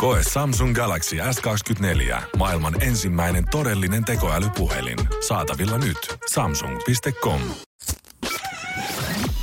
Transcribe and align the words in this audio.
Koe 0.00 0.22
Samsung 0.32 0.74
Galaxy 0.74 1.16
S24. 1.16 2.22
Maailman 2.36 2.82
ensimmäinen 2.82 3.44
todellinen 3.50 4.04
tekoälypuhelin. 4.04 4.98
Saatavilla 5.28 5.78
nyt. 5.78 6.16
Samsung.com. 6.30 7.40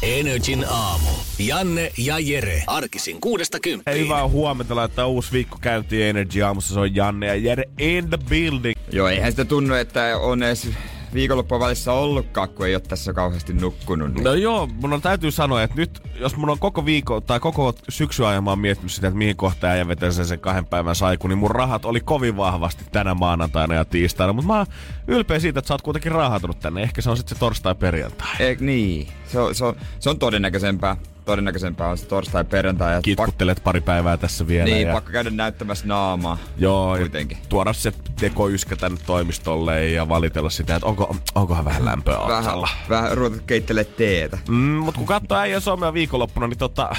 Energin 0.02 0.66
aamu. 0.70 1.10
Janne 1.40 1.92
ja 1.98 2.20
Jere. 2.20 2.64
Arkisin 2.68 3.22
kuudesta 3.22 3.56
Hei, 3.56 3.62
kymppiin. 3.62 3.98
hyvää 3.98 4.28
huomenta. 4.28 4.76
Laittaa 4.76 5.08
uusi 5.08 5.32
viikko 5.32 5.58
käyntiin 5.62 6.06
Energy 6.06 6.42
aamussa. 6.42 6.74
Se 6.74 6.80
on 6.80 6.96
Janne 6.96 7.28
ja 7.28 7.36
Jere 7.36 7.64
in 7.80 8.10
the 8.10 8.18
building. 8.30 8.80
Joo, 8.92 9.08
eihän 9.08 9.32
sitä 9.32 9.46
tunnu, 9.46 9.74
että 9.74 10.18
on 10.18 10.44
edes 10.44 10.70
viikonloppua 11.14 11.60
välissä 11.60 11.94
ollutkaan, 11.94 12.50
kun 12.50 12.68
ei 12.68 12.76
ole 12.76 12.82
tässä 12.82 13.14
kauheasti 13.14 13.54
nukkunut. 13.54 14.14
Niin. 14.14 14.24
No 14.24 14.34
joo, 14.34 14.68
mun 14.82 14.94
on 14.94 15.02
täytyy 15.02 15.32
sanoa, 15.32 15.64
että 15.64 15.76
nyt 15.76 16.02
jos 16.20 16.38
mun 16.38 16.50
on 16.50 16.60
koko 16.60 16.86
viikko 16.86 17.22
tai 17.22 17.40
koko 17.40 17.74
syksy 17.90 18.26
ajan 18.26 18.44
mä 18.44 18.50
oon 18.50 18.60
miettinyt 18.60 18.92
sitä, 18.92 19.08
että 19.08 19.18
mihin 19.18 19.36
kohtaan 19.36 19.78
ja 19.78 19.88
vetää 19.88 20.12
sen, 20.12 20.26
sen 20.26 20.40
kahden 20.40 20.66
päivän 20.66 20.96
saiku, 20.96 21.28
niin 21.28 21.38
mun 21.38 21.52
rahat 21.52 21.86
oli 21.86 22.00
kovin 22.00 22.38
vahvasti 22.38 22.86
tänä 22.92 23.14
maanantaina 23.14 23.74
ja 23.74 23.86
tiistaina. 23.86 24.34
Mutta 24.34 24.48
mä 24.48 24.58
oon 24.58 24.66
ylpeä 25.08 25.40
siitä, 25.40 25.60
että 25.60 25.68
sä 25.68 25.74
oot 25.74 25.82
kuitenkin 25.82 26.12
rahatunut 26.12 26.60
tänne. 26.60 26.82
Ehkä 26.82 27.02
se 27.02 27.10
on 27.10 27.18
sitten 27.18 27.36
se 27.36 27.40
torstai-perjantai. 27.40 28.36
Eik, 28.40 28.60
niin, 28.60 29.08
se 29.28 29.40
on, 29.40 29.56
se, 29.56 29.66
on, 29.66 29.76
se 30.00 30.10
on 30.10 30.20
todennäköisempää. 30.20 30.98
Todennäköisempää 31.28 31.88
on 31.90 31.98
se 31.98 32.06
torstai 32.06 32.44
perjantai. 32.44 32.92
Ja 32.92 32.98
pak, 32.98 33.04
Kitkuttelet 33.04 33.62
pari 33.64 33.82
päivää 33.82 34.18
tässä 34.18 34.48
vielä. 34.48 34.66
niin, 34.66 34.88
ja... 34.88 34.94
pakko 34.94 35.12
käydä 35.12 35.30
näyttämässä 35.30 35.88
naamaa. 35.88 36.38
Joo, 36.58 36.98
Kuitenkin. 36.98 37.38
tuoda 37.50 37.74
se 37.74 37.94
tekoyskä 38.20 38.76
tänne 38.76 38.98
toimistolle 39.06 39.86
ja 39.90 40.10
valitella 40.10 40.50
sitä, 40.50 40.76
että 40.76 40.86
onko, 40.88 41.16
onkohan 41.36 41.66
vähän 41.66 41.86
lämpöä 41.86 42.18
Vähän, 42.28 42.38
otsalla. 42.38 42.70
vähän 42.90 43.18
ruveta 43.18 43.42
keittelee 43.48 43.84
teetä. 43.84 44.38
Mm, 44.50 44.56
mutta 44.56 44.98
kun 44.98 45.08
katsoo 45.08 45.38
äijän 45.38 45.62
somea 45.62 45.94
viikonloppuna, 45.94 46.48
niin 46.48 46.58
tota, 46.58 46.96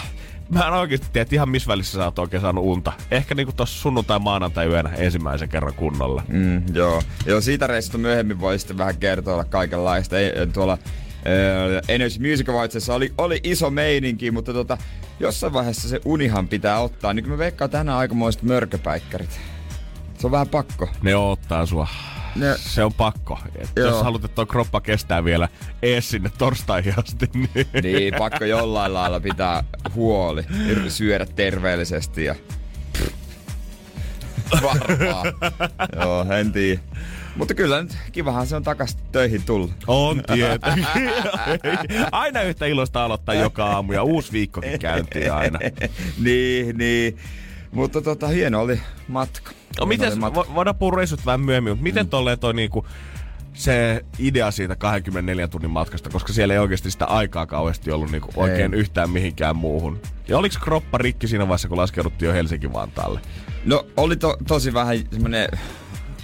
mä 0.55 0.67
en 0.67 0.73
oikeasti 0.73 1.07
tiedä, 1.13 1.23
että 1.23 1.35
ihan 1.35 1.49
missä 1.49 1.69
välissä 1.69 1.99
sä 1.99 2.05
oot 2.05 2.19
oikein 2.19 2.41
saanut 2.41 2.65
unta. 2.65 2.93
Ehkä 3.11 3.35
niinku 3.35 3.53
tossa 3.53 3.81
sunnuntai 3.83 4.19
maanantai 4.19 4.67
yönä 4.67 4.91
ensimmäisen 4.97 5.49
kerran 5.49 5.75
kunnolla. 5.75 6.23
Mm, 6.29 6.63
joo. 6.75 7.03
joo, 7.27 7.41
siitä 7.41 7.67
reissusta 7.67 7.99
myöhemmin 7.99 8.41
voi 8.41 8.59
sitten 8.59 8.79
vähän 8.79 8.97
kertoilla 8.97 9.45
kaikenlaista. 9.45 10.19
Ei, 10.19 10.33
tuolla 10.53 10.79
Energy 11.89 12.31
Music 12.31 12.49
Awardsissa 12.49 12.95
oli, 12.95 13.13
oli 13.19 13.41
iso 13.43 13.71
meininki, 13.71 14.31
mutta 14.31 14.53
tota, 14.53 14.79
jossain 15.21 15.53
vaiheessa 15.53 15.89
se 15.89 16.01
unihan 16.05 16.49
pitää 16.49 16.81
ottaa. 16.81 17.15
Niin 17.15 17.29
me 17.29 17.39
veikkaan 17.39 17.71
tänään 17.71 17.99
aikamoiset 17.99 18.43
mörköpäikkärit. 18.43 19.41
Se 20.19 20.27
on 20.27 20.31
vähän 20.31 20.49
pakko. 20.49 20.89
Ne 21.03 21.17
ottaa 21.17 21.67
sua. 21.67 21.89
Ne- 22.37 22.57
Se 22.57 22.85
on 22.85 22.93
pakko. 22.95 23.39
Et 23.59 23.71
Joo. 23.77 23.89
jos 23.89 24.03
haluat, 24.03 24.25
että 24.25 24.35
tuo 24.35 24.47
kroppa 24.47 24.81
kestää 24.81 25.25
vielä 25.25 25.49
ees 25.83 26.09
sinne 26.11 26.31
torstaihin 26.39 26.95
asti, 26.99 27.31
niin... 27.35 27.67
Niin, 27.83 28.15
pakko 28.19 28.45
jollain 28.45 28.95
lailla 28.95 29.21
pitää 29.21 29.65
huoli. 29.95 30.45
Syödä 30.89 31.27
terveellisesti 31.27 32.25
ja... 32.25 32.35
Varmaa. 34.63 35.25
Joo, 35.97 36.27
en 36.33 36.53
tiedä. 36.53 36.81
Mutta 37.39 37.55
kyllä 37.55 37.83
nyt 37.83 37.97
kivahan 38.13 38.47
se 38.47 38.57
on 38.57 38.63
takas 38.63 38.99
töihin 39.13 39.43
tullut. 39.43 39.73
On 39.87 40.23
tietenkin. 40.35 40.87
aina 42.13 42.43
yhtä 42.43 42.67
iloista 42.67 43.05
aloittaa 43.05 43.35
joka 43.35 43.67
aamu 43.67 43.93
ja 43.93 44.03
uusi 44.03 44.33
viikkokin 44.33 44.79
käyntiin 44.79 45.33
aina. 45.33 45.59
niin, 46.25 46.79
niin. 46.79 47.17
Mutta 47.71 48.03
tota, 48.03 48.29
hieno 48.29 48.61
oli 48.61 48.81
matka. 49.09 49.53
No 49.81 49.87
miten, 49.87 50.21
vo, 50.21 50.47
voidaan 50.55 50.77
puhua 50.77 50.97
reissut 50.97 51.27
vähän 51.27 51.41
myöhemmin, 51.41 51.71
mutta 51.71 51.83
miten 51.83 52.09
tolleen 52.09 52.39
toi 52.39 52.55
niinku, 52.55 52.87
se 53.53 54.05
idea 54.19 54.51
siitä 54.51 54.77
24 54.77 55.49
tunnin 55.49 55.71
matkasta, 55.71 56.11
koska 56.11 56.33
siellä 56.33 56.55
ei 56.55 56.61
oikeasti 56.61 56.91
sitä 56.91 57.05
aikaa 57.05 57.47
kauheasti 57.47 57.91
ollut 57.91 58.11
niinku 58.11 58.29
oikein 58.37 58.75
Ei. 58.75 58.81
yhtään 58.81 59.11
mihinkään 59.11 59.57
muuhun. 59.57 60.01
Ja 60.29 60.39
oliko 60.39 60.57
kroppa 60.61 60.99
rikki 60.99 61.29
siinä 61.29 61.49
vaiheessa, 61.49 61.69
kun 61.69 61.79
laskeuduttiin 61.79 62.27
jo 62.27 62.35
Helsinki-Vantaalle? 62.35 63.21
No 63.65 63.87
oli 63.97 64.17
to, 64.17 64.37
tosi 64.47 64.75
vähän 64.75 64.99
semmonen 65.11 65.49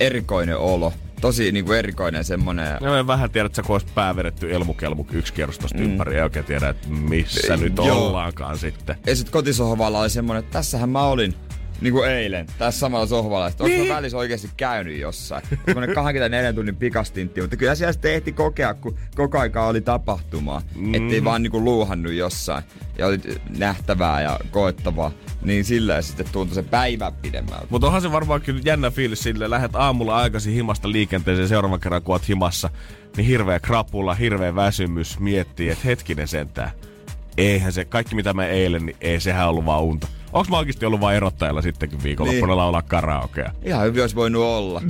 erikoinen 0.01 0.59
olo. 0.59 0.93
Tosi 1.25 1.53
niinku 1.53 1.73
erikoinen 1.73 2.25
semmonen. 2.25 2.79
Ja 2.81 2.99
en 2.99 3.07
vähän 3.07 3.31
tiedä, 3.31 3.47
että 3.47 3.57
sä 3.57 3.63
kun 3.63 3.75
olisi 3.75 3.87
pää 3.95 4.17
vedetty 4.17 4.55
elmukelmu 4.55 5.07
yksi 5.13 5.33
kierros 5.33 5.59
tosta 5.59 5.79
mm. 5.79 5.85
ympäri, 5.85 6.17
ei 6.17 6.23
oikein 6.23 6.45
tiedä, 6.45 6.69
että 6.69 6.89
missä 6.89 7.55
Ei, 7.55 7.61
nyt 7.61 7.77
joo. 7.77 8.07
ollaankaan 8.07 8.59
sitten. 8.59 8.97
Ja 9.07 9.17
sit 9.17 9.31
kotisohvalla 9.31 10.01
oli 10.01 10.11
semmonen, 10.11 10.41
että 10.41 10.53
tässähän 10.53 10.89
mä 10.89 11.03
olin. 11.03 11.35
Niinku 11.81 12.03
eilen, 12.03 12.47
tässä 12.59 12.81
samalla 12.81 13.07
sohvalla. 13.07 13.47
Että 13.47 13.65
niin. 13.65 13.89
mä 13.89 13.95
välissä 13.95 14.19
oikeasti 14.19 14.51
käynyt 14.57 14.99
jossain. 14.99 15.43
Semmoinen 15.65 15.95
24 15.95 16.53
tunnin 16.53 16.77
pikastintti, 16.77 17.41
mutta 17.41 17.57
kyllä 17.57 17.75
siellä 17.75 17.93
sitten 17.93 18.15
ehti 18.15 18.33
kokea, 18.33 18.75
kun 18.75 18.99
koko 19.15 19.39
aikaa 19.39 19.67
oli 19.67 19.81
tapahtumaa. 19.81 20.63
Mm. 20.75 20.95
Ettei 20.95 21.25
vaan 21.25 21.43
niinku 21.43 21.65
luuhannut 21.65 22.13
jossain. 22.13 22.65
Ja 22.99 23.07
oli 23.07 23.19
nähtävää 23.59 24.23
ja 24.23 24.41
koettavaa. 24.51 25.13
Niin 25.43 25.65
sillä 25.65 26.03
sitten 26.03 26.27
tuntui 26.33 26.55
se 26.55 26.63
päivä 26.63 27.13
pidemmältä. 27.23 27.67
Mutta 27.71 27.87
onhan 27.87 28.03
se 28.03 28.13
varmaan 28.13 28.41
kyllä 28.41 28.61
jännä 28.65 28.91
fiilis 28.91 29.23
sille, 29.23 29.51
lähdet 29.51 29.77
aamulla 29.77 30.17
aikaisin 30.17 30.55
himasta 30.55 30.93
liikenteeseen 30.93 31.49
seuraavan 31.49 31.81
kerran, 31.81 32.03
kun 32.03 32.13
oot 32.13 32.29
himassa, 32.29 32.71
niin 33.17 33.27
hirveä 33.27 33.61
krapula, 33.61 34.15
hirveä 34.15 34.55
väsymys 34.55 35.19
miettii, 35.19 35.69
että 35.69 35.85
hetkinen 35.85 36.29
sentään. 36.29 36.71
Eihän 37.37 37.73
se, 37.73 37.85
kaikki 37.85 38.15
mitä 38.15 38.33
mä 38.33 38.47
eilen, 38.47 38.87
niin 38.87 38.97
ei 39.01 39.21
sehän 39.21 39.49
ollut 39.49 39.67
vaan 39.67 39.83
unta. 39.83 40.07
Onks 40.35 40.49
mä 40.51 40.59
oikeasti 40.59 40.87
ollut 40.87 41.01
vaan 41.01 41.15
erottajalla 41.15 41.63
sittenkin 41.63 42.03
viikonloppuna 42.03 42.47
Niin. 42.47 42.57
laulaa 42.57 42.83
karaokea? 42.83 43.53
Ihan 43.63 43.85
hyvin 43.87 44.03
olisi 44.03 44.17
voinut 44.17 44.43
olla. 44.43 44.83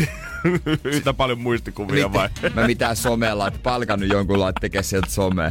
Yhtä 0.85 1.15
paljon 1.15 1.41
muistikuvia 1.41 2.13
vai? 2.13 2.29
Mä 2.55 2.67
mitään 2.67 2.97
somella, 2.97 3.49
että 3.49 3.61
palkannut 3.63 4.09
jonkun 4.09 4.41
laittaa 4.41 4.61
tekee 4.61 4.83
sieltä 4.83 5.11
somea. 5.11 5.51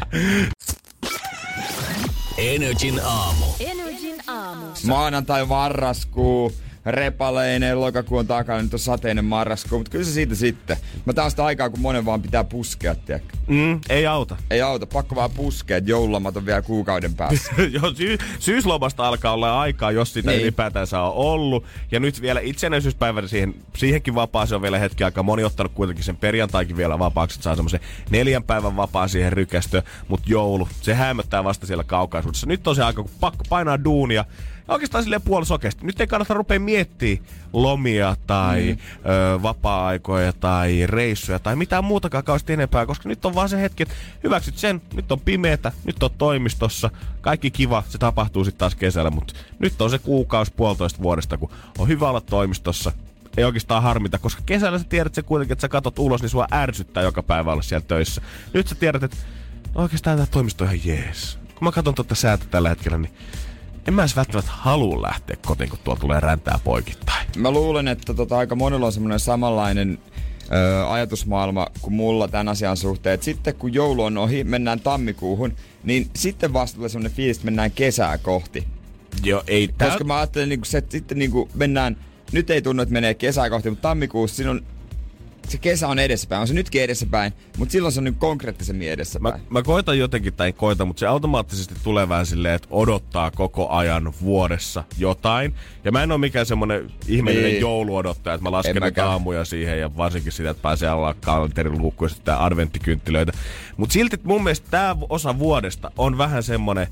Energin 2.38 3.02
aamu. 3.06 3.46
Energin 3.60 4.16
aamu. 4.28 4.66
Maanantai 4.88 5.46
marraskuu, 5.46 6.54
repaleinen, 6.86 7.80
lokakuun 7.82 8.28
takana, 8.28 8.62
nyt 8.62 8.74
on 8.74 8.80
sateinen 8.80 9.26
marraskuu, 9.26 9.78
mutta 9.80 9.92
kyllä 9.92 10.06
se 10.06 10.12
siitä 10.12 10.36
sitten. 10.36 10.78
Mä 11.06 11.14
tää 11.14 11.24
on 11.26 11.30
sitä 11.32 11.46
aikaa, 11.46 11.70
kun 11.70 11.80
monen 11.80 12.06
vaan 12.06 12.22
pitää 12.22 12.44
puskea, 12.44 12.96
tiedätkö? 12.96 13.38
Mm, 13.48 13.80
ei 13.90 14.08
auta. 14.08 14.38
Ei 14.52 14.62
auta, 14.62 14.86
pakko 14.86 15.16
vaan 15.16 15.32
puskea, 15.32 15.78
että 15.78 15.90
joululomat 15.92 16.38
on 16.38 16.46
vielä 16.46 16.62
kuukauden 16.62 17.14
päässä. 17.14 17.52
Joo, 17.82 17.94
sy- 17.96 18.18
syyslomasta 18.40 19.08
alkaa 19.08 19.34
olla 19.34 19.60
aikaa, 19.62 19.92
jos 19.92 20.14
sitä 20.14 20.32
Niin. 20.32 20.42
ylipäätänsä 20.42 21.02
on 21.02 21.14
ollut. 21.14 21.64
Ja 21.92 22.00
nyt 22.00 22.22
vielä 22.22 22.40
itsenäisyyspäivänä 22.40 23.28
siihen, 23.28 23.56
siihenkin 23.78 24.16
vapaaseen 24.16 24.56
on 24.56 24.62
vielä 24.62 24.80
hetki 24.80 25.04
aikaa. 25.04 25.24
Moni 25.24 25.44
ottanut 25.44 25.72
kuitenkin 25.74 26.06
sen 26.06 26.18
perjantaikin 26.18 26.78
vielä 26.78 27.00
vapaaksi, 27.00 27.36
että 27.36 27.44
saa 27.44 27.56
semmoisen 27.56 27.80
neljän 28.10 28.44
päivän 28.44 28.76
vapaa 28.76 29.08
siihen 29.08 29.34
rykästöön. 29.34 29.84
Mutta 30.08 30.26
joulu, 30.30 30.68
se 30.82 30.94
hämöttää 30.94 31.44
vasta 31.44 31.68
siellä 31.68 31.84
kaukaisuudessa. 31.84 32.48
Nyt 32.48 32.68
on 32.68 32.76
se 32.76 32.84
aika, 32.84 33.02
kun 33.02 33.12
pakko 33.20 33.44
painaa 33.50 33.84
duunia. 33.84 34.26
Oikeastaan 34.68 35.04
silleen 35.04 35.22
puolisokeasti. 35.22 35.86
Nyt 35.86 36.02
ei 36.02 36.08
kannata 36.08 36.34
rupea 36.34 36.60
miettimään 36.60 37.28
lomia 37.54 38.16
tai 38.28 38.74
mm. 38.74 39.12
ö, 39.12 39.42
vapaa-aikoja 39.42 40.34
tai 40.34 40.88
reissuja 40.88 41.40
tai 41.40 41.56
mitään 41.56 41.84
muutakaan 41.84 42.24
kauheasti 42.24 42.54
enempää, 42.54 42.86
koska 42.86 43.10
nyt 43.10 43.26
on 43.26 43.36
vaan 43.36 43.50
se 43.50 43.62
hetki, 43.62 43.84
että 43.84 43.96
hyväksyt 44.24 44.58
sen, 44.58 44.82
nyt 44.94 45.12
on 45.12 45.20
pimeätä, 45.20 45.72
nyt 45.86 46.04
on 46.04 46.10
toimistossa, 46.18 46.90
kaikki 47.22 47.52
kiva, 47.52 47.84
se 47.90 47.98
tapahtuu 47.98 48.44
sitten 48.44 48.60
taas 48.60 48.76
kesällä, 48.76 49.10
mutta 49.10 49.34
nyt 49.60 49.82
on 49.82 49.90
se 49.90 50.00
kuukausi 50.00 50.54
puolitoista 50.54 51.02
vuodesta, 51.02 51.38
kun 51.38 51.52
on 51.78 51.88
hyvä 51.88 52.10
olla 52.10 52.22
toimistossa, 52.22 52.92
ei 53.38 53.44
oikeastaan 53.44 53.84
harmita, 53.84 54.18
koska 54.18 54.42
kesällä 54.46 54.80
sä 54.80 54.86
tiedät 54.90 55.16
se 55.16 55.22
kuitenkin, 55.22 55.54
että 55.54 55.62
sä 55.62 55.70
katot 55.70 56.00
ulos, 56.00 56.22
niin 56.22 56.30
sua 56.30 56.48
ärsyttää 56.54 57.04
joka 57.04 57.24
päivä 57.24 57.52
olla 57.52 57.62
siellä 57.62 57.86
töissä. 57.88 58.22
Nyt 58.54 58.68
sä 58.68 58.76
tiedät, 58.76 59.04
että 59.04 59.18
no 59.76 59.82
oikeastaan 59.82 60.18
tämä 60.18 60.28
toimisto 60.28 60.64
on 60.64 60.74
ihan 60.74 60.88
jees. 60.88 61.40
Kun 61.56 61.66
mä 61.68 61.72
katson 61.72 61.96
tuota 61.96 62.16
säätä 62.16 62.46
tällä 62.52 62.70
hetkellä, 62.70 62.98
niin 62.98 63.14
en 63.88 63.94
mä 63.94 64.02
edes 64.02 64.16
välttämättä 64.16 64.52
halua 64.54 65.02
lähteä 65.02 65.38
kotiin, 65.46 65.70
kun 65.70 65.80
tuolla 65.84 66.02
tulee 66.02 66.20
räntää 66.20 66.60
poikittain. 66.64 67.28
Mä 67.38 67.52
luulen, 67.52 67.88
että 67.88 68.14
tota, 68.14 68.38
aika 68.38 68.56
monella 68.56 68.86
on 68.86 68.94
semmoinen 68.94 69.20
samanlainen 69.20 69.98
ö, 70.52 70.90
ajatusmaailma 70.90 71.68
kuin 71.82 71.94
mulla 71.94 72.28
tämän 72.28 72.50
asian 72.50 72.78
suhteen. 72.78 73.14
Et 73.14 73.24
sitten 73.24 73.56
kun 73.56 73.74
joulu 73.74 74.04
on 74.04 74.18
ohi, 74.18 74.44
mennään 74.44 74.80
tammikuuhun, 74.80 75.54
niin 75.84 76.10
sitten 76.16 76.54
vasta 76.54 76.76
tulee 76.76 76.90
semmoinen 76.90 77.16
fiilis, 77.16 77.38
että 77.38 77.46
mennään 77.46 77.72
kesää 77.72 78.18
kohti. 78.18 78.68
Joo, 79.24 79.44
ei 79.48 79.70
tää... 79.78 79.90
Koska 79.90 80.04
mä 80.04 80.18
ajattelen, 80.18 80.50
niin 80.50 80.66
se, 80.66 80.78
että 80.78 80.92
sitten 80.92 81.20
niin 81.20 81.32
mennään, 81.54 81.98
nyt 82.32 82.50
ei 82.50 82.62
tunnu, 82.62 82.82
että 82.82 82.94
menee 82.94 83.14
kesää 83.14 83.50
kohti, 83.50 83.70
mutta 83.70 83.82
tammikuussa 83.82 84.36
siinä 84.36 84.52
on 84.52 84.62
se 85.48 85.58
kesä 85.58 85.88
on 85.88 86.00
edessäpäin. 86.00 86.42
On 86.42 86.48
se 86.48 86.54
nytkin 86.54 86.84
edessäpäin, 86.84 87.34
mutta 87.58 87.72
silloin 87.72 87.92
se 87.92 88.00
on 88.00 88.04
nyt 88.04 88.16
konkreettisemmin 88.18 88.92
edessäpäin. 88.92 89.36
Mä, 89.36 89.42
mä 89.50 89.64
koitan 89.64 90.00
jotenkin, 90.00 90.34
tai 90.34 90.48
en 90.48 90.54
koita, 90.54 90.86
mutta 90.86 91.00
se 91.00 91.08
automaattisesti 91.08 91.76
tulee 91.84 92.10
vähän 92.10 92.26
silleen, 92.26 92.56
että 92.56 92.68
odottaa 92.72 93.32
koko 93.32 93.70
ajan 93.70 94.14
vuodessa 94.22 94.84
jotain. 94.98 95.56
Ja 95.84 95.92
mä 95.92 96.04
en 96.04 96.12
ole 96.12 96.20
mikään 96.20 96.46
semmonen 96.46 96.92
ihmeellinen 97.08 97.52
Niin. 97.52 97.62
jouluodottaja, 97.62 98.34
että 98.34 98.44
mä 98.44 98.52
lasken 98.52 98.78
En 98.78 98.84
nyt 98.84 98.98
aamuja 98.98 99.46
siihen 99.46 99.80
ja 99.80 99.98
varsinkin 99.98 100.32
sitä, 100.32 100.50
että 100.50 100.62
pääsee 100.62 100.90
alla 100.90 101.14
kalenterin 101.14 101.78
luukkuun 101.82 102.10
ja 102.10 102.16
sitten 102.16 102.38
adventtikynttilöitä. 102.38 103.32
Mutta 103.78 103.94
silti 103.94 104.20
mun 104.24 104.44
mielestä 104.44 104.68
tämä 104.72 104.96
osa 105.10 105.40
vuodesta 105.40 105.92
on 105.98 106.18
vähän 106.18 106.44
semmonen 106.44 106.88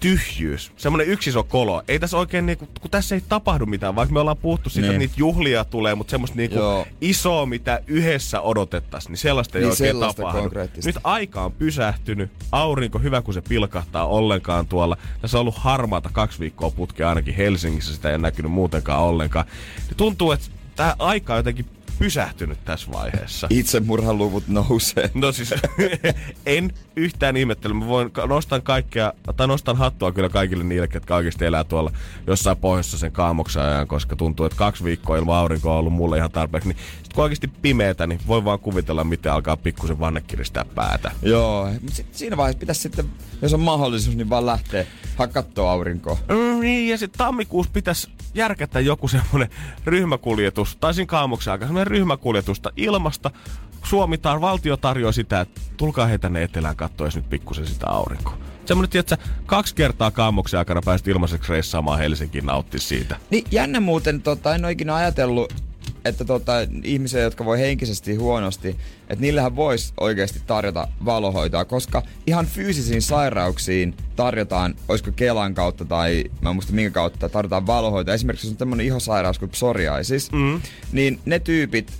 tyhjyys, 0.00 0.72
semmoinen 0.76 1.06
yksi 1.08 1.30
iso 1.30 1.42
kolo. 1.42 1.82
Ei 1.88 1.98
tässä 1.98 2.16
oikein 2.18 2.46
niinku, 2.46 2.68
kun 2.80 2.90
tässä 2.90 3.14
ei 3.14 3.20
tapahdu 3.28 3.66
mitään, 3.66 3.96
vaikka 3.96 4.12
me 4.12 4.20
ollaan 4.20 4.36
puhuttu 4.36 4.70
siitä, 4.70 4.88
Niin. 4.88 4.94
että 4.94 4.98
niitä 4.98 5.14
juhlia 5.16 5.64
tulee, 5.64 5.94
mutta 5.94 6.10
semmoista 6.10 6.36
niinku 6.36 6.56
Joo. 6.56 6.86
isoa, 7.00 7.46
mitä 7.46 7.80
yhdessä 7.86 8.40
odotettaisiin, 8.40 9.10
niin 9.12 9.18
sellaista 9.18 9.58
ei 9.58 9.62
Niin, 9.64 9.70
oikein 9.70 9.88
sellaista 9.88 10.22
tapahdu. 10.22 10.50
Nyt 10.84 10.98
aika 11.04 11.44
on 11.44 11.52
pysähtynyt, 11.52 12.30
aurinko 12.52 12.98
hyvä 12.98 13.22
kun 13.22 13.34
se 13.34 13.40
pilkahtaa 13.40 14.06
ollenkaan 14.06 14.66
tuolla. 14.66 14.96
Tässä 15.20 15.38
on 15.38 15.40
ollut 15.40 15.58
harmaata 15.58 16.10
kaksi 16.12 16.40
viikkoa 16.40 16.70
putkea 16.70 17.08
ainakin 17.08 17.34
Helsingissä, 17.34 17.94
sitä 17.94 18.08
ei 18.08 18.14
ole 18.14 18.22
näkynyt 18.22 18.52
muutenkaan 18.52 19.02
ollenkaan. 19.02 19.46
Niin 19.86 19.96
tuntuu, 19.96 20.32
että 20.32 20.46
tämä 20.76 20.94
aika 20.98 21.32
on 21.32 21.38
jotenkin 21.38 21.66
pysähtynyt 21.98 22.64
tässä 22.64 22.92
vaiheessa. 22.92 23.46
Itsemurhaluvut 23.50 24.48
nousee. 24.48 25.10
No 25.14 25.32
siis 25.32 25.54
en 26.46 26.72
yhtään 26.96 27.36
ihmettele. 27.36 27.74
Mä 27.74 27.86
voin, 27.86 28.10
nostan 28.28 28.62
kaikkea, 28.62 29.12
tai 29.36 29.46
nostan 29.46 29.76
hattua 29.76 30.12
kyllä 30.12 30.28
kaikille 30.28 30.64
niille, 30.64 30.88
ketkä 30.88 31.16
oikeasti 31.16 31.44
elää 31.44 31.64
tuolla 31.64 31.92
jossain 32.26 32.56
pohjoisessa 32.56 32.98
sen 32.98 33.12
kaamoksen 33.12 33.62
ajan, 33.62 33.88
koska 33.88 34.16
tuntuu, 34.16 34.46
että 34.46 34.58
kaksi 34.58 34.84
viikkoa 34.84 35.16
ilman 35.16 35.36
aurinkoa 35.36 35.72
on 35.72 35.78
ollut 35.78 35.92
mulle 35.92 36.18
ihan 36.18 36.30
tarpeeksi. 36.30 36.68
Niin 36.68 36.78
sit 37.02 37.12
kun 37.12 37.22
oikeasti 37.22 37.48
pimeetä, 37.62 38.06
niin 38.06 38.20
voi 38.26 38.44
vaan 38.44 38.58
kuvitella, 38.58 39.04
miten 39.04 39.32
alkaa 39.32 39.56
pikkusen 39.56 40.00
vanne 40.00 40.20
kiristää 40.20 40.64
päätä. 40.64 41.10
Joo, 41.22 41.70
mut 41.82 41.94
sit 41.94 42.06
siinä 42.12 42.36
vaiheessa 42.36 42.60
pitäisi 42.60 42.80
sitten, 42.80 43.10
jos 43.42 43.54
on 43.54 43.60
mahdollisuus, 43.60 44.16
niin 44.16 44.30
vaan 44.30 44.46
lähteä 44.46 44.86
hakattoa 45.16 45.72
aurinkoa. 45.72 46.18
Mm, 46.28 46.60
niin, 46.60 46.90
ja 46.90 46.98
sitten 46.98 47.18
tammikuussa 47.18 47.72
pitäisi 47.72 48.08
järkätä 48.34 48.80
joku 48.80 49.08
semmonen 49.08 49.48
ryhmäkuljetus, 49.84 50.76
tai 50.76 50.94
siinä 50.94 51.06
kaamoksen 51.06 51.52
aika 51.52 51.66
ryhmäkuljetusta 51.86 52.70
ilmasta. 52.76 53.30
Suomi 53.84 54.16
tar- 54.16 54.40
valtio 54.40 54.76
tarjoaa 54.76 55.12
sitä, 55.12 55.40
että 55.40 55.60
tulkaa 55.76 56.06
heitä 56.06 56.22
tänne 56.22 56.42
etelään 56.42 56.76
katsoa 56.76 57.08
nyt 57.14 57.28
pikkusen 57.30 57.66
sitä 57.66 57.86
aurinkoa. 57.86 58.38
Semmoinen, 58.64 58.90
tiedätkö, 58.90 59.16
kaksi 59.46 59.74
kertaa 59.74 60.10
kaamoksen 60.10 60.58
aikana 60.58 60.80
pääsit 60.84 61.08
ilmaiseksi 61.08 61.52
reissaamaan 61.52 61.98
Helsinkiin 61.98 62.46
nauttia 62.46 62.80
siitä. 62.80 63.16
Niin 63.30 63.44
jännä 63.50 63.80
muuten, 63.80 64.22
tota, 64.22 64.54
en 64.54 64.64
ole 64.64 64.72
ikinä 64.72 64.94
ajatellut, 64.94 65.54
että 66.06 66.24
tota, 66.24 66.52
ihmisiä, 66.84 67.20
jotka 67.20 67.44
voi 67.44 67.58
henkisesti 67.58 68.14
huonosti, 68.14 68.68
että 69.08 69.20
niillähän 69.20 69.56
voisi 69.56 69.92
oikeasti 70.00 70.40
tarjota 70.46 70.88
valohoitoa, 71.04 71.64
koska 71.64 72.02
ihan 72.26 72.46
fyysisiin 72.46 73.02
sairauksiin 73.02 73.94
tarjotaan, 74.16 74.74
olisiko 74.88 75.10
Kelan 75.16 75.54
kautta 75.54 75.84
tai 75.84 76.24
mä 76.40 76.50
en 76.50 76.56
muista 76.56 76.72
minkä 76.72 76.90
kautta, 76.90 77.28
tarjotaan 77.28 77.66
valohoitoa. 77.66 78.14
Esimerkiksi 78.14 78.46
jos 78.46 78.52
on 78.52 78.56
tämmöinen 78.56 78.86
ihosairaus 78.86 79.38
kuin 79.38 79.50
psoriasis, 79.50 80.32
mm. 80.32 80.60
niin 80.92 81.20
ne 81.24 81.38
tyypit 81.38 81.92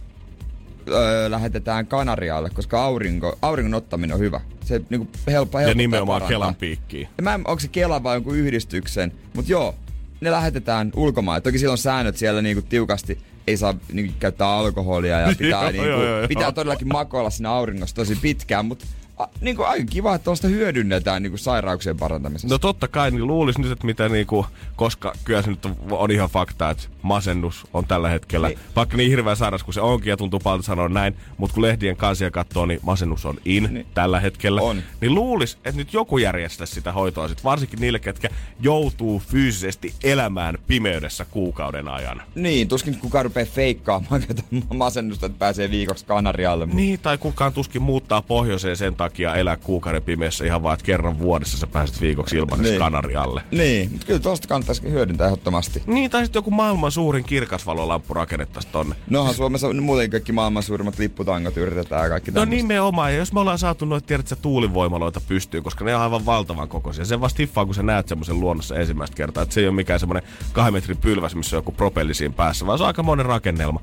öö, 0.89 1.31
lähetetään 1.31 1.87
Kanarialle, 1.87 2.51
koska 2.51 2.85
aurinko, 2.85 3.39
auringon 3.43 3.75
ottaminen 3.75 4.15
on 4.15 4.21
hyvä. 4.21 4.41
Se 4.65 4.81
niinku 4.91 5.09
helppo, 5.27 5.31
helpottaa 5.31 5.63
Ja 5.63 5.75
nimenomaan 5.75 6.17
parantaa. 6.17 6.29
Kelan 6.29 6.55
piikkiin. 6.55 7.09
Ja 7.17 7.23
Mä 7.23 7.35
en, 7.35 7.41
onko 7.41 7.61
se 7.61 7.69
Kela 7.69 8.03
vai 8.03 8.17
jonkun 8.17 8.37
yhdistyksen, 8.37 9.13
mutta 9.35 9.53
joo, 9.53 9.75
ne 10.21 10.31
lähetetään 10.31 10.93
ulkomaan. 10.97 11.43
Toki 11.43 11.59
siellä 11.59 11.73
on 11.73 11.79
säännöt 11.79 12.17
siellä 12.17 12.43
niinku 12.43 12.63
tiukasti, 12.69 13.19
ei 13.47 13.57
saa 13.57 13.75
niinku 13.93 14.15
käyttää 14.21 14.49
alkoholia 14.49 15.21
ja 15.21 15.35
pitää, 15.39 15.71
joo, 15.71 15.87
joo. 15.87 16.29
pitää 16.29 16.53
todellakin 16.53 16.89
makoilla 16.93 17.31
siinä 17.31 17.51
auringossa 17.51 17.97
tosi 17.97 18.17
pitkään, 18.17 18.67
mutta 18.67 18.87
a, 19.19 19.27
niinku 19.41 19.63
aika 19.63 19.85
kiva, 19.91 20.15
että 20.15 20.25
tuosta 20.25 20.49
hyödynnetään 20.49 21.23
niinku 21.23 21.39
sairauksien 21.39 21.97
parantamisessa. 21.97 22.55
No 22.55 22.59
totta 22.59 22.89
kai, 22.89 23.11
niin 23.11 23.27
luulisi 23.27 23.61
nyt, 23.61 23.73
että 23.73 23.87
mitä 23.87 24.09
niinku, 24.09 24.47
koska 24.77 25.13
kyllä 25.25 25.43
se 25.43 25.51
nyt 25.51 25.67
on, 25.91 26.11
ihan 26.11 26.29
fakta, 26.29 26.71
että 26.71 26.83
masennus 27.03 27.67
on 27.75 27.85
tällä 27.87 28.09
hetkellä, 28.09 28.49
Niin. 28.49 28.59
vaikka 28.77 28.97
niin 28.97 29.11
hirveä 29.11 29.35
sairaus 29.35 29.65
kuin 29.65 29.75
se 29.75 29.81
onkin 29.81 30.11
ja 30.11 30.17
tuntuu 30.17 30.41
paljon 30.41 30.63
sanoa 30.63 30.89
näin, 30.89 31.17
mutta 31.39 31.55
kun 31.55 31.63
lehdien 31.63 31.97
kansia 31.97 32.31
katsoo, 32.31 32.67
niin 32.67 32.81
masennus 32.83 33.27
on 33.27 33.37
in 33.45 33.69
Niin. 33.73 33.87
tällä 33.95 34.21
hetkellä. 34.21 34.63
On. 34.63 34.83
Niin 35.01 35.15
luulisi, 35.15 35.57
että 35.57 35.77
nyt 35.77 35.93
joku 35.93 36.19
järjestäisi 36.19 36.75
sitä 36.75 36.93
hoitoa 36.93 37.29
sit, 37.29 37.45
varsinkin 37.45 37.81
niille, 37.81 37.99
ketkä 37.99 38.29
joutuu 38.61 39.23
fyysisesti 39.29 39.95
elämään 40.05 40.59
pimeydessä 40.67 41.25
kuukauden 41.25 41.89
ajan. 41.89 42.23
Niin, 42.35 42.69
tuskin 42.69 42.99
kukaan 42.99 43.25
rupeaa 43.25 43.47
feikkaamaan 43.47 44.23
masennusta, 44.75 45.27
että 45.27 45.39
pääsee 45.39 45.71
viikoksi 45.71 46.07
Kanarialle. 46.07 46.67
Niin, 46.67 46.99
tai 47.01 47.19
kukaan 47.19 47.53
tuskin 47.53 47.83
muuttaa 47.83 48.23
pohjoiseen 48.23 48.77
sen 48.77 48.95
takia 48.95 49.06
elää 49.37 49.57
kuukauden 49.57 50.03
pimeässä 50.03 50.45
ihan 50.45 50.63
vaan, 50.63 50.75
että 50.75 50.87
kerran 50.87 51.19
vuodessa 51.19 51.59
sä 51.59 51.67
pääset 51.67 52.01
viikoksi 52.01 52.37
ilmaiseksi 52.37 52.71
Niin. 52.71 52.79
Kanarialle. 52.81 53.43
Niin, 53.51 53.91
mutta 53.91 54.07
kyllä 54.07 54.21
tuosta 54.21 54.49
kannattaisi 54.49 54.83
hyödyntää 54.91 55.27
ehdottomasti. 55.27 55.83
Niin, 55.87 56.11
tai 56.11 56.23
sitten 56.25 56.39
joku 56.39 56.51
maailman 56.51 56.91
suurin 56.93 57.25
kirkasvalolamppu 57.25 58.15
rakennettaisiin 58.15 58.73
tonne. 58.73 58.97
Nohan 59.11 59.35
Suomessa 59.35 59.69
on 59.69 59.83
muuten 59.83 60.11
kaikki 60.11 60.33
maailman 60.33 60.63
suurimmat 60.63 60.99
lipputangot 60.99 61.57
yritetään 61.57 62.03
ja 62.03 62.09
kaikki 62.09 62.31
No 62.31 62.35
tämmöistä. 62.35 62.57
nimenomaan, 62.57 63.13
ja 63.13 63.19
jos 63.19 63.33
me 63.33 63.41
ollaan 63.41 63.59
saatu 63.59 63.85
noita, 63.85 64.07
tiedätkö, 64.07 64.37
tuulivoimaloita 64.37 65.21
pystyyn, 65.29 65.63
koska 65.63 65.85
ne 65.85 65.97
on 65.97 66.03
aivan 66.03 66.27
valtavan 66.27 66.69
kokoisia. 66.69 67.05
Se 67.05 67.21
vasta 67.21 67.37
hiffaa, 67.43 67.65
kun 67.67 67.75
sä 67.75 67.83
näet 67.83 68.09
semmoisen 68.09 68.41
luonnossa 68.41 68.77
ensimmäistä 68.77 69.17
kertaa, 69.17 69.43
että 69.43 69.55
se 69.55 69.61
ei 69.61 69.67
ole 69.67 69.75
mikään 69.75 70.01
semmoinen 70.01 70.23
kahden 70.53 70.73
metrin 70.73 70.97
pylväs, 70.97 71.35
missä 71.35 71.57
on 71.57 71.59
joku 71.59 71.73
propelli 71.73 72.15
siinä 72.15 72.35
päässä, 72.37 72.67
vaan 72.67 72.79
se 72.79 72.85
on 72.85 72.87
aika 72.87 73.03
monen 73.03 73.27
rakennelma. 73.27 73.81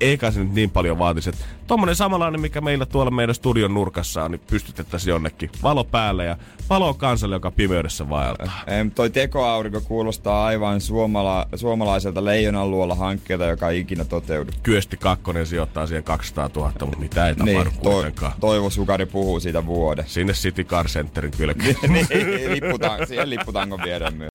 Eikä 0.00 0.30
se 0.30 0.40
nyt 0.40 0.54
niin 0.54 0.70
paljon 0.70 0.98
vaatisi, 0.98 1.28
että 1.30 1.44
tommonen 1.66 1.96
samanlainen, 1.96 2.40
mikä 2.40 2.60
meillä 2.60 2.86
tuolla 2.86 3.10
meidän 3.10 3.34
studion 3.34 3.74
nurkassa 3.74 4.24
on, 4.24 4.30
niin 4.30 4.40
pystytettäisiin 4.62 5.10
jonnekin 5.10 5.50
valo 5.62 5.84
päälle 5.84 6.24
ja 6.24 6.36
valo 6.70 6.94
kansalle, 6.94 7.36
joka 7.36 7.50
pimeydessä 7.50 8.08
vaeltaa. 8.08 8.62
Em, 8.66 8.90
toi 8.90 9.10
tekoaurinko 9.10 9.80
kuulostaa 9.80 10.46
aivan 10.46 10.80
suomala, 10.80 11.48
suomalaiselta 11.54 12.24
leijonanluola 12.24 12.94
hankkeelta, 12.94 13.44
joka 13.44 13.70
ei 13.70 13.80
ikinä 13.80 14.04
toteudu. 14.04 14.50
Kyösti 14.62 14.96
kakkonen 14.96 15.46
sijoittaa 15.46 15.86
siihen 15.86 16.04
200 16.04 16.50
000, 16.56 16.72
mutta 16.80 16.98
mitä 16.98 17.28
ei 17.28 17.34
tapahdu 17.34 17.70
Niin, 17.70 17.80
toi, 17.82 17.92
kuitenkaan. 17.92 18.32
Toivo 18.40 18.70
Sukari 18.70 19.06
puhuu 19.06 19.40
siitä 19.40 19.66
vuoden. 19.66 20.04
Sinne 20.08 20.32
City 20.32 20.64
Car 20.64 20.86
Centerin 20.86 21.32
kylkeen. 21.36 21.76
niin, 21.92 22.06
lipputan, 22.52 23.06
siihen 23.06 23.30
lipputangon 23.30 23.80
viedään 23.84 24.14
myös. 24.14 24.30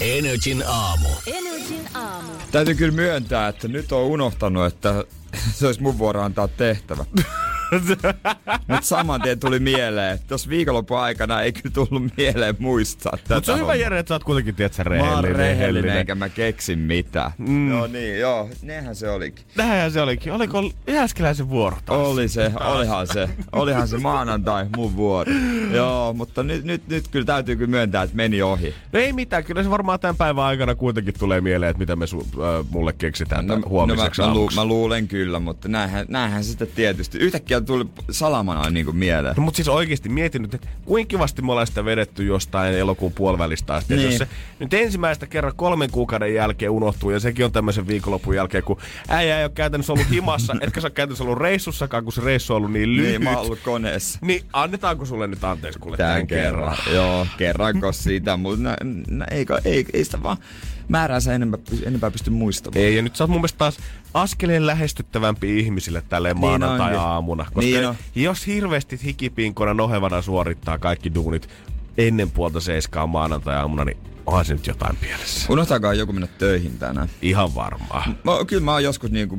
Energin 0.00 0.64
aamu. 0.66 1.08
Energin 1.26 1.88
aamu. 1.94 2.28
Täytyy 2.50 2.74
kyllä 2.74 2.94
myöntää, 2.94 3.48
että 3.48 3.68
nyt 3.68 3.92
on 3.92 4.02
unohtanut, 4.02 4.66
että 4.66 5.04
se 5.56 5.66
olisi 5.66 5.82
mun 5.82 5.98
vuoro 5.98 6.22
antaa 6.22 6.48
tehtävä. 6.48 7.04
Nyt 8.68 8.84
saman 8.84 9.22
tien 9.22 9.40
tuli 9.40 9.58
mieleen, 9.58 10.14
että 10.14 10.26
tuossa 10.28 10.50
viikonlopun 10.50 10.98
aikana 10.98 11.42
ei 11.42 11.52
kyllä 11.52 11.70
tullut 11.74 12.16
mieleen 12.16 12.56
muistaa 12.58 13.12
tätä. 13.22 13.34
Mutta 13.34 13.46
se 13.46 13.52
on 13.52 13.60
hyvä. 13.60 13.74
Jere, 13.74 13.98
että 13.98 14.08
sä 14.08 14.14
oot 14.14 14.24
kuitenkin, 14.24 14.54
tiedätkö, 14.54 14.84
Mä 14.84 14.94
oon 14.94 15.24
rehellinen. 15.24 15.36
rehellinen, 15.36 15.96
enkä 15.96 16.14
mä 16.14 16.28
keksin 16.28 16.78
mitään. 16.78 17.30
Mm. 17.38 17.70
Joo 17.70 17.86
niin, 17.86 18.18
joo, 18.18 18.48
nehän 18.62 18.96
se 18.96 19.10
olikin. 19.10 19.44
Näinhän 19.56 19.92
se 19.92 20.00
olikin. 20.00 20.32
Oliko 20.32 20.70
Jääskeläisen 20.86 21.48
vuoro 21.48 21.76
taas? 21.84 21.98
Oli 22.06 22.28
se, 22.28 22.52
olihan 22.60 23.06
se, 23.06 23.28
olihan 23.52 23.88
se 23.88 23.98
maanantai 23.98 24.66
mun 24.76 24.96
vuoro. 24.96 25.32
Joo, 25.72 26.12
mutta 26.12 26.42
nyt, 26.42 26.64
nyt, 26.64 26.88
nyt 26.88 27.08
kyllä 27.08 27.26
täytyy 27.26 27.56
kyllä 27.56 27.70
myöntää, 27.70 28.02
että 28.02 28.16
meni 28.16 28.42
ohi. 28.42 28.74
No 28.92 29.00
ei 29.00 29.12
mitään, 29.12 29.44
kyllä 29.44 29.62
se 29.62 29.70
varmaan 29.70 30.00
tämän 30.00 30.16
päivän 30.16 30.44
aikana 30.44 30.74
kuitenkin 30.74 31.14
tulee 31.18 31.40
mieleen, 31.40 31.70
että 31.70 31.78
mitä 31.80 31.96
me 31.96 32.04
su- 32.04 32.42
äh, 32.42 32.66
mulle 32.70 32.92
keksitään 32.92 33.46
no, 33.46 33.60
huomiseksi 33.68 34.20
no 34.20 34.26
mä, 34.26 34.34
mä, 34.34 34.38
lu, 34.38 34.50
mä, 34.54 34.64
luulen 34.64 35.08
kyllä, 35.08 35.38
mutta 35.38 35.68
näinhän, 35.68 36.06
näinhän 36.08 36.44
se 36.44 36.48
sitten 36.48 36.68
tietysti. 36.74 37.18
Yhtäkkiä 37.18 37.57
tuli 37.64 37.86
salamana 38.10 38.70
niin 38.70 38.86
kuin 38.86 38.96
mieleen. 38.96 39.34
No, 39.36 39.42
mutta 39.42 39.56
siis 39.56 39.68
oikeasti 39.68 40.08
mietin 40.08 40.42
nyt, 40.42 40.54
että 40.54 40.68
kuinka 40.84 41.08
kivasti 41.08 41.42
me 41.42 41.52
ollaan 41.52 41.66
sitä 41.66 41.84
vedetty 41.84 42.24
jostain 42.24 42.74
elokuun 42.74 43.12
puolivälistä 43.12 43.74
asti. 43.74 43.96
Niin. 43.96 44.06
Jos 44.06 44.18
se 44.18 44.28
nyt 44.58 44.74
ensimmäistä 44.74 45.26
kerran 45.26 45.52
kolmen 45.56 45.90
kuukauden 45.90 46.34
jälkeen 46.34 46.70
unohtuu, 46.70 47.10
ja 47.10 47.20
sekin 47.20 47.44
on 47.44 47.52
tämmöisen 47.52 47.86
viikonlopun 47.86 48.36
jälkeen, 48.36 48.64
kun 48.64 48.78
äijä 49.08 49.38
ei 49.38 49.44
ole 49.44 49.52
käytännössä 49.54 49.92
ollut 49.92 50.10
himassa, 50.10 50.56
etkä 50.60 50.80
sä 50.80 50.86
ole 50.86 50.92
käytännössä 50.92 51.24
ollut 51.24 51.38
reissussakaan, 51.38 52.04
kun 52.04 52.12
se 52.12 52.20
reissu 52.20 52.52
on 52.52 52.56
ollut 52.56 52.72
niin 52.72 52.96
lyhyt. 52.96 53.10
Niin, 53.10 53.24
mä 53.24 53.30
oon 53.30 53.46
ollut 53.46 53.60
koneessa. 53.64 54.18
Niin 54.22 54.42
annetaanko 54.52 55.04
sulle 55.04 55.26
nyt 55.26 55.44
anteeksi 55.44 55.78
kuule 55.78 55.96
Tän 55.96 56.26
kerran. 56.26 56.76
Joo, 56.94 57.26
kerranko 57.38 57.92
sitä, 57.92 58.36
mutta 58.36 58.76
ei, 59.30 59.46
ei, 59.64 59.86
ei 59.92 60.04
sitä 60.04 60.22
vaan 60.22 60.36
määräänsä 60.88 61.34
enempää, 61.34 61.60
enempää 61.84 62.10
pysty 62.10 62.30
muistamaan. 62.30 62.84
Ei, 62.84 62.96
ja 62.96 63.02
nyt 63.02 63.16
sä 63.16 63.24
oot 63.24 63.30
mun 63.30 63.40
mielestä 63.40 63.58
taas 63.58 63.76
askeleen 64.14 64.66
lähestyttävämpi 64.66 65.58
ihmisille 65.60 66.02
tälleen 66.08 66.34
Niin 66.36 66.40
maanantai-aamuna. 66.40 67.44
Koska 67.44 67.60
Niin 67.60 67.86
on. 67.88 67.94
jos 68.14 68.46
hirveästi 68.46 69.00
hikipinkona 69.04 69.74
nohevana 69.74 70.22
suorittaa 70.22 70.78
kaikki 70.78 71.14
duunit 71.14 71.48
ennen 71.98 72.30
puolta 72.30 72.60
seiskaa 72.60 73.06
maanantai-aamuna, 73.06 73.84
niin 73.84 73.96
onhan 74.26 74.44
se 74.44 74.52
nyt 74.54 74.66
jotain 74.66 74.96
pielessä. 74.96 75.52
Unohtaakaan 75.52 75.98
joku 75.98 76.12
mennä 76.12 76.26
töihin 76.38 76.78
tänään. 76.78 77.08
Ihan 77.22 77.54
varmaa. 77.54 78.04
Mä, 78.24 78.32
kyllä 78.46 78.62
mä 78.64 78.72
oon 78.72 78.84
joskus 78.84 79.10
niinku, 79.10 79.38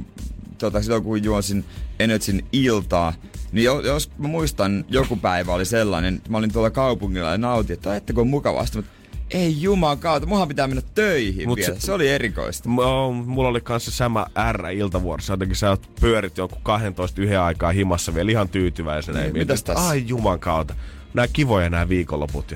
tota, 0.57 0.81
silloin 0.81 1.03
kun 1.03 1.23
juosin 1.23 1.65
Energyn 1.99 2.43
iltaa, 2.51 3.13
niin 3.51 3.63
jo, 3.65 3.79
jos 3.79 4.11
mä 4.17 4.27
muistan, 4.27 4.85
joku 4.89 5.15
päivä 5.15 5.53
oli 5.53 5.65
sellainen, 5.65 6.21
mä 6.29 6.37
olin 6.37 6.53
tuolla 6.53 6.69
kaupungilla 6.69 7.29
ja 7.29 7.37
nautin, 7.37 7.73
että 7.73 7.89
ajatteko 7.91 8.21
on 8.21 8.27
mukavasti, 8.27 8.77
mutta 8.77 8.91
Ei 9.29 9.62
juman 9.62 10.00
kautta, 10.00 10.27
muhan 10.29 10.48
pitää 10.48 10.67
mennä 10.67 10.81
töihin 10.95 11.48
Mut 11.48 11.57
vielä. 11.57 11.74
se- 11.75 11.86
Se, 11.86 11.91
oli 11.91 12.09
erikoista. 12.09 12.69
M- 12.69 13.25
Mulla 13.25 13.50
oli 13.50 13.62
kanssa 13.62 13.91
sama 13.91 14.25
R 14.51 14.65
iltavuorossa. 14.71 15.33
Jotenkin 15.33 15.55
sä 15.55 15.69
oot 15.69 15.89
pyörit 16.01 16.38
joku 16.38 16.55
12 16.63 17.21
yhden 17.21 17.39
aikaa 17.41 17.71
himassa 17.71 18.13
vielä 18.15 18.31
ihan 18.31 18.50
tyytyväisenä. 18.50 19.19
Niin, 19.21 19.33
mitäs 19.33 19.63
tässä? 19.63 19.88
Ai 19.88 20.03
juman 20.07 20.39
kautta. 20.39 20.75
Nää 21.13 21.27
kivoja 21.33 21.69
nää 21.69 21.89
viikonloput. 21.89 22.53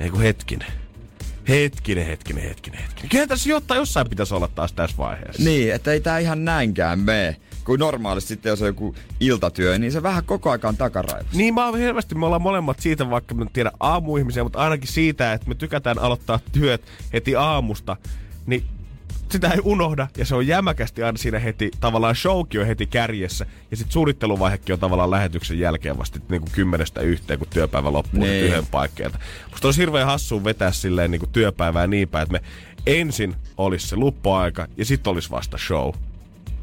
Ei 0.00 0.10
kun 0.10 0.20
hetkinen. 0.22 0.68
Hetkinen, 1.48 2.06
hetkinen, 2.06 2.42
hetkinen, 2.44 2.80
hetkinen. 2.80 3.08
Kyllä 3.10 3.26
tässä 3.26 3.48
jotain, 3.50 3.78
jossain 3.78 4.08
pitäisi 4.08 4.34
olla 4.34 4.48
taas 4.48 4.72
tässä 4.72 4.96
vaiheessa. 4.96 5.42
Niin, 5.42 5.74
että 5.74 5.92
ei 5.92 6.00
tää 6.00 6.18
ihan 6.18 6.44
näinkään 6.44 6.98
mene. 6.98 7.36
Kun 7.70 7.78
normaalisti 7.78 8.28
sitten, 8.28 8.50
jos 8.50 8.62
on 8.62 8.66
joku 8.66 8.94
iltatyö, 9.20 9.78
niin 9.78 9.92
se 9.92 10.02
vähän 10.02 10.24
koko 10.24 10.50
aika 10.50 10.68
on 10.68 10.76
takaraivossa. 10.76 11.38
Niin 11.38 11.54
mä 11.54 11.66
oon 11.66 11.78
selvästi, 11.78 12.14
me 12.14 12.26
ollaan 12.26 12.42
molemmat 12.42 12.80
siitä, 12.80 13.10
vaikka 13.10 13.34
mä 13.34 13.42
en 13.42 13.50
tiedä 13.52 13.72
aamuihmisiä, 13.80 14.42
mutta 14.42 14.58
ainakin 14.58 14.88
siitä, 14.88 15.32
että 15.32 15.48
me 15.48 15.54
tykätään 15.54 15.98
aloittaa 15.98 16.40
työt 16.52 16.82
heti 17.12 17.36
aamusta, 17.36 17.96
niin 18.46 18.64
sitä 19.28 19.48
ei 19.50 19.60
unohda 19.64 20.08
ja 20.16 20.24
se 20.24 20.34
on 20.34 20.46
jämäkästi 20.46 21.02
aina 21.02 21.18
siinä 21.18 21.38
heti, 21.38 21.70
tavallaan 21.80 22.16
showkin 22.16 22.60
on 22.60 22.66
heti 22.66 22.86
kärjessä 22.86 23.46
ja 23.70 23.76
sitten 23.76 23.92
suunnitteluvaihekin 23.92 24.72
on 24.72 24.80
tavallaan 24.80 25.10
lähetyksen 25.10 25.58
jälkeen 25.58 25.98
vasta 25.98 26.18
niin 26.28 26.40
kuin 26.40 26.52
kymmenestä 26.52 27.00
yhteen, 27.00 27.38
kun 27.38 27.48
työpäivä 27.50 27.92
loppuu 27.92 28.20
Niin. 28.20 28.30
niin. 28.32 28.44
yhden 28.44 28.66
paikkeelta. 28.66 29.18
Musta 29.50 29.68
olisi 29.68 29.80
hirveän 29.80 30.06
hassua 30.06 30.44
vetää 30.44 30.72
silleen 30.72 31.10
niin 31.10 31.20
kuin 31.20 31.32
työpäivää 31.32 31.86
niin 31.86 32.08
päin, 32.08 32.22
että 32.22 32.32
me 32.32 32.42
ensin 32.86 33.36
olisi 33.56 33.88
se 33.88 33.96
luppuaika 33.96 34.66
ja 34.76 34.84
sitten 34.84 35.10
olisi 35.10 35.30
vasta 35.30 35.58
show. 35.58 35.92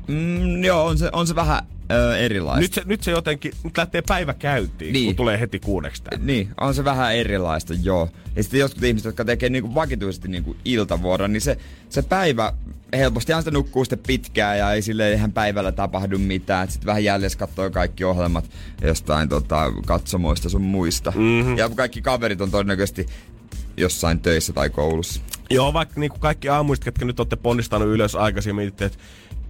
Mm, 0.08 0.64
joo, 0.64 0.86
on 0.86 0.98
se, 0.98 1.10
on 1.14 1.28
se 1.28 1.36
vähän 1.36 1.64
ö, 1.92 2.18
erilaista. 2.18 2.62
Nyt 2.62 2.74
se, 2.74 2.82
nyt 2.86 3.04
se 3.04 3.12
jotenkin, 3.12 3.52
nyt 3.64 3.78
lähtee 3.78 4.02
päivä 4.08 4.34
käyntiin, 4.34 4.94
Niin. 4.94 5.06
kun 5.06 5.16
tulee 5.16 5.40
heti 5.40 5.60
kuudeksi 5.60 6.04
tänne. 6.04 6.26
Niin, 6.26 6.50
on 6.62 6.74
se 6.74 6.84
vähän 6.84 7.16
erilaista, 7.16 7.74
joo. 7.84 8.10
Ja 8.36 8.44
sitten 8.44 8.60
jotkut 8.60 8.84
ihmiset, 8.84 9.06
jotka 9.06 9.26
tekee 9.26 9.50
niinku 9.50 9.76
vakituisesti 9.76 10.28
niinku 10.28 10.56
iltavuoron, 10.66 11.34
niin 11.34 11.42
se, 11.42 11.58
se 11.90 12.02
päivä 12.02 12.54
helposti 12.94 13.34
sitä 13.40 13.52
nukkuu 13.52 13.86
sitten 13.86 14.00
pitkään 14.08 14.58
ja 14.58 14.74
ei 14.74 14.82
sille 14.82 15.12
ihan 15.14 15.32
päivällä 15.32 15.72
tapahdu 15.72 16.18
mitään. 16.18 16.72
Sitten 16.72 16.86
vähän 16.88 17.04
jälleen 17.04 17.32
katsoo 17.38 17.70
kaikki 17.70 18.04
ohjelmat 18.04 18.46
jostain 18.82 19.30
tota, 19.30 19.72
katsomoista 19.86 20.50
sun 20.50 20.62
muista. 20.62 21.14
Mm-hmm. 21.16 21.58
Ja 21.58 21.70
kaikki 21.70 22.02
kaverit 22.02 22.42
on 22.42 22.52
todennäköisesti 22.52 23.06
jossain 23.78 24.20
töissä 24.20 24.54
tai 24.54 24.70
koulussa. 24.70 25.22
Joo, 25.50 25.74
vaikka 25.74 26.00
niin 26.00 26.10
kuin 26.10 26.22
kaikki 26.22 26.50
aamuiset, 26.50 26.86
ketkä 26.86 27.06
nyt 27.06 27.20
olette 27.20 27.36
ponnistanut 27.36 27.88
ylös 27.88 28.16
aikaisin, 28.16 28.56
mietitte, 28.56 28.86
että 28.86 28.98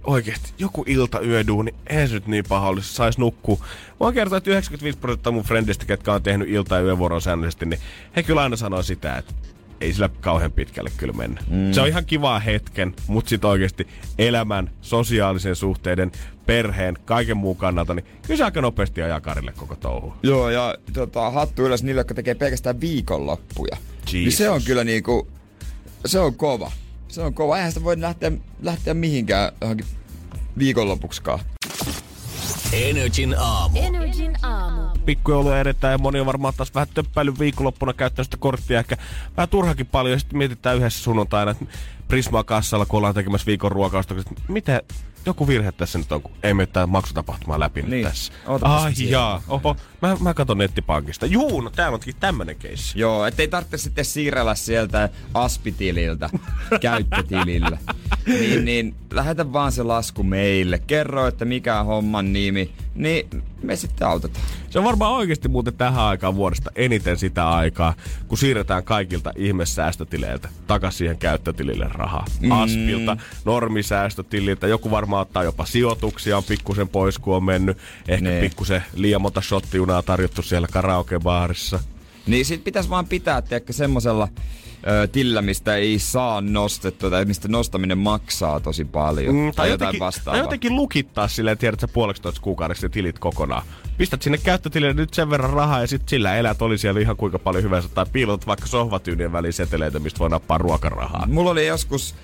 oikeesti 0.08 0.52
joku 0.58 0.84
ilta 0.86 1.20
yöduuni, 1.20 1.74
ei 1.86 2.08
se 2.08 2.14
nyt 2.14 2.26
niin 2.26 2.44
paha 2.48 2.68
olisi, 2.68 2.94
sais 2.94 3.18
nukkua. 3.18 3.56
Mä 3.60 3.66
oon 4.00 4.14
kertonut, 4.14 4.36
että 4.36 4.50
95 4.50 4.98
prosenttia 4.98 5.32
mun 5.32 5.44
friendistä, 5.44 5.84
ketkä 5.86 6.12
on 6.12 6.22
tehnyt 6.22 6.48
ilta- 6.48 6.74
ja 6.76 6.82
yövuoron 6.82 7.22
säännöllisesti, 7.22 7.66
niin 7.66 7.80
he 8.16 8.22
kyllä 8.22 8.42
aina 8.42 8.56
sanoo 8.56 8.82
sitä, 8.82 9.16
että 9.16 9.34
ei 9.80 9.92
sillä 9.92 10.10
kauhean 10.20 10.52
pitkälle 10.52 10.90
kyllä 10.96 11.12
mennä. 11.12 11.40
Mm. 11.50 11.72
Se 11.72 11.80
on 11.80 11.88
ihan 11.88 12.04
kivaa 12.04 12.38
hetken, 12.38 12.94
mutta 13.06 13.28
sitten 13.28 13.50
oikeasti 13.50 13.86
elämän, 14.18 14.70
sosiaalisen 14.80 15.56
suhteiden, 15.56 16.12
perheen, 16.46 16.98
kaiken 17.04 17.36
muun 17.36 17.56
kannalta, 17.56 17.94
niin 17.94 18.04
kyllä 18.22 18.38
se 18.38 18.44
aika 18.44 18.60
nopeasti 18.60 19.02
ajaa 19.02 19.20
karille 19.20 19.52
koko 19.56 19.76
touhu. 19.76 20.14
Joo, 20.22 20.50
ja 20.50 20.74
tota, 20.92 21.30
hattu 21.30 21.66
ylös 21.66 21.82
niille, 21.82 22.00
jotka 22.00 22.14
tekee 22.14 22.34
pelkästään 22.34 22.80
viikonloppuja. 22.80 23.76
Niin 24.12 24.32
se 24.32 24.50
on 24.50 24.62
kyllä 24.62 24.84
niinku, 24.84 25.28
se 26.06 26.18
on 26.20 26.34
kova. 26.34 26.72
Se 27.08 27.22
on 27.22 27.34
kova. 27.34 27.56
Eihän 27.56 27.72
sitä 27.72 27.84
voi 27.84 28.00
lähteä, 28.00 28.32
lähteä 28.62 28.94
mihinkään 28.94 29.52
johonkin 29.60 29.86
viikonlopuksikaan. 30.58 31.40
Energin 32.72 33.34
aamu. 33.38 33.78
Energin 33.78 34.36
aamu. 34.42 34.82
pikkujoulu 35.06 35.52
edetään 35.52 35.92
ja 35.92 35.98
moni 35.98 36.20
on 36.20 36.26
varmaan 36.26 36.54
taas 36.56 36.74
vähän 36.74 36.88
töppäillyt 36.94 37.38
viikonloppuna 37.38 37.92
käyttänyt 37.92 38.26
sitä 38.26 38.36
korttia 38.36 38.78
ehkä 38.78 38.96
vähän 39.36 39.48
turhakin 39.48 39.86
paljon 39.86 40.12
ja 40.12 40.18
sitten 40.18 40.38
mietitään 40.38 40.76
yhdessä 40.76 41.02
sunnuntaina, 41.02 41.50
että 41.50 41.64
Prisma 42.08 42.44
kassalla, 42.44 42.86
kun 42.86 42.98
ollaan 42.98 43.14
tekemässä 43.14 43.46
viikon 43.46 43.72
ruokausta, 43.72 44.14
että 44.14 44.34
mitä 44.48 44.82
joku 45.26 45.48
virhe 45.48 45.72
tässä 45.72 45.98
nyt 45.98 46.12
on, 46.12 46.22
kun 46.22 46.32
ei 46.42 46.54
mene 46.54 46.66
tää 46.66 46.86
maksutapahtumaa 46.86 47.60
läpi 47.60 47.82
nyt 47.82 47.90
Niin. 47.90 48.06
tässä. 48.06 48.32
Ootapas 48.46 48.82
Ai 48.84 48.94
siellä. 48.94 49.12
jaa, 49.12 49.42
oho, 49.48 49.76
mä, 50.02 50.16
mä 50.20 50.34
katson 50.34 50.58
nettipankista. 50.58 51.26
Juu, 51.26 51.60
no 51.60 51.70
täällä 51.70 51.94
onkin 51.94 52.14
tämmönen 52.20 52.56
keissi. 52.56 52.98
Joo, 53.00 53.26
ettei 53.26 53.48
tarvitse 53.48 53.78
sitten 53.78 54.04
siirrellä 54.04 54.54
sieltä 54.54 55.08
aspitililtä 55.34 56.30
käyttötilille. 56.80 57.78
Niin, 58.26 58.64
niin 58.64 58.94
lähetä 59.12 59.52
vaan 59.52 59.72
se 59.72 59.82
lasku 59.82 60.22
meille. 60.22 60.78
Kerro, 60.78 61.26
että 61.26 61.44
mikä 61.44 61.80
on 61.80 61.86
homman 61.86 62.32
nimi, 62.32 62.72
niin 62.98 63.42
me 63.62 63.76
sitten 63.76 64.08
autetaan. 64.08 64.44
Se 64.70 64.78
on 64.78 64.84
varmaan 64.84 65.12
oikeasti 65.12 65.48
muuten 65.48 65.74
tähän 65.74 66.04
aikaan 66.04 66.34
vuodesta 66.36 66.70
eniten 66.76 67.18
sitä 67.18 67.48
aikaa, 67.50 67.94
kun 68.28 68.38
siirretään 68.38 68.84
kaikilta 68.84 69.32
ihmessäästötileiltä 69.36 70.48
takaisin 70.66 70.98
siihen 70.98 71.18
käyttötilille 71.18 71.86
rahaa. 71.92 72.24
Mm. 72.40 72.50
Aspilta, 72.52 73.16
normisäästötililtä, 73.44 74.66
joku 74.66 74.90
varmaan 74.90 75.22
ottaa 75.22 75.44
jopa 75.44 75.64
sijoituksia, 75.66 76.36
on 76.36 76.44
pikkusen 76.44 76.88
pois 76.88 77.18
kun 77.18 77.36
on 77.36 77.44
mennyt. 77.44 77.78
Ehkä 78.08 78.24
Nee. 78.28 78.40
pikkusen 78.40 78.82
liian 78.94 79.22
monta 79.22 79.40
shottiunaa 79.40 80.02
tarjottu 80.02 80.42
siellä 80.42 80.68
karaokebaarissa. 80.72 81.80
Niin 82.26 82.44
sit 82.44 82.64
pitäisi 82.64 82.90
vaan 82.90 83.06
pitää, 83.06 83.42
tiedätkö, 83.42 83.72
semmosella 83.72 84.28
ö, 84.88 85.06
tilillä, 85.06 85.42
mistä 85.42 85.76
ei 85.76 85.98
saa 85.98 86.40
nostettua 86.40 87.10
tai 87.10 87.24
mistä 87.24 87.48
nostaminen 87.48 87.98
maksaa 87.98 88.60
tosi 88.60 88.84
paljon. 88.84 89.34
Mm, 89.34 89.40
tai, 89.40 89.70
jotain 89.70 89.70
jotenkin, 89.70 90.00
vastaavaa. 90.00 90.32
tai 90.32 90.44
jotenkin 90.44 90.76
lukittaa 90.76 91.28
silleen, 91.28 91.58
tiedät 91.58 91.80
sä 91.80 91.88
puoleksi 91.88 92.22
kuukaudeksi 92.40 92.82
ne 92.82 92.88
tilit 92.88 93.18
kokonaan. 93.18 93.62
Pistät 93.98 94.22
sinne 94.22 94.38
käyttötilille 94.38 94.94
nyt 94.94 95.14
sen 95.14 95.30
verran 95.30 95.50
rahaa 95.50 95.80
ja 95.80 95.86
sit 95.86 96.08
sillä 96.08 96.36
elät 96.36 96.62
oli 96.62 96.78
siellä 96.78 97.00
ihan 97.00 97.16
kuinka 97.16 97.38
paljon 97.38 97.64
hyvänsä. 97.64 97.88
Tai 97.88 98.06
piilotat 98.12 98.46
vaikka 98.46 98.66
sohvatyynien 98.66 99.32
väliin 99.32 99.52
seteleitä, 99.52 99.98
mistä 99.98 100.18
voi 100.18 100.30
nappaa 100.30 100.58
ruokarahaa. 100.58 101.26
Mulla 101.26 101.50
oli 101.50 101.66
joskus 101.66 102.14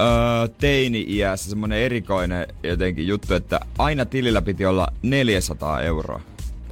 öö, 0.00 0.48
teini-iässä 0.58 1.50
semmonen 1.50 1.78
erikoinen 1.78 2.46
jotenkin 2.62 3.06
juttu, 3.06 3.34
että 3.34 3.60
aina 3.78 4.04
tilillä 4.04 4.42
piti 4.42 4.66
olla 4.66 4.88
400 5.02 5.80
euroa. 5.80 6.20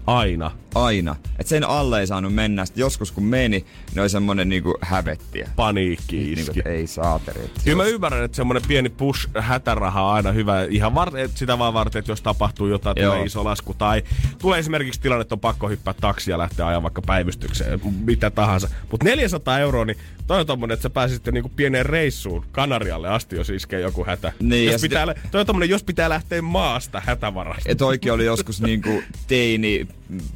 Aina. 0.06 0.50
Aina. 0.74 1.16
Et 1.38 1.46
sen 1.46 1.64
alle 1.64 2.00
ei 2.00 2.06
saanut 2.06 2.34
mennä. 2.34 2.64
Sitten 2.64 2.80
joskus 2.80 3.12
kun 3.12 3.24
meni, 3.24 3.64
niin 3.90 4.00
oli 4.00 4.08
semmonen 4.08 4.48
niinku 4.48 4.74
hävettiä. 4.80 5.50
Paniikki 5.56 6.16
Niinku, 6.16 6.40
iski. 6.40 6.58
että 6.60 6.70
ei 6.70 6.86
saateri. 6.86 7.50
Kyllä 7.64 7.76
mä 7.76 7.84
ymmärrän, 7.88 8.24
että 8.24 8.36
semmoinen 8.36 8.62
pieni 8.68 8.88
push 8.88 9.28
hätäraha 9.38 10.02
on 10.02 10.14
aina 10.14 10.32
hyvä. 10.32 10.62
Ihan 10.70 10.94
var- 10.94 11.12
sitä 11.34 11.58
vaan 11.58 11.74
varten, 11.74 11.98
että 11.98 12.12
jos 12.12 12.22
tapahtuu 12.22 12.66
jotain, 12.66 12.96
Joo. 13.02 13.12
tulee 13.12 13.26
iso 13.26 13.44
lasku. 13.44 13.74
Tai 13.74 14.02
tulee 14.38 14.58
esimerkiksi 14.58 15.00
tilanne, 15.00 15.22
että 15.22 15.34
on 15.34 15.40
pakko 15.40 15.68
hyppää 15.68 15.94
taksia 15.94 16.34
ja 16.34 16.38
lähteä 16.38 16.66
ajaa 16.66 16.82
vaikka 16.82 17.02
päivystykseen. 17.02 17.80
Mitä 18.04 18.30
tahansa. 18.30 18.68
Mutta 18.90 19.04
400 19.04 19.58
euroa, 19.58 19.84
niin 19.84 19.98
toi 20.26 20.40
on 20.40 20.46
tommonen, 20.46 20.74
että 20.74 20.82
sä 20.82 20.90
pääsisit 20.90 21.26
jo 21.26 21.32
niinku 21.32 21.48
pieneen 21.56 21.86
reissuun 21.86 22.44
Kanarialle 22.52 23.08
asti, 23.08 23.36
jos 23.36 23.50
iskee 23.50 23.80
joku 23.80 24.04
hätä. 24.04 24.32
Niin, 24.40 24.72
jos, 24.72 24.80
pitää, 24.80 25.06
sitten- 25.06 25.30
toi 25.30 25.40
on 25.40 25.46
tommonen, 25.46 25.68
jos 25.70 25.84
pitää 25.84 26.08
lähteä 26.08 26.42
maasta 26.42 27.02
hätävarasta. 27.06 27.68
Ja 27.68 27.74
toikin 27.74 28.12
oli 28.12 28.24
joskus 28.24 28.62
niinku 28.62 29.02
teini 29.26 29.88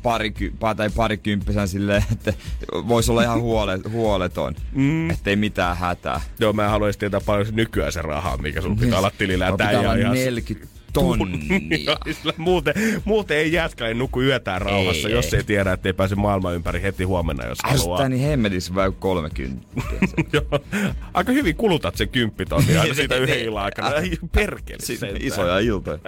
pariky, 0.03 0.53
pa- 0.55 0.75
tai 0.77 0.91
parikymppisän 0.91 1.69
silleen, 1.69 2.05
että 2.13 2.33
voisi 2.73 3.11
olla 3.11 3.23
ihan 3.23 3.41
huole, 3.41 3.79
huoleton. 3.91 4.55
Mm. 4.73 5.11
Ettei 5.11 5.37
mitään 5.37 5.77
hätää. 5.77 6.21
Joo, 6.39 6.53
mä 6.53 6.69
haluaisin 6.69 7.01
tietää 7.01 7.21
paljon 7.21 7.47
se 7.47 7.53
nykyään 7.53 7.93
se 7.93 8.03
rahaa, 8.03 8.37
mikä 8.37 8.61
sun 8.61 8.79
pitää 8.79 8.99
olla 8.99 9.13
tilillä. 9.19 9.45
Tää 9.57 9.69
pitää 9.69 9.81
olla 9.81 9.95
ihan 9.95 10.15
40 10.15 10.78
tonnia. 10.93 11.97
Muuten, 12.37 12.75
muuten 13.05 13.37
ei 13.37 13.53
jätkä 13.53 13.87
ei 13.89 13.95
nuku 13.95 14.21
yötään 14.23 14.63
rauhassa, 14.63 15.09
Ei, 15.09 15.15
jos 15.15 15.35
ei. 15.35 15.39
ei 15.39 15.45
tiedä, 15.45 15.73
että 15.73 15.89
ei 15.89 15.93
pääse 15.93 16.15
maailman 16.15 16.55
ympäri 16.55 16.83
heti 16.83 17.05
huomenna, 17.05 17.47
jos 17.47 17.59
haluaa. 17.63 17.77
Ärsyttää 17.79 18.09
niin 18.09 18.23
hemmetissä 18.23 18.75
vai 18.75 18.93
30. 18.99 19.67
Joo. 20.33 20.61
Aika 21.15 21.33
hyvin 21.33 21.57
kulutat 21.57 21.97
sen 21.97 22.09
kymppitonnia 22.09 22.81
aina 22.83 22.95
siitä 22.95 23.17
yhden 23.23 23.39
illan 23.39 23.65
aikana. 23.65 23.91
Perkele 24.33 24.79
isoja 25.21 25.59
iltoja. 25.59 25.99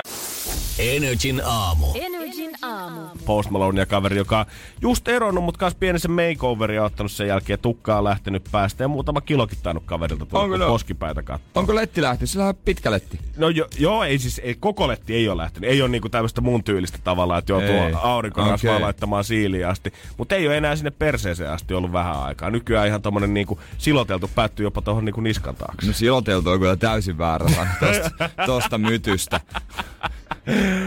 Energin 0.78 1.42
aamu. 1.44 1.86
Energin 1.94 2.19
aamu. 2.62 3.00
Post 3.26 3.50
Malone 3.50 3.80
ja 3.80 3.86
kaveri, 3.86 4.16
joka 4.16 4.38
on 4.38 4.44
just 4.82 5.08
eronnut, 5.08 5.44
mutta 5.44 5.58
kanssa 5.58 5.78
pienen 5.78 6.00
sen 6.00 6.10
makeoveria 6.10 6.84
ottanut 6.84 7.12
sen 7.12 7.28
jälkeen. 7.28 7.58
Tukkaa 7.58 7.98
on 7.98 8.04
lähtenyt 8.04 8.44
päästä 8.52 8.84
ja 8.84 8.88
muutama 8.88 9.20
kilokin 9.20 9.58
tainnut 9.62 9.84
kaverilta 9.86 10.26
tulla, 10.26 10.42
Onko 10.42 10.52
kun 10.52 10.60
ne- 10.60 10.66
poskipäitä 10.66 11.22
katsoa. 11.22 11.50
Onko 11.54 11.74
letti 11.74 12.02
lähtenyt? 12.02 12.30
Sillä 12.30 12.46
on 12.46 12.54
pitkä 12.64 12.90
letti. 12.90 13.18
No 13.36 13.48
jo, 13.48 13.66
joo, 13.78 14.04
ei 14.04 14.18
siis, 14.18 14.40
ei, 14.44 14.54
koko 14.60 14.88
letti 14.88 15.14
ei 15.14 15.28
ole 15.28 15.42
lähtenyt. 15.42 15.70
Ei 15.70 15.82
ole 15.82 15.88
niinku 15.90 16.08
tämmöistä 16.08 16.40
mun 16.40 16.64
tyylistä 16.64 16.98
tavallaan, 17.04 17.38
että 17.38 17.52
joutuu 17.52 17.68
Ei. 17.74 17.92
aurinkorasvaa 18.02 18.72
Okei. 18.74 18.82
laittamaan 18.84 19.24
siiliin 19.24 19.66
asti. 19.66 19.92
Mutta 20.18 20.34
ei 20.34 20.46
ole 20.46 20.56
enää 20.56 20.76
sinne 20.76 20.90
perseeseen 20.90 21.50
asti 21.50 21.74
ollut 21.74 21.92
vähän 21.92 22.22
aikaa. 22.22 22.50
Nykyään 22.50 22.86
ihan 22.88 23.02
tommonen 23.02 23.34
niinku 23.34 23.60
siloteltu 23.78 24.30
päättyy 24.34 24.66
jopa 24.66 24.82
tuohon 24.82 25.04
niinku 25.04 25.20
niskan 25.20 25.56
taakse. 25.56 25.86
No 25.86 25.92
siloteltu 25.92 26.50
on 26.50 26.58
kyllä 26.60 26.76
täysin 26.76 27.18
väärä 27.18 27.46
tosta, 27.80 28.30
tosta 28.46 28.78
mytystä. 28.78 29.40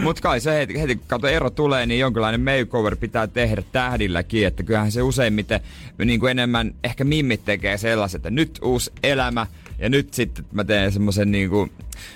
Mut 0.02 0.20
kai 0.20 0.40
se 0.40 0.54
heti, 0.54 0.80
heti 0.80 0.96
kun 0.96 1.04
kato 1.08 1.26
ero 1.26 1.50
tulee, 1.50 1.86
niin 1.86 2.00
jonkinlainen 2.00 2.40
makeover 2.40 2.96
pitää 2.96 3.26
tehdä 3.26 3.62
tähdilläkin. 3.72 4.46
Että 4.46 4.62
kyllähän 4.62 4.92
se 4.92 5.02
useimmiten 5.02 5.60
niin 6.04 6.20
kuin 6.20 6.30
enemmän 6.30 6.74
ehkä 6.84 7.04
mimmit 7.04 7.44
tekee 7.44 7.78
sellaiset, 7.78 8.18
että 8.18 8.30
nyt 8.30 8.58
uusi 8.62 8.92
elämä. 9.02 9.46
Ja 9.78 9.88
nyt 9.88 10.14
sitten 10.14 10.44
mä 10.52 10.64
teen 10.64 10.92
semmoisen 10.92 11.32
niin 11.32 11.50
kuin 11.50 11.70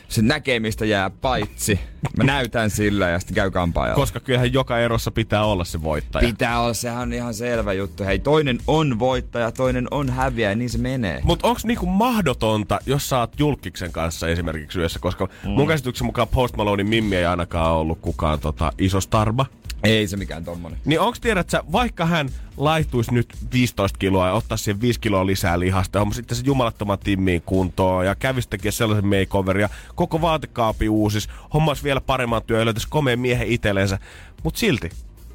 se 0.08 0.22
näkemistä 0.22 0.84
jää 0.84 1.10
paitsi. 1.10 1.80
Mä 2.16 2.24
näytän 2.24 2.70
sillä 2.70 3.08
ja 3.08 3.18
sitten 3.18 3.34
käy 3.34 3.50
kampaajalla. 3.50 4.00
Koska 4.00 4.20
kyllähän 4.20 4.52
joka 4.52 4.78
erossa 4.78 5.10
pitää 5.10 5.44
olla 5.44 5.64
se 5.64 5.82
voittaja. 5.82 6.28
Pitää 6.28 6.60
olla, 6.60 6.74
sehän 6.74 7.02
on 7.02 7.12
ihan 7.12 7.34
selvä 7.34 7.72
juttu. 7.72 8.04
Hei, 8.04 8.18
toinen 8.18 8.58
on 8.66 8.98
voittaja, 8.98 9.52
toinen 9.52 9.88
on 9.90 10.10
häviäjä, 10.10 10.54
niin 10.54 10.70
se 10.70 10.78
menee. 10.78 11.20
Mutta 11.22 11.48
onko 11.48 11.60
niinku 11.64 11.86
mahdotonta, 11.86 12.78
jos 12.86 13.08
sä 13.08 13.18
oot 13.18 13.40
julkiksen 13.40 13.92
kanssa 13.92 14.28
esimerkiksi 14.28 14.78
yössä, 14.78 14.98
koska 14.98 15.28
mm. 15.44 15.50
mun 15.50 15.68
käsityksen 15.68 16.06
mukaan 16.06 16.28
Post 16.28 16.56
Malonein 16.56 16.88
Mimmi 16.88 17.16
ei 17.16 17.26
ainakaan 17.26 17.72
ollut 17.72 17.98
kukaan 18.00 18.40
tota, 18.40 18.72
iso 18.78 19.00
starba. 19.00 19.46
Ei 19.84 20.06
se 20.08 20.16
mikään 20.16 20.44
tommonen. 20.44 20.78
Niin 20.84 21.00
onks 21.00 21.20
tiedät 21.20 21.50
sä, 21.50 21.62
vaikka 21.72 22.06
hän 22.06 22.28
laihtuisi 22.56 23.14
nyt 23.14 23.36
15 23.52 23.98
kiloa 23.98 24.26
ja 24.26 24.32
ottaisi 24.32 24.64
siihen 24.64 24.80
5 24.80 25.00
kiloa 25.00 25.26
lisää 25.26 25.60
lihasta, 25.60 25.98
homma 25.98 26.14
sitten 26.14 26.36
se 26.36 26.42
jumalattoman 26.46 26.98
timmiin 26.98 27.42
kuntoon 27.42 28.06
ja 28.06 28.14
kävisi 28.14 28.48
tekemään 28.48 28.72
sellaisen 28.72 29.06
makeover 29.06 29.67
ja 29.68 29.92
koko 29.94 30.20
vaatekaapi 30.20 30.88
uusis, 30.88 31.28
hommas 31.54 31.84
vielä 31.84 32.00
paremman 32.00 32.42
työn 32.42 32.60
ja 32.60 32.64
löytäisi 32.64 32.88
komeen 32.90 33.20
miehen 33.20 33.48
itsellensä. 33.48 33.98
Mut 34.42 34.56
silti, 34.56 34.90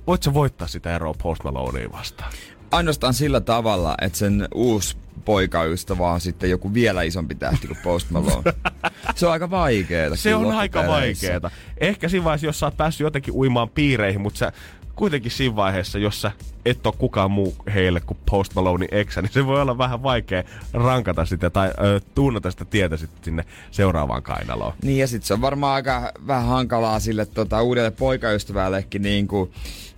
voit 0.08 0.24
sä 0.24 0.34
voittaa 0.34 0.68
sitä 0.68 0.96
eroa 0.96 1.14
Post 1.24 1.44
Malonea 1.44 1.92
vastaan? 1.92 2.32
Ainoastaan 2.72 3.14
sillä 3.14 3.42
tavalla, 3.42 3.96
että 4.02 4.18
sen 4.18 4.48
uusi 4.54 4.98
poikaystävä 5.26 6.12
on 6.12 6.22
sitten 6.22 6.50
joku 6.50 6.74
vielä 6.74 7.02
isompi 7.02 7.36
tähti 7.36 7.68
kuin 7.68 7.80
Post 7.84 8.10
Malone. 8.10 8.54
se 9.16 9.26
on 9.26 9.32
aika 9.32 9.50
vaikeeta. 9.50 10.16
Se 10.16 10.36
on 10.36 10.52
aika 10.52 10.88
vaikeeta. 10.88 11.52
Ehkä 11.78 12.10
siinä 12.10 12.24
vaiheessa, 12.24 12.46
jos 12.46 12.60
sä 12.60 12.66
oot 12.66 12.78
päässyt 12.78 13.06
jotenkin 13.06 13.34
uimaan 13.34 13.70
piireihin, 13.70 14.22
mutta 14.22 14.38
sä 14.38 14.52
kuitenkin 14.96 15.32
siinä 15.32 15.56
vaiheessa, 15.56 16.00
jos 16.00 16.22
sä 16.22 16.32
et 16.66 16.88
ole 16.88 16.94
kukaan 16.98 17.32
muu 17.32 17.56
heille 17.74 18.00
kuin 18.00 18.18
Post 18.30 18.56
Malonein 18.56 18.94
eksä, 18.94 19.22
niin 19.22 19.32
se 19.32 19.46
voi 19.46 19.62
olla 19.62 19.78
vähän 19.78 20.04
vaikea 20.04 20.44
rankata 20.74 21.26
sitä 21.26 21.50
tai 21.50 21.68
ö, 21.68 22.00
tunnata 22.16 22.52
sitä 22.52 22.66
tietä 22.66 22.98
sitten 22.98 23.24
sinne 23.24 23.46
seuraavaan 23.72 24.24
kainaloon. 24.24 24.74
Niin 24.84 24.98
ja 25.00 25.08
sitten 25.08 25.28
se 25.28 25.34
on 25.34 25.42
varmaan 25.42 25.76
aika 25.76 26.12
vähän 26.28 26.46
hankalaa 26.46 27.00
sille 27.00 27.26
tota, 27.26 27.62
uudelle 27.62 27.92
poikaystävällekin 27.92 29.02
niin 29.02 29.28
kuin, 29.28 29.52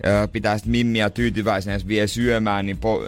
ö, 0.06 0.28
pitää 0.28 0.58
sit 0.58 0.68
mimmiä 0.68 1.10
tyytyväisenä, 1.10 1.76
jos 1.76 1.88
vie 1.88 2.08
syömään, 2.08 2.66
niin 2.66 2.78
po, 2.78 3.04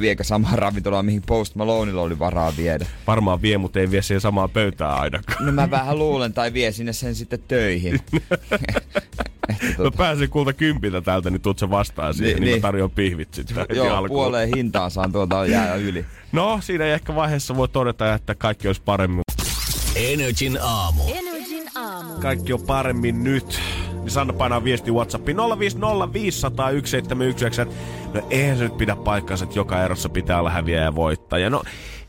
viekö 0.00 0.24
samaan 0.24 0.58
ravintolaan, 0.58 1.04
mihin 1.04 1.22
Post 1.26 1.54
Maloneilla 1.54 2.02
oli 2.02 2.18
varaa 2.18 2.52
viedä. 2.56 2.86
Varmaan 3.06 3.42
vie, 3.42 3.58
mutta 3.58 3.80
ei 3.80 3.90
vie 3.90 4.02
siihen 4.02 4.20
samaan 4.20 4.50
pöytään 4.50 5.00
ainakaan. 5.00 5.46
No 5.46 5.52
mä 5.52 5.70
vähän 5.70 5.98
luulen, 5.98 6.32
tai 6.32 6.52
vie 6.52 6.72
sinne 6.72 6.92
sen 6.92 7.14
sitten 7.14 7.40
töihin. 7.48 8.00
Ehkä, 9.48 9.66
tota... 9.76 9.82
Mä 9.82 9.90
pääsin 9.96 10.30
kulta 10.30 10.52
kympiltä 10.52 11.00
täältä, 11.00 11.30
niin 11.30 11.40
tuut 11.40 11.58
sä 11.58 11.70
vastaan 11.70 12.14
siihen, 12.14 12.34
niin, 12.34 12.40
niin, 12.40 12.46
niin. 12.50 12.58
mä 12.58 12.62
tarjoan 12.62 12.90
pihvit 12.90 13.34
sitten. 13.34 13.66
Joo, 13.74 14.08
puoleen 14.08 14.50
hintaan 14.56 14.90
saan 14.90 15.12
tuolta 15.12 15.46
jää 15.46 15.74
yli. 15.74 16.04
No, 16.32 16.58
siinä 16.62 16.84
ei 16.84 16.92
ehkä 16.92 17.14
vaiheessa 17.14 17.56
voi 17.56 17.68
todeta, 17.68 18.14
että 18.14 18.34
kaikki 18.34 18.66
olisi 18.66 18.82
paremmin. 18.84 19.22
Energin 19.96 20.58
aamu. 20.62 21.02
Energin 21.14 21.64
aamu. 21.74 22.20
Kaikki 22.20 22.52
on 22.52 22.62
paremmin 22.62 23.24
nyt. 23.24 23.60
Niin 23.92 24.10
Sanna 24.10 24.32
painaa 24.32 24.64
viesti 24.64 24.90
Whatsappiin 24.90 25.36
050501719. 25.36 25.40
No 28.14 28.26
eihän 28.30 28.58
se 28.58 28.64
nyt 28.64 28.76
pidä 28.76 28.96
paikkaansa, 28.96 29.44
että 29.44 29.58
joka 29.58 29.84
erossa 29.84 30.08
pitää 30.08 30.38
olla 30.38 30.50
häviäjä 30.50 30.82
ja 30.82 30.94
voittaja. 30.94 31.50
No 31.50 31.62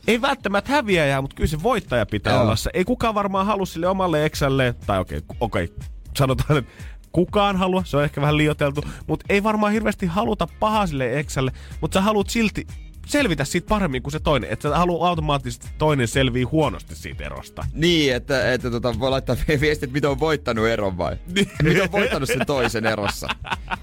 ei 0.06 0.20
välttämättä 0.20 0.72
häviäjä, 0.72 1.20
mutta 1.20 1.36
kyllä 1.36 1.48
se 1.48 1.62
voittaja 1.62 2.06
pitää 2.06 2.32
Joo. 2.32 2.42
olla 2.42 2.56
se. 2.56 2.70
Ei 2.74 2.84
kukaan 2.84 3.14
varmaan 3.14 3.46
halua 3.46 3.66
sille 3.66 3.86
omalle 3.86 4.24
eksälle, 4.24 4.74
tai 4.86 5.00
okei, 5.00 5.18
okay, 5.18 5.36
okei, 5.40 5.64
okay, 5.64 5.76
sanotaan, 6.16 6.58
että 6.58 6.72
kukaan 7.16 7.56
halua, 7.56 7.82
se 7.84 7.96
on 7.96 8.04
ehkä 8.04 8.20
vähän 8.20 8.36
liioteltu, 8.36 8.84
mutta 9.06 9.26
ei 9.28 9.42
varmaan 9.42 9.72
hirveästi 9.72 10.06
haluta 10.06 10.48
pahaa 10.60 10.86
sille 10.86 11.18
eksälle, 11.18 11.52
mutta 11.80 11.94
sä 11.94 12.00
haluat 12.00 12.30
silti 12.30 12.66
selvitä 13.06 13.44
siitä 13.44 13.68
paremmin 13.68 14.02
kuin 14.02 14.12
se 14.12 14.20
toinen. 14.20 14.50
Että 14.50 14.68
sä 14.68 14.76
haluat 14.76 15.08
automaattisesti 15.08 15.68
toinen 15.78 16.08
selvii 16.08 16.42
huonosti 16.44 16.96
siitä 16.96 17.24
erosta. 17.24 17.64
Niin, 17.72 18.14
että, 18.14 18.52
että 18.52 18.70
tota, 18.70 18.98
voi 18.98 19.10
laittaa 19.10 19.36
viestit, 19.60 19.92
mitä 19.92 20.10
on 20.10 20.20
voittanut 20.20 20.66
eron 20.66 20.98
vai? 20.98 21.16
Niin. 21.34 21.48
mitä 21.62 21.82
on 21.82 21.92
voittanut 21.92 22.28
sen 22.28 22.46
toisen 22.46 22.86
erossa? 22.86 23.28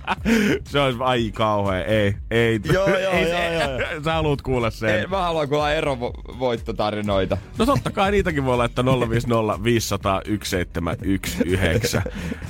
se 0.71 0.79
olisi 0.79 0.99
ai 1.01 1.31
kauhea. 1.31 1.85
Ei, 1.85 2.15
ei. 2.31 2.59
Joo, 2.73 2.87
joo, 2.87 3.11
ei, 3.11 3.29
joo, 3.29 3.53
joo, 3.53 3.79
joo. 3.79 4.03
Sä 4.03 4.13
haluat 4.13 4.41
kuulla 4.41 4.69
sen. 4.69 4.89
Ei, 4.89 5.07
mä 5.07 5.21
haluan 5.21 5.49
kuulla 5.49 5.73
erovoittotarinoita. 5.73 7.37
No 7.57 7.65
totta 7.65 7.91
kai 7.91 8.11
niitäkin 8.11 8.45
voi 8.45 8.57
laittaa 8.57 8.85
050 9.09 9.63
500 9.63 10.21
1719. 10.21 12.01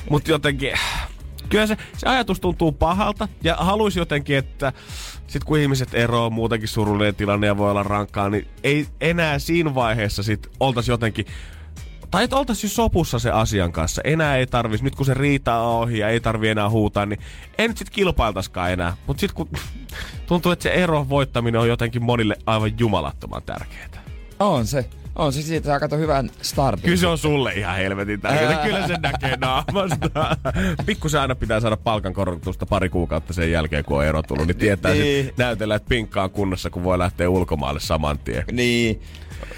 Mutta 0.10 0.32
jotenkin 0.32 0.72
kyllä 1.54 1.68
se, 1.68 1.78
se 1.98 2.08
ajatus 2.10 2.40
tuntuu 2.40 2.72
pahalta 2.72 3.28
ja 3.44 3.56
haluaisi 3.56 4.00
jotenkin, 4.00 4.38
että 4.38 4.74
sit 5.28 5.44
kun 5.44 5.60
ihmiset 5.60 5.94
eroaa 5.94 6.30
muutenkin 6.30 6.70
surullinen 6.70 7.16
tilanne 7.16 7.48
ja 7.48 7.58
voi 7.58 7.72
olla 7.72 7.84
rankkaa, 7.84 8.30
niin 8.30 8.48
ei 8.64 8.88
enää 9.02 9.40
siinä 9.40 9.76
vaiheessa 9.76 10.24
sit 10.24 10.48
oltaisi 10.60 10.92
jotenkin 10.92 11.26
tai 12.12 12.24
että 12.24 12.36
oltaisiin 12.36 12.70
sopussa 12.70 13.20
se 13.20 13.32
asian 13.32 13.72
kanssa. 13.72 14.02
Enää 14.06 14.38
ei 14.38 14.48
tarvis, 14.48 14.84
nyt 14.84 14.96
kun 14.96 15.06
se 15.06 15.14
riita 15.14 15.60
on 15.60 15.82
ohi 15.82 16.00
ja 16.00 16.10
ei 16.10 16.20
tarvi 16.20 16.50
enää 16.50 16.70
huutaa, 16.70 17.06
niin 17.06 17.20
ei 17.58 17.68
nyt 17.68 17.78
sit 17.78 17.90
kilpailtaskaan 17.90 18.72
enää. 18.72 18.98
Mutta 19.08 19.22
sitten 19.22 19.36
kun 19.36 19.50
tuntuu, 20.26 20.52
että 20.52 20.64
se 20.64 20.70
ero 20.70 21.10
voittaminen 21.10 21.62
on 21.62 21.68
jotenkin 21.68 22.04
monille 22.04 22.36
aivan 22.46 22.72
jumalattoman 22.80 23.44
tärkeää. 23.44 24.04
On 24.40 24.68
se. 24.68 24.90
On 25.16 25.34
se 25.34 25.42
siitä, 25.42 25.66
saa 25.66 25.80
kato 25.80 25.98
hyvän 25.98 26.30
startin. 26.42 26.84
Kyllä 26.84 26.98
se 26.98 27.08
on 27.08 27.18
sulle 27.18 27.54
ihan 27.54 27.76
helvetin 27.76 28.22
tärkeää. 28.22 28.64
Kyllä 28.64 28.88
se 28.88 28.96
näkee 29.02 29.38
naamasta. 29.38 30.38
Pikkusen 30.86 31.22
aina 31.22 31.36
pitää 31.36 31.60
saada 31.60 31.78
palkankorotusta 31.78 32.66
pari 32.66 32.90
kuukautta 32.90 33.34
sen 33.34 33.52
jälkeen, 33.52 33.86
kun 33.86 33.98
on 33.98 34.06
ero 34.06 34.24
tullut. 34.24 34.48
Niin 34.48 34.58
tietää 34.58 34.94
niin. 34.94 35.32
näytellä, 35.38 35.76
että 35.76 35.90
pinkka 35.90 36.24
on 36.24 36.30
kunnossa, 36.30 36.70
kun 36.70 36.84
voi 36.84 36.98
lähteä 36.98 37.30
ulkomaalle 37.30 37.80
saman 37.80 38.20
tien. 38.20 38.44
Niin. 38.52 39.02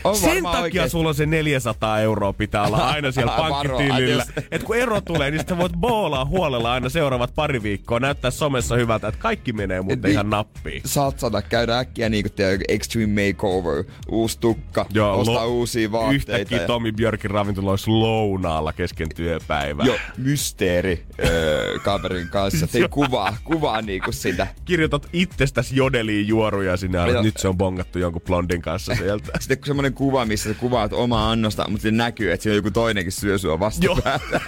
On 0.03 0.15
Sen 0.17 0.43
takia 0.43 0.61
oikein. 0.61 0.89
sulla 0.89 1.09
on 1.09 1.15
se 1.15 1.25
400 1.25 1.99
euroa 1.99 2.33
pitää 2.33 2.63
olla 2.63 2.77
aina 2.93 3.11
siellä 3.11 3.33
pankkitilillä. 3.37 4.25
että 4.51 4.65
kun 4.67 4.75
ero 4.75 5.01
tulee, 5.01 5.31
niin 5.31 5.39
sitten 5.39 5.57
voit 5.57 5.73
boolaa 5.73 6.25
huolella 6.25 6.73
aina 6.73 6.89
seuraavat 6.89 7.35
pari 7.35 7.63
viikkoa, 7.63 7.99
näyttää 7.99 8.31
somessa 8.31 8.75
hyvältä, 8.75 9.07
että 9.07 9.21
kaikki 9.21 9.53
menee 9.53 9.81
mutta 9.81 10.07
ihan 10.07 10.29
nappiin. 10.29 10.81
Satsata, 10.85 11.41
käydä 11.41 11.77
äkkiä 11.79 12.09
niin 12.09 12.23
kuin 12.23 12.59
Extreme 12.67 13.27
Makeover, 13.27 13.83
uusi 14.09 14.39
tukka, 14.39 14.85
Joo, 14.93 15.19
ostaa 15.19 15.35
lo- 15.35 15.47
uusia 15.47 15.91
vaatteita. 15.91 16.15
Yhtäkkiä 16.15 16.61
ja... 16.61 16.67
Tommy 16.67 16.91
Björkin 16.91 17.31
ravintola 17.31 17.69
olisi 17.71 17.89
lounaalla 17.89 18.73
kesken 18.73 19.07
työpäivää. 19.15 19.85
Joo, 19.85 19.97
mysteeri 20.17 21.05
öö, 21.25 21.79
kaverin 21.79 22.27
kanssa. 22.29 22.67
Tei 22.67 22.87
kuvaa, 22.89 23.37
kuvaa 23.43 23.81
niinku 23.81 24.11
sitä. 24.11 24.47
Kirjoitat 24.65 25.07
itsestäsi 25.13 25.75
jodeliin 25.75 26.27
juoruja 26.27 26.77
sinne, 26.77 27.05
että 27.09 27.21
nyt 27.21 27.37
se 27.37 27.47
on 27.47 27.57
bongattu 27.57 27.99
jonkun 27.99 28.21
blondin 28.21 28.61
kanssa 28.61 28.95
sieltä. 28.95 29.31
Sitten 29.39 29.57
kun 29.57 29.65
semmonen 29.75 29.93
kuva, 29.93 30.25
missä 30.25 30.53
sä 30.53 30.59
kuvaat 30.59 30.93
omaa 30.93 31.31
annosta, 31.31 31.65
mutta 31.69 31.81
se 31.81 31.91
näkyy, 31.91 32.31
että 32.31 32.43
siinä 32.43 32.55
joku 32.55 32.71
toinenkin 32.71 33.11
syö 33.11 33.37
sua 33.37 33.59
vastapäätä. 33.59 34.41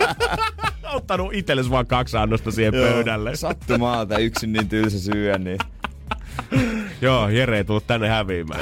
Ottanut 0.94 1.34
itsellesi 1.34 1.70
vaan 1.70 1.88
kaksi 1.88 2.18
annosta 2.18 2.52
siihen 2.52 2.74
Joo, 2.74 2.94
pöydälle. 2.94 3.36
Sattumalta 3.36 4.18
yksin 4.18 4.54
niin 4.54 4.70
tylsä 4.70 5.00
syö, 5.00 5.38
niin... 5.38 5.58
Joo, 7.02 7.30
Jere 7.30 7.58
ei 7.58 7.64
tullut 7.64 7.88
tänne 7.88 8.10
häviämään. 8.10 8.62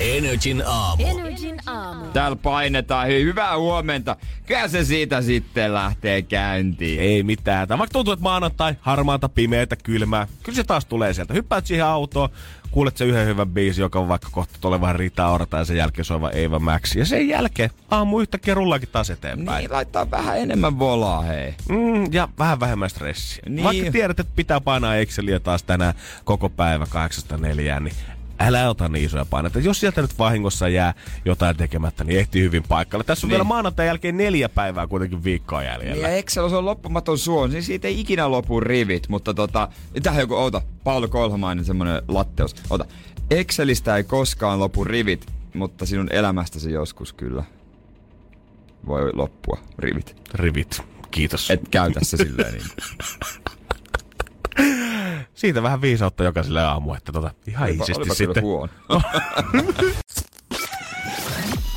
Energin 0.00 0.62
aamu. 0.66 1.06
Energin 1.06 1.56
aamu. 1.66 2.04
Täällä 2.06 2.36
painetaan. 2.36 3.08
Hyvää 3.08 3.58
huomenta. 3.58 4.16
Kyllä 4.46 4.68
se 4.68 4.84
siitä 4.84 5.22
sitten 5.22 5.74
lähtee 5.74 6.22
käyntiin. 6.22 7.00
Ei 7.00 7.22
mitään. 7.22 7.68
Tämä 7.68 7.78
vaikka 7.78 7.92
tuntuu, 7.92 8.12
että 8.12 8.22
maanantai, 8.22 8.74
harmaata, 8.80 9.28
pimeätä, 9.28 9.76
kylmää. 9.76 10.26
Kyllä 10.42 10.56
se 10.56 10.64
taas 10.64 10.84
tulee 10.84 11.14
sieltä. 11.14 11.34
Hyppäät 11.34 11.66
siihen 11.66 11.86
autoon, 11.86 12.28
kuulet 12.76 12.96
se 12.96 13.04
yhden 13.04 13.26
hyvän 13.26 13.48
biisi, 13.48 13.80
joka 13.80 13.98
on 13.98 14.08
vaikka 14.08 14.28
kohta 14.32 14.58
tulee 14.60 14.80
vähän 14.80 14.96
Rita 14.96 15.28
Orta 15.28 15.56
ja 15.56 15.64
sen 15.64 15.76
jälkeen 15.76 16.04
soiva 16.04 16.30
Eeva 16.30 16.58
Max. 16.58 16.96
Ja 16.96 17.06
sen 17.06 17.28
jälkeen 17.28 17.70
aamu 17.90 18.20
yhtä 18.20 18.38
kerullakin 18.38 18.88
taas 18.92 19.10
eteenpäin. 19.10 19.58
Niin, 19.58 19.72
laittaa 19.72 20.10
vähän 20.10 20.38
enemmän 20.38 20.78
volaa, 20.78 21.22
hei. 21.22 21.54
Mm, 21.68 22.12
ja 22.12 22.28
vähän 22.38 22.60
vähemmän 22.60 22.90
stressiä. 22.90 23.42
Niin. 23.48 23.64
Vaikka 23.64 23.92
tiedät, 23.92 24.20
että 24.20 24.32
pitää 24.36 24.60
painaa 24.60 24.96
Exceliä 24.96 25.40
taas 25.40 25.62
tänään 25.62 25.94
koko 26.24 26.48
päivä 26.48 26.86
804, 26.90 27.80
niin 27.80 27.94
älä 28.38 28.70
ota 28.70 28.88
niin 28.88 29.04
isoja 29.04 29.24
paineita. 29.24 29.58
Jos 29.58 29.80
sieltä 29.80 30.02
nyt 30.02 30.18
vahingossa 30.18 30.68
jää 30.68 30.94
jotain 31.24 31.56
tekemättä, 31.56 32.04
niin 32.04 32.20
ehtii 32.20 32.42
hyvin 32.42 32.62
paikalle. 32.62 33.04
Tässä 33.04 33.26
on 33.26 33.28
niin. 33.28 33.32
vielä 33.32 33.44
maanantai 33.44 33.86
jälkeen 33.86 34.16
neljä 34.16 34.48
päivää 34.48 34.86
kuitenkin 34.86 35.24
viikkoa 35.24 35.62
jäljellä. 35.62 35.94
Niin 35.94 36.02
ja 36.02 36.08
Excel 36.08 36.44
on 36.44 36.64
loppumaton 36.64 37.18
suon, 37.18 37.50
niin 37.50 37.62
siitä 37.62 37.88
ei 37.88 38.00
ikinä 38.00 38.30
lopu 38.30 38.60
rivit, 38.60 39.08
mutta 39.08 39.34
tota, 39.34 39.68
tähän 40.02 40.20
joku, 40.20 40.34
ota, 40.34 40.62
Paolo 40.84 41.08
Kolhamainen 41.08 41.64
semmonen 41.64 42.02
latteus. 42.08 42.54
Ota, 42.70 42.84
Excelistä 43.30 43.96
ei 43.96 44.04
koskaan 44.04 44.58
lopu 44.58 44.84
rivit, 44.84 45.26
mutta 45.54 45.86
sinun 45.86 46.08
elämästäsi 46.12 46.72
joskus 46.72 47.12
kyllä 47.12 47.44
voi 48.86 49.10
loppua 49.14 49.58
rivit. 49.78 50.16
Rivit, 50.34 50.82
kiitos. 51.10 51.50
Et 51.50 51.60
käytä 51.70 52.00
se 52.02 52.16
silleen 52.16 52.54
niin. 52.54 52.64
Siitä 55.36 55.62
vähän 55.62 55.80
viisautta 55.80 56.24
jokaiselle 56.24 56.62
aamu, 56.62 56.94
että 56.94 57.12
tota, 57.12 57.30
ihan 57.46 57.68
olipa, 57.68 57.82
iisisti 57.84 58.00
olipa 58.02 58.14
sitten. 58.14 58.44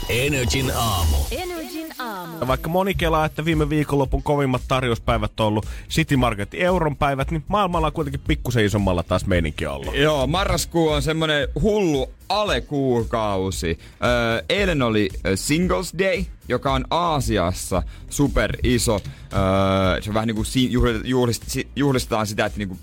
Energin 0.09 0.71
aamu. 0.75 1.17
Energin 1.31 1.87
aamu. 1.99 2.37
Ja 2.41 2.47
vaikka 2.47 2.69
moni 2.69 2.93
kelaa, 2.93 3.25
että 3.25 3.45
viime 3.45 3.69
viikonlopun 3.69 4.23
kovimmat 4.23 4.61
tarjouspäivät 4.67 5.39
on 5.39 5.45
ollut 5.47 5.65
City 5.89 6.15
Market 6.17 6.49
euron 6.53 6.95
päivät, 6.97 7.31
niin 7.31 7.43
maailmalla 7.47 7.87
on 7.87 7.93
kuitenkin 7.93 8.21
pikkusen 8.27 8.65
isommalla 8.65 9.03
taas 9.03 9.25
meininki 9.25 9.65
ollut. 9.65 9.95
Joo, 9.95 10.27
marraskuu 10.27 10.89
on 10.89 11.01
semmonen 11.01 11.47
hullu 11.61 12.09
alekuukausi. 12.29 13.79
Öö, 14.03 14.43
eilen 14.49 14.81
oli 14.81 15.09
Singles 15.35 15.93
Day, 15.99 16.23
joka 16.47 16.73
on 16.73 16.85
Aasiassa 16.89 17.83
super 18.09 18.57
iso. 18.63 18.95
Öö, 19.33 20.01
se 20.01 20.09
on 20.09 20.13
vähän 20.13 20.27
niinku 20.27 20.43
si- 20.43 20.69
juhlist- 20.73 21.03
juhlist- 21.05 21.43
si- 21.47 21.67
juhlistetaan 21.75 22.27
sitä, 22.27 22.45
että 22.45 22.57
niinku 22.57 22.77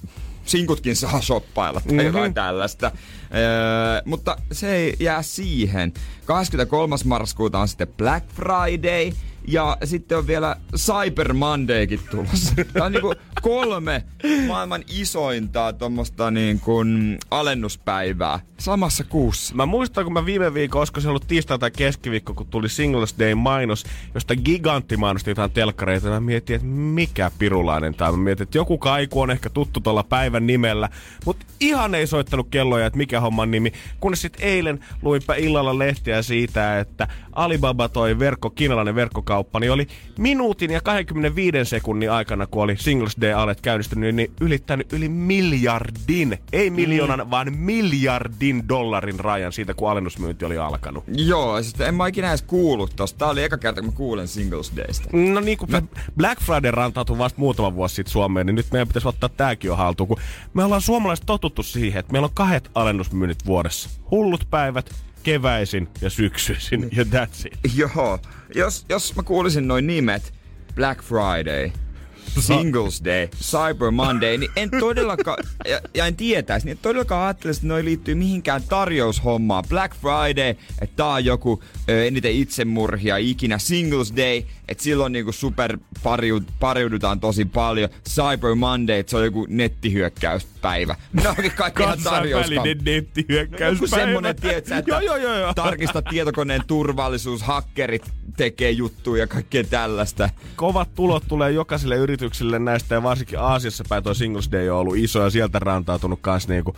sinkutkin 0.47 0.97
saa 0.97 1.21
shoppailla 1.21 1.81
tai 1.81 1.93
mm-hmm. 1.93 2.07
jotain 2.07 2.35
tällaista. 2.35 2.87
Öö, 3.35 4.03
mutta 4.05 4.37
se 4.53 4.75
ei 4.77 4.97
jää 5.01 5.23
siihen. 5.23 5.93
23. 6.25 6.97
marraskuuta 7.05 7.59
on 7.59 7.69
sitten 7.69 7.89
Black 7.89 8.27
Friday 8.35 9.13
ja 9.47 9.77
sitten 9.85 10.19
on 10.19 10.27
vielä 10.27 10.57
Cyber 10.77 11.33
Mondaykin 11.33 12.01
tulossa. 12.11 12.55
Tämä 12.73 12.87
on 12.87 12.93
niinku 12.93 13.15
kolme 13.43 14.05
maailman 14.47 14.83
isointa 14.89 15.73
tuommoista 15.73 16.31
niinku 16.31 16.85
alennuspäivää 17.31 18.41
samassa 18.59 19.05
kuussa. 19.05 19.55
Mä 19.55 19.67
muistan, 19.67 20.05
kun 20.05 20.13
mä 20.13 20.27
viime 20.27 20.55
viikon, 20.55 20.79
olisiko 20.79 21.01
se 21.01 21.09
ollut 21.09 21.27
tiistai 21.29 21.59
tai 21.59 21.71
keskiviikko, 21.71 22.35
kun 22.35 22.47
tuli 22.47 22.69
Singles 22.69 23.15
Day 23.19 23.35
mainos, 23.35 23.85
josta 24.15 24.37
gigantti 24.37 24.97
mainosti 24.97 25.31
jotain 25.31 25.51
telkkareita. 25.51 26.09
Mä 26.09 26.21
mietin, 26.21 26.57
että 26.57 26.69
mikä 26.69 27.31
pirulainen 27.39 27.95
on. 28.01 28.19
Mä 28.19 28.25
mietin, 28.25 28.43
että 28.43 28.59
joku 28.59 28.79
kaiku 28.79 29.21
on 29.21 29.31
ehkä 29.31 29.51
tuttu 29.51 29.81
tuolla 29.81 30.03
päivän 30.03 30.47
nimellä, 30.47 30.89
mutta 31.25 31.47
ihan 31.61 31.95
ei 31.95 32.07
soittanut 32.07 32.49
kelloja, 32.51 32.87
että 32.87 32.97
mikä 32.97 33.21
homman 33.21 33.51
nimi. 33.51 33.73
Kunnes 34.01 34.23
sitten 34.23 34.49
eilen 34.49 34.81
luinpä 35.03 35.35
illalla 35.35 35.79
lehtiä 35.79 36.23
siitä, 36.23 36.81
että 36.81 37.09
Alibaba 37.33 37.89
toi 37.89 38.19
verkko, 38.19 38.51
kiinalainen 38.51 38.95
verkkokauppa, 38.95 39.36
niin 39.61 39.72
oli 39.72 39.87
minuutin 40.18 40.70
ja 40.70 40.81
25 40.81 41.64
sekunnin 41.64 42.11
aikana, 42.11 42.46
kun 42.46 42.62
oli 42.62 42.77
Singles 42.77 43.16
Day 43.20 43.33
alet 43.33 43.61
käynnistynyt, 43.61 44.14
niin 44.14 44.31
ylittänyt 44.40 44.92
yli 44.92 45.09
miljardin, 45.09 46.38
ei 46.53 46.70
miljoonan, 46.70 47.20
mm. 47.20 47.31
vaan 47.31 47.57
miljardin 47.57 48.68
dollarin 48.68 49.20
rajan 49.20 49.53
siitä, 49.53 49.75
kun 49.75 49.90
alennusmyynti 49.90 50.44
oli 50.44 50.59
alkanut. 50.59 51.05
Joo, 51.09 51.62
siis 51.62 51.81
en 51.81 51.94
mä 51.94 52.07
ikinä 52.07 52.29
edes 52.29 52.42
kuullut 52.42 52.96
tosta. 52.96 53.18
Tää 53.18 53.29
oli 53.29 53.42
eka 53.42 53.59
kerta, 53.59 53.81
kun 53.81 53.90
mä 53.90 53.96
kuulen 53.96 54.29
Singles 54.29 54.72
Daysta. 54.77 55.09
No 55.12 55.40
niin 55.40 55.59
kuin 55.59 55.70
Black 56.16 56.42
Friday 56.42 56.70
rantautui 56.70 57.18
vasta 57.18 57.40
muutama 57.40 57.75
vuosi 57.75 57.94
sitten 57.94 58.12
Suomeen, 58.12 58.46
niin 58.46 58.55
nyt 58.55 58.66
meidän 58.72 58.88
pitäisi 58.88 59.09
ottaa 59.09 59.29
tääkin 59.29 59.68
jo 59.68 59.77
haltuun, 59.77 60.09
kun 60.09 60.18
me 60.55 60.64
ollaan 60.64 60.81
suomalaiset 60.81 61.27
totuttu 61.27 61.62
siihen, 61.62 62.01
että 62.01 62.12
meillä 62.12 62.27
on 62.27 62.35
kahdet 62.35 62.70
alennusmyynnit 62.75 63.46
vuodessa. 63.46 63.90
Hullut 64.11 64.46
päivät, 64.51 64.94
keväisin 65.22 65.88
ja 66.01 66.11
syksyisin, 66.11 66.88
ja 66.96 67.05
that's 67.05 67.46
it. 67.46 67.59
Joo, 67.75 68.18
jos, 68.55 68.87
jos 68.89 69.17
mä 69.17 69.23
kuulisin 69.23 69.69
noin 69.69 69.87
nimet, 69.87 70.33
Black 70.75 71.03
Friday, 71.03 71.73
Singles 72.40 73.05
Day, 73.05 73.29
Cyber 73.42 73.90
Monday, 73.90 74.38
niin 74.38 74.51
en 74.57 74.70
todellakaan, 74.81 75.38
ja, 75.70 75.81
ja 75.94 76.07
en 76.07 76.16
tietäisi, 76.16 76.66
niin 76.66 76.72
en 76.77 76.79
todellakaan 76.83 77.25
ajattelisi, 77.25 77.59
että 77.59 77.68
noi 77.68 77.85
liittyy 77.85 78.14
mihinkään 78.14 78.62
tarjoushommaan. 78.68 79.64
Black 79.68 79.94
Friday, 80.01 80.51
että 80.81 80.96
tää 80.96 81.07
on 81.07 81.25
joku 81.25 81.62
ö, 81.88 82.07
eniten 82.07 82.33
itsemurhia 82.33 83.16
ikinä. 83.16 83.59
Singles 83.59 84.12
Day, 84.16 84.42
että 84.68 84.83
silloin 84.85 85.12
niinku 85.12 85.33
super 85.33 85.79
pariud, 86.03 86.42
pariudutaan 86.61 87.20
tosi 87.20 87.44
paljon. 87.44 87.88
Cyber 88.09 88.55
Monday, 88.55 88.99
että 88.99 89.11
se 89.11 89.16
on 89.16 89.25
joku 89.25 89.46
nettihyökkäyspäivä. 89.49 90.96
Ne 91.12 91.29
onkin 91.29 91.53
kaikki 91.53 91.83
ihan 91.83 91.99
tarjouskam- 91.99 92.05
Kansainvälinen 92.05 92.79
nettihyökkäys. 92.85 93.75
joku 93.75 93.87
semmonen, 93.87 94.37
tietsä, 94.37 94.77
että 94.77 94.90
Joo, 94.90 95.01
joo, 95.01 95.16
joo, 95.16 95.35
joo. 95.38 95.55
tarkista 95.55 96.03
tietokoneen 96.03 96.62
turvallisuus, 96.66 97.42
hakkerit 97.42 98.03
tekee 98.37 98.70
juttuja 98.70 99.22
ja 99.22 99.27
kaikkea 99.27 99.64
tällaista. 99.64 100.31
Kovat 100.57 100.94
tulot 100.94 101.25
tulee 101.29 101.51
jokaiselle 101.51 101.96
yritykselle 101.96 102.26
näistä 102.59 102.95
ja 102.95 103.03
varsinkin 103.03 103.39
Aasiassa 103.39 103.85
päin 103.89 104.03
toi 104.03 104.15
Singles 104.15 104.53
Day 104.53 104.69
on 104.69 104.79
ollut 104.79 104.97
iso 104.97 105.23
ja 105.23 105.31
sieltä 105.31 105.59
rantautunut 105.59 106.19
kans 106.23 106.49
niinku, 106.49 106.77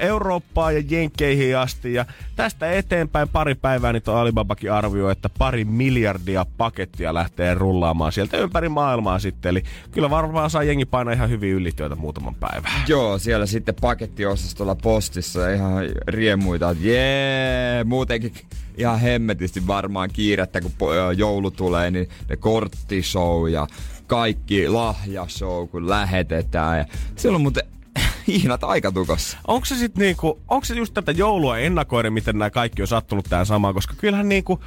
Eurooppaan 0.00 0.74
ja 0.74 0.82
Jenkkeihin 0.88 1.58
asti 1.58 1.94
ja 1.94 2.04
tästä 2.36 2.72
eteenpäin 2.72 3.28
pari 3.28 3.54
päivää 3.54 3.92
niin 3.92 4.02
Alibabakin 4.06 4.72
arvioi, 4.72 5.12
että 5.12 5.28
pari 5.38 5.64
miljardia 5.64 6.46
pakettia 6.56 7.14
lähtee 7.14 7.54
rullaamaan 7.54 8.12
sieltä 8.12 8.36
ympäri 8.36 8.68
maailmaa 8.68 9.18
sitten. 9.18 9.50
Eli 9.50 9.62
kyllä 9.90 10.10
varmaan 10.10 10.50
saa 10.50 10.62
jengi 10.62 10.84
painaa 10.84 11.14
ihan 11.14 11.30
hyvin 11.30 11.52
ylityötä 11.52 11.94
muutaman 11.94 12.34
päivän. 12.34 12.72
Joo, 12.88 13.18
siellä 13.18 13.46
sitten 13.46 13.74
pakettiosastolla 13.80 14.74
postissa 14.74 15.50
ihan 15.50 15.84
riemuita, 16.06 16.70
että 16.70 16.84
jee, 16.86 17.84
muutenkin 17.84 18.32
ihan 18.76 19.00
hemmetisti 19.00 19.66
varmaan 19.66 20.10
kiirettä, 20.12 20.60
kun 20.60 20.72
joulu 21.16 21.50
tulee, 21.50 21.90
niin 21.90 22.08
ne 22.28 22.36
korttishow 22.36 23.50
ja 23.50 23.66
kaikki 24.06 24.68
lahjashow, 24.68 25.68
kun 25.68 25.88
lähetetään. 25.88 26.78
Ja 26.78 26.84
siellä 27.16 27.36
on 27.36 27.42
muuten 27.42 27.64
hihnat 28.28 28.64
aika 28.64 28.92
tukossa. 28.92 29.38
Onko 29.48 29.64
se 29.64 29.74
sitten 29.76 30.00
niinku, 30.02 30.40
onko 30.48 30.64
se 30.64 30.74
just 30.74 30.94
tätä 30.94 31.12
joulua 31.12 31.58
ennakoiden, 31.58 32.12
miten 32.12 32.38
nämä 32.38 32.50
kaikki 32.50 32.82
on 32.82 32.88
sattunut 32.88 33.26
tähän 33.28 33.46
samaan, 33.46 33.74
koska 33.74 33.94
kyllähän 33.98 34.28
niinku, 34.28 34.60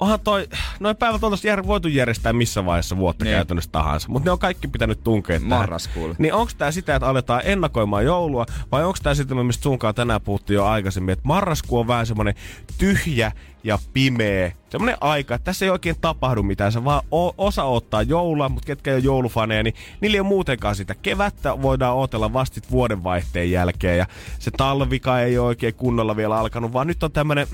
onhan 0.00 0.20
toi, 0.20 0.48
noin 0.80 0.96
päivät 0.96 1.24
on 1.24 1.38
jär, 1.44 1.66
voitu 1.66 1.88
järjestää 1.88 2.32
missä 2.32 2.64
vaiheessa 2.64 2.96
vuotta 2.96 3.24
Niin. 3.24 3.34
käytännössä 3.34 3.70
tahansa, 3.72 4.08
mutta 4.08 4.26
ne 4.26 4.30
on 4.30 4.38
kaikki 4.38 4.68
pitänyt 4.68 5.04
tunkea 5.04 5.36
tähän. 5.38 5.48
Marraskuulle. 5.48 6.14
Niin 6.18 6.34
onko 6.34 6.52
tää 6.58 6.72
sitä, 6.72 6.94
että 6.96 7.08
aletaan 7.08 7.42
ennakoimaan 7.44 8.04
joulua, 8.04 8.46
vai 8.72 8.84
onko 8.84 8.98
tää 9.02 9.14
sitten, 9.14 9.46
mistä 9.46 9.62
sunkaan 9.62 9.94
tänään 9.94 10.20
puhuttiin 10.20 10.54
jo 10.54 10.64
aikaisemmin, 10.64 11.12
että 11.12 11.28
marraskuu 11.28 11.78
on 11.78 11.86
vähän 11.86 12.06
semmonen 12.06 12.34
tyhjä 12.78 13.32
ja 13.64 13.78
pimeä, 13.92 14.52
semmonen 14.70 14.96
aika, 15.00 15.34
että 15.34 15.44
tässä 15.44 15.64
ei 15.64 15.70
oikein 15.70 15.96
tapahdu 16.00 16.42
mitään, 16.42 16.72
se 16.72 16.84
vaan 16.84 17.02
osa 17.38 17.64
ottaa 17.64 18.02
joulua, 18.02 18.48
mutta 18.48 18.66
ketkä 18.66 18.90
ei 18.90 18.96
ole 18.96 19.04
joulufaneja, 19.04 19.62
niin 19.62 19.74
niillä 20.00 20.16
ei 20.16 20.20
ole 20.20 20.28
muutenkaan 20.28 20.76
sitä. 20.76 20.94
Kevättä 20.94 21.62
voidaan 21.62 21.96
odotella 21.96 22.32
vastit 22.32 22.70
vuodenvaihteen 22.70 23.50
jälkeen, 23.50 23.98
ja 23.98 24.06
se 24.38 24.50
talvika 24.50 25.20
ei 25.20 25.38
ole 25.38 25.46
oikein 25.46 25.74
kunnolla 25.74 26.16
vielä 26.16 26.38
alkanut, 26.38 26.72
vaan 26.72 26.86
nyt 26.86 27.02
on 27.02 27.12
tämmönen 27.12 27.46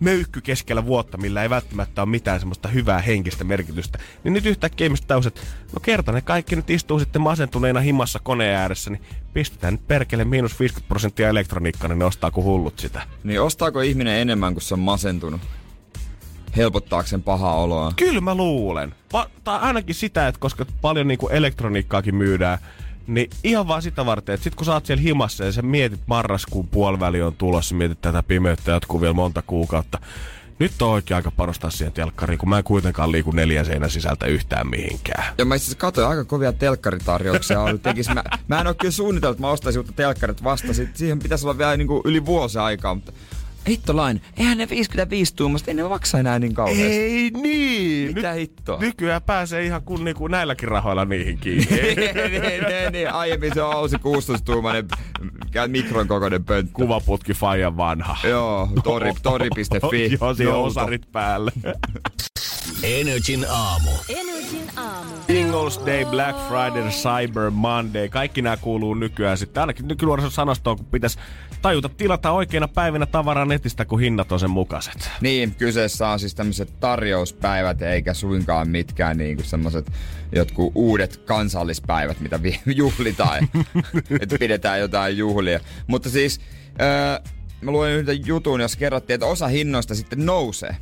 möykky 0.00 0.40
keskellä 0.40 0.86
vuotta, 0.86 1.18
millä 1.18 1.42
ei 1.42 1.50
välttämättä 1.50 2.02
ole 2.02 2.10
mitään 2.10 2.40
semmoista 2.40 2.68
hyvää 2.68 2.98
henkistä 2.98 3.44
merkitystä. 3.44 3.98
Niin 4.24 4.32
nyt 4.32 4.46
yhtäkkiä 4.46 4.84
ihmiset 4.84 5.06
taus, 5.06 5.26
että 5.26 5.40
no 5.72 5.80
kerta 5.80 6.12
ne 6.12 6.20
kaikki 6.20 6.56
nyt 6.56 6.70
istuu 6.70 6.98
sitten 6.98 7.22
masentuneena 7.22 7.80
himassa 7.80 8.18
koneen 8.22 8.56
ääressä, 8.56 8.90
niin 8.90 9.02
pistetään 9.32 9.74
nyt 9.74 9.88
perkele 9.88 10.24
miinus 10.24 10.60
50 10.60 10.88
prosenttia 10.88 11.28
elektroniikkaa, 11.28 11.88
niin 11.88 11.98
ne 11.98 12.04
ostaa 12.04 12.30
kuin 12.30 12.44
hullut 12.44 12.78
sitä. 12.78 13.02
Niin 13.24 13.40
ostaako 13.40 13.80
ihminen 13.80 14.14
enemmän, 14.14 14.54
kun 14.54 14.62
se 14.62 14.74
on 14.74 14.80
masentunut? 14.80 15.40
Helpottaakseen 16.56 17.22
pahaa 17.22 17.54
oloa. 17.54 17.92
Kyllä 17.96 18.20
mä 18.20 18.34
luulen. 18.34 18.94
Va- 19.12 19.30
tai 19.44 19.58
ainakin 19.60 19.94
sitä, 19.94 20.28
että 20.28 20.40
koska 20.40 20.66
paljon 20.80 21.08
niinku 21.08 21.28
elektroniikkaakin 21.28 22.14
myydään, 22.14 22.58
niin 23.14 23.30
ihan 23.44 23.68
vaan 23.68 23.82
sitä 23.82 24.06
varten, 24.06 24.34
että 24.34 24.44
sit 24.44 24.54
kun 24.54 24.66
sä 24.66 24.72
oot 24.72 24.86
siellä 24.86 25.02
himassa 25.02 25.44
ja 25.44 25.52
sä 25.52 25.62
mietit 25.62 26.00
marraskuun 26.06 26.68
puoliväli 26.68 27.22
on 27.22 27.34
tulossa, 27.34 27.74
mietit 27.74 28.00
tätä 28.00 28.22
pimeyttä 28.22 28.70
jatkuu 28.70 29.00
vielä 29.00 29.14
monta 29.14 29.42
kuukautta. 29.42 29.98
Nyt 30.58 30.82
on 30.82 30.90
oikein 30.90 31.16
aika 31.16 31.30
panostaa 31.30 31.70
siihen 31.70 31.92
telkkariin, 31.92 32.38
kun 32.38 32.48
mä 32.48 32.58
en 32.58 32.64
kuitenkaan 32.64 33.12
liiku 33.12 33.30
neljän 33.30 33.66
seinän 33.66 33.90
sisältä 33.90 34.26
yhtään 34.26 34.70
mihinkään. 34.70 35.34
Ja 35.38 35.44
mä 35.44 35.54
asiassa 35.54 35.76
katsoin 35.76 36.08
aika 36.08 36.24
kovia 36.24 36.52
telkkaritarjouksia. 36.52 37.60
Tekis. 37.82 38.08
Mä, 38.08 38.24
mä 38.48 38.60
en 38.60 38.66
oo 38.66 38.74
kyllä 38.74 38.92
suunnitellut, 38.92 39.34
että 39.34 39.46
mä 39.46 39.50
ostaisin 39.50 39.80
uutta 39.80 39.92
telkkarit 39.92 40.44
vasta. 40.44 40.74
Sit 40.74 40.96
siihen 40.96 41.18
pitäisi 41.18 41.46
olla 41.46 41.58
vielä 41.58 41.76
niinku 41.76 42.02
yli 42.04 42.26
vuosi 42.26 42.58
aikaa, 42.58 42.94
mutta 42.94 43.12
hittolain, 43.68 44.22
eihän 44.36 44.58
ne 44.58 44.68
55 44.70 45.34
tuumasta, 45.36 45.70
ei 45.70 45.74
ne 45.74 45.82
maksa 45.82 46.18
enää 46.18 46.38
niin 46.38 46.54
kauheasti. 46.54 46.82
Ei 46.82 47.30
niin! 47.30 48.14
Mitä 48.14 48.32
Nyt, 48.32 48.40
hittoa? 48.40 48.80
nykyään 48.80 49.22
pääsee 49.22 49.64
ihan 49.64 49.82
kun 49.82 50.04
niinku 50.04 50.28
näilläkin 50.28 50.68
rahoilla 50.68 51.04
niihin 51.04 51.38
kiinni. 51.38 51.66
niin, 51.70 51.96
niin, 52.68 52.92
niin, 52.92 53.12
aiemmin 53.12 53.54
se 53.54 53.62
on 53.62 53.76
Ousi 53.76 53.96
16-tuumainen 53.96 54.88
mikron 55.66 56.08
kokoinen 56.08 56.44
pönttö. 56.44 56.72
Kuvaputki 56.72 57.34
Fajan 57.34 57.76
vanha. 57.76 58.16
Joo, 58.28 58.68
tori, 58.84 59.12
tori.fi. 59.22 60.18
Joo, 60.20 60.34
siinä 60.34 60.54
osarit 60.54 61.12
päälle. 61.12 61.52
Energin 62.82 63.46
aamu. 63.48 63.90
Energin 64.08 64.70
aamu. 64.76 65.10
Singles 65.26 65.80
Day, 65.86 66.04
Black 66.04 66.38
Friday, 66.48 66.90
Cyber 66.90 67.50
Monday. 67.50 68.08
Kaikki 68.08 68.42
nämä 68.42 68.56
kuuluu 68.56 68.94
nykyään 68.94 69.38
sitten. 69.38 69.60
Ainakin 69.60 69.88
nykynuorison 69.88 70.30
sanastoon, 70.30 70.76
kun 70.76 70.86
pitäisi 70.86 71.18
tajuta 71.62 71.88
tilata 71.88 72.30
oikeina 72.30 72.68
päivinä 72.68 73.06
tavaraa 73.06 73.44
netistä, 73.44 73.84
kun 73.84 74.00
hinnat 74.00 74.32
on 74.32 74.40
sen 74.40 74.50
mukaiset. 74.50 75.10
Niin, 75.20 75.54
kyseessä 75.54 76.08
on 76.08 76.20
siis 76.20 76.34
tämmöiset 76.34 76.80
tarjouspäivät, 76.80 77.82
eikä 77.82 78.14
suinkaan 78.14 78.68
mitkään 78.68 79.18
niinku 79.18 79.42
semmoset 79.42 79.92
jotkut 80.32 80.72
uudet 80.74 81.16
kansallispäivät, 81.16 82.20
mitä 82.20 82.42
vi- 82.42 82.60
juhlitaan. 82.82 83.48
että 84.20 84.36
pidetään 84.38 84.80
jotain 84.80 85.16
juhlia. 85.16 85.60
Mutta 85.86 86.10
siis, 86.10 86.40
öö, 86.80 87.30
mä 87.60 87.70
luin 87.70 87.90
yhden 87.92 88.26
jutun, 88.26 88.60
jos 88.60 88.76
kerrottiin, 88.76 89.14
että 89.14 89.26
osa 89.26 89.48
hinnoista 89.48 89.94
sitten 89.94 90.26
nousee, 90.26 90.76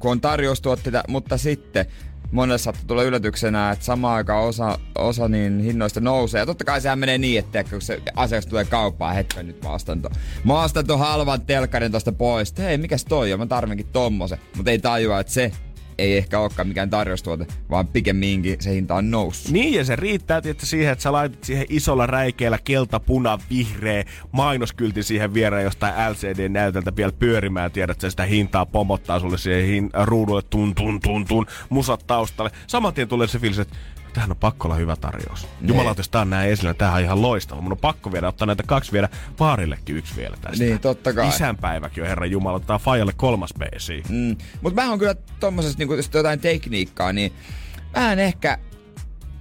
kun 0.00 0.10
on 0.10 0.20
tarjoustuotteita, 0.20 1.02
mutta 1.08 1.38
sitten 1.38 1.86
monelle 2.32 2.58
saattaa 2.58 2.84
tulla 2.86 3.02
yllätyksenä, 3.02 3.70
että 3.70 3.84
samaan 3.84 4.16
aikaan 4.16 4.44
osa, 4.44 4.78
osa 4.98 5.28
niin 5.28 5.60
hinnoista 5.60 6.00
nousee. 6.00 6.38
Ja 6.38 6.46
totta 6.46 6.64
kai 6.64 6.80
sehän 6.80 6.98
menee 6.98 7.18
niin, 7.18 7.38
että 7.38 7.64
kun 7.64 7.82
se 7.82 8.02
asiakas 8.16 8.46
tulee 8.46 8.64
kauppaan, 8.64 9.14
hetken 9.14 9.46
nyt 9.46 9.64
ostan 10.48 10.86
ton 10.86 10.98
halvan 10.98 11.40
telkkarin 11.40 11.92
tosta 11.92 12.12
pois. 12.12 12.54
Hei, 12.58 12.78
mikäs 12.78 13.04
toi 13.04 13.32
on? 13.32 13.38
Mä 13.38 13.46
tarvinkin 13.46 13.86
tommosen. 13.92 14.38
Mutta 14.56 14.70
ei 14.70 14.78
tajua, 14.78 15.20
että 15.20 15.32
se 15.32 15.52
ei 16.00 16.16
ehkä 16.16 16.38
olekaan 16.38 16.68
mikään 16.68 16.90
tarjoustuote, 16.90 17.46
vaan 17.70 17.86
pikemminkin 17.86 18.56
se 18.60 18.74
hinta 18.74 18.94
on 18.94 19.10
noussut. 19.10 19.52
Niin, 19.52 19.74
ja 19.74 19.84
se 19.84 19.96
riittää 19.96 20.40
tietysti 20.40 20.66
siihen, 20.66 20.92
että 20.92 21.02
sä 21.02 21.12
laitat 21.12 21.44
siihen 21.44 21.66
isolla 21.68 22.06
räikeällä 22.06 22.58
kelta, 22.64 23.00
puna, 23.00 23.38
vihreä 23.50 24.04
mainoskylti 24.32 25.02
siihen 25.02 25.34
viereen 25.34 25.64
jostain 25.64 25.94
LCD-näytöltä 26.12 26.96
vielä 26.96 27.12
pyörimään. 27.12 27.72
Tiedät, 27.72 27.96
että 27.96 28.10
sitä 28.10 28.24
hintaa 28.24 28.66
pomottaa 28.66 29.20
sulle 29.20 29.38
siihen 29.38 29.66
hin- 29.66 29.90
ruudulle 30.04 30.42
tun, 30.42 30.74
tun, 30.74 31.00
tun, 31.00 31.24
tun, 31.24 31.46
musat 31.68 32.04
taustalle. 32.06 32.50
Saman 32.66 32.94
tien 32.94 33.08
tulee 33.08 33.26
se 33.26 33.38
fiilis, 33.38 33.58
että 33.58 33.76
tähän 34.12 34.30
on 34.30 34.36
pakko 34.36 34.68
olla 34.68 34.76
hyvä 34.76 34.96
tarjous. 34.96 35.48
Jumala, 35.60 35.94
jos 35.96 36.08
tää 36.08 36.20
on 36.20 36.30
näin 36.30 36.50
esillä, 36.50 36.74
tämähän 36.74 36.98
on 36.98 37.04
ihan 37.04 37.22
loistava. 37.22 37.60
Mun 37.60 37.72
on 37.72 37.78
pakko 37.78 38.12
viedä, 38.12 38.28
ottaa 38.28 38.46
näitä 38.46 38.62
kaksi 38.62 38.92
viedä, 38.92 39.08
vaarillekin 39.40 39.96
yksi 39.96 40.16
vielä 40.16 40.36
tästä. 40.40 40.64
Niin, 40.64 40.80
totta 40.80 41.12
kai. 41.12 41.28
Isänpäiväkin 41.28 42.02
on 42.02 42.08
herran 42.08 42.30
Jumala, 42.30 42.56
ottaa 42.56 42.78
Fajalle 42.78 43.12
kolmas 43.16 43.54
beesi. 43.58 44.02
Mm. 44.08 44.36
Mutta 44.60 44.82
mä 44.82 44.90
oon 44.90 44.98
kyllä 44.98 45.14
tommosesta, 45.40 45.78
niinku, 45.78 45.94
jos 45.94 46.10
jotain 46.14 46.40
tekniikkaa, 46.40 47.12
niin 47.12 47.32
mä 47.96 48.12
en 48.12 48.18
ehkä 48.18 48.58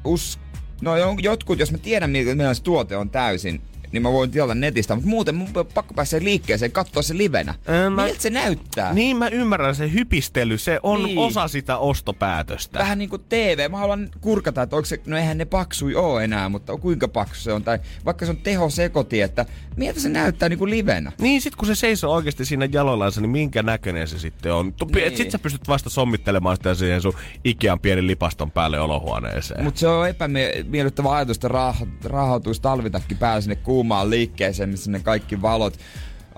us... 0.04 0.40
No 0.82 0.98
jo- 0.98 1.16
jotkut, 1.22 1.60
jos 1.60 1.72
mä 1.72 1.78
tiedän, 1.78 2.10
millainen 2.10 2.56
se 2.56 2.64
tuote 2.64 2.98
on 2.98 3.10
täysin, 3.10 3.62
niin 3.92 4.02
mä 4.04 4.12
voin 4.12 4.32
tilata 4.32 4.56
netistä, 4.56 4.96
mutta 4.96 5.10
muuten 5.10 5.36
mun 5.36 5.48
on 5.56 5.66
pakko 5.74 5.94
päästä 5.94 6.18
liikkeeseen, 6.22 6.72
katsoa 6.72 7.04
se 7.04 7.18
livenä. 7.18 7.56
Öö, 7.70 7.90
mä- 7.90 8.06
Miltä 8.06 8.22
se 8.22 8.30
näyttää? 8.30 8.94
Niin 8.94 9.18
mä 9.18 9.28
ymmärrän, 9.28 9.76
se 9.76 9.92
hypistely, 9.94 10.58
se 10.58 10.80
on 10.84 11.04
Niin. 11.04 11.18
osa 11.18 11.48
sitä 11.48 11.78
ostopäätöstä. 11.78 12.80
Vähän 12.80 12.98
niinku 12.98 13.18
TV. 13.18 13.72
Mä 13.72 13.78
haluan 13.78 14.10
kurkata, 14.22 14.62
että 14.62 14.76
onko 14.76 14.86
se, 14.86 15.02
no 15.06 15.18
eihän 15.18 15.38
ne 15.38 15.46
paksui 15.46 15.96
oo 15.96 16.20
enää, 16.20 16.50
mutta 16.50 16.78
kuinka 16.78 17.08
paksu 17.08 17.42
se 17.42 17.54
on. 17.54 17.64
Tai 17.64 17.80
vaikka 18.06 18.26
se 18.26 18.32
on 18.32 18.38
tehosekoti, 18.38 19.22
että 19.22 19.46
miltä 19.78 20.00
se 20.00 20.10
näyttää 20.10 20.50
niinku 20.50 20.68
livenä. 20.70 21.12
Niin 21.22 21.42
sit 21.42 21.56
kun 21.56 21.68
se 21.68 21.76
seisoo 21.76 22.14
oikeasti 22.14 22.46
siinä 22.46 22.68
jaloillansa, 22.72 23.22
niin 23.22 23.30
minkä 23.30 23.64
näköinen 23.64 24.08
se 24.08 24.20
sitten 24.20 24.54
on? 24.54 24.74
Tu- 24.74 24.86
Niin. 24.96 25.18
Sit 25.18 25.32
sä 25.32 25.40
pystyt 25.40 25.68
vasta 25.68 25.90
sommittelemaan 25.90 26.56
sitä 26.56 26.74
siihen 26.76 27.02
sun 27.02 27.14
Ikean 27.44 27.80
pienen 27.80 28.08
lipaston 28.08 28.52
päälle 28.52 28.80
olohuoneeseen. 28.80 29.64
Mutta 29.64 29.80
se 29.80 29.88
on 29.88 30.10
epämiellyttävä 30.10 31.16
ajatus, 31.16 31.38
että 31.38 31.48
rah- 31.48 31.88
rahoituisi 32.04 32.62
talvitakki 32.62 33.16
päällä 33.16 33.42
sinne 33.42 33.56
kuumaan 33.80 34.10
liikkeeseen, 34.10 34.70
missä 34.70 34.92
ne 34.92 35.00
kaikki 35.00 35.42
valot 35.42 35.80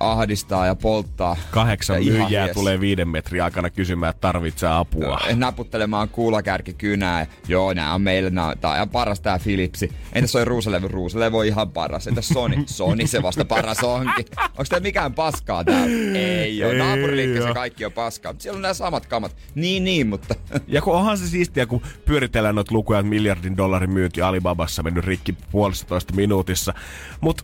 ahdistaa 0.02 0.66
ja 0.66 0.76
polttaa. 0.76 1.38
Kahdeksan 1.52 1.96
Ja 1.96 2.02
ihan 2.02 2.22
myyjää 2.22 2.48
jes. 2.48 2.54
tulee 2.54 2.80
viiden 2.80 3.08
metrin 3.08 3.44
aikana 3.44 3.70
kysymään, 3.70 4.10
että 4.10 4.22
tarvitsee 4.22 4.70
apua. 4.70 5.20
naputtelemaan 5.36 6.10
kuulakärkikynää. 6.10 7.28
Joo, 7.48 7.74
nää 7.74 7.94
on 7.94 8.02
meillä, 8.02 8.30
nää, 8.30 8.56
tää 8.56 8.72
on 8.72 8.76
ihan 8.76 8.90
paras 8.90 9.22
tää 9.22 9.40
Philipsi. 9.40 9.92
Entäs 10.14 10.32
toi 10.32 10.46
ruusalevy? 10.46 10.88
Ruusalevy 10.88 11.38
on 11.38 11.46
ihan 11.46 11.72
paras. 11.72 12.08
Entäs 12.08 12.28
Sony? 12.28 12.56
Sony 12.66 13.08
se 13.08 13.22
vasta 13.22 13.46
paras 13.46 13.84
onkin. 13.84 14.26
Onks 14.58 14.70
tää 14.70 14.80
mikään 14.80 15.14
paskaa 15.14 15.64
tää? 15.64 15.86
Ei 16.16 16.64
oo. 16.64 16.74
Naapuriliikkeessä 16.74 17.54
kaikki 17.54 17.86
on 17.86 17.92
paskaa. 17.92 18.34
Siellä 18.38 18.58
on 18.58 18.62
nämä 18.62 18.74
samat 18.74 19.06
kamat. 19.06 19.36
Niin, 19.56 19.84
niin, 19.84 20.08
mutta... 20.08 20.36
Ja 20.68 20.82
kun 20.82 20.94
onhan 20.94 21.18
se 21.18 21.28
siistiä, 21.28 21.66
kun 21.66 21.82
pyöritellään 22.06 22.56
noita 22.56 22.74
lukuja, 22.74 23.00
että 23.00 23.10
miljardin 23.10 23.58
dollarin 23.58 23.92
myynti 23.92 24.22
Alibabassa 24.22 24.84
mennyt 24.84 25.06
rikki 25.06 25.36
puolestatoista 25.52 26.14
minuutissa. 26.14 26.74
Mutta 27.22 27.44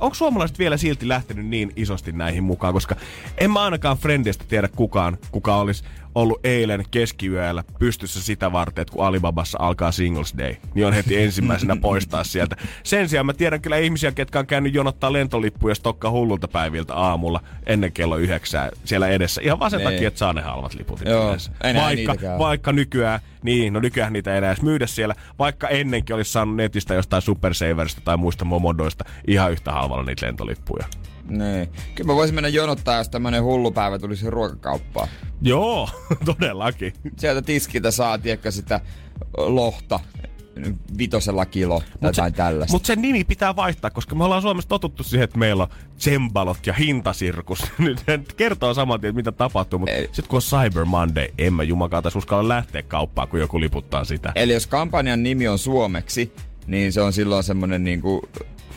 onko 0.00 0.14
suomalaiset 0.14 0.58
vielä 0.58 0.76
silti 0.76 1.08
lähtenyt 1.08 1.46
niin 1.46 1.72
isosti 1.76 2.12
näihin 2.12 2.44
mukaan? 2.44 2.74
Koska 2.74 2.96
en 3.38 3.50
mä 3.50 3.62
ainakaan 3.62 3.96
Friendistä 3.96 4.44
tiedä 4.48 4.68
kukaan, 4.68 5.18
kuka 5.30 5.56
olisi 5.56 5.84
ollut 6.14 6.40
eilen 6.46 6.84
keskiyöllä 6.90 7.64
pystyssä 7.78 8.22
sitä 8.22 8.52
varten, 8.52 8.82
että 8.82 8.92
kun 8.92 9.06
Alibabassa 9.06 9.58
alkaa 9.60 9.92
Singles 9.92 10.34
Day, 10.38 10.54
niin 10.74 10.86
on 10.86 10.92
heti 10.92 11.16
ensimmäisenä 11.22 11.76
poistaa 11.76 12.24
sieltä. 12.24 12.56
Sen 12.82 13.08
sijaan 13.08 13.26
mä 13.26 13.32
tiedän 13.32 13.60
kyllä 13.60 13.76
ihmisiä, 13.76 14.12
ketkä 14.12 14.38
on 14.38 14.46
käynyt 14.46 14.74
jonottaa 14.74 15.12
lentolippuja 15.12 15.74
stokka 15.74 16.10
hullulta 16.10 16.48
päiviltä 16.48 16.94
aamulla 16.94 17.40
ennen 17.66 17.92
kello 17.92 18.16
yhdeksää 18.16 18.70
siellä 18.84 19.08
edessä. 19.08 19.40
Ihan 19.44 19.58
vaan 19.58 19.70
sen 19.70 19.78
Niin. 19.78 19.90
takia, 19.90 20.08
että 20.08 20.18
saa 20.18 20.32
ne 20.32 20.40
halvat 20.40 20.74
liput. 20.74 21.00
Joo, 21.04 21.36
vaikka, 21.74 22.14
vaikka 22.38 22.72
nykyään, 22.72 23.20
niin, 23.42 23.72
no 23.72 23.80
nykyään 23.80 24.12
niitä 24.12 24.32
ei 24.32 24.38
enää 24.38 24.50
edes 24.50 24.62
myydä 24.62 24.86
siellä, 24.86 25.14
vaikka 25.38 25.68
ennenkin 25.68 26.16
olisi 26.16 26.32
saanut 26.32 26.56
netistä 26.56 26.94
jostain 26.94 27.22
Super 27.22 27.54
Saverista 27.54 28.00
tai 28.04 28.16
muista 28.16 28.44
momodoista 28.44 29.04
ihan 29.26 29.52
yhtä 29.52 29.72
halvalla 29.72 30.04
niitä 30.04 30.26
lentolippuja. 30.26 30.86
Niin. 31.28 31.68
Kyllä 31.94 32.12
mä 32.12 32.16
voisin 32.16 32.34
mennä 32.34 32.48
jonottaa, 32.48 32.98
jos 32.98 33.08
tämmönen 33.08 33.42
hullu 33.42 33.70
päivä 33.70 33.98
tulisi 33.98 34.30
ruokakauppaan. 34.30 35.08
Joo, 35.42 35.88
todellakin. 36.24 36.92
Sieltä 37.16 37.42
tiskiltä 37.42 37.90
saa, 37.90 38.18
tiedätkö, 38.18 38.50
sitä 38.50 38.80
lohta 39.36 40.00
vitosella 40.98 41.46
kilo 41.46 41.82
tai 42.00 42.08
jotain 42.08 42.32
tällaista. 42.32 42.72
Mutta 42.74 42.86
sen 42.86 43.02
nimi 43.02 43.24
pitää 43.24 43.56
vaihtaa, 43.56 43.90
koska 43.90 44.14
me 44.14 44.24
ollaan 44.24 44.42
Suomessa 44.42 44.68
totuttu 44.68 45.02
siihen, 45.02 45.24
että 45.24 45.38
meillä 45.38 45.62
on 45.62 45.68
tsembalot 45.96 46.66
ja 46.66 46.72
hintasirkus. 46.72 47.64
Nyt 47.78 48.02
se 48.06 48.20
kertoo 48.36 48.74
saman 48.74 49.00
tien, 49.00 49.14
mitä 49.14 49.32
tapahtuu, 49.32 49.78
mutta 49.78 49.94
sitten 49.96 50.24
kun 50.28 50.36
on 50.36 50.42
Cyber 50.42 50.84
Monday, 50.84 51.28
en 51.38 51.52
mä 51.52 51.62
jumakaata 51.62 52.10
uskalla 52.16 52.48
lähteä 52.48 52.82
kauppaan, 52.82 53.28
kun 53.28 53.40
joku 53.40 53.60
liputtaa 53.60 54.04
sitä. 54.04 54.32
Eli 54.34 54.52
jos 54.52 54.66
kampanjan 54.66 55.22
nimi 55.22 55.48
on 55.48 55.58
suomeksi, 55.58 56.32
niin 56.66 56.92
se 56.92 57.00
on 57.00 57.12
silloin 57.12 57.44
semmonen 57.44 57.84
niinku... 57.84 58.28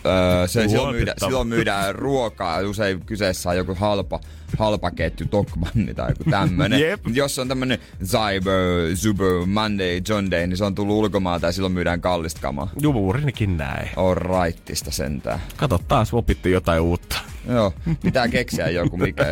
Öö, 0.07 0.47
se, 0.47 0.67
silloin, 0.67 0.95
myydä, 0.95 1.13
silloin 1.17 1.47
myydään 1.47 1.95
ruokaa, 1.95 2.59
usein 2.59 3.01
kyseessä 3.05 3.49
on 3.49 3.57
joku 3.57 3.75
halpa, 3.75 4.19
halpa 4.57 4.91
ketju, 4.91 5.27
Tokmanni 5.27 5.93
tai 5.93 6.11
joku 6.11 6.23
tämmönen. 6.29 6.99
Mut 7.03 7.15
Jos 7.15 7.39
on 7.39 7.47
tämmönen 7.47 7.79
Cyber, 8.05 8.95
Super, 8.95 9.45
Monday, 9.45 10.01
John 10.09 10.31
Day, 10.31 10.47
niin 10.47 10.57
se 10.57 10.65
on 10.65 10.75
tullut 10.75 10.95
ulkomaalta 10.95 11.45
ja 11.45 11.51
silloin 11.51 11.73
myydään 11.73 12.01
kallista 12.01 12.41
kamaa. 12.41 12.69
Juurikin 12.81 13.57
näin. 13.57 13.89
On 13.95 14.17
raittista 14.17 14.91
sentään. 14.91 15.39
Kato, 15.57 15.79
taas 15.87 16.13
opittiin 16.13 16.53
jotain 16.53 16.81
uutta. 16.81 17.17
Joo, 17.49 17.73
pitää 18.03 18.27
keksiä 18.27 18.69
joku, 18.69 18.97
mikä, 18.97 19.25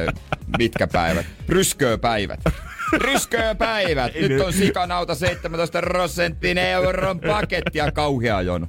mitkä 0.57 0.88
päivät. 0.88 1.25
Ryskööpäivät. 1.49 2.39
Ryskööpäivät! 2.93 4.13
Nyt 4.15 4.41
on 4.41 4.53
sikanauta 4.53 5.15
17 5.15 5.81
prosenttinen 5.81 6.67
euron 6.67 7.19
paketti 7.19 7.77
ja 7.77 7.91
kauhea 7.91 8.41
jono. 8.41 8.67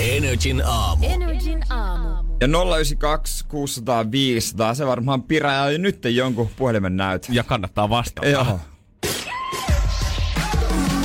Energin 0.00 0.62
aamu. 0.66 1.06
Energin 1.06 1.60
aamu. 1.70 2.36
Ja 2.40 2.46
092 2.46 3.44
600 3.48 4.10
500, 4.10 4.74
se 4.74 4.86
varmaan 4.86 5.22
pirää 5.22 5.70
jo 5.70 5.78
nyt 5.78 6.04
jonkun 6.04 6.50
puhelimen 6.56 6.96
näytä. 6.96 7.26
Ja 7.30 7.44
kannattaa 7.44 7.90
vastata. 7.90 8.28
Joo. 8.28 8.60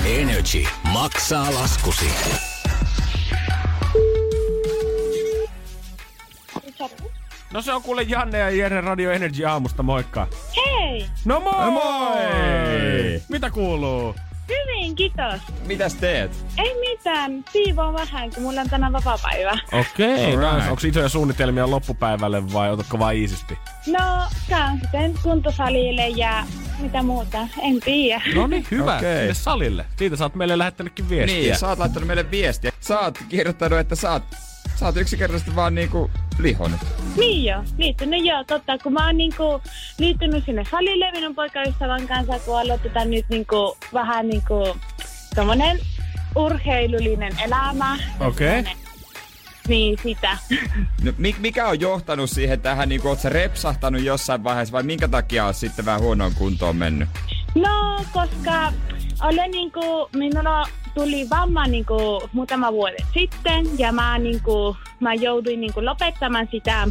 Energy 0.06 0.64
maksaa 0.94 1.54
laskusi. 1.54 2.06
No 7.54 7.62
se 7.62 7.74
on 7.74 7.82
kuule 7.82 8.04
Janne 8.04 8.40
ja 8.40 8.50
Jere 8.50 8.82
Radio 8.82 9.12
Energy 9.12 9.46
aamusta, 9.46 9.84
moikka. 9.84 10.28
Hei! 10.56 11.06
No 11.26 11.40
moi! 11.40 11.72
Moi! 11.72 13.22
Mitä 13.30 13.50
kuuluu? 13.50 14.16
Hyvin, 14.50 14.96
kiitos. 14.96 15.42
Mitäs 15.66 15.94
teet? 15.94 16.46
Ei 16.58 16.74
mitään, 17.06 17.46
siivoon 17.52 17.94
vähän, 17.94 18.34
kun 18.34 18.44
mulla 18.44 18.62
on 18.62 18.70
tänään 18.70 18.94
vapaa-päivä. 18.94 19.58
Okei, 19.72 20.36
okay, 20.36 20.56
nice. 20.56 20.70
Onko 20.70 20.82
isoja 20.88 21.10
suunnitelmia 21.10 21.70
loppupäivälle 21.70 22.54
vai 22.54 22.72
otatko 22.72 23.00
vaan 23.00 23.16
iisisti? 23.16 23.58
No, 23.88 24.28
käyn 24.50 24.80
sitten 24.82 25.14
kuntosalille 25.24 26.08
ja 26.08 26.44
mitä 26.80 27.04
muuta, 27.04 27.48
en 27.62 27.80
tiedä. 27.80 28.22
No 28.36 28.48
niin, 28.48 28.68
hyvä. 28.72 29.00
Sinne 29.00 29.34
salille. 29.34 29.86
Siitä 29.98 30.16
sä 30.16 30.24
oot 30.24 30.36
meille 30.36 30.58
lähettänytkin 30.58 31.10
viestiä. 31.10 31.36
Niin, 31.36 31.58
sä 31.58 31.68
oot 31.68 31.80
laittanut 31.80 32.08
meille 32.08 32.32
viestiä. 32.32 32.72
Sä 32.80 33.00
oot 33.00 33.20
kirjoittanut, 33.30 33.80
että 33.80 33.96
sä 33.96 34.12
oot, 34.12 34.24
sä 34.76 34.86
oot 34.86 34.98
yksinkertaisesti 34.98 35.56
vaan 35.56 35.76
niinku 35.76 36.12
lihonut. 36.40 36.80
Niin 37.18 37.46
joo, 37.46 37.64
liittynyt 37.78 38.26
joo, 38.26 38.44
totta. 38.44 38.78
Kun 38.78 38.94
mä 38.94 39.06
oon 39.06 39.18
niinku 39.18 39.62
liittynyt 40.00 40.46
sinne 40.46 40.64
salille 40.72 41.12
minun 41.12 41.36
poikaystävän 41.36 42.08
kanssa, 42.08 42.40
kun 42.40 42.60
aloitetaan 42.60 43.12
nyt 43.12 43.26
niinku 43.30 43.78
vähän 43.94 44.28
niinku 44.28 44.78
tommonen 45.36 45.80
urheilullinen 46.36 47.34
elämä. 47.46 47.98
Okei. 48.20 48.64
Niin 49.68 49.98
sitä. 50.04 50.38
No, 51.04 51.12
mi- 51.18 51.36
mikä 51.40 51.68
on 51.68 51.80
johtanut 51.80 52.30
siihen 52.30 52.62
tähän, 52.62 52.90
niinku 52.90 53.08
oot 53.08 53.20
sä 53.20 53.30
repsahtanut 53.30 54.02
jossain 54.02 54.44
vaiheessa 54.44 54.72
vai 54.72 54.84
minkä 54.84 55.08
takia 55.08 55.46
oot 55.46 55.56
sitten 55.56 55.86
vähän 55.86 56.02
huonoon 56.02 56.34
kuntoon 56.36 56.76
mennyt? 56.76 57.10
No, 57.56 58.06
koska 58.14 58.74
olen 59.22 59.52
niinku, 59.52 60.10
minulla 60.16 60.68
tuli 60.94 61.30
vamma 61.30 61.68
niinku 61.68 62.30
muutama 62.34 62.72
vuoden 62.72 63.06
sitten 63.14 63.80
ja 63.80 63.92
mä, 63.92 64.18
niinku, 64.18 64.78
mä 65.00 65.14
jouduin 65.14 65.62
niinku 65.62 65.86
lopettamaan 65.86 66.48
sitä, 66.52 66.88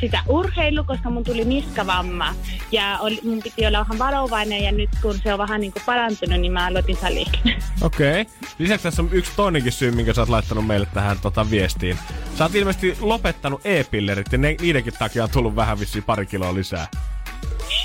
sitä 0.00 0.18
urheilu, 0.28 0.84
koska 0.84 1.10
mun 1.10 1.24
tuli 1.24 1.44
niskavamma. 1.44 2.34
Ja 2.72 2.98
oli, 3.00 3.20
mun 3.24 3.42
piti 3.42 3.66
olla 3.66 3.80
vähän 3.80 3.98
varovainen 3.98 4.64
ja 4.64 4.72
nyt 4.72 4.90
kun 5.02 5.18
se 5.24 5.32
on 5.32 5.38
vähän 5.38 5.60
niinku 5.60 5.80
parantunut, 5.86 6.40
niin 6.40 6.52
mä 6.52 6.66
aloitin 6.66 6.96
salille. 6.96 7.38
Okei. 7.82 8.20
Okay. 8.20 8.34
Lisäksi 8.58 8.82
tässä 8.82 9.02
on 9.02 9.08
yksi 9.12 9.32
toinenkin 9.36 9.72
syy, 9.72 9.90
minkä 9.90 10.12
sä 10.12 10.20
oot 10.20 10.28
laittanut 10.28 10.66
meille 10.66 10.86
tähän 10.94 11.16
tota, 11.22 11.50
viestiin. 11.50 11.98
Sä 12.38 12.44
oot 12.44 12.54
ilmeisesti 12.54 12.96
lopettanut 13.00 13.60
e-pillerit 13.64 14.32
ja 14.32 14.38
ne, 14.38 14.56
niidenkin 14.60 14.92
takia 14.98 15.24
on 15.24 15.30
tullut 15.30 15.56
vähän 15.56 15.80
vissiin 15.80 16.04
pari 16.04 16.26
kiloa 16.26 16.54
lisää. 16.54 16.86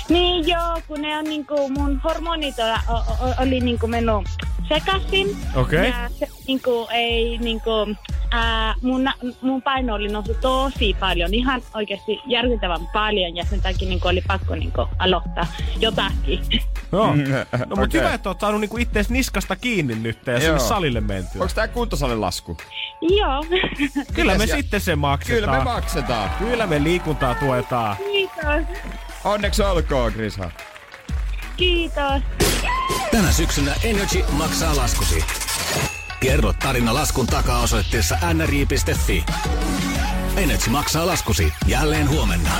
niin 0.08 0.48
joo, 0.48 0.80
kun 0.88 1.02
ne 1.02 1.18
on 1.18 1.24
niinku, 1.24 1.68
mun 1.68 2.00
hormonit 2.04 2.54
o, 2.58 2.92
o, 2.92 2.96
o, 2.96 3.42
oli 3.42 3.60
niinku 3.60 3.86
mennyt 3.86 4.14
sekaisin. 4.68 5.36
Okei. 5.54 5.88
Ja 5.88 6.08
se 6.18 6.28
niinku 6.46 6.88
ei 6.90 7.38
niinku 7.38 7.70
ää, 8.30 8.74
mun, 8.82 9.08
mun 9.42 9.62
paino 9.62 9.94
oli 9.94 10.08
noussut 10.08 10.40
tosi 10.40 10.96
paljon, 11.00 11.34
ihan 11.34 11.62
oikeasti 11.74 12.20
järkyttävän 12.26 12.80
paljon 12.92 13.36
ja 13.36 13.44
sen 13.44 13.60
takia 13.62 13.88
niin 13.88 14.00
oli 14.04 14.22
pakko 14.26 14.54
niin 14.54 14.72
aloittaa 14.98 15.46
jotakin. 15.80 16.40
Joo. 16.92 17.12
Mm, 17.14 17.22
No 17.22 17.66
mutta 17.68 17.82
okei. 17.82 18.00
hyvä, 18.00 18.14
että 18.14 18.28
oot 18.28 18.40
saanut 18.40 18.60
niinku 18.60 18.76
ittees 18.76 19.10
niskasta 19.10 19.56
kiinni 19.56 19.94
nyt 19.94 20.26
ja 20.26 20.32
sinne 20.40 20.46
Joo. 20.46 20.58
salille 20.58 21.00
mentyä. 21.00 21.42
Onks 21.42 21.54
tää 21.54 21.68
kuntosalin 21.68 22.20
lasku? 22.20 22.56
Joo, 23.00 23.44
Kyllä 24.14 24.38
me 24.38 24.44
ja- 24.44 24.56
sitten 24.56 24.80
se 24.80 24.96
maksetaan. 24.96 25.40
Kyllä 25.42 25.58
me 25.58 25.64
maksetaan. 25.64 26.30
Kyllä 26.38 26.66
me 26.66 26.82
liikuntaa 26.84 27.34
tuetaan. 27.34 27.96
kiitos, 27.96 28.78
Onneksi 29.24 29.62
olkoon, 29.62 30.12
Krisa. 30.12 30.50
Kiitos. 31.62 32.22
Tänä 33.10 33.32
syksynä 33.32 33.74
Energy 33.84 34.24
maksaa 34.32 34.76
laskusi. 34.76 35.24
Kerro 36.20 36.52
tarina 36.52 36.94
laskun 36.94 37.26
takaa 37.26 37.62
osoitteessa 37.62 38.18
nri.fi. 38.34 39.24
Energy 40.36 40.70
maksaa 40.70 41.06
laskusi 41.06 41.52
jälleen 41.66 42.08
huomenna. 42.08 42.50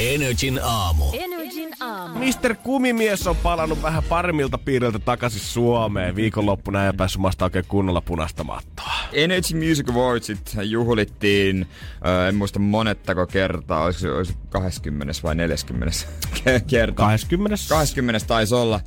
Energin 0.00 0.60
aamu. 0.62 1.04
Energin 1.12 1.70
aamu. 1.80 2.18
Mr. 2.18 2.54
Kumimies 2.62 3.26
on 3.26 3.36
palannut 3.36 3.82
vähän 3.82 4.02
paremmilta 4.08 4.58
piiriltä 4.58 4.98
takaisin 4.98 5.40
Suomeen. 5.40 6.16
Viikonloppuna 6.16 6.86
ei 6.86 6.92
päässyt 6.92 7.20
maasta 7.22 7.44
oikein 7.44 7.64
kunnolla 7.68 8.00
punaista 8.00 8.44
mattoa. 8.44 8.92
Energy 9.12 9.68
Music 9.68 9.90
Awardsit 9.90 10.56
juhlittiin, 10.62 11.66
ö, 12.06 12.28
en 12.28 12.34
muista 12.34 12.58
monettako 12.58 13.26
kertaa, 13.26 13.84
olisiko 13.84 14.00
se 14.02 14.12
olisi 14.12 14.34
20 14.50 15.14
vai 15.22 15.34
40 15.34 15.96
ke- 16.34 16.60
kerta. 16.66 16.96
20. 17.02 17.56
20 17.68 18.26
taisi 18.26 18.54
olla 18.54 18.80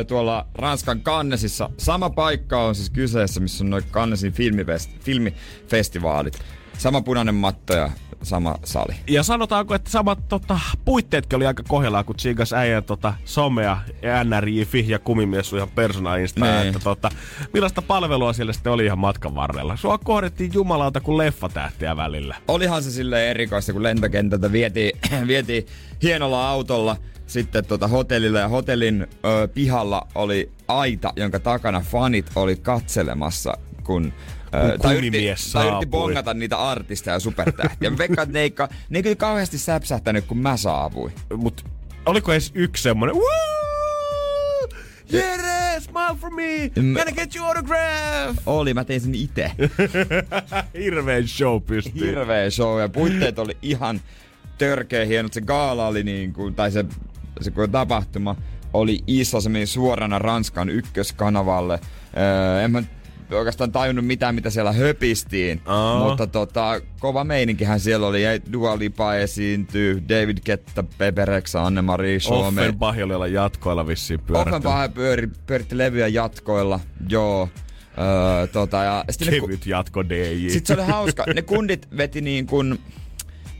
ö, 0.00 0.04
tuolla 0.04 0.46
Ranskan 0.54 1.00
Cannesissa. 1.00 1.70
Sama 1.78 2.10
paikka 2.10 2.62
on 2.64 2.74
siis 2.74 2.90
kyseessä, 2.90 3.40
missä 3.40 3.64
on 3.64 3.70
noin 3.70 3.84
Cannesin 3.90 4.32
filmifest, 4.32 4.90
filmifestivaalit. 5.00 6.38
Sama 6.78 7.00
punainen 7.02 7.34
matto 7.34 7.74
ja 7.74 7.90
sama 8.22 8.54
sali. 8.64 8.94
Ja 9.08 9.22
sanotaanko, 9.22 9.74
että 9.74 9.90
samat 9.90 10.28
tota, 10.28 10.58
puitteetkin 10.84 11.36
oli 11.36 11.46
aika 11.46 11.62
kohdallaan, 11.68 12.04
kun 12.04 12.16
tsiigas 12.16 12.52
äijän 12.52 12.84
tota, 12.84 13.14
somea 13.24 13.76
ja 14.02 14.24
NRI, 14.24 14.66
ja 14.86 14.98
kumimies 14.98 15.52
ihan 15.52 15.68
persona 15.68 16.16
Insta, 16.16 16.44
Niin. 16.44 16.66
että 16.66 16.78
tota, 16.84 17.10
millaista 17.52 17.82
palvelua 17.82 18.32
siellä 18.32 18.52
sitten 18.52 18.72
oli 18.72 18.84
ihan 18.84 18.98
matkan 18.98 19.34
varrella. 19.34 19.76
Sua 19.76 19.98
kohdettiin 19.98 20.50
jumalauta 20.54 21.00
kuin 21.00 21.18
leffatähtiä 21.18 21.96
välillä. 21.96 22.36
Olihan 22.48 22.82
se 22.82 22.90
sille 22.90 23.30
erikoista, 23.30 23.72
kun 23.72 23.82
lentokentältä 23.82 24.52
vietiin, 24.52 24.92
vietiin 25.26 25.66
hienolla 26.02 26.48
autolla 26.48 26.96
sitten 27.26 27.64
tota 27.64 27.88
hotellille 27.88 28.40
ja 28.40 28.48
hotellin 28.48 29.06
ö, 29.24 29.48
pihalla 29.48 30.06
oli 30.14 30.50
aita, 30.68 31.12
jonka 31.16 31.40
takana 31.40 31.80
fanit 31.80 32.30
oli 32.36 32.56
katselemassa, 32.56 33.58
kun 33.84 34.12
Kun 34.50 34.80
tai 34.82 34.96
yritti, 34.96 35.18
tai 35.52 35.66
yritti 35.68 35.86
bongata 35.86 36.34
niitä 36.34 36.56
artisteja 36.58 37.14
ja 37.14 37.20
supertähtiä. 37.20 37.90
Mä 37.90 37.98
veikkaan, 37.98 38.28
että 38.28 38.38
ne 38.38 38.42
ei, 38.42 38.54
ne 38.90 38.98
ei 38.98 39.02
kyllä 39.02 39.16
kauheasti 39.16 39.58
säpsähtänyt, 39.58 40.24
kun 40.24 40.38
mä 40.38 40.56
saavuin. 40.56 41.12
Mut 41.36 41.64
oliko 42.06 42.32
edes 42.32 42.50
yksi 42.54 42.82
semmonen! 42.82 43.16
Jere, 45.12 45.80
smile 45.80 46.16
for 46.20 46.30
me! 46.30 46.70
Mä- 46.82 46.98
Gonna 46.98 47.12
get 47.12 47.36
you 47.36 47.46
autograph! 47.46 48.38
Oli, 48.46 48.74
mä 48.74 48.84
tein 48.84 49.00
sen 49.00 49.14
itse. 49.14 49.50
Hirveen 50.82 51.28
show 51.28 51.62
pystyy. 51.62 52.06
Hirveä 52.06 52.50
show 52.50 52.80
ja 52.80 52.88
puitteet 52.88 53.38
oli 53.38 53.56
ihan 53.62 54.00
törkeä 54.58 55.04
hienot. 55.04 55.32
Se 55.32 55.40
gaala 55.40 55.86
oli 55.86 56.02
niin 56.04 56.32
kuin, 56.32 56.54
tai 56.54 56.70
se, 56.70 56.84
se 57.40 57.52
tapahtuma 57.72 58.36
oli 58.72 58.98
iso, 59.06 59.40
se 59.40 59.48
meni 59.48 59.66
suorana 59.66 60.18
Ranskan 60.18 60.68
ykköskanavalle. 60.68 61.80
Öö, 62.16 62.62
en 62.62 62.70
mä 62.70 62.82
oikeastaan 63.30 63.72
tajunnut 63.72 64.06
mitään, 64.06 64.34
mitä 64.34 64.50
siellä 64.50 64.72
höpistiin. 64.72 65.60
Aa. 65.66 66.08
Mutta 66.08 66.26
tota, 66.26 66.80
kova 67.00 67.24
meininkihän 67.24 67.80
siellä 67.80 68.06
oli. 68.06 68.22
Dua 68.52 68.78
Lipa 68.78 69.14
esiintyy, 69.14 70.02
David 70.08 70.38
Ketta, 70.44 70.84
Pepe 70.98 71.24
Rexa, 71.24 71.66
Anne-Marie 71.66 72.20
Suomi. 72.20 72.60
Offenbach 72.60 72.98
oli 73.04 73.14
olla 73.14 73.26
jatkoilla 73.26 73.86
vissiin 73.86 74.20
pyörähtänyt. 74.20 74.66
Offenbach 74.66 74.94
pyöri, 74.94 75.28
pyöritti 75.46 75.78
levyjä 75.78 76.08
jatkoilla, 76.08 76.80
joo. 77.08 77.48
Öö, 77.98 78.46
tota, 78.46 78.76
ja 78.76 79.04
sitten 79.10 79.34
ne, 79.34 79.40
Kevyt 79.40 79.66
jatko 79.66 80.08
DJ. 80.08 80.48
sitten 80.48 80.76
se 80.76 80.82
oli 80.82 80.90
hauska. 80.90 81.24
Ne 81.34 81.42
kundit 81.42 81.88
veti 81.96 82.20
niin 82.20 82.46
kuin 82.46 82.78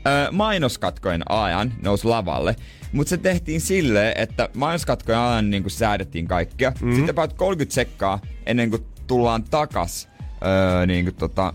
ö, 0.07 0.31
mainoskatkojen 0.31 1.31
ajan, 1.31 1.73
nousi 1.81 2.07
lavalle. 2.07 2.55
Mutta 2.91 3.09
se 3.09 3.17
tehtiin 3.17 3.61
silleen, 3.61 4.13
että 4.15 4.49
mainoskatkojen 4.55 5.19
ajan 5.19 5.49
niin 5.49 5.63
kuin 5.63 5.71
säädettiin 5.71 6.27
kaikkea. 6.27 6.69
Mm-hmm. 6.69 6.95
Sitten 6.95 7.13
about 7.13 7.33
30 7.33 7.75
sekkaa 7.75 8.19
ennen 8.45 8.69
kuin 8.69 8.85
tullaan 9.07 9.43
takas 9.43 10.09
öö, 10.45 10.85
niin 10.85 11.05
kuin 11.05 11.15
tota, 11.15 11.53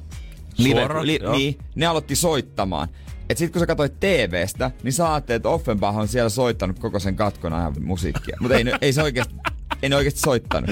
Suoraan, 0.54 1.06
li, 1.06 1.18
joo. 1.22 1.36
niin, 1.36 1.58
ne 1.74 1.86
aloitti 1.86 2.16
soittamaan. 2.16 2.88
Et 3.30 3.38
sit 3.38 3.52
kun 3.52 3.60
sä 3.60 3.66
katsoit 3.66 4.00
TVstä, 4.00 4.70
niin 4.82 4.92
sä 4.92 5.16
että 5.16 5.48
Offenbach 5.48 5.98
on 5.98 6.08
siellä 6.08 6.28
soittanut 6.28 6.78
koko 6.78 6.98
sen 6.98 7.16
katkon 7.16 7.52
ajan 7.52 7.74
musiikkia. 7.80 8.36
Mutta 8.40 8.56
ei, 8.56 8.64
ei 8.80 8.92
se 8.92 9.02
oikeesti, 9.02 9.34
ei 9.82 9.88
ne 9.88 9.96
oikeesti 9.96 10.20
soittanut. 10.20 10.70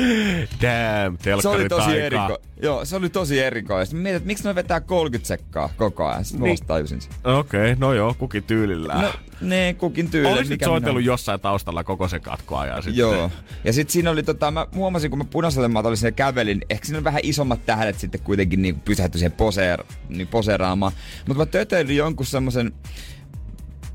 Damn, 0.62 1.18
Se 1.42 1.49
oli 1.49 1.68
tosi 1.68 2.01
eriko. 2.01 2.38
Joo, 2.62 2.85
se 2.85 2.96
oli 2.96 3.09
tosi 3.09 3.38
erikoista. 3.40 3.96
Mietin, 3.96 4.16
että 4.16 4.27
miksi 4.27 4.44
ne 4.44 4.55
vetää 4.55 4.81
30 4.81 5.29
sekkaa 5.29 5.68
koko 5.77 6.07
ajan. 6.07 6.25
Sitten 6.25 6.42
Niin. 6.44 6.59
tajusin 6.66 7.01
sen. 7.01 7.12
Okei, 7.25 7.61
okay, 7.73 7.77
no 7.79 7.92
joo, 7.94 8.14
kukin 8.18 8.42
tyylillään. 8.42 9.01
No, 9.03 9.12
ne 9.40 9.75
kukin 9.79 10.11
tyyli. 10.11 10.29
Olisit 10.33 10.61
soitellut 10.64 11.01
minä- 11.03 11.12
jossain 11.12 11.40
taustalla 11.40 11.85
koko 11.85 12.09
sen 12.09 12.20
katkoajan 12.20 12.83
sitten. 12.83 12.99
Joo. 12.99 13.31
Ja 13.64 13.73
sitten 13.73 13.92
siinä 13.92 14.11
oli 14.11 14.23
tota, 14.23 14.51
mä 14.51 14.66
huomasin, 14.75 15.11
kun 15.11 15.18
mä 15.18 15.25
punaiselle 15.25 15.68
matolle 15.68 15.96
sinne 15.96 16.12
kävelin, 16.12 16.61
ehkä 16.70 16.87
siinä 16.87 16.99
on 16.99 17.05
vähän 17.05 17.20
isommat 17.25 17.66
tähdet 17.66 17.99
sitten 17.99 18.20
kuitenkin 18.20 18.62
niin 18.62 18.81
pysähtyi 18.81 19.18
siihen 19.18 19.33
poseer, 19.33 19.85
niin 20.09 20.27
poseeraamaan. 20.29 20.92
Mutta 21.29 21.42
mä 21.42 21.46
tötöilin 21.46 21.96
jonkun 21.96 22.27
semmoisen 22.27 22.73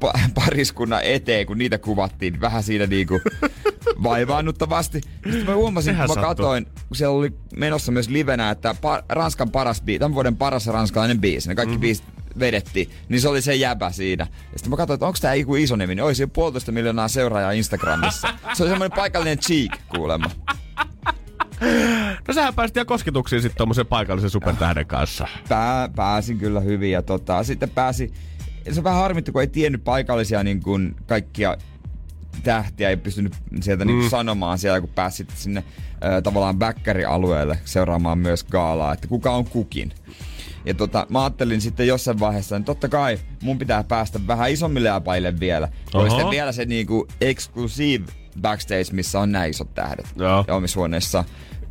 pa- 0.06 0.20
pariskunnan 0.36 1.04
eteen, 1.04 1.46
kun 1.46 1.58
niitä 1.58 1.78
kuvattiin 1.78 2.42
vähän 2.42 2.64
siinä 2.64 2.86
niinku 2.86 3.20
vaivaannuttavasti. 4.04 5.02
Sitten 5.02 5.46
mä 5.46 5.56
huomasin, 5.56 5.94
Sehän 5.94 6.08
kun 6.08 6.18
mä 6.18 6.22
katoin, 6.22 6.66
kun 6.66 6.98
siellä 6.98 7.18
oli 7.18 7.34
menossa 7.56 7.92
myös 7.92 8.10
livenä, 8.10 8.50
että 8.50 8.76
pa- 8.82 9.04
Ranskan 9.10 9.52
paras 9.52 9.82
biisi, 9.82 10.00
tämän 10.00 10.16
vuoden 10.16 10.36
paras 10.38 10.68
ranskalainen 10.68 11.22
biisi, 11.22 11.50
ne 11.50 11.56
kaikki 11.56 11.72
mm-hmm. 11.72 11.82
biisit 11.82 12.06
vedettiin, 12.40 12.90
niin 13.10 13.22
se 13.22 13.30
oli 13.30 13.42
se 13.42 13.56
jäbä 13.56 13.92
siinä. 13.92 14.28
Ja 14.32 14.60
sitten 14.60 14.70
mä 14.70 14.78
katsoin, 14.78 14.96
että 14.96 15.06
onko 15.06 15.18
tää 15.22 15.36
joku 15.36 15.56
iso 15.56 15.76
nimi, 15.76 15.96
niin 15.96 16.04
olisi 16.04 16.24
jo 16.24 16.28
puolitoista 16.28 16.72
miljoonaa 16.72 17.08
seuraajaa 17.08 17.52
Instagramissa. 17.52 18.28
Se 18.54 18.64
oli 18.64 18.70
semmoinen 18.70 18.96
paikallinen 18.96 19.40
cheek 19.40 19.72
kuulemma. 19.96 20.32
No 22.28 22.34
sähän 22.34 22.56
pääsit 22.56 22.78
ihan 22.78 22.86
kosketuksiin 22.86 23.42
sitten 23.42 23.58
tommosen 23.58 23.86
paikallisen 23.86 24.30
supertähden 24.30 24.86
kanssa. 24.86 25.28
Pää, 25.50 25.90
pääsin 25.96 26.38
kyllä 26.38 26.60
hyvin 26.60 26.92
ja 26.92 27.02
tota, 27.02 27.44
sitten 27.44 27.70
pääsi, 27.70 28.14
se 28.72 28.80
on 28.80 28.84
vähän 28.84 29.00
harmitti, 29.00 29.32
kun 29.32 29.42
ei 29.42 29.48
tiennyt 29.48 29.84
paikallisia 29.84 30.44
niin 30.44 30.64
kuin 30.64 30.96
kaikkia 31.08 31.58
tähtiä, 32.44 32.90
ei 32.90 32.98
pystynyt 32.98 33.34
sieltä 33.62 33.86
mm. 33.86 33.88
niin 33.88 34.00
kuin 34.00 34.10
sanomaan 34.10 34.58
siellä, 34.58 34.82
kun 34.82 34.90
pääsi 34.90 35.18
sitten 35.18 35.38
sinne 35.38 35.64
ö, 36.18 36.22
tavallaan 36.22 36.60
backkari-alueelle 36.60 37.60
seuraamaan 37.66 38.18
myös 38.18 38.44
gaalaa, 38.44 38.94
että 38.94 39.08
kuka 39.08 39.32
on 39.32 39.46
kukin. 39.46 39.92
Ja 40.66 40.74
tota, 40.74 41.08
mä 41.10 41.24
ajattelin 41.24 41.62
sitten 41.62 41.88
jossain 41.88 42.20
vaiheessa, 42.20 42.56
että 42.56 42.66
totta 42.66 42.90
kai 42.90 43.20
mun 43.44 43.58
pitää 43.60 43.84
päästä 43.84 44.20
vähän 44.28 44.52
isommille 44.52 44.90
apaille 44.90 45.40
vielä. 45.40 45.68
Oli 45.94 46.10
sitten 46.10 46.30
vielä 46.30 46.52
se 46.52 46.66
niinku 46.66 47.08
exclusive 47.22 48.06
backstage, 48.42 48.86
missä 48.92 49.20
on 49.20 49.32
näin 49.32 49.50
isot 49.50 49.74
tähdet 49.74 50.06
Joo. 50.16 50.46
ja 50.48 50.56
omissa. 50.56 51.24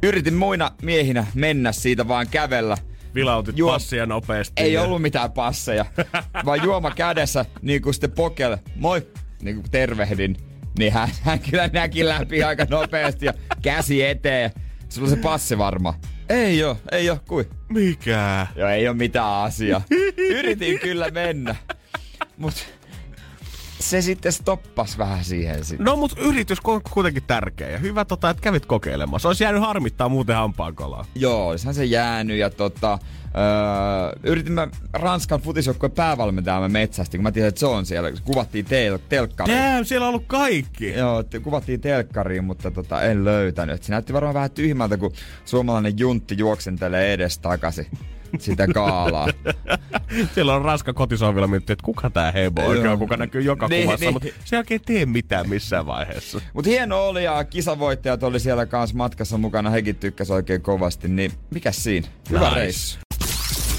Yritin 0.02 0.34
muina 0.34 0.70
miehinä 0.82 1.26
mennä 1.34 1.72
siitä 1.72 2.08
vaan 2.08 2.26
kävellä. 2.30 2.76
Vilautit 3.14 3.58
Juo- 3.58 3.72
passia 3.72 4.06
nopeasti. 4.06 4.52
Ei 4.56 4.72
ja- 4.72 4.82
ollut 4.82 5.02
mitään 5.02 5.32
passeja, 5.32 5.84
vaan 6.46 6.62
juoma 6.64 6.90
kädessä, 6.90 7.44
niin 7.62 7.82
kuin 7.82 7.94
sitten 7.94 8.10
pokelle, 8.10 8.58
moi, 8.76 9.06
niin 9.42 9.56
kuin 9.56 9.70
tervehdin. 9.70 10.36
Niin 10.78 10.92
hän, 10.92 11.08
hän 11.22 11.40
kyllä 11.40 11.68
näki 11.72 12.08
läpi 12.08 12.42
aika 12.42 12.66
nopeasti 12.70 13.26
ja 13.26 13.34
käsi 13.62 14.04
eteen. 14.04 14.50
Sulla 14.88 15.08
on 15.08 15.14
se 15.16 15.22
passi 15.22 15.58
varma. 15.58 15.94
Ei 16.28 16.64
oo, 16.64 16.76
ei 16.92 17.10
oo, 17.10 17.18
kui? 17.28 17.48
Mikä? 17.68 18.46
Joo, 18.56 18.68
ei 18.68 18.88
oo 18.88 18.94
mitään 18.94 19.32
asiaa. 19.32 19.82
Yritin 20.16 20.78
kyllä 20.78 21.10
mennä. 21.10 21.56
Mut 22.36 22.66
se 23.84 24.02
sitten 24.02 24.32
stoppas 24.32 24.98
vähän 24.98 25.24
siihen 25.24 25.64
sitten. 25.64 25.84
No 25.84 25.96
mut 25.96 26.18
yritys 26.18 26.58
on 26.64 26.80
kuitenkin 26.90 27.22
tärkeä 27.26 27.70
ja 27.70 27.78
hyvä 27.78 28.04
tota, 28.04 28.30
että 28.30 28.40
kävit 28.42 28.66
kokeilemassa. 28.66 29.28
Olisi 29.28 29.44
jäänyt 29.44 29.62
harmittaa 29.62 30.08
muuten 30.08 30.36
hampaankolaa. 30.36 31.04
Joo, 31.14 31.48
olisihan 31.48 31.74
se 31.74 31.84
jäänyt 31.84 32.36
ja 32.36 32.50
tota, 32.50 32.98
öö, 33.24 34.18
yritimme 34.22 34.68
Ranskan 34.92 35.40
futisjoukkueen 35.40 35.92
päävalmentajamme 35.92 36.68
metsästi, 36.68 37.16
kun 37.18 37.22
mä 37.22 37.32
tiedän, 37.32 37.48
että 37.48 37.58
se 37.58 37.66
on 37.66 37.86
siellä. 37.86 38.12
Kuvattiin 38.24 38.64
tel- 38.64 38.98
telkkariin. 39.08 39.58
Damn, 39.58 39.84
siellä 39.84 40.04
on 40.04 40.08
ollut 40.08 40.26
kaikki. 40.26 40.92
Joo, 40.92 41.22
te- 41.22 41.40
kuvattiin 41.40 41.80
telkkariin, 41.80 42.44
mutta 42.44 42.70
tota, 42.70 43.02
en 43.02 43.24
löytänyt. 43.24 43.82
Se 43.82 43.92
näytti 43.92 44.12
varmaan 44.12 44.34
vähän 44.34 44.50
tyhmältä, 44.50 44.96
kun 44.96 45.12
suomalainen 45.44 45.98
juntti 45.98 46.34
juoksentelee 46.38 47.12
edes 47.12 47.38
takaisin 47.38 47.86
sitä 48.40 48.66
kaalaa. 48.74 49.28
Siellä 50.34 50.54
on 50.54 50.62
Ranska 50.64 50.92
kotisohvilla 50.92 51.46
miettinyt, 51.46 51.70
että 51.70 51.84
kuka 51.84 52.10
tää 52.10 52.32
hebo 52.32 52.62
oikein 52.62 52.88
on, 52.88 52.98
kuka 52.98 53.16
näkyy 53.16 53.40
joka 53.42 53.68
Niin, 53.68 53.84
kuvassa, 53.84 54.04
niin. 54.06 54.12
mutta 54.12 54.28
se 54.44 54.56
ei 54.56 54.58
oikein 54.58 54.80
tee 54.86 55.06
mitään 55.06 55.48
missään 55.48 55.86
vaiheessa. 55.86 56.40
Mutta 56.52 56.70
hieno 56.70 57.06
oli 57.06 57.24
ja 57.24 57.44
kisavoittajat 57.44 58.22
oli 58.22 58.40
siellä 58.40 58.66
kanssa 58.66 58.96
matkassa 58.96 59.38
mukana, 59.38 59.70
hekin 59.70 59.96
tykkäs 59.96 60.30
oikein 60.30 60.62
kovasti, 60.62 61.08
niin 61.08 61.32
mikä 61.50 61.72
siinä? 61.72 62.08
Hyvä 62.30 62.48
Nice. 62.48 62.54
reissu. 62.60 62.98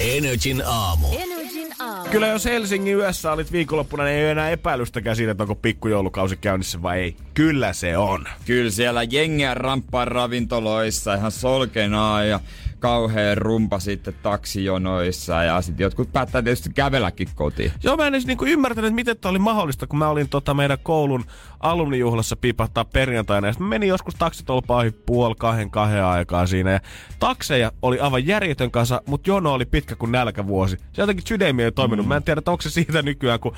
Energin 0.00 0.62
aamu. 0.66 1.06
Energin 1.12 1.72
aamu. 1.78 2.08
Kyllä 2.10 2.26
jos 2.26 2.44
Helsingin 2.44 2.96
yössä 2.96 3.32
olit 3.32 3.52
viikonloppuna, 3.52 4.04
niin 4.04 4.16
ei 4.16 4.24
ole 4.24 4.30
enää 4.30 4.50
epäilystäkään 4.50 5.16
siitä, 5.16 5.30
että 5.32 5.42
onko 5.42 5.54
pikkujoulukausi 5.54 6.36
käynnissä 6.36 6.82
vai 6.82 6.98
ei. 7.00 7.16
Kyllä 7.34 7.72
se 7.72 7.96
on. 7.96 8.24
Kyllä 8.46 8.70
siellä 8.70 9.02
jengiä 9.02 9.54
ramppaa 9.54 10.04
ravintoloissa 10.04 11.14
ihan 11.14 11.32
solkenaa 11.32 12.24
ja 12.24 12.40
kauhea 12.78 13.34
rumpa 13.34 13.78
sitten 13.78 14.14
taksijonoissa 14.22 15.42
ja 15.44 15.60
sitten 15.60 15.84
jotkut 15.84 16.12
päättää 16.12 16.42
tietysti 16.42 16.70
kävelläkin 16.74 17.28
kotiin. 17.34 17.72
Joo, 17.82 17.96
mä 17.96 18.06
en 18.06 18.14
edes 18.14 18.26
niinku 18.26 18.44
ymmärtänyt, 18.44 18.88
että 18.88 18.94
miten 18.94 19.16
tämä 19.18 19.30
oli 19.30 19.38
mahdollista, 19.38 19.86
kun 19.86 19.98
mä 19.98 20.08
olin 20.08 20.28
tota 20.28 20.54
meidän 20.54 20.78
koulun 20.82 21.24
alumnijuhlassa 21.60 22.36
piipahtaa 22.36 22.84
perjantaina. 22.84 23.46
Ja 23.46 23.54
mä 23.58 23.68
menin 23.68 23.88
joskus 23.88 24.14
taksitolpaan 24.14 24.92
puoli 25.06 25.34
kahden 25.38 25.70
kahden 25.70 26.04
aikaa 26.04 26.46
siinä. 26.46 26.70
Ja 26.70 26.80
takseja 27.18 27.72
oli 27.82 28.00
aivan 28.00 28.26
järjetön 28.26 28.70
kanssa, 28.70 29.02
mutta 29.06 29.30
jono 29.30 29.52
oli 29.52 29.64
pitkä 29.64 29.96
kuin 29.96 30.12
nälkävuosi. 30.12 30.76
Se 30.92 31.02
jotenkin 31.02 31.26
sydämi 31.26 31.62
ei 31.62 31.72
toiminut. 31.72 32.06
Mm. 32.06 32.08
Mä 32.08 32.16
en 32.16 32.22
tiedä, 32.22 32.42
onko 32.46 32.62
se 32.62 32.70
siitä 32.70 33.02
nykyään, 33.02 33.40
kun 33.40 33.52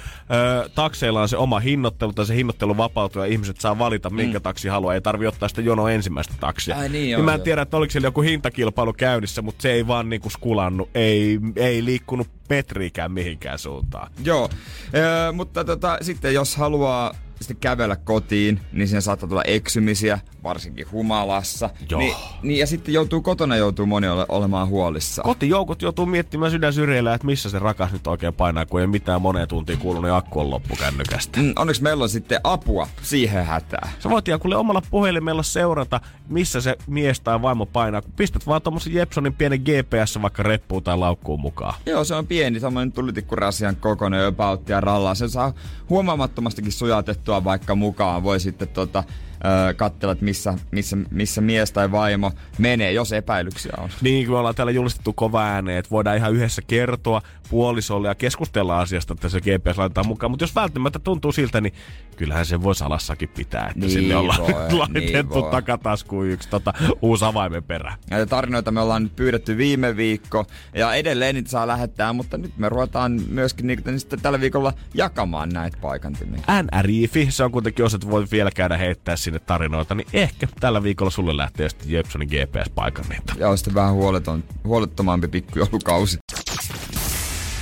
ö, 0.64 0.68
takseilla 0.74 1.22
on 1.22 1.28
se 1.28 1.36
oma 1.36 1.58
hinnoittelu 1.58 2.12
tai 2.12 2.26
se 2.26 2.34
hinnoittelu 2.34 2.76
vapautuu 2.76 3.22
ja 3.22 3.28
ihmiset 3.28 3.60
saa 3.60 3.78
valita, 3.78 4.10
minkä 4.10 4.38
mm. 4.38 4.42
taksi 4.42 4.68
haluaa. 4.68 4.94
Ei 4.94 5.00
tarvi 5.00 5.26
ottaa 5.26 5.48
sitä 5.48 5.60
jono 5.60 5.88
ensimmäistä 5.88 6.34
taksia. 6.40 6.76
Ai 6.76 6.88
niin, 6.88 7.10
ja 7.10 7.18
joo, 7.18 7.24
mä 7.24 7.34
en 7.34 7.40
tiedä, 7.40 7.62
että 7.62 7.76
oliko 7.76 7.90
siellä 7.90 8.06
joku 8.06 8.20
hintakilpailu 8.20 8.92
käynnissä, 9.08 9.42
mutta 9.42 9.62
se 9.62 9.72
ei 9.72 9.86
vaan 9.86 10.08
niinku 10.08 10.30
skulannut. 10.30 10.90
Ei, 10.94 11.40
ei 11.56 11.84
liikkunut 11.84 12.28
metriikään 12.48 13.12
mihinkään 13.12 13.58
suuntaan. 13.58 14.12
Joo, 14.24 14.50
öö, 14.94 15.32
mutta 15.32 15.64
tota, 15.64 15.98
sitten 16.02 16.34
jos 16.34 16.56
haluaa 16.56 17.14
sitten 17.40 17.56
kävellä 17.56 17.96
kotiin, 17.96 18.60
niin 18.72 18.88
siinä 18.88 19.00
saattaa 19.00 19.28
tulla 19.28 19.42
eksymisiä, 19.42 20.18
varsinkin 20.48 20.86
humalassa. 20.92 21.70
Joo. 21.90 22.00
Niin, 22.00 22.14
niin, 22.42 22.60
ja 22.60 22.66
sitten 22.66 22.94
joutuu 22.94 23.20
kotona 23.20 23.56
joutuu 23.56 23.86
moni 23.86 24.08
ole, 24.08 24.26
olemaan 24.28 24.68
huolissaan. 24.68 25.24
Kotijoukot 25.28 25.82
joutuu 25.82 26.06
miettimään 26.06 26.50
sydän 26.50 26.72
syrjellä, 26.72 27.14
että 27.14 27.26
missä 27.26 27.50
se 27.50 27.58
rakas 27.58 27.92
nyt 27.92 28.06
oikein 28.06 28.34
painaa, 28.34 28.66
kun 28.66 28.80
ei 28.80 28.86
mitään 28.86 29.22
moneen 29.22 29.48
tuntiin 29.48 29.78
kuulunut, 29.78 30.04
niin 30.04 30.14
akku 30.14 30.40
on 30.40 30.50
loppu 30.50 30.76
kännykästä. 30.76 31.40
Mm, 31.40 31.52
onneksi 31.56 31.82
meillä 31.82 32.02
on 32.02 32.08
sitten 32.08 32.40
apua 32.44 32.88
siihen 33.02 33.46
hätään. 33.46 33.90
Sä 33.98 34.10
voit 34.10 34.28
ihan 34.28 34.40
kuule 34.40 34.56
omalla 34.56 34.82
puhelimella 34.90 35.42
seurata, 35.42 36.00
missä 36.28 36.60
se 36.60 36.76
mies 36.86 37.20
tai 37.20 37.42
vaimo 37.42 37.66
painaa. 37.66 38.02
Kun 38.02 38.12
pistät 38.16 38.46
vaan 38.46 38.62
tommosen 38.62 38.94
Jepsonin 38.94 39.34
pienen 39.34 39.60
GPS 39.60 40.22
vaikka 40.22 40.42
reppuun 40.42 40.82
tai 40.82 40.98
laukkuun 40.98 41.40
mukaan. 41.40 41.74
Joo, 41.86 42.04
se 42.04 42.14
on 42.14 42.26
pieni, 42.26 42.60
tämmöinen 42.60 42.92
tulitikkurassian 42.92 43.76
kokoinen 43.76 44.26
about 44.26 44.68
ja 44.68 44.80
rallaa. 44.80 45.14
Se 45.14 45.28
saa 45.28 45.52
huomaamattomastikin 45.90 46.72
sujatettua 46.72 47.44
vaikka 47.44 47.74
mukaan. 47.74 48.22
Voi 48.22 48.40
sitten 48.40 48.68
tota, 48.68 49.04
öö, 49.44 49.74
katsella, 49.74 50.12
että 50.12 50.24
missä, 50.24 50.54
missä, 50.70 50.96
missä 51.10 51.40
mies 51.40 51.72
tai 51.72 51.92
vaimo 51.92 52.32
menee, 52.58 52.92
jos 52.92 53.12
epäilyksiä 53.12 53.72
on. 53.78 53.88
Niin 54.00 54.26
kuin 54.26 54.34
me 54.34 54.38
ollaan 54.38 54.54
täällä 54.54 54.72
julistettu 54.72 55.12
kova 55.12 55.44
ääneen, 55.44 55.78
että 55.78 55.90
voidaan 55.90 56.16
ihan 56.16 56.32
yhdessä 56.34 56.62
kertoa 56.66 57.22
puolisolle 57.50 58.08
ja 58.08 58.14
keskustella 58.14 58.80
asiasta, 58.80 59.14
että 59.14 59.28
se 59.28 59.40
GPS 59.40 59.78
laitetaan 59.78 60.06
mukaan. 60.06 60.30
Mutta 60.30 60.42
jos 60.42 60.54
välttämättä 60.54 60.98
tuntuu 60.98 61.32
siltä, 61.32 61.60
niin 61.60 61.72
kyllähän 62.16 62.46
se 62.46 62.62
voi 62.62 62.74
salassakin 62.74 63.28
pitää, 63.28 63.66
että 63.66 63.80
Niin 63.80 63.90
sinne 63.90 64.16
ollaan 64.16 64.40
voi, 64.40 64.52
laitettu 64.78 65.12
niin 65.12 65.28
voi. 65.28 65.50
takataskuun 65.50 66.26
yksi 66.26 66.48
tota, 66.48 66.72
uusi 67.02 67.24
avaimen 67.24 67.62
perä. 67.62 67.94
Näitä 68.10 68.26
tarinoita 68.26 68.70
me 68.70 68.80
ollaan 68.80 69.02
nyt 69.02 69.16
pyydetty 69.16 69.56
viime 69.56 69.96
viikko 69.96 70.46
ja 70.74 70.94
edelleen 70.94 71.34
niitä 71.34 71.50
saa 71.50 71.66
lähettää, 71.66 72.12
mutta 72.12 72.38
nyt 72.38 72.58
me 72.58 72.68
ruvetaan 72.68 73.20
myöskin 73.28 73.66
niitä 73.66 73.90
niin 73.90 74.00
sitten 74.00 74.20
tällä 74.20 74.40
viikolla 74.40 74.72
jakamaan 74.94 75.48
näitä 75.48 75.78
paikantimia. 75.80 76.40
NRIFI, 76.62 77.26
se 77.30 77.44
on 77.44 77.52
kuitenkin 77.52 77.84
osa, 77.84 77.96
että 77.96 78.10
voit 78.10 78.32
vielä 78.32 78.50
käydä 78.50 78.76
heittää 78.76 79.16
sinne 79.28 79.46
tarinoita, 79.46 79.94
niin 79.94 80.08
ehkä 80.12 80.48
tällä 80.60 80.82
viikolla 80.82 81.10
sulle 81.10 81.36
lähtee 81.36 81.68
sitten 81.68 81.90
Jepsonin 81.90 82.28
GPS-paikan 82.28 83.04
niitä. 83.08 83.32
Ja 83.38 83.48
on 83.48 83.58
sitten 83.58 83.74
vähän 83.74 83.94
huoleton, 83.94 84.44
huolettomampi 84.64 85.28
pikkujoulukausi. 85.28 86.18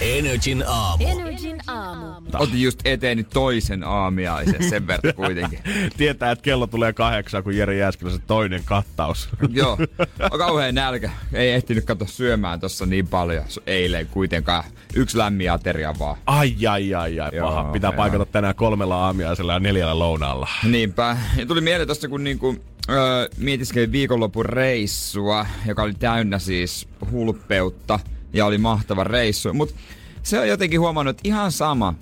Energin 0.00 0.64
aamu. 0.66 1.04
Energin 1.06 1.60
aamu. 1.66 2.06
Otin 2.34 2.62
just 2.62 2.80
eteeni 2.84 3.24
toisen 3.24 3.84
aamiaisen 3.84 4.68
sen 4.68 4.86
verran 4.86 5.14
kuitenkin. 5.14 5.58
Tietää, 5.96 6.30
että 6.30 6.42
kello 6.42 6.66
tulee 6.66 6.92
kahdeksan, 6.92 7.42
kun 7.42 7.56
Jere 7.56 7.76
Jääskelä 7.76 8.10
se 8.10 8.18
toinen 8.26 8.62
kattaus. 8.64 9.28
Joo, 9.48 9.78
on 10.30 10.38
kauhean 10.38 10.74
nälkä. 10.74 11.10
Ei 11.32 11.50
ehtinyt 11.50 11.84
katsoa 11.84 12.08
syömään 12.08 12.60
tossa 12.60 12.86
niin 12.86 13.08
paljon 13.08 13.44
eilen 13.66 14.06
kuitenkaan. 14.06 14.64
Yksi 14.94 15.18
lämmin 15.18 15.52
ateria 15.52 15.94
vaan. 15.98 16.16
Ai, 16.26 16.66
ai, 16.66 16.94
ai, 16.94 17.20
ai, 17.20 17.30
Joo, 17.32 17.48
paha. 17.48 17.72
Pitää 17.72 17.90
joo. 17.90 17.96
paikata 17.96 18.26
tänään 18.26 18.54
kolmella 18.54 19.04
aamiaisella 19.06 19.52
ja 19.52 19.60
neljällä 19.60 19.98
lounaalla. 19.98 20.48
Niinpä. 20.64 21.16
Ja 21.36 21.46
tuli 21.46 21.60
mieleen 21.60 21.88
tosta, 21.88 22.08
kun 22.08 22.24
niinku, 22.24 22.56
öö, 22.90 23.28
mietiskelin 23.38 23.92
viikonlopun 23.92 24.46
reissua, 24.46 25.46
joka 25.66 25.82
oli 25.82 25.94
täynnä 25.94 26.38
siis 26.38 26.88
hulppeutta 27.10 28.00
ja 28.36 28.46
oli 28.46 28.58
mahtava 28.58 29.04
reissu. 29.04 29.52
Mutta 29.52 29.74
se 30.22 30.40
on 30.40 30.48
jotenkin 30.48 30.80
huomannut, 30.80 31.16
että 31.16 31.28
ihan 31.28 31.52
sama 31.52 31.94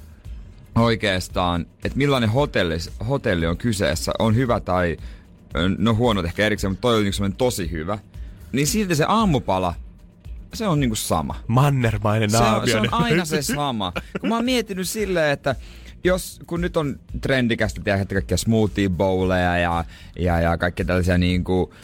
oikeastaan, 0.75 1.67
että 1.85 1.99
millainen 1.99 2.31
hotelli, 2.31 2.77
hotelli 3.09 3.47
on 3.47 3.57
kyseessä, 3.57 4.13
on 4.19 4.37
hyvä 4.37 4.61
tai 4.61 4.97
no 5.79 5.95
huonot 5.95 6.25
ehkä 6.25 6.47
erikseen, 6.47 6.71
mutta 6.71 6.81
toi 6.83 6.97
on 6.97 7.05
niinku 7.05 7.37
tosi 7.39 7.71
hyvä. 7.71 7.99
Niin 8.53 8.67
silti 8.67 8.95
se 8.95 9.05
aamupala, 9.09 9.75
se 10.55 10.67
on 10.67 10.81
niinku 10.81 10.97
sama. 10.97 11.41
Mannermainen 11.47 12.31
Se 12.31 12.37
on, 12.37 12.69
se 12.69 12.77
on 12.77 12.89
aina 12.93 13.25
se 13.25 13.43
sama. 13.57 13.93
Kun 14.21 14.29
mä 14.29 14.35
oon 14.35 14.45
miettinyt 14.45 14.89
silleen, 14.89 15.33
että 15.33 15.57
jos, 16.05 16.41
kun 16.47 16.61
nyt 16.61 16.77
on 16.77 17.01
trendikästä 17.21 17.81
tehdä 17.85 18.03
että 18.03 18.15
kaikkia 18.15 18.37
smoothie 18.37 18.89
bowleja 18.89 19.59
ja, 19.59 19.85
ja, 20.19 20.41
ja 20.41 20.59
kaikkia 20.59 20.87
tällaisia 20.87 21.19
niinku, 21.19 21.75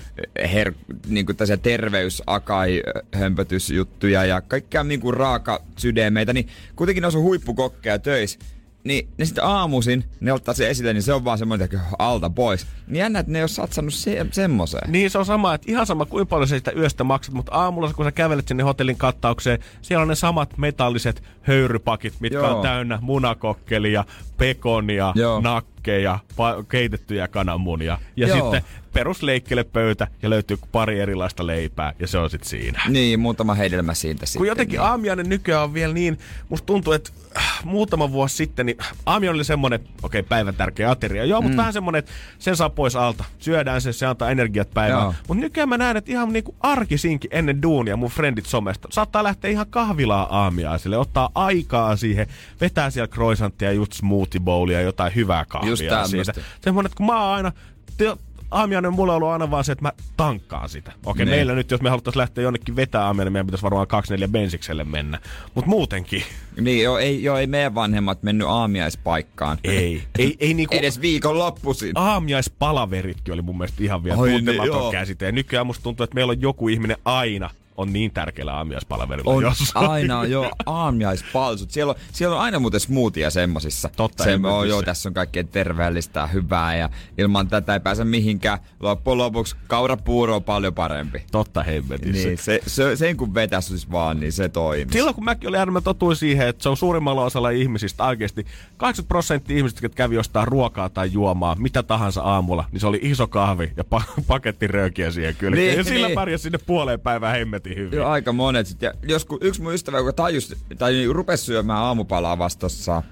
her, 0.53 0.73
niinku 1.07 1.35
tällaisia 1.35 1.57
terveysakai 1.57 2.83
hömpötysjuttuja 3.15 4.25
ja 4.25 4.41
kaikkia 4.41 4.85
niinku 4.85 5.13
raaka 5.13 5.63
sydämeitä, 5.77 6.33
niin 6.33 6.49
kuitenkin 6.77 7.03
ne 7.03 7.07
on 7.07 7.23
huippukokkeja 7.23 7.99
töissä. 7.99 8.39
Niin 8.85 9.09
ne 9.19 9.25
sitten 9.25 9.45
aamuisin, 9.45 10.05
ne 10.21 10.33
ottaa 10.33 10.55
se 10.55 10.71
esille, 10.71 10.93
niin 10.93 11.03
se 11.03 11.13
on 11.13 11.25
vaan 11.25 11.39
semmoinen, 11.39 11.65
että 11.65 11.81
alta 11.99 12.31
pois. 12.31 12.67
Niin 12.87 12.99
jännä, 12.99 13.19
että 13.19 13.33
ne 13.33 13.39
ei 13.39 13.43
ole 13.43 13.49
satsannut 13.49 13.95
se, 13.95 14.27
semmoiseen. 14.31 14.93
Niin 14.93 15.11
se 15.11 15.19
on 15.19 15.27
sama, 15.27 15.55
että 15.55 15.71
ihan 15.71 15.87
sama 15.87 16.07
kuinka 16.07 16.31
paljon 16.31 16.49
sä 16.49 16.57
sitä 16.57 16.73
yöstä 16.73 17.05
maksat, 17.05 17.35
mutta 17.35 17.53
aamulla 17.53 17.93
kun 17.93 18.05
sä 18.05 18.13
kävelet 18.13 18.49
sinne 18.49 18.63
hotellin 18.63 18.97
kattaukseen, 18.97 19.59
siellä 19.83 20.03
on 20.03 20.09
ne 20.09 20.15
samat 20.15 20.59
metalliset 20.59 21.23
höyrypakit, 21.43 22.15
mitkä 22.21 22.39
Joo. 22.39 22.57
on 22.57 22.63
täynnä 22.63 22.99
munakokkelia, 23.03 24.05
pekonia, 24.37 25.13
Joo. 25.17 25.41
Nakkeja, 25.81 26.19
pa- 26.33 26.65
keitettyjä 26.69 27.29
kananmunia. 27.29 27.99
Ja 28.17 28.29
Joo. 28.29 28.37
sitten 28.37 28.63
perusleikkele-pöytä 28.93 30.07
ja 30.23 30.31
löytyy 30.31 30.59
pari 30.73 31.01
erilaista 31.01 31.47
leipää 31.47 31.93
ja 31.99 32.07
se 32.07 32.19
on 32.19 32.31
sitten 32.31 32.49
siinä. 32.49 32.83
Niin, 32.89 33.21
muutama 33.21 33.55
hedelmä 33.55 33.95
siitä 33.95 34.27
sitten. 34.27 34.41
Kun 34.41 34.47
jotenkin 34.47 34.79
niin. 34.79 34.89
aamiainen 34.89 35.29
nykyään 35.29 35.63
on 35.63 35.75
vielä 35.75 35.95
niin, 35.95 36.19
musta 36.49 36.67
tuntuu, 36.67 36.93
että 36.93 37.11
äh, 37.37 37.65
muutama 37.65 38.13
vuosi 38.13 38.37
sitten, 38.37 38.67
niin 38.67 38.79
aamiainen 39.07 39.39
oli 39.39 39.45
semmonen, 39.45 39.81
okei, 39.81 40.19
okay, 40.19 40.29
päivän 40.29 40.55
tärkeä 40.55 40.91
ateria, 40.91 41.25
joo, 41.25 41.41
mutta 41.41 41.57
vähän 41.57 41.73
semmonen, 41.73 41.99
että 41.99 42.13
sen 42.39 42.57
saa 42.57 42.71
pois 42.71 42.97
alta. 42.97 43.25
Syödään 43.39 43.81
se, 43.81 43.93
se 43.93 44.07
antaa 44.07 44.31
energiat 44.31 44.71
päivään. 44.75 45.15
Mutta 45.29 45.41
nykyään 45.41 45.69
mä 45.69 45.79
näen, 45.79 45.97
että 45.97 46.13
ihan 46.13 46.33
niinku 46.33 46.55
arkisinkin 46.61 47.31
ennen 47.33 47.63
duunia 47.63 47.97
mun 47.97 48.11
friendit 48.11 48.47
somesta 48.47 48.89
saattaa 48.93 49.25
lähteä 49.25 49.51
ihan 49.51 49.67
kahvilaa 49.71 50.43
aamiaiselle, 50.43 50.99
ottaa 50.99 51.31
aikaa 51.35 51.97
siihen, 51.97 52.27
vetää 52.61 52.91
siellä 52.91 53.09
croissanttia, 53.09 53.73
just 53.73 53.93
smoothie 53.93 54.41
bowlia, 54.41 54.81
jotain 54.81 55.15
hyvää 55.15 55.45
kahvia 55.45 55.70
Just 55.71 55.89
tämmöstä. 55.89 56.33
siitä. 56.33 56.49
Semmonen, 56.61 56.87
että 56.87 56.97
kun 56.97 57.07
mä 57.07 57.25
oon 57.25 57.35
aina, 57.37 57.53
te, 57.97 58.17
aamiainen 58.51 58.93
mulla 58.93 59.13
on 59.13 59.17
ollut 59.17 59.29
aina 59.33 59.51
vaan 59.51 59.65
se, 59.65 59.73
että 59.73 59.83
mä 59.83 59.93
tankkaan 60.17 60.69
sitä. 60.69 60.93
Okei, 61.07 61.25
Niin. 61.27 61.37
meillä 61.37 61.55
nyt, 61.55 61.71
jos 61.71 61.81
me 61.83 61.91
haluttaisiin 61.91 62.21
lähteä 62.21 62.43
jonnekin 62.45 62.77
vetää 62.77 63.05
aamiainen, 63.05 63.33
meidän 63.33 63.47
pitäisi 63.47 63.63
varmaan 63.63 63.87
24 63.87 64.29
bensikselle 64.33 64.85
mennä. 64.85 65.19
Mutta 65.55 65.71
muutenkin, 65.71 66.23
Niin, 66.61 66.83
joo 66.85 66.99
ei, 66.99 67.23
joo, 67.23 67.37
ei 67.37 67.47
meidän 67.47 67.75
vanhemmat 67.75 68.23
mennyt 68.23 68.47
aamiaispaikkaan. 68.49 69.59
ei. 69.65 70.03
ei, 70.19 70.37
ei 70.41 70.55
niinku... 70.55 70.75
Edes 70.77 71.01
viikon 71.01 71.39
loppuisin. 71.39 71.93
Aamiaispalaveritkin 71.95 73.35
oli 73.35 73.43
mun 73.43 73.59
mielestä 73.59 73.83
ihan 73.85 74.05
vielä 74.05 74.23
niin, 74.23 74.37
tuntematon 74.37 74.67
joo. 74.67 74.93
käsite. 74.93 75.25
Ja 75.27 75.33
nykyään 75.33 75.67
musta 75.67 75.83
tuntuu, 75.83 76.05
että 76.05 76.15
meillä 76.15 76.31
on 76.31 76.41
joku 76.41 76.69
ihminen 76.69 76.97
aina 77.05 77.51
on 77.81 77.93
niin 77.93 78.11
tärkeällä 78.11 78.55
aamiaispalaverilla 78.55 79.31
On 79.33 79.43
jossain. 79.43 79.91
aina 79.91 80.25
jo 80.25 80.51
aamiaispalsut. 80.67 81.71
Siellä 81.71 81.91
on, 81.91 81.97
siellä 82.13 82.37
on 82.37 82.43
aina 82.43 82.59
muuten 82.59 82.81
smoothia 82.81 83.31
semmosissa. 83.31 83.91
Totta, 83.97 84.25
Se, 84.25 84.39
on, 84.43 84.69
joo, 84.69 84.83
tässä 84.83 85.09
on 85.09 85.15
kaikkea 85.15 85.45
terveellistä 85.45 86.21
ja 86.21 86.27
hyvää 86.27 86.77
ja 86.77 86.91
ilman 87.19 87.49
tätä 87.49 87.75
ei 87.75 87.81
pääse 87.81 88.05
mihinkään. 88.05 88.59
Loppujen 88.81 89.19
lopuksi 89.19 89.57
kaurapuuro 89.67 90.37
on 90.37 90.45
paljon 90.45 90.75
parempi. 90.75 91.23
Totta 91.33 91.63
hemmetissä. 91.63 92.29
Niin, 92.29 92.39
se, 92.39 92.61
se, 92.67 92.97
sen 92.97 93.17
kun 93.17 93.35
vetäisi 93.35 93.87
vaan, 93.93 94.21
niin 94.21 94.33
se 94.33 94.49
toimii. 94.49 94.93
Silloin 94.93 95.15
kun 95.15 95.25
mäkin 95.25 95.49
olin 95.49 95.59
jäänyt, 95.59 95.73
mä 95.73 95.81
totuin 95.81 96.17
siihen, 96.17 96.49
että 96.49 96.63
se 96.63 96.69
on 96.69 96.77
suurimmalla 96.77 97.25
osalla 97.25 97.51
ihmisistä 97.51 98.05
oikeasti 98.05 98.47
80 98.77 99.09
prosenttia 99.09 99.57
ihmisistä, 99.57 99.85
jotka 99.85 99.97
kävi 99.97 100.19
ostaa 100.19 100.45
ruokaa 100.45 100.89
tai 100.89 101.13
juomaa, 101.13 101.55
mitä 101.55 101.83
tahansa 101.83 102.23
aamulla, 102.23 102.65
niin 102.73 102.81
se 102.81 102.87
oli 102.87 102.99
iso 103.03 103.27
kahvi 103.27 103.73
ja 103.77 103.85
pa- 103.95 104.23
paketti 104.27 104.67
röökiä 104.67 105.11
siihen 105.11 105.37
kylkeen. 105.37 105.67
Niin, 105.67 105.79
ja 105.79 105.85
sillä 105.85 106.07
niin. 106.07 106.15
pärjäsi 106.15 106.43
sinne 106.43 106.59
puoleen 106.67 107.01
päivään 107.01 107.39
hemmetin 107.39 107.70
hyvin. 107.77 107.97
Joo, 107.99 108.09
aika 108.09 108.33
monet. 108.33 108.83
Ja 108.83 108.93
joskus 109.03 109.39
yksi 109.43 109.63
mun 109.63 109.75
ystävä, 109.75 109.99
joka 109.99 110.13
tajus, 110.13 110.55
tai 110.79 111.07
rupesi 111.07 111.45
syömään 111.45 111.79
aamupalaa 111.79 112.39
vastassa 112.39 113.03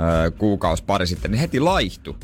öö, 0.00 0.30
kuukausi 0.30 0.84
pari 0.84 1.06
sitten, 1.06 1.30
niin 1.30 1.40
heti 1.40 1.60
laihtu. 1.60 2.16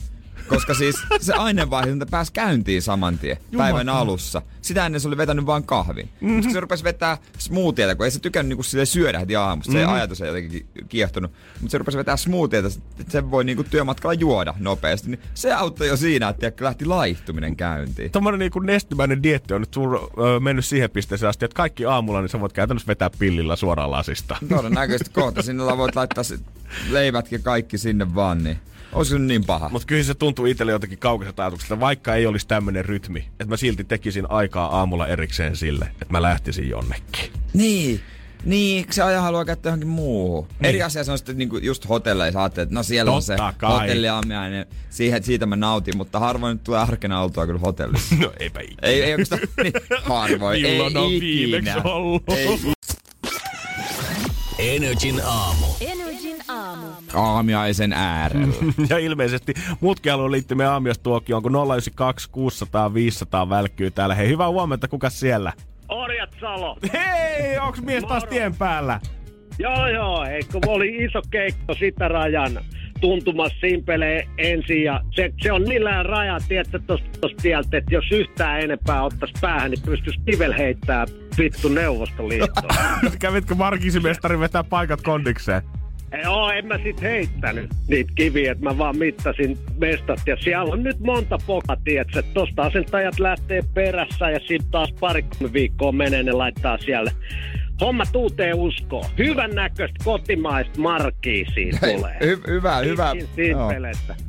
Koska 0.50 0.74
siis 0.74 0.96
se 1.20 1.32
aineenvaihdunta 1.32 2.06
pääsi 2.06 2.32
käyntiin 2.32 2.82
saman 2.82 3.18
tien 3.18 3.36
päivän 3.56 3.88
alussa. 3.88 4.42
Sitä 4.62 4.86
ennen 4.86 5.00
se 5.00 5.08
oli 5.08 5.16
vetänyt 5.16 5.46
vain 5.46 5.64
kahvin. 5.64 6.08
Mm-hmm. 6.20 6.36
Koska 6.36 6.52
se 6.52 6.60
rupesi 6.60 6.84
vetää 6.84 7.18
smoothieita, 7.38 7.94
kun 7.94 8.04
ei 8.04 8.10
se 8.10 8.20
tykännyt 8.20 8.48
niinku 8.48 8.62
sille 8.62 8.86
syödä 8.86 9.18
heti 9.18 9.36
aamusta. 9.36 9.72
Mm-hmm. 9.72 9.86
Se 9.86 9.92
ajatus 9.92 10.20
ei 10.20 10.26
jotenkin 10.26 10.66
kiehtonut. 10.88 11.32
Mutta 11.60 11.70
se 11.70 11.78
rupesi 11.78 11.98
vetää 11.98 12.16
smoothieita, 12.16 12.68
että 13.00 13.12
se 13.12 13.30
voi 13.30 13.44
niinku 13.44 13.64
työmatkalla 13.64 14.14
juoda 14.14 14.54
nopeasti. 14.58 15.10
Niin 15.10 15.20
se 15.34 15.52
auttoi 15.52 15.88
jo 15.88 15.96
siinä, 15.96 16.28
että 16.28 16.64
lähti 16.64 16.84
laihtuminen 16.84 17.56
käyntiin. 17.56 18.10
Tommonen 18.10 18.38
niinku 18.38 18.58
nestimäinen 18.58 19.22
dietti 19.22 19.54
on 19.54 19.60
nyt 19.60 19.74
sur, 19.74 19.94
ö, 19.94 20.40
mennyt 20.40 20.64
siihen 20.64 20.90
pisteeseen 20.90 21.30
asti, 21.30 21.44
että 21.44 21.56
kaikki 21.56 21.86
aamulla 21.86 22.20
niin 22.20 22.28
sä 22.28 22.40
voit 22.40 22.52
käytännössä 22.52 22.86
vetää 22.86 23.10
pillillä 23.18 23.56
suoraan 23.56 23.90
lasista. 23.90 24.36
Todennäköisesti 24.48 25.10
kohta 25.10 25.42
sinne 25.42 25.64
voit 25.64 25.96
laittaa 25.96 26.24
leivätkin 26.90 27.42
kaikki 27.42 27.78
sinne 27.78 28.14
vaan, 28.14 28.44
niin 28.44 28.58
Olisiko 28.92 29.18
se 29.18 29.24
niin 29.24 29.44
paha? 29.44 29.68
Mutta 29.68 29.86
kyllä 29.86 30.02
se 30.02 30.14
tuntuu 30.14 30.46
itselle 30.46 30.72
jotenkin 30.72 30.98
kaukaiselta 30.98 31.42
ajatukselta, 31.42 31.80
vaikka 31.80 32.14
ei 32.14 32.26
olisi 32.26 32.46
tämmöinen 32.46 32.84
rytmi, 32.84 33.20
että 33.30 33.44
mä 33.44 33.56
silti 33.56 33.84
tekisin 33.84 34.26
aikaa 34.30 34.78
aamulla 34.78 35.06
erikseen 35.06 35.56
sille, 35.56 35.84
että 35.84 36.06
mä 36.10 36.22
lähtisin 36.22 36.68
jonnekin. 36.68 37.30
Niin. 37.52 38.00
Niin, 38.44 38.86
se 38.90 39.02
aja 39.02 39.20
haluaa 39.22 39.44
käyttää 39.44 39.70
johonkin 39.70 39.88
muuhun. 39.88 40.46
Niin. 40.48 40.68
Eri 40.68 40.82
asia 40.82 41.04
se 41.04 41.12
on 41.12 41.18
sitten 41.18 41.38
niinku 41.38 41.58
just 41.58 41.88
hotelleissa, 41.88 42.40
ajattelet, 42.40 42.66
että 42.66 42.74
no 42.74 42.82
siellä 42.82 43.12
on 43.12 43.22
se 43.22 43.36
Totta 43.36 43.52
kai. 43.58 43.80
hotelliaamiainen, 43.80 44.66
siihen, 44.90 45.22
siitä 45.22 45.46
mä 45.46 45.56
nautin, 45.56 45.96
mutta 45.96 46.18
harvoin 46.18 46.52
nyt 46.54 46.64
tulee 46.64 46.80
arkena 46.80 47.22
oltua 47.22 47.46
kyllä 47.46 47.58
hotellissa. 47.60 48.14
No 48.20 48.32
eipä 48.40 48.60
ikinä. 48.60 48.78
ei, 48.82 49.02
ei 49.02 49.10
oikeastaan, 49.12 49.40
niin, 49.62 49.72
harvoin, 50.04 50.64
ei 50.64 50.72
Milloin 50.72 50.96
on 50.96 51.12
ikinä. 51.12 51.20
viimeksi 51.26 51.70
ollut? 51.84 52.22
Ei, 52.28 52.58
Energin 54.58 55.20
aamu. 55.24 55.66
Energin 55.80 56.09
aamu. 56.50 56.86
aamiaisen 57.14 57.92
äärellä. 57.92 58.54
Ja 58.90 58.98
ilmeisesti 58.98 59.54
muutkin 59.80 60.12
haluaa 60.12 60.30
liittyä 60.30 60.56
meidän 60.56 60.72
aamiastuokioon, 60.72 61.42
kun 61.42 61.52
092 61.52 62.30
600 62.30 62.94
500 62.94 63.48
välkkyy 63.48 63.90
täällä. 63.90 64.14
Hei, 64.14 64.28
hyvää 64.28 64.48
huomenta, 64.48 64.88
kuka 64.88 65.10
siellä? 65.10 65.52
Orjat 65.88 66.30
Salo. 66.40 66.76
Hei, 66.92 67.58
onks 67.58 67.80
mies 67.82 68.04
taas 68.04 68.22
Moro. 68.22 68.30
tien 68.30 68.54
päällä? 68.54 69.00
Joo, 69.58 69.88
joo, 69.88 70.24
eikö 70.24 70.58
oli 70.66 70.96
iso 70.96 71.22
keikko 71.30 71.74
sitä 71.74 72.08
rajan 72.08 72.60
tuntumassa 73.00 73.58
simpelee 73.60 74.28
ensin 74.38 74.82
ja 74.84 75.00
se, 75.10 75.32
se 75.42 75.52
on 75.52 75.62
millään 75.68 76.06
raja, 76.06 76.38
tiedätkö, 76.48 76.80
tosta, 76.86 77.08
tosta 77.20 77.42
tieltä, 77.42 77.76
että 77.76 77.94
jos 77.94 78.04
yhtään 78.12 78.60
enempää 78.60 79.02
ottais 79.02 79.32
päähän, 79.40 79.70
niin 79.70 79.82
pystyisi 79.84 80.20
kivel 80.30 80.54
heittää 80.58 81.06
vittu 81.38 81.68
Neuvostoliittoon. 81.68 82.74
Kävitkö 83.18 83.54
Markisimestari 83.54 84.40
vetää 84.40 84.64
paikat 84.64 85.02
kondikseen? 85.02 85.62
Joo, 86.24 86.50
en 86.50 86.66
mä 86.66 86.78
sit 86.82 87.02
heittänyt 87.02 87.70
niitä 87.88 88.12
kiviä, 88.14 88.52
että 88.52 88.64
mä 88.64 88.78
vaan 88.78 88.98
mittasin 88.98 89.58
mestat. 89.78 90.20
Ja 90.26 90.36
siellä 90.40 90.72
on 90.72 90.82
nyt 90.82 91.00
monta 91.00 91.38
poka, 91.46 91.76
että 92.00 92.22
tosta 92.34 92.62
asentajat 92.62 93.18
lähtee 93.20 93.62
perässä 93.74 94.30
ja 94.30 94.38
sitten 94.38 94.70
taas 94.70 94.92
parikymmentä 95.00 95.52
viikkoa 95.52 95.92
menee, 95.92 96.22
ne 96.22 96.32
laittaa 96.32 96.78
siellä. 96.78 97.10
Homma 97.80 98.04
tuuteen 98.12 98.54
uskoon. 98.54 99.04
Hyvän 99.18 99.50
näköistä 99.50 100.04
kotimaista 100.04 100.80
markkia 100.80 101.50
siitä 101.54 101.78
Hei, 101.82 101.96
tulee. 101.96 102.18
hy- 102.22 102.48
hyvä, 102.48 102.76
hyvä. 102.76 103.12
Siitä 103.34 103.50
Joo. 103.50 103.70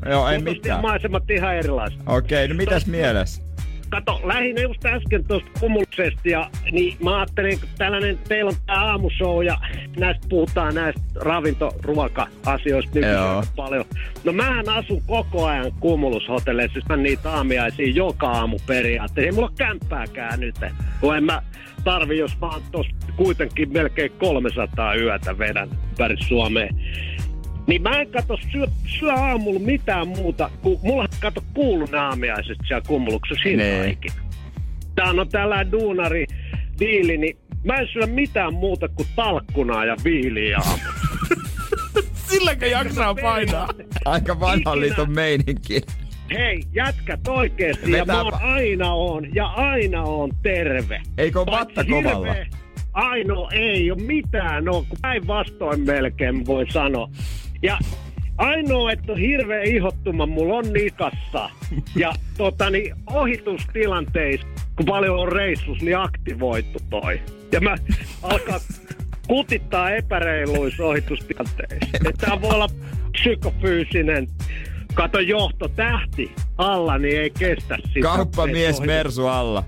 Joo, 0.09 0.29
ei 0.29 0.39
mitään. 0.39 0.81
Maisemat 0.81 1.29
ihan 1.29 1.55
erilaiset. 1.55 1.99
Okei, 2.05 2.47
no 2.47 2.55
mitäs 2.55 2.87
mielessä? 2.87 3.41
Kato, 3.91 4.21
lähinnä 4.23 4.61
just 4.61 4.85
äsken 4.85 5.25
tuosta 5.25 5.49
kumuluksesta 5.59 6.29
ja 6.29 6.49
niin 6.71 6.97
mä 7.03 7.17
ajattelin, 7.17 7.59
kun 7.59 7.69
tällainen, 7.77 8.19
teillä 8.27 8.49
on 8.49 8.55
tää 8.65 8.85
aamushow 8.85 9.43
ja 9.43 9.57
näistä 9.97 10.27
puhutaan 10.29 10.75
näistä 10.75 11.01
ravintoruoka-asioista 11.15 12.91
nyt 12.99 13.09
Joo. 13.11 13.43
paljon. 13.55 13.85
No 14.23 14.33
mähän 14.33 14.69
asun 14.69 15.01
koko 15.07 15.45
ajan 15.45 15.71
kumulushotelleissa, 15.79 16.73
siis 16.73 16.85
mä 16.89 16.97
niitä 16.97 17.31
aamiaisia 17.31 17.91
joka 17.93 18.27
aamu 18.31 18.57
periaatteessa. 18.67 19.27
Ei 19.27 19.31
mulla 19.31 19.47
ole 19.47 19.55
kämppääkään 19.57 20.39
nyt, 20.39 20.55
kun 21.01 21.17
en 21.17 21.23
mä 21.23 21.41
tarvi, 21.83 22.17
jos 22.17 22.39
mä 22.41 22.47
oon 22.47 22.61
tossa 22.71 22.91
kuitenkin 23.15 23.73
melkein 23.73 24.11
300 24.11 24.95
yötä 24.95 25.37
vedän 25.37 25.69
ympäri 25.89 26.17
Suomeen. 26.27 26.75
Niin 27.67 27.81
mä 27.81 28.01
en 28.01 28.11
kato 28.11 28.37
syö, 28.51 28.67
syö 28.99 29.13
aamulla 29.13 29.59
mitään 29.59 30.07
muuta, 30.07 30.49
kun 30.61 30.79
mulla 30.83 31.05
kato 31.21 31.43
kuulu 31.53 31.85
ne 31.91 31.97
aamiaiset 31.97 32.57
siellä 32.67 32.83
kummuluksessa 32.87 33.49
hintaan 33.49 33.89
ikinä. 33.89 34.13
Tää 34.95 35.09
on 35.09 35.29
tällainen 35.31 35.71
duunari 35.71 36.25
diili, 36.79 37.17
niin 37.17 37.37
mä 37.63 37.75
en 37.75 37.87
syö 37.93 38.05
mitään 38.05 38.53
muuta 38.53 38.87
kuin 38.87 39.07
talkkunaa 39.15 39.85
ja 39.85 39.95
viiliä. 40.03 40.59
Silläkö 42.29 42.67
jaksaa 42.67 43.15
painaa? 43.15 43.67
Aika 44.05 44.39
vanhan 44.39 44.79
liiton 44.79 45.11
meininki. 45.11 45.81
Hei, 46.33 46.63
jätkät 46.73 47.27
oikeesti, 47.27 47.91
ja 47.91 48.05
mä 48.05 48.21
oon 48.21 48.33
aina 48.41 48.93
on, 48.93 49.35
ja 49.35 49.45
aina 49.47 50.01
on 50.03 50.29
terve. 50.43 51.01
Eikö 51.17 51.39
ole 51.39 51.51
vatta 51.51 51.83
kovalla? 51.83 52.33
hirveä- 52.33 52.47
Aino 52.93 53.49
ei 53.51 53.91
ole 53.91 54.01
mitään, 54.01 54.65
no 54.65 54.85
päinvastoin 55.01 55.81
melkein 55.81 56.45
voi 56.45 56.65
sanoa. 56.71 57.09
Ja 57.63 57.77
ainoa, 58.37 58.91
että 58.91 59.11
on 59.11 59.17
hirveä 59.17 59.63
ihottuma 59.63 60.25
mulla 60.25 60.53
on 60.53 60.73
nikassa. 60.73 61.49
Ja 61.95 62.13
tota, 62.37 62.69
niin, 62.69 62.95
ohitustilanteissa, 63.07 64.47
kun 64.75 64.85
paljon 64.85 65.19
on 65.19 65.31
reissus, 65.31 65.81
niin 65.81 65.97
aktivoitu 65.97 66.79
toi. 66.89 67.21
Ja 67.51 67.61
mä 67.61 67.75
alkaa 68.23 68.59
kutittaa 69.27 69.89
epäreiluissa 69.91 70.85
ohitustilanteissa. 70.85 71.87
Että 71.93 72.11
Tää 72.27 72.41
voi 72.41 72.49
olla 72.49 72.67
psykofyysinen 73.11 74.27
Kato 74.93 75.19
johto 75.19 75.67
tähti 75.67 76.31
alla, 76.57 76.97
niin 76.97 77.21
ei 77.21 77.29
kestä 77.39 77.77
sitä. 77.87 78.01
Kauppamies 78.01 78.81
Mersu 78.81 79.27
alla. 79.27 79.63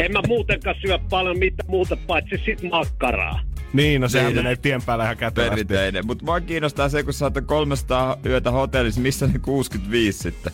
en 0.00 0.12
mä 0.12 0.22
muutenkaan 0.28 0.76
syö 0.86 0.98
paljon 1.10 1.38
mitään 1.38 1.70
muuta 1.70 1.96
paitsi 2.06 2.42
sit 2.44 2.62
makkaraa. 2.62 3.40
Niin, 3.72 4.00
no 4.00 4.08
sehän 4.08 4.26
Niin. 4.26 4.36
menee 4.36 4.56
tien 4.56 4.82
päällä 4.82 5.04
ihan 5.04 5.16
kätevästi. 5.16 5.50
Perinteinen. 5.50 6.06
Mutta 6.06 6.24
mua 6.24 6.40
kiinnostaa 6.40 6.88
se, 6.88 7.02
kun 7.02 7.12
sä 7.12 7.24
oot 7.24 7.34
300 7.46 8.16
yötä 8.26 8.50
hotellissa, 8.50 9.00
missä 9.00 9.26
ne 9.26 9.38
65 9.38 10.18
sitten? 10.18 10.52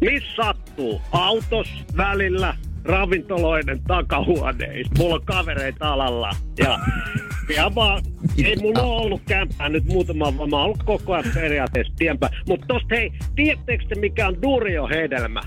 Missä 0.00 0.28
sattuu? 0.36 1.00
Autos 1.12 1.68
välillä, 1.96 2.54
ravintoloiden 2.84 3.80
takahuoneissa. 3.82 4.92
Mulla 4.98 5.14
on 5.14 5.24
kavereita 5.24 5.92
alalla. 5.92 6.30
Ja, 6.58 6.78
ja 7.56 7.74
vaan, 7.74 8.02
ei 8.44 8.56
mulla 8.56 8.82
ole 8.82 9.02
ollut 9.02 9.22
kämpää 9.28 9.68
nyt 9.68 9.84
muutama, 9.84 10.38
vaan 10.38 10.50
mä 10.50 10.56
oon 10.56 10.64
ollut 10.64 10.82
koko 10.82 11.12
ajan 11.14 11.24
periaatteessa 11.34 11.92
tienpä. 11.96 12.30
Mutta 12.48 12.66
tosta 12.66 12.94
hei, 12.94 13.12
tiedättekö 13.36 13.84
te 13.88 13.94
mikä 13.94 14.28
on 14.28 14.42
Durio 14.42 14.88
hedelmä? 14.88 15.40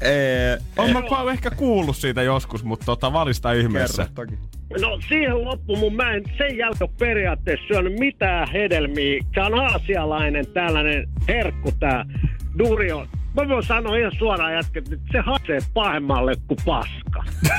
Ee, 0.00 0.58
On 0.78 0.90
mä 0.92 1.02
ku- 1.02 1.28
ehkä 1.28 1.50
kuullut 1.50 1.96
siitä 1.96 2.22
joskus, 2.22 2.64
mutta 2.64 2.86
tota, 2.86 3.12
valista 3.12 3.52
ihmeessä. 3.52 4.02
kerro 4.02 4.14
toki. 4.14 4.38
No 4.80 4.98
siihen 5.08 5.44
loppu 5.44 5.76
mun 5.76 5.96
mä 5.96 6.12
en 6.12 6.22
sen 6.38 6.56
jälkeen 6.56 6.82
ole 6.82 6.90
periaatteessa 6.98 7.66
syönyt 7.66 7.98
mitään 7.98 8.48
hedelmiä. 8.52 9.20
Se 9.34 9.40
on 9.40 9.60
aasialainen 9.60 10.46
tällainen 10.46 11.08
herkku 11.28 11.72
tää 11.80 12.04
Durio. 12.58 13.06
Mä 13.34 13.48
voin 13.48 13.62
sanoa 13.62 13.96
ihan 13.96 14.12
suoraan 14.18 14.54
jätket, 14.54 14.92
että 14.92 15.06
se 15.12 15.18
haisee 15.20 15.58
pahemmalle 15.74 16.34
kuin 16.48 16.58
paska. 16.64 17.24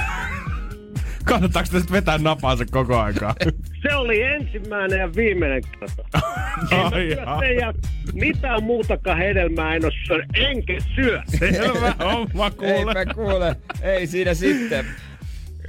Kannattaako 1.26 1.66
sitten 1.66 1.91
vetää 1.91 2.18
napaansa 2.18 2.66
koko 2.72 2.99
aikaa? 2.99 3.36
Se 3.82 3.95
oli 3.95 4.22
ensimmäinen 4.22 4.99
ja 4.99 5.09
viimeinen 5.16 5.61
kerta. 5.80 6.03
En 6.95 7.09
jaa. 7.09 7.39
sen 7.39 7.57
jälkeen 7.57 7.93
mitään 8.14 8.64
muutakaan 8.64 9.18
hedelmää 9.18 9.76
en 9.76 9.86
oo 9.86 9.91
syönyt, 10.07 10.26
enkä 10.36 10.78
syö. 10.95 11.22
Selvä 11.28 11.95
homma 12.03 12.51
kuule. 12.51 12.74
Eipä 12.74 13.14
kuule. 13.14 13.55
Ei 13.82 14.07
siinä 14.07 14.34
sitten. 14.34 14.86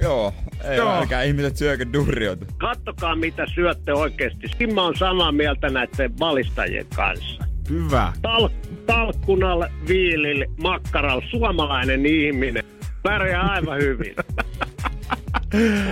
Joo, 0.01 0.33
ei 0.63 0.77
Joo. 0.77 0.93
Älkää 0.93 1.23
ihmiset 1.23 1.57
syökö 1.57 1.85
durriota. 1.93 2.45
Kattokaa 2.57 3.15
mitä 3.15 3.45
syötte 3.55 3.93
oikeesti. 3.93 4.47
Siinä 4.57 4.73
mä 4.73 4.81
oon 4.81 4.95
samaa 4.97 5.31
mieltä 5.31 5.69
näiden 5.69 6.19
valistajien 6.19 6.85
kanssa. 6.95 7.43
Hyvä. 7.69 8.13
Tal- 8.21 8.49
talkkunalle, 8.85 9.71
viilille, 9.87 10.45
makkaralla, 10.63 11.25
suomalainen 11.31 12.05
ihminen. 12.05 12.63
Pärjää 13.03 13.41
aivan 13.41 13.77
hyvin. 13.77 14.15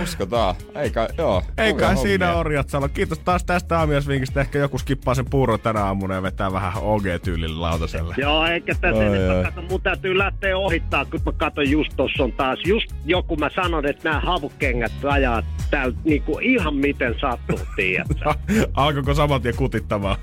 Uskotaan. 0.02 0.54
Eikä, 0.74 1.08
joo. 1.18 1.42
Ei 1.58 1.72
kovia 1.72 1.86
kai 1.86 1.96
siinä 1.96 2.26
hommia. 2.26 2.40
orjat 2.40 2.68
salo. 2.68 2.88
Kiitos 2.88 3.18
taas 3.18 3.44
tästä 3.44 3.78
aamiaisvinkistä. 3.78 4.40
Ehkä 4.40 4.58
joku 4.58 4.78
skippaa 4.78 5.14
sen 5.14 5.24
puuron 5.30 5.60
tänä 5.60 5.84
aamuna 5.84 6.14
ja 6.14 6.22
vetää 6.22 6.52
vähän 6.52 6.72
OG-tyylillä 6.82 7.60
lautaselle. 7.60 8.14
Joo, 8.18 8.46
eikä 8.46 8.74
tässä 8.74 8.96
Oi, 8.98 9.06
enempää 9.06 9.36
oi. 9.36 9.44
kato, 9.44 9.62
mun 9.62 9.80
täytyy 9.80 10.18
lähteä 10.18 10.58
ohittaa, 10.58 11.04
kun 11.04 11.20
mä 11.26 11.32
katon 11.32 11.70
just 11.70 11.92
tossa 11.96 12.24
on 12.24 12.32
taas 12.32 12.58
just 12.66 12.86
joku, 13.04 13.36
mä 13.36 13.50
sanon, 13.54 13.86
että 13.86 14.08
nämä 14.08 14.20
havukengät 14.20 14.92
ajaa 15.04 15.42
täältä 15.70 15.98
niinku 16.04 16.38
ihan 16.42 16.76
miten 16.76 17.14
sattuu, 17.20 17.58
tiedätkö? 17.76 18.34
Alkoiko 18.74 19.14
saman 19.14 19.42
tien 19.42 19.56
kutittamaan? 19.56 20.16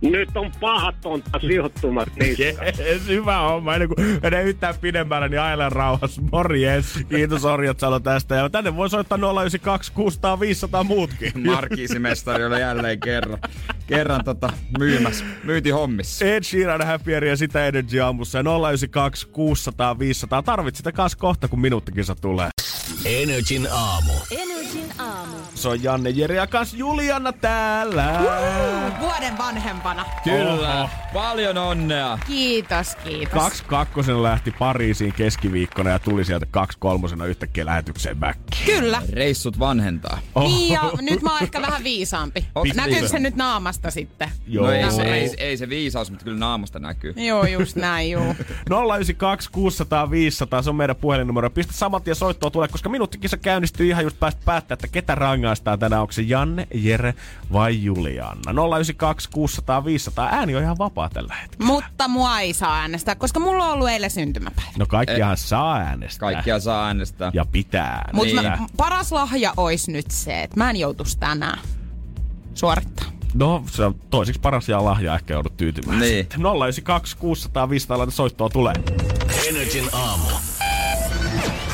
Nyt 0.00 0.36
on 0.36 0.52
pahat 0.60 0.94
on 1.04 1.22
taas 1.22 1.42
sijoittumat 1.42 2.08
niistä. 2.20 2.42
Yes, 2.78 3.08
hyvä 3.08 3.38
homma. 3.38 3.74
Ennen 3.74 3.88
kuin 3.88 4.18
menee 4.22 4.42
yhtään 4.42 4.74
pidemmällä, 4.80 5.28
niin 5.28 5.40
ailen 5.40 5.72
rauhassa. 5.72 6.22
Morjes. 6.32 7.04
Kiitos 7.08 7.44
Orjat 7.44 7.80
Salo 7.80 8.00
tästä. 8.00 8.31
Ja 8.36 8.50
tänne 8.50 8.76
voi 8.76 8.90
soittaa 8.90 9.18
092 9.18 9.92
600 9.92 10.40
500 10.40 10.84
muutkin. 10.84 11.32
Markiisimestari 11.54 12.44
oli 12.44 12.60
jälleen 12.60 13.00
kerran, 13.00 13.38
kerran 13.86 14.24
tota, 14.24 14.52
myymässä, 14.78 15.24
myyti 15.44 15.70
hommissa. 15.70 16.24
Ed 16.24 16.42
Sheeran 16.42 16.86
Happier 16.86 17.24
ja 17.24 17.36
sitä 17.36 17.66
Energy 17.66 18.00
aamussa. 18.00 18.38
Ja 18.38 18.42
092 18.42 19.28
600 19.28 19.98
500. 19.98 20.42
Tarvit 20.42 20.76
sitä 20.76 20.92
kas 20.92 21.16
kohta, 21.16 21.48
kun 21.48 21.60
minuuttikisa 21.60 22.14
tulee. 22.14 22.50
Energin 23.04 23.68
aamu. 23.70 24.12
Energin 24.72 25.00
aamu. 25.00 25.36
Se 25.54 25.68
on 25.68 25.82
Janne, 25.82 26.10
Jere 26.10 26.34
ja 26.34 26.46
kas 26.46 26.74
Juliana 26.74 27.32
täällä. 27.32 28.20
Vuoden 29.00 29.38
vanhempana. 29.38 30.04
Kyllä, 30.24 30.80
Oho. 30.80 30.88
paljon 31.12 31.58
onnea. 31.58 32.18
Kiitos, 32.26 32.96
kiitos. 33.04 33.42
Kaksi 33.42 33.64
kakkosena 33.64 34.22
lähti 34.22 34.50
Pariisiin 34.58 35.12
keskiviikkona 35.12 35.90
ja 35.90 35.98
tuli 35.98 36.24
sieltä 36.24 36.46
kaksi 36.50 36.78
kolmosena 36.78 37.26
yhtäkkiä 37.26 37.66
lähetykseen 37.66 38.16
back. 38.16 38.38
Kyllä. 38.66 39.02
Reissut 39.12 39.58
vanhentaa. 39.58 40.18
Oh. 40.34 40.42
Niin 40.42 40.72
ja 40.72 40.92
nyt 41.00 41.22
mä 41.22 41.32
oon 41.32 41.42
ehkä 41.42 41.62
vähän 41.62 41.84
viisaampi. 41.84 42.46
Näkyykö 42.74 43.08
se 43.08 43.18
nyt 43.18 43.36
naamasta 43.36 43.90
sitten? 43.90 44.30
Joo. 44.46 44.66
No 44.66 44.72
ei 44.72 44.90
se, 44.90 45.02
ei, 45.02 45.34
ei 45.38 45.56
se 45.56 45.68
viisaus, 45.68 46.10
mutta 46.10 46.24
kyllä 46.24 46.38
naamasta 46.38 46.78
näkyy. 46.78 47.14
Joo, 47.16 47.44
just 47.44 47.76
näin, 47.76 48.10
juu. 48.10 48.34
092 48.94 49.50
600 49.52 50.10
500, 50.10 50.62
se 50.62 50.70
on 50.70 50.76
meidän 50.76 50.96
puhelinnumero. 50.96 51.50
Pistä 51.50 51.72
saman 51.72 52.02
tien 52.02 52.16
soittoa 52.16 52.50
tulee, 52.50 52.68
koska 52.68 52.88
minuuttikisa 52.88 53.36
käynnistyy 53.36 53.88
ihan 53.88 54.04
just 54.04 54.20
päästä 54.20 54.42
päättää, 54.62 54.74
että 54.74 54.88
ketä 54.88 55.14
rangaistaan 55.14 55.78
tänään. 55.78 56.02
Onko 56.02 56.12
se 56.12 56.22
Janne, 56.22 56.66
Jere 56.74 57.14
vai 57.52 57.84
Juliana? 57.84 58.52
092 58.76 59.30
600 59.30 59.84
500. 59.84 60.28
Ääni 60.32 60.56
on 60.56 60.62
ihan 60.62 60.78
vapaa 60.78 61.08
tällä 61.08 61.34
hetkellä. 61.34 61.66
Mutta 61.66 62.08
mua 62.08 62.40
ei 62.40 62.52
saa 62.52 62.76
äänestää, 62.80 63.14
koska 63.14 63.40
mulla 63.40 63.64
on 63.64 63.72
ollut 63.72 63.88
eilen 63.88 64.10
syntymäpäivä. 64.10 64.70
No 64.78 64.86
kaikkiahan 64.86 65.36
saa 65.36 65.76
äänestää. 65.76 66.32
Kaikkia 66.32 66.60
saa 66.60 66.86
äänestää. 66.86 67.30
Ja 67.34 67.44
pitää. 67.52 68.08
Mutta 68.12 68.42
Niin. 68.42 68.52
niin. 68.58 68.68
paras 68.76 69.12
lahja 69.12 69.52
olisi 69.56 69.92
nyt 69.92 70.10
se, 70.10 70.42
että 70.42 70.56
mä 70.56 70.70
en 70.70 70.76
joutuisi 70.76 71.18
tänään 71.18 71.58
suorittaa. 72.54 73.06
No, 73.34 73.64
se 73.70 73.84
on 73.84 73.94
toiseksi 74.10 74.40
paras 74.40 74.68
ja 74.68 74.84
lahja 74.84 75.14
ehkä 75.14 75.34
joudut 75.34 75.56
tyytymään. 75.56 76.00
Niin. 76.00 76.18
Sitten 76.18 76.40
092 76.40 77.16
600 77.16 77.70
500 77.70 77.98
laita 77.98 78.12
soittoa 78.12 78.48
tulee. 78.48 78.74
Energin 79.48 79.88
aamu. 79.92 80.24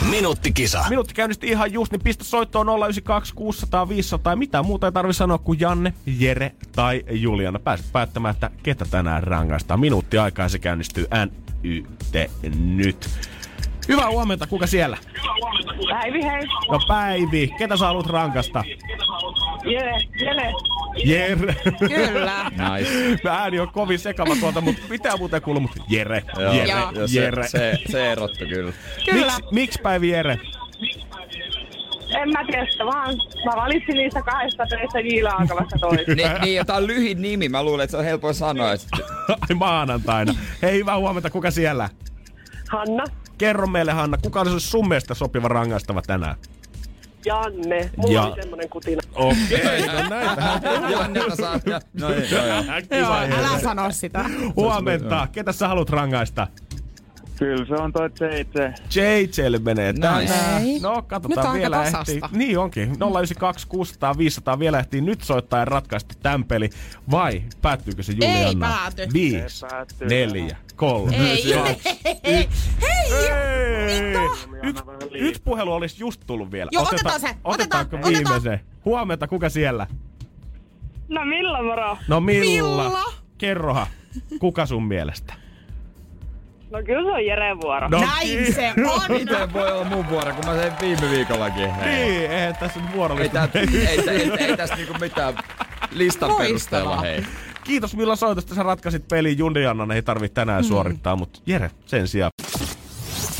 Minuuttikisa. 0.03 0.84
Minuutti 0.88 1.14
käynnisti 1.14 1.49
ihan 1.49 1.72
just, 1.72 1.92
niin 1.92 2.01
pistä 2.01 2.24
soittoon 2.24 2.66
092 2.66 3.34
600 3.34 3.88
500 3.88 4.32
ja 4.32 4.36
mitään 4.36 4.66
muuta 4.66 4.86
ei 4.86 4.92
tarvi 4.92 5.14
sanoa 5.14 5.38
kuin 5.38 5.61
Janne, 5.61 5.94
Jere 6.07 6.53
tai 6.74 7.05
Juliana. 7.11 7.59
Pääset 7.59 7.92
päättämään, 7.92 8.34
että 8.34 8.51
ketä 8.62 8.84
tänään 8.90 9.22
rangaistaan. 9.22 9.80
Minuutti 9.80 10.18
aikaa 10.18 10.49
se 10.49 10.59
käynnistyy 10.59 11.07
NYT 11.62 12.30
nyt. 12.55 13.11
Hyvää 13.88 14.11
huomenta, 14.11 14.46
kuka 14.46 14.66
siellä? 14.66 14.99
Päivi, 15.90 16.22
hei. 16.22 16.46
No 16.70 16.80
Päivi, 16.88 17.55
ketä 17.59 17.76
sä 17.76 17.86
haluat 17.86 18.07
rankasta? 18.07 18.64
Jere, 19.72 19.98
Jere. 20.20 20.52
Jere. 21.04 21.56
Kyllä. 21.78 22.50
Nice. 22.50 23.28
Ääni 23.30 23.60
on 23.60 23.68
kovin 23.68 23.98
sekava 23.98 24.36
tuolta, 24.40 24.60
mutta 24.60 24.82
pitää 24.88 25.16
muuten 25.16 25.42
kuulla, 25.42 25.60
mutta 25.60 25.82
Jere, 25.88 26.22
Joo, 26.38 26.52
Jere, 26.52 26.70
Joo. 26.70 26.90
ja 26.92 27.08
se, 27.08 27.20
Jere. 27.20 27.48
se, 27.48 27.78
se 27.90 28.12
erottu 28.12 28.44
kyllä. 28.48 28.72
Kyllä. 29.10 29.32
Miksi 29.32 29.54
miks 29.54 29.78
Päivi 29.82 30.08
Jere? 30.10 30.38
En 32.22 32.30
mä 32.32 32.44
tiedä, 32.46 32.66
vaan 32.84 33.14
mä 33.44 33.52
valitsin 33.56 33.94
niistä 33.94 34.22
kahdesta 34.22 34.66
töistä 34.66 35.00
Jiila 35.00 35.30
alkavasta 35.30 35.76
toista. 35.80 36.14
Ni, 36.14 36.22
niin, 36.42 36.54
ja 36.56 36.64
tää 36.64 36.76
on 36.76 36.86
lyhin 36.86 37.22
nimi. 37.22 37.48
Mä 37.48 37.62
luulen, 37.62 37.84
että 37.84 37.90
se 37.90 37.96
on 37.96 38.04
helpoin 38.04 38.34
sanoa. 38.34 38.68
Ai 39.28 39.54
maanantaina. 39.54 40.34
Hei, 40.62 40.78
hyvää 40.78 40.98
huomenta, 40.98 41.30
kuka 41.30 41.50
siellä? 41.50 41.88
Hanna, 42.70 43.04
Kerro 43.38 43.66
meille, 43.66 43.92
Hanna, 43.92 44.18
kuka 44.22 44.40
olisi 44.40 44.60
sun 44.60 44.88
mielestä 44.88 45.14
sopiva 45.14 45.48
rangaistava 45.48 46.02
tänään? 46.02 46.36
Janne. 47.28 47.90
Mulla 47.96 48.12
Ja- 48.14 48.22
oli 48.26 48.42
semmonen 48.42 48.68
kutina. 48.68 49.00
Okei, 49.14 49.86
no 49.86 50.08
näitähän. 50.08 50.60
Jannelta 50.90 51.36
saa... 51.36 51.60
No 52.00 52.10
joo, 52.12 52.46
joo. 52.46 53.00
Joo, 53.00 53.14
älä 53.14 53.58
sano 53.62 53.90
sitä. 53.90 54.24
Huomenta. 54.56 55.28
Ketä 55.32 55.52
sä 55.52 55.68
haluat 55.68 55.90
rangaista? 55.90 56.46
Kyllä 57.39 57.64
se 57.66 57.74
on 57.74 57.93
toi 57.93 58.11
JJ. 58.20 58.72
JJlle 58.95 59.59
menee 59.59 59.93
tää. 59.93 60.20
Nice. 60.20 60.34
No, 60.82 60.95
Nyt 60.97 61.05
katsotaan 61.07 61.47
on 61.47 61.53
aika 61.53 61.61
vielä 61.61 61.76
tasasta. 61.76 61.99
ehtii. 61.99 62.20
Niin 62.39 62.59
onkin. 62.59 62.89
092 62.89 63.66
600 63.68 64.18
500 64.18 64.59
vielä 64.59 64.78
ehtii 64.78 65.01
nyt 65.01 65.22
soittaa 65.22 65.59
ja 65.59 65.64
ratkaista 65.64 66.14
tämän 66.22 66.45
peli. 66.45 66.70
Vai 67.11 67.43
päättyykö 67.62 68.03
se 68.03 68.12
Juliana? 68.12 68.66
pääty. 68.68 69.07
5, 69.12 69.36
Ei 69.36 69.43
pääty. 69.70 69.95
4, 70.07 70.57
3, 70.76 71.16
Ei. 71.16 71.53
2, 71.55 71.99
Hei, 72.26 72.49
Yksi 74.22 74.49
yks 75.14 75.41
puhelu 75.41 75.72
olisi 75.72 75.97
just 76.01 76.20
tullut 76.26 76.51
vielä. 76.53 76.68
Joo, 76.72 76.82
otetaan 76.82 77.20
se. 77.20 77.28
Otetaanko 77.45 77.97
Otetaan, 77.97 78.14
viimeisen? 78.14 78.61
Huomenta, 78.84 79.28
kuka 79.28 79.49
siellä? 79.49 79.86
No 81.09 81.24
millä 81.24 81.62
moro? 81.62 81.97
No 82.09 82.20
Milla. 82.20 82.84
Milla. 82.84 83.12
Kerroha, 83.39 83.86
kuka 84.39 84.66
sun 84.66 84.84
mielestä? 84.84 85.34
No 86.70 86.82
kyllä 86.86 87.02
se 87.10 87.14
on 87.14 87.26
Jeren 87.26 87.60
vuoro. 87.60 87.88
No, 87.88 88.00
Näin 88.00 88.54
se 88.54 88.72
on. 88.90 89.00
Miten 89.18 89.52
voi 89.52 89.72
olla 89.72 89.84
mun 89.84 90.08
vuoro, 90.08 90.32
kun 90.32 90.44
mä 90.46 90.54
tein 90.54 90.72
viime 90.80 91.10
viikollakin? 91.10 91.70
Hei. 91.74 92.08
Niin, 92.08 92.30
eihän 92.30 92.56
tässä 92.56 92.80
nyt 92.80 92.90
Ei, 92.90 92.96
vuorollista. 92.96 93.48
tää, 93.48 93.62
ei, 93.62 93.86
ei, 93.86 94.10
ei, 94.10 94.30
ei 94.38 94.56
tästä 94.56 94.76
niinku 94.76 94.94
mitään 95.00 95.34
listan 95.90 96.28
Loistavaa. 96.28 96.46
perusteella, 96.46 97.00
hei. 97.00 97.26
Kiitos 97.64 97.96
Milla 97.96 98.16
soitosta, 98.16 98.54
sä 98.54 98.62
ratkaisit 98.62 99.08
peliin. 99.08 99.38
Julianna 99.38 99.94
ei 99.94 100.02
tarvitse 100.02 100.34
tänään 100.34 100.62
Mm. 100.64 100.68
suorittaa, 100.68 101.16
mutta 101.16 101.40
Jere 101.46 101.70
sen 101.86 102.08
sijaan. 102.08 102.30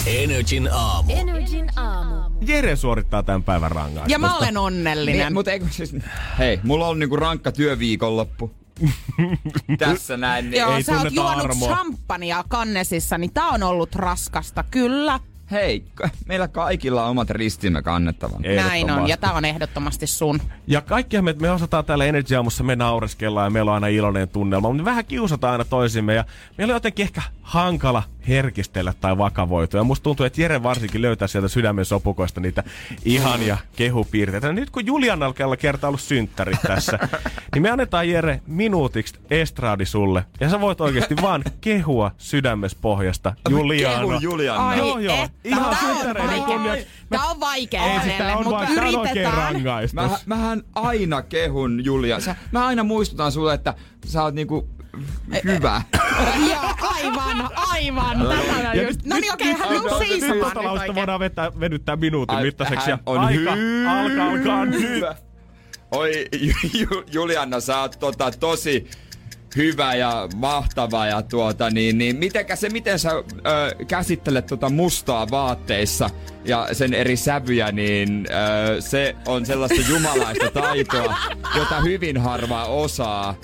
Energin 0.09 0.69
aamu. 0.73 1.13
Energin 1.13 1.71
aamu. 1.77 2.31
Jere 2.47 2.77
suorittaa 2.77 3.23
tämän 3.23 3.43
päivän 3.43 3.71
rangaistusta. 3.71 4.13
Ja 4.13 4.19
mä 4.19 4.37
olen 4.37 4.59
onnellinen. 4.59 5.21
Niin, 5.21 5.33
mutta 5.33 5.51
eikö 5.51 5.67
siis... 5.71 5.97
Hei, 6.39 6.61
mulla 6.63 6.89
on 6.89 6.99
niinku 6.99 7.17
rankka 7.17 7.53
työviikonloppu. 7.53 8.51
Tässä 9.79 10.17
näin. 10.17 10.51
Niin. 10.51 10.61
Joo, 10.61 10.77
ei 10.77 10.83
sä 10.83 10.99
oot 10.99 11.13
juonut 11.13 11.45
armoa. 11.45 11.69
champagnea 11.69 12.45
kannesissa, 12.49 13.19
niin 13.19 13.33
tää 13.33 13.49
on 13.49 13.63
ollut 13.63 13.95
raskasta, 13.95 14.65
kyllä. 14.71 15.21
Hei, 15.51 15.85
meillä 16.27 16.49
kaikilla 16.49 17.05
on 17.05 17.11
omat 17.11 17.31
ristimme 17.31 17.83
kannettavan. 17.83 18.43
Näin 18.43 18.91
on, 18.91 19.09
ja 19.09 19.17
tää 19.17 19.33
on 19.33 19.45
ehdottomasti 19.45 20.07
sun. 20.07 20.41
Ja 20.67 20.81
kaikkihan 20.81 21.25
me, 21.25 21.35
me 21.41 21.51
osataan 21.51 21.85
täällä 21.85 22.05
Energy 22.05 22.35
Aamussa, 22.35 22.65
me 22.65 22.77
naureskellaan 22.77 23.47
ja 23.47 23.51
meillä 23.51 23.71
on 23.71 23.75
aina 23.75 23.87
iloinen 23.87 24.29
tunnelma, 24.29 24.69
mutta 24.69 24.83
me 24.83 24.85
vähän 24.85 25.05
kiusataan 25.05 25.53
aina 25.53 25.65
toisimme 25.65 26.15
ja 26.15 26.25
meillä 26.59 26.73
on 26.73 26.77
jotenkin 26.77 27.03
ehkä 27.03 27.23
hankala 27.43 28.03
herkistellä 28.29 28.95
tai 29.01 29.19
vakavoitua. 29.19 29.81
Ja 29.81 29.85
musta 29.85 30.05
tuntuu, 30.05 30.27
että 30.27 30.41
Jere 30.41 30.63
varsinkin 30.63 31.03
löytää 31.03 31.29
sieltä 31.29 31.49
sydämen 31.49 31.85
sopukoista 31.85 32.41
niitä 32.41 32.65
ihania 33.05 33.57
kehupiirteitä. 33.77 34.47
Ja 34.47 34.53
nyt 34.53 34.71
kun 34.71 34.87
Julianalla 34.87 35.57
kertaa 35.57 35.89
ollut 35.89 36.01
synttärit 36.01 36.59
tässä, 36.67 36.99
niin 37.55 37.63
me 37.63 37.71
annetaan 37.71 38.09
Jere 38.09 38.41
minuutiksi 38.47 39.15
estraadi 39.31 39.87
sulle. 39.87 40.25
Ja 40.41 40.51
sä 40.51 40.61
voit 40.61 40.81
oikeasti 40.81 41.17
vaan 41.23 41.45
kehua 41.61 42.11
sydämes 42.19 42.75
pohjasta 42.75 43.35
Juliana. 43.51 43.99
Kehu 43.99 44.13
Juliana. 44.21 44.69
Ai 44.69 44.79
Joo, 44.79 44.99
joo. 44.99 45.25
että, 45.25 45.31
Ihan 45.45 45.77
tää 45.77 45.89
on 45.91 45.97
synttäreiden 45.97 46.31
vaikea. 46.39 46.47
kunniaksi. 46.47 46.87
Tää 47.11 47.25
on 47.25 47.41
vaikea 47.41 47.85
Ei, 47.85 48.01
siis 48.01 48.15
tää 48.15 48.37
on, 48.37 48.45
mutta 48.45 48.51
vaan, 48.51 48.75
tää 48.75 48.89
on 48.89 48.97
oikein 48.97 49.33
rangaistus. 49.33 49.95
Mä, 49.95 50.19
mähän 50.27 50.63
aina 50.75 51.23
kehun 51.23 51.85
Julia. 51.85 52.21
Sä, 52.21 52.37
mä 52.53 52.67
aina 52.67 52.85
muistutan 52.85 53.33
sulle, 53.33 53.55
että 53.55 53.75
sä 54.07 54.23
oot 54.23 54.35
niinku 54.35 54.69
hyvä. 55.45 55.83
Joo, 56.51 56.75
aivan, 56.81 57.51
aivan. 57.71 58.17
Just... 58.87 59.01
No 59.05 59.17
niin, 59.17 59.33
okei, 59.35 59.53
hän 59.53 59.69
seisomaan 59.99 60.41
tota 60.41 60.61
nyt 60.63 60.65
lausta 60.65 60.95
voidaan 60.95 61.21
vetää, 61.21 61.61
venyttää 61.61 61.97
minuutin 61.97 62.37
Ai, 62.37 62.45
mittaiseksi. 62.45 62.91
Ja 62.91 62.99
on 63.07 63.19
aika 63.19 63.55
hyvä. 63.55 64.01
alkaa, 64.01 64.29
alkaa 64.29 64.65
nyt. 64.65 64.81
Hyvä. 64.81 65.15
Oi, 65.91 66.27
Ju- 66.41 66.71
Ju- 66.75 67.05
Juliana, 67.13 67.61
sä 67.61 67.81
oot 67.81 67.97
tota, 68.01 68.31
tosi 68.31 68.91
hyvä 69.57 69.95
ja 69.95 70.29
mahtava 70.37 71.07
ja 71.07 71.23
tuota 71.23 71.71
niin, 71.71 71.99
niin 71.99 72.17
mitenkä 72.17 72.57
se, 72.57 72.69
miten 72.69 72.99
sä 72.99 73.11
ö, 73.11 73.25
käsittelet 73.89 74.47
tota 74.47 74.71
mustaa 74.71 75.27
vaatteissa 75.31 76.11
ja 76.45 76.69
sen 76.73 76.95
eri 76.95 77.17
sävyjä, 77.17 77.73
niin 77.73 78.27
ö, 78.77 78.81
se 78.81 79.17
on 79.27 79.47
sellaista 79.47 79.81
jumalaista 79.91 80.51
taitoa, 80.51 81.17
jota 81.57 81.81
hyvin 81.81 82.21
harva 82.21 82.65
osaa. 82.65 83.35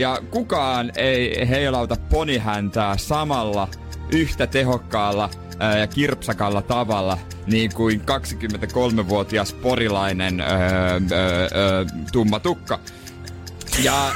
Ja 0.00 0.18
kukaan 0.30 0.92
ei 0.96 1.48
heilauta 1.48 1.96
ponihäntää 2.10 2.98
samalla 2.98 3.68
yhtä 4.12 4.46
tehokkaalla 4.46 5.30
ja 5.80 5.86
kirpsakalla 5.86 6.62
tavalla 6.62 7.18
niin 7.46 7.74
kuin 7.74 8.00
23-vuotias 8.00 9.52
porilainen 9.52 10.40
öö, 10.40 10.48
öö, 11.12 11.48
öö, 11.54 11.84
tumma 12.12 12.40
tukka. 12.40 12.78
Ja, 13.82 14.10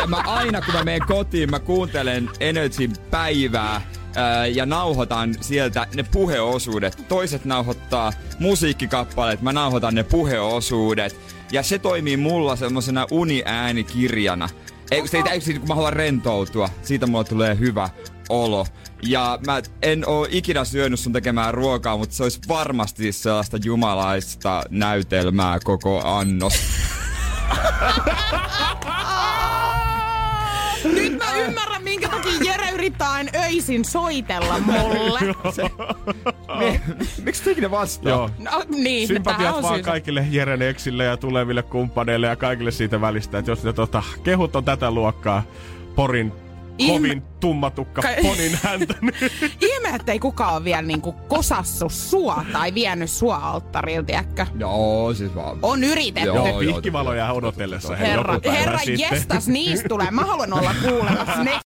ja 0.00 0.06
mä 0.06 0.16
aina 0.16 0.62
kun 0.62 0.74
mä 0.74 0.84
menen 0.84 1.06
kotiin, 1.06 1.50
mä 1.50 1.58
kuuntelen 1.58 2.30
Energyn 2.40 2.92
päivää 3.10 3.80
ää, 4.16 4.46
ja 4.46 4.66
nauhoitan 4.66 5.34
sieltä 5.40 5.86
ne 5.94 6.02
puheosuudet. 6.02 7.04
Toiset 7.08 7.44
nauhoittaa 7.44 8.12
musiikkikappaleet, 8.38 9.42
mä 9.42 9.52
nauhoitan 9.52 9.94
ne 9.94 10.02
puheosuudet. 10.02 11.16
Ja 11.52 11.62
se 11.62 11.78
toimii 11.78 12.16
mulla 12.16 12.56
semmosena 12.56 13.06
uniäänikirjana. 13.10 14.48
Ei, 14.90 15.08
se, 15.08 15.22
ei, 15.30 15.40
siitä, 15.40 15.60
kun 15.60 15.68
mä 15.68 15.74
haluan 15.74 15.92
rentoutua, 15.92 16.68
siitä 16.82 17.06
mulla 17.06 17.24
tulee 17.24 17.58
hyvä 17.58 17.90
olo. 18.28 18.66
Ja 19.02 19.38
mä 19.46 19.62
en 19.82 20.08
oo 20.08 20.26
ikinä 20.30 20.64
syönyt 20.64 21.00
sun 21.00 21.12
tekemään 21.12 21.54
ruokaa, 21.54 21.96
mutta 21.96 22.14
se 22.14 22.22
olisi 22.22 22.40
varmasti 22.48 23.12
sellaista 23.12 23.58
jumalaista 23.64 24.62
näytelmää 24.70 25.58
koko 25.64 26.02
annos. 26.04 26.54
Nyt 30.94 31.18
mä 31.18 31.34
ymmärrän, 31.34 31.84
minkä 31.84 32.08
takia 32.08 32.49
Aina 33.08 33.30
öisin 33.44 33.84
soitella 33.84 34.58
mulle. 34.58 35.20
Miksi 37.24 37.42
te 37.42 37.50
ikinä 37.50 37.70
vastaa? 37.70 38.10
Joo. 38.12 38.30
No 38.38 38.62
niin, 38.68 39.08
Sympatiat 39.08 39.56
on 39.56 39.62
vaan 39.62 39.74
syy. 39.74 39.82
kaikille 39.82 40.26
Jeren 40.30 40.62
eksille 40.62 41.04
ja 41.04 41.16
tuleville 41.16 41.62
kumppaneille 41.62 42.26
ja 42.26 42.36
kaikille 42.36 42.70
siitä 42.70 43.00
välistä, 43.00 43.38
että 43.38 43.50
jos 43.50 43.64
ne 43.64 43.72
tota, 43.72 44.02
kehut 44.22 44.56
on 44.56 44.64
tätä 44.64 44.90
luokkaa, 44.90 45.42
Porin 45.94 46.32
Ihme- 46.78 46.92
kovin 46.92 47.22
tummatukka 47.40 48.02
Ka- 48.02 48.08
ponin 48.22 48.58
häntä. 48.62 48.94
niin 49.00 49.14
Ihme, 49.74 49.88
että 49.88 50.12
ei 50.12 50.18
kukaan 50.18 50.54
ole 50.54 50.64
vielä 50.64 50.82
niinku 50.82 51.12
kosassu 51.12 51.88
sua 51.88 52.44
tai 52.52 52.74
vienyt 52.74 53.10
sua 53.10 53.36
alttarilta, 53.36 54.06
tiedätkö? 54.06 54.46
Joo, 54.58 55.14
siis 55.14 55.34
vaan. 55.34 55.58
On 55.62 55.84
yritetty. 55.84 56.28
Joo, 56.28 56.58
pihkivaloja 56.58 57.32
odotellessa. 57.32 57.96
Herra, 57.96 58.40
herra 58.44 58.78
sitten. 58.78 59.08
jestas, 59.12 59.48
niistä 59.58 59.88
tulee. 59.88 60.10
Mä 60.10 60.22
haluan 60.24 60.52
olla 60.52 60.74
kuulemassa 60.88 61.44
ne. 61.44 61.60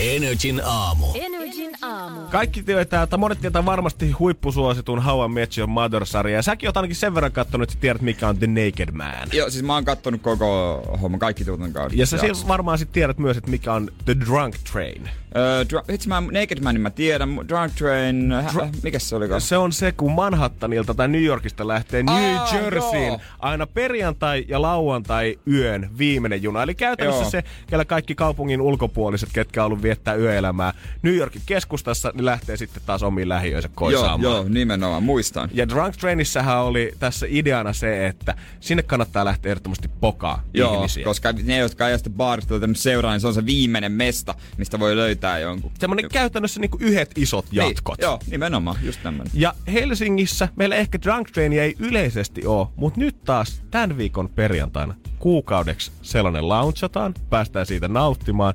Energin 0.00 0.60
aamu. 0.64 1.06
Energin 1.14 1.70
aamu. 1.82 2.20
Kaikki 2.20 2.62
tietää, 2.62 3.02
että 3.02 3.16
monet 3.16 3.40
tietää 3.40 3.64
varmasti 3.64 4.10
huippusuositun 4.10 5.02
How 5.02 5.30
I 5.30 5.34
Met 5.34 5.58
Your 5.58 5.70
Mother-sarjan. 5.70 6.34
Ja 6.34 6.42
säkin 6.42 6.68
oot 6.68 6.76
ainakin 6.76 6.96
sen 6.96 7.14
verran 7.14 7.32
kattonut, 7.32 7.70
että 7.70 7.80
tiedät 7.80 8.02
mikä 8.02 8.28
on 8.28 8.38
The 8.38 8.46
Naked 8.46 8.90
Man. 8.92 9.28
Joo, 9.32 9.50
siis 9.50 9.64
mä 9.64 9.74
oon 9.74 9.84
kattonut 9.84 10.22
koko 10.22 10.82
homma, 11.02 11.18
kaikki 11.18 11.44
tuotannon 11.44 11.72
kauden. 11.72 11.98
Ja 11.98 12.06
sä 12.06 12.18
siis 12.18 12.48
varmaan 12.48 12.78
sit 12.78 12.92
tiedät 12.92 13.18
myös, 13.18 13.36
että 13.36 13.50
mikä 13.50 13.72
on 13.72 13.90
The 14.04 14.16
Drunk 14.20 14.56
Train. 14.72 15.10
Öö, 15.36 15.62
dr- 15.64 15.94
itse 15.94 16.08
mä 16.08 16.20
Naked 16.20 16.60
Manin 16.62 16.82
mä 16.82 16.90
tiedän, 16.90 17.36
Drunk 17.48 17.72
Train, 17.78 18.32
hä, 18.32 18.68
mikä 18.82 18.98
se 18.98 19.16
olikaan? 19.16 19.40
Se 19.40 19.56
on 19.56 19.72
se, 19.72 19.92
kun 19.92 20.12
Manhattanilta 20.12 20.94
tai 20.94 21.08
New 21.08 21.22
Yorkista 21.22 21.68
lähtee 21.68 22.02
New 22.02 22.14
Aa, 22.36 22.48
Jerseyin 22.54 23.06
joo. 23.06 23.20
aina 23.38 23.66
perjantai 23.66 24.44
ja 24.48 24.62
lauantai 24.62 25.38
yön 25.52 25.90
viimeinen 25.98 26.42
juna. 26.42 26.62
Eli 26.62 26.74
käytännössä 26.74 27.22
Joo. 27.22 27.30
se, 27.30 27.44
kellä 27.66 27.84
kaikki 27.84 28.14
kaupungin 28.14 28.60
ulkopuoliset, 28.60 29.28
ketkä 29.32 29.62
on 29.62 29.66
ollut 29.66 29.82
viettää 29.82 30.14
yöelämää 30.14 30.74
New 31.02 31.14
Yorkin 31.14 31.42
keskustassa, 31.46 32.12
niin 32.14 32.24
lähtee 32.24 32.56
sitten 32.56 32.82
taas 32.86 33.02
omiin 33.02 33.28
lähiöinsä 33.28 33.68
Joo, 33.68 33.72
koisaamaan. 33.74 34.22
joo, 34.22 34.44
nimenomaan, 34.48 35.02
muistan. 35.02 35.50
Ja 35.52 35.68
Drunk 35.68 35.96
Trainissähän 35.96 36.58
oli 36.62 36.92
tässä 36.98 37.26
ideana 37.28 37.72
se, 37.72 38.06
että 38.06 38.34
sinne 38.60 38.82
kannattaa 38.82 39.24
lähteä 39.24 39.50
ehdottomasti 39.50 39.88
pokaa 40.00 40.42
Joo, 40.54 40.74
ihmisiä. 40.74 41.04
koska 41.04 41.32
ne, 41.32 41.58
jotka 41.58 41.86
ei 41.88 41.92
ole 41.92 41.98
sitä 41.98 42.10
baarista 42.10 42.54
seuraa, 42.74 43.12
niin 43.12 43.20
se 43.20 43.26
on 43.26 43.34
se 43.34 43.46
viimeinen 43.46 43.92
mesta, 43.92 44.34
mistä 44.58 44.78
voi 44.78 44.96
löytää 44.96 45.19
jonkun. 45.40 45.72
Semmoinen 45.78 46.10
käytännössä 46.10 46.60
niinku 46.60 46.78
yhdet 46.80 47.10
isot 47.16 47.46
jatkot. 47.52 47.98
Niin, 47.98 48.04
joo, 48.04 48.18
nimenomaan, 48.30 48.76
just 48.82 49.02
tämmönen. 49.02 49.32
Ja 49.34 49.54
Helsingissä 49.72 50.48
meillä 50.56 50.76
ehkä 50.76 50.98
Drunk 51.02 51.30
Trainia 51.30 51.62
ei 51.62 51.76
yleisesti 51.78 52.46
ole, 52.46 52.66
mutta 52.76 53.00
nyt 53.00 53.24
taas 53.24 53.62
tämän 53.70 53.98
viikon 53.98 54.28
perjantaina 54.28 54.94
kuukaudeksi 55.18 55.92
sellainen 56.02 56.48
launchataan, 56.48 57.14
päästään 57.30 57.66
siitä 57.66 57.88
nauttimaan. 57.88 58.54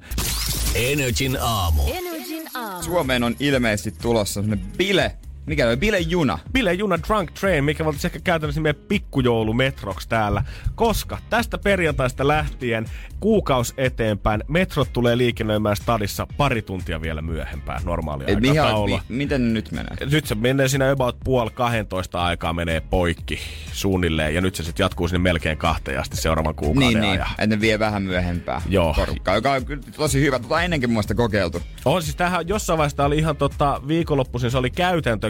Energin 0.75 1.37
aamu. 1.41 1.81
Energin 1.87 2.43
aamu. 2.53 2.83
Suomeen 2.83 3.23
on 3.23 3.35
ilmeisesti 3.39 4.01
tulossa 4.01 4.33
semmonen 4.33 4.65
bile, 4.77 5.17
mikä 5.45 5.69
on 5.69 5.79
bilejuna. 5.79 6.39
Bilejuna 6.53 6.99
Drunk 7.07 7.31
Train, 7.31 7.63
mikä 7.63 7.85
voitaisiin 7.85 8.09
ehkä 8.09 8.19
käytännössä 8.23 8.61
meidän 8.61 8.81
pikkujoulumetroksi 8.87 10.09
täällä, 10.09 10.43
koska 10.75 11.17
tästä 11.29 11.57
perjantaista 11.57 12.27
lähtien 12.27 12.85
kuukaus 13.19 13.73
eteenpäin 13.77 14.43
metrot 14.47 14.93
tulee 14.93 15.17
liikennöimään 15.17 15.75
stadissa 15.75 16.27
pari 16.37 16.61
tuntia 16.61 17.01
vielä 17.01 17.21
myöhempään 17.21 17.81
normaalia 17.85 18.27
Et 18.27 18.35
aikataulua. 18.49 19.01
mi, 19.09 19.15
miten 19.17 19.53
nyt 19.53 19.71
menee? 19.71 19.95
Nyt 20.11 20.25
se 20.25 20.35
menee 20.35 20.67
siinä 20.67 20.91
about 20.91 21.17
puoli 21.23 21.49
12 21.49 22.25
aikaa 22.25 22.53
menee 22.53 22.79
poikki 22.81 23.39
suunnilleen 23.71 24.35
ja 24.35 24.41
nyt 24.41 24.55
se 24.55 24.63
sitten 24.63 24.83
jatkuu 24.83 25.07
sinne 25.07 25.19
melkein 25.19 25.57
kahteen 25.57 25.99
asti 25.99 26.17
seuraavan 26.17 26.55
kuukauden 26.55 26.89
Niin, 26.89 27.01
niin, 27.01 27.11
ajan. 27.11 27.27
että 27.31 27.47
ne 27.47 27.61
vie 27.61 27.79
vähän 27.79 28.03
myöhempää 28.03 28.61
Joo. 28.69 28.93
porukkaa, 28.93 29.35
joka 29.35 29.51
on 29.51 29.65
kyllä 29.65 29.81
tosi 29.97 30.21
hyvä. 30.21 30.39
Tota 30.39 30.61
ennenkin 30.61 30.91
muista 30.91 31.15
kokeiltu. 31.15 31.61
On 31.85 32.03
siis 32.03 32.15
tähän 32.15 32.47
jossain 32.47 32.77
vaiheessa 32.77 33.05
oli 33.05 33.17
ihan 33.17 33.37
tota, 33.37 33.81
viikonloppuisin, 33.87 34.51
se 34.51 34.57
oli 34.57 34.69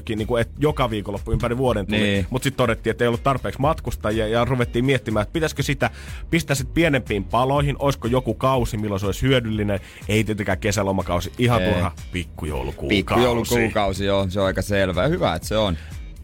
käytäntökin, 0.06 0.18
niin 0.18 0.28
kuin, 0.28 0.42
että 0.42 0.54
joka 0.60 0.90
viikonloppu 0.90 1.32
ympäri 1.32 1.58
vuoden 1.58 1.86
tuli. 1.86 2.00
Niin. 2.00 2.28
Mutta 2.30 2.44
sitten 2.44 2.58
todettiin, 2.58 2.92
että 2.92 3.04
ei 3.04 3.08
ollut 3.08 3.24
tarpeeksi 3.24 3.62
matkustajia 3.62 4.28
ja 4.28 4.46
ruvettiin 4.46 4.86
miettimään, 4.86 5.24
että 5.24 5.34
pitäisikö 5.34 5.64
sitä 5.64 5.90
pistää 6.30 6.56
sit 6.56 6.74
pienempiin 6.74 7.24
paloihin, 7.24 7.76
olisiko 7.80 8.08
joku 8.08 8.34
kausi, 8.34 8.78
milloin 8.78 9.00
se 9.00 9.06
olisi 9.06 9.22
hyödyllinen. 9.22 9.80
Ei 10.08 10.24
tietenkään 10.24 10.60
kesälomakausi, 10.60 11.32
ihan 11.38 11.62
Ei. 11.62 11.74
turha 11.74 11.92
pikkujoulukuukausi. 12.12 12.96
Pikkujoulukuukausi, 12.96 14.06
joo, 14.06 14.26
se 14.30 14.40
on 14.40 14.46
aika 14.46 14.62
selvä. 14.62 15.02
Ja 15.04 15.08
hyvä, 15.08 15.36
että 15.36 15.48
se 15.48 15.58
on. 15.58 15.78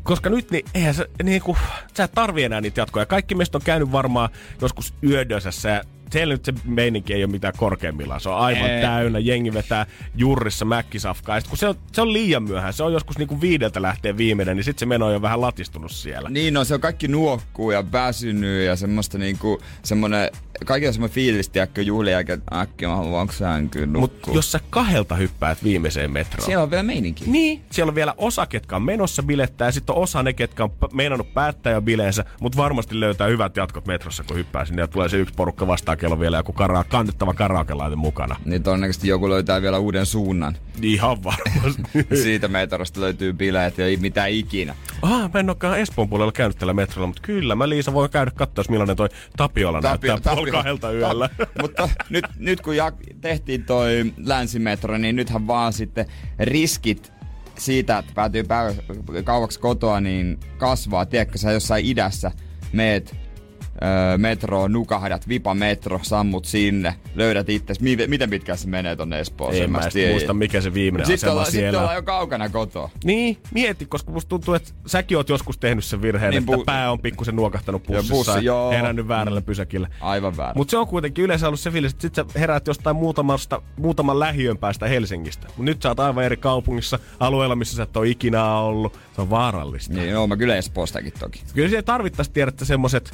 Koska 0.03 0.29
nyt 0.29 0.51
niin, 0.51 0.65
eihän 0.73 0.93
se, 0.93 1.09
niin 1.23 1.41
kuin, 1.41 1.57
sä 1.97 2.03
et 2.03 2.11
tarvii 2.11 2.43
enää 2.43 2.61
niitä 2.61 2.81
jatkoja. 2.81 3.05
Kaikki 3.05 3.35
meistä 3.35 3.57
on 3.57 3.61
käynyt 3.65 3.91
varmaan 3.91 4.29
joskus 4.61 4.93
yödösessä 5.03 5.69
ja 5.69 5.81
siellä 6.11 6.33
nyt 6.33 6.45
se 6.45 6.53
meininki 6.65 7.13
ei 7.13 7.23
ole 7.23 7.31
mitään 7.31 7.53
korkeimmillaan. 7.57 8.21
Se 8.21 8.29
on 8.29 8.37
aivan 8.37 8.69
Ei. 8.69 8.81
täynnä, 8.81 9.19
jengi 9.19 9.53
vetää 9.53 9.85
jurrissa 10.15 10.65
mäkkisafkaa. 10.65 11.35
Ja 11.37 11.41
sit 11.41 11.49
kun 11.49 11.57
se 11.57 11.67
on, 11.67 11.75
se 11.91 12.01
on 12.01 12.13
liian 12.13 12.43
myöhään, 12.43 12.73
se 12.73 12.83
on 12.83 12.93
joskus 12.93 13.17
niinku 13.17 13.41
viideltä 13.41 13.81
lähtee 13.81 14.17
viimeinen, 14.17 14.55
niin 14.57 14.63
sitten 14.63 14.79
se 14.79 14.85
meno 14.85 15.05
on 15.05 15.13
jo 15.13 15.21
vähän 15.21 15.41
latistunut 15.41 15.91
siellä. 15.91 16.29
Niin, 16.29 16.53
no 16.53 16.63
se 16.63 16.73
on 16.73 16.81
kaikki 16.81 17.07
nuokkuu 17.07 17.71
ja 17.71 17.91
väsynyt 17.91 18.65
ja 18.65 18.75
semmoista 18.75 19.17
niinku, 19.17 19.61
semmonen, 19.83 20.29
kaikilla 20.65 20.93
semmoinen 20.93 21.15
fiilis, 21.15 21.49
tiedätkö, 21.49 21.81
juhlien 21.81 22.13
jälkeen, 22.13 22.39
että 22.39 22.59
äkkiä 22.59 22.87
mä 22.87 22.95
haluan 22.95 23.29
sänkyyn 23.31 23.89
Mutta 23.99 24.31
jos 24.31 24.51
sä 24.51 24.59
kahdelta 24.69 25.15
hyppäät 25.15 25.63
viimeiseen 25.63 26.11
metroon. 26.11 26.45
Siellä 26.45 26.63
on 26.63 26.71
vielä 26.71 26.83
meininki. 26.83 27.23
Niin. 27.27 27.61
Siellä 27.71 27.89
on 27.89 27.95
vielä 27.95 28.13
osa, 28.17 28.45
ketkä 28.45 28.75
on 28.75 28.83
menossa 28.83 29.23
bilettää, 29.23 29.67
ja 29.67 29.71
sitten 29.71 29.95
on 29.95 30.01
osa 30.01 30.23
ne, 30.23 30.33
ketkä 30.33 30.63
on 30.63 30.71
meinannut 30.93 31.33
päättää 31.33 31.73
jo 31.73 31.81
bileensä, 31.81 32.25
mutta 32.39 32.57
varmasti 32.57 32.99
löytää 32.99 33.27
hyvät 33.27 33.57
jatkot 33.57 33.87
metrossa, 33.87 34.23
kun 34.23 34.37
hyppää 34.37 34.65
sinne, 34.65 34.81
ja 34.81 34.87
tulee 34.87 35.09
se 35.09 35.17
yksi 35.17 35.33
porukka 35.33 35.67
vastaan, 35.67 35.97
kello 35.97 36.19
vielä 36.19 36.37
joku 36.37 36.53
kara- 36.53 36.83
kannettava 36.83 37.33
karaokelaite 37.33 37.95
mukana. 37.95 38.35
Niin 38.45 38.63
todennäköisesti 38.63 39.07
joku 39.07 39.29
löytää 39.29 39.61
vielä 39.61 39.77
uuden 39.77 40.05
suunnan. 40.05 40.57
Ihan 40.81 41.23
varmasti. 41.23 41.83
Siitä 42.23 42.47
metrosta 42.47 43.01
löytyy 43.01 43.33
bileet 43.33 43.77
ja 43.77 43.85
ei 43.85 43.97
mitään 43.97 44.31
ikinä. 44.31 44.75
ah, 45.01 45.31
mä 45.33 45.39
en 45.39 45.49
olekaan 45.49 45.79
Espoon 45.79 46.09
puolella 46.09 46.31
käynyt 46.31 46.57
tällä 46.57 46.73
metrolla, 46.73 47.07
mutta 47.07 47.21
kyllä 47.21 47.55
mä 47.55 47.69
Liisa 47.69 47.93
voin 47.93 48.09
käydä 48.09 48.31
katsoa, 48.31 48.65
millainen 48.69 48.95
toi 48.95 49.09
Tapiola 49.37 49.81
näyttää 49.81 50.35
puoli 50.35 50.50
kahdelta 50.51 50.91
yöllä. 50.91 51.29
Ta- 51.37 51.47
mutta 51.61 51.89
nyt, 52.09 52.25
nyt 52.37 52.61
kun 52.61 52.73
jak- 52.75 53.15
tehtiin 53.21 53.65
toi 53.65 54.13
länsimetro, 54.17 54.97
niin 54.97 55.15
nythän 55.15 55.47
vaan 55.47 55.73
sitten 55.73 56.05
riskit 56.39 57.13
siitä, 57.57 57.97
että 57.97 58.11
päätyy 58.15 58.43
päivä- 58.43 58.73
kauaksi 59.23 59.59
kotoa, 59.59 59.99
niin 60.01 60.39
kasvaa. 60.57 61.05
Tiedätkö, 61.05 61.37
sä 61.37 61.51
jossain 61.51 61.85
idässä 61.85 62.31
meet 62.73 63.15
öö, 63.83 64.17
metroon, 64.17 64.71
nukahdat, 64.71 65.27
vipa 65.27 65.53
metro, 65.53 65.99
sammut 66.03 66.45
sinne, 66.45 66.95
löydät 67.15 67.49
itse. 67.49 67.73
Miten 68.07 68.29
pitkään 68.29 68.57
se 68.57 68.67
menee 68.67 68.95
tonne 68.95 69.19
Espooseen? 69.19 69.63
En 69.63 69.71
mä 69.71 69.79
muista, 70.11 70.33
mikä 70.33 70.61
se 70.61 70.73
viimeinen 70.73 71.07
Sitten 71.07 71.17
asema 71.27 71.31
ollaan, 71.31 71.45
sitten 71.45 71.61
siellä. 71.61 71.79
ollaan 71.79 71.95
jo 71.95 72.03
kaukana 72.03 72.49
kotoa. 72.49 72.89
Niin, 73.03 73.37
mieti, 73.53 73.85
koska 73.85 74.11
musta 74.11 74.29
tuntuu, 74.29 74.53
että 74.53 74.71
säkin 74.87 75.17
oot 75.17 75.29
joskus 75.29 75.57
tehnyt 75.57 75.83
sen 75.85 76.01
virheen, 76.01 76.31
Niin, 76.31 76.43
että 76.43 76.55
bu- 76.55 76.65
pää 76.65 76.91
on 76.91 76.99
pikkusen 76.99 77.35
nuokahtanut 77.35 77.83
pussissa 77.83 78.13
bussi, 78.13 78.31
ja 78.31 78.41
joo. 78.41 78.71
herännyt 78.71 79.07
väärällä 79.07 79.41
pysäkillä. 79.41 79.87
Aivan 80.01 80.37
väärä. 80.37 80.53
Mutta 80.55 80.71
se 80.71 80.77
on 80.77 80.87
kuitenkin 80.87 81.23
yleensä 81.25 81.47
ollut 81.47 81.59
se 81.59 81.71
fiilis, 81.71 81.91
että 81.91 82.01
sit 82.01 82.15
sä 82.15 82.25
heräät 82.35 82.67
jostain 82.67 82.95
muutamasta, 82.95 83.61
muutaman 83.77 84.19
lähiön 84.19 84.57
päästä 84.57 84.87
Helsingistä. 84.87 85.47
Mut 85.57 85.65
nyt 85.65 85.81
sä 85.81 85.89
oot 85.89 85.99
aivan 85.99 86.23
eri 86.23 86.37
kaupungissa, 86.37 86.99
alueella, 87.19 87.55
missä 87.55 87.75
sä 87.75 87.83
et 87.83 87.97
ole 87.97 88.07
ikinä 88.07 88.55
ollut. 88.57 88.99
Se 89.15 89.21
on 89.21 89.29
vaarallista. 89.29 89.93
Niin, 89.93 90.09
joo, 90.09 90.27
mä 90.27 90.37
kyllä 90.37 90.55
Espoostakin 90.55 91.13
toki. 91.19 91.43
Kyllä 91.53 91.69
siellä 91.69 91.83
tarvittaisiin 91.83 92.33
tiedätte 92.33 92.65
semmoset 92.65 93.11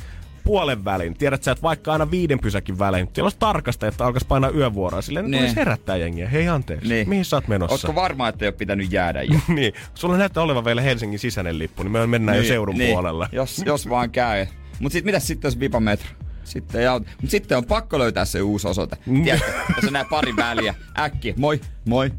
puolen 0.48 0.86
välin. 0.86 1.14
Tiedät 1.18 1.44
sä, 1.44 1.52
että 1.52 1.62
vaikka 1.62 1.92
aina 1.94 2.12
viiden 2.12 2.40
pysäkin 2.40 2.80
välein, 2.80 3.06
mutta 3.06 3.16
siellä 3.16 3.26
olisi 3.26 3.38
tarkasta, 3.40 3.88
että 3.88 4.06
alkaisi 4.06 4.28
painaa 4.28 4.50
yövuoroa. 4.50 5.02
Silleen 5.02 5.26
Niin. 5.26 5.32
niin. 5.32 5.42
tulisi 5.42 5.56
herättää 5.56 5.98
jengiä. 5.98 6.30
Hei 6.30 6.48
anteeksi, 6.48 6.90
Niin. 6.90 7.10
mihin 7.10 7.26
sä 7.26 7.36
oot 7.36 7.48
menossa? 7.48 7.74
Ootko 7.74 8.02
varma, 8.02 8.28
että 8.28 8.46
ei 8.46 8.48
ole 8.50 8.56
pitänyt 8.58 8.92
jäädä 8.92 9.24
jo? 9.24 9.40
niin, 9.56 9.74
sulla 9.96 10.18
näyttää 10.18 10.44
olevan 10.44 10.66
vielä 10.66 10.82
Helsingin 10.82 11.20
sisäinen 11.20 11.60
lippu, 11.60 11.84
niin 11.84 11.92
me 11.92 12.08
mennään 12.08 12.38
jo 12.38 12.44
seudun 12.44 12.76
puolella. 12.92 13.30
Jos, 13.32 13.64
jos 13.66 13.90
vaan 13.90 14.12
käy. 14.12 14.46
Mut 14.80 14.92
sit 14.92 15.06
mitäs 15.06 15.28
sitten 15.28 15.48
jos 15.50 15.60
Vipa 15.60 15.80
Metro? 15.80 16.10
Sitten 16.44 16.82
ei 16.82 16.88
auta. 16.88 17.10
Mut 17.22 17.30
sitten 17.32 17.58
on 17.58 17.66
pakko 17.66 18.00
löytää 18.00 18.26
se 18.26 18.42
uusi 18.42 18.68
osoite. 18.68 18.98
Tiedätkö, 19.24 19.52
tässä 19.68 19.88
on 19.88 19.94
nää 19.94 20.06
pari 20.10 20.36
väliä. 20.36 20.76
Äkki, 21.00 21.34
moi, 21.38 21.62
moi, 21.86 22.12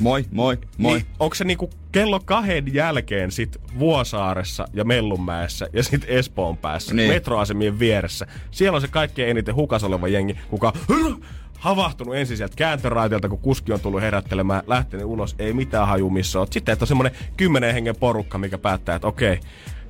moi, 0.00 0.24
moi, 0.30 0.58
moi. 0.78 0.92
Niin, 0.94 1.06
onko 1.18 1.34
se 1.34 1.44
niinku 1.44 1.70
kello 1.96 2.20
kahden 2.24 2.74
jälkeen 2.74 3.32
sit 3.32 3.56
Vuosaaressa 3.78 4.68
ja 4.72 4.84
Mellunmäessä 4.84 5.68
ja 5.72 5.82
sit 5.82 6.04
Espoon 6.08 6.56
päässä, 6.56 6.94
Niin. 6.94 7.12
metroasemien 7.12 7.78
vieressä. 7.78 8.26
Siellä 8.50 8.76
on 8.76 8.80
se 8.80 8.88
kaikkein 8.88 9.30
eniten 9.30 9.54
hukas 9.54 9.84
oleva 9.84 10.08
jengi, 10.08 10.38
kuka 10.50 10.72
havahtunut 11.58 12.16
ensin 12.16 12.36
sieltä 12.36 12.56
kääntöraiteelta, 12.56 13.28
kun 13.28 13.38
kuski 13.38 13.72
on 13.72 13.80
tullut 13.80 14.00
herättelemään, 14.00 14.62
lähtenyt 14.66 15.06
ulos, 15.06 15.34
ei 15.38 15.52
mitään 15.52 15.88
haju 15.88 16.10
missä 16.10 16.38
oot. 16.38 16.52
Sitten, 16.52 16.72
että 16.72 16.82
on 16.82 16.86
semmonen 16.86 17.12
kymmenen 17.36 17.74
hengen 17.74 17.96
porukka, 17.96 18.38
mikä 18.38 18.58
päättää, 18.58 18.96
että 18.96 19.08
okei, 19.08 19.40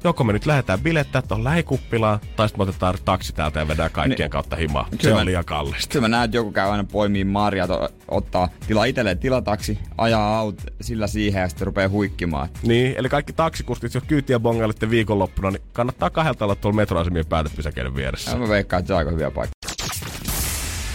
joko 0.06 0.24
me 0.24 0.32
nyt 0.32 0.46
lähdetään 0.46 0.80
bilettää 0.80 1.22
tuohon 1.22 1.44
lähikuppilaan, 1.44 2.20
tai 2.36 2.48
sitten 2.48 2.66
me 2.66 2.70
otetaan 2.70 2.94
taksi 3.04 3.32
täältä 3.32 3.60
ja 3.60 3.68
vedään 3.68 3.90
kaikkien 3.90 4.18
Niin. 4.18 4.30
kautta 4.30 4.56
himaa. 4.56 4.88
Se 5.00 5.14
on 5.14 5.26
liian 5.26 5.44
kallista. 5.44 5.92
Kyllä 5.92 6.04
mä 6.04 6.08
näen, 6.08 6.24
että 6.24 6.36
joku 6.36 6.52
käy 6.52 6.70
aina 6.70 6.84
poimii 6.84 7.24
marjat, 7.24 7.70
ottaa, 8.08 8.48
tilaa 8.66 8.84
itselleen 8.84 9.18
tilataksi, 9.18 9.78
ajaa 9.98 10.38
aut 10.38 10.62
sillä 10.80 11.06
siihen 11.06 11.40
ja 11.42 11.48
sitten 11.48 11.66
rupeaa 11.66 11.88
huikkimaan. 11.88 12.48
Niin, 12.62 12.94
eli 12.98 13.08
kaikki 13.08 13.32
taksikustit, 13.32 13.94
jos 13.94 14.04
kyytiä 14.06 14.40
bongailitte 14.40 14.90
viikonloppuna, 14.90 15.50
niin 15.50 15.62
kannattaa 15.72 16.10
kahdelta 16.10 16.44
olla 16.44 16.54
tuolla 16.54 16.76
metroasemien 16.76 17.26
päätepysäkeiden 17.26 17.94
vieressä. 17.96 18.30
Ja 18.30 18.36
mä 18.36 18.48
veikkaan, 18.48 18.80
että 18.80 18.86
se 18.86 18.92
on 18.92 18.98
aika 18.98 19.10
hyvä 19.10 19.30
paikka. 19.30 19.56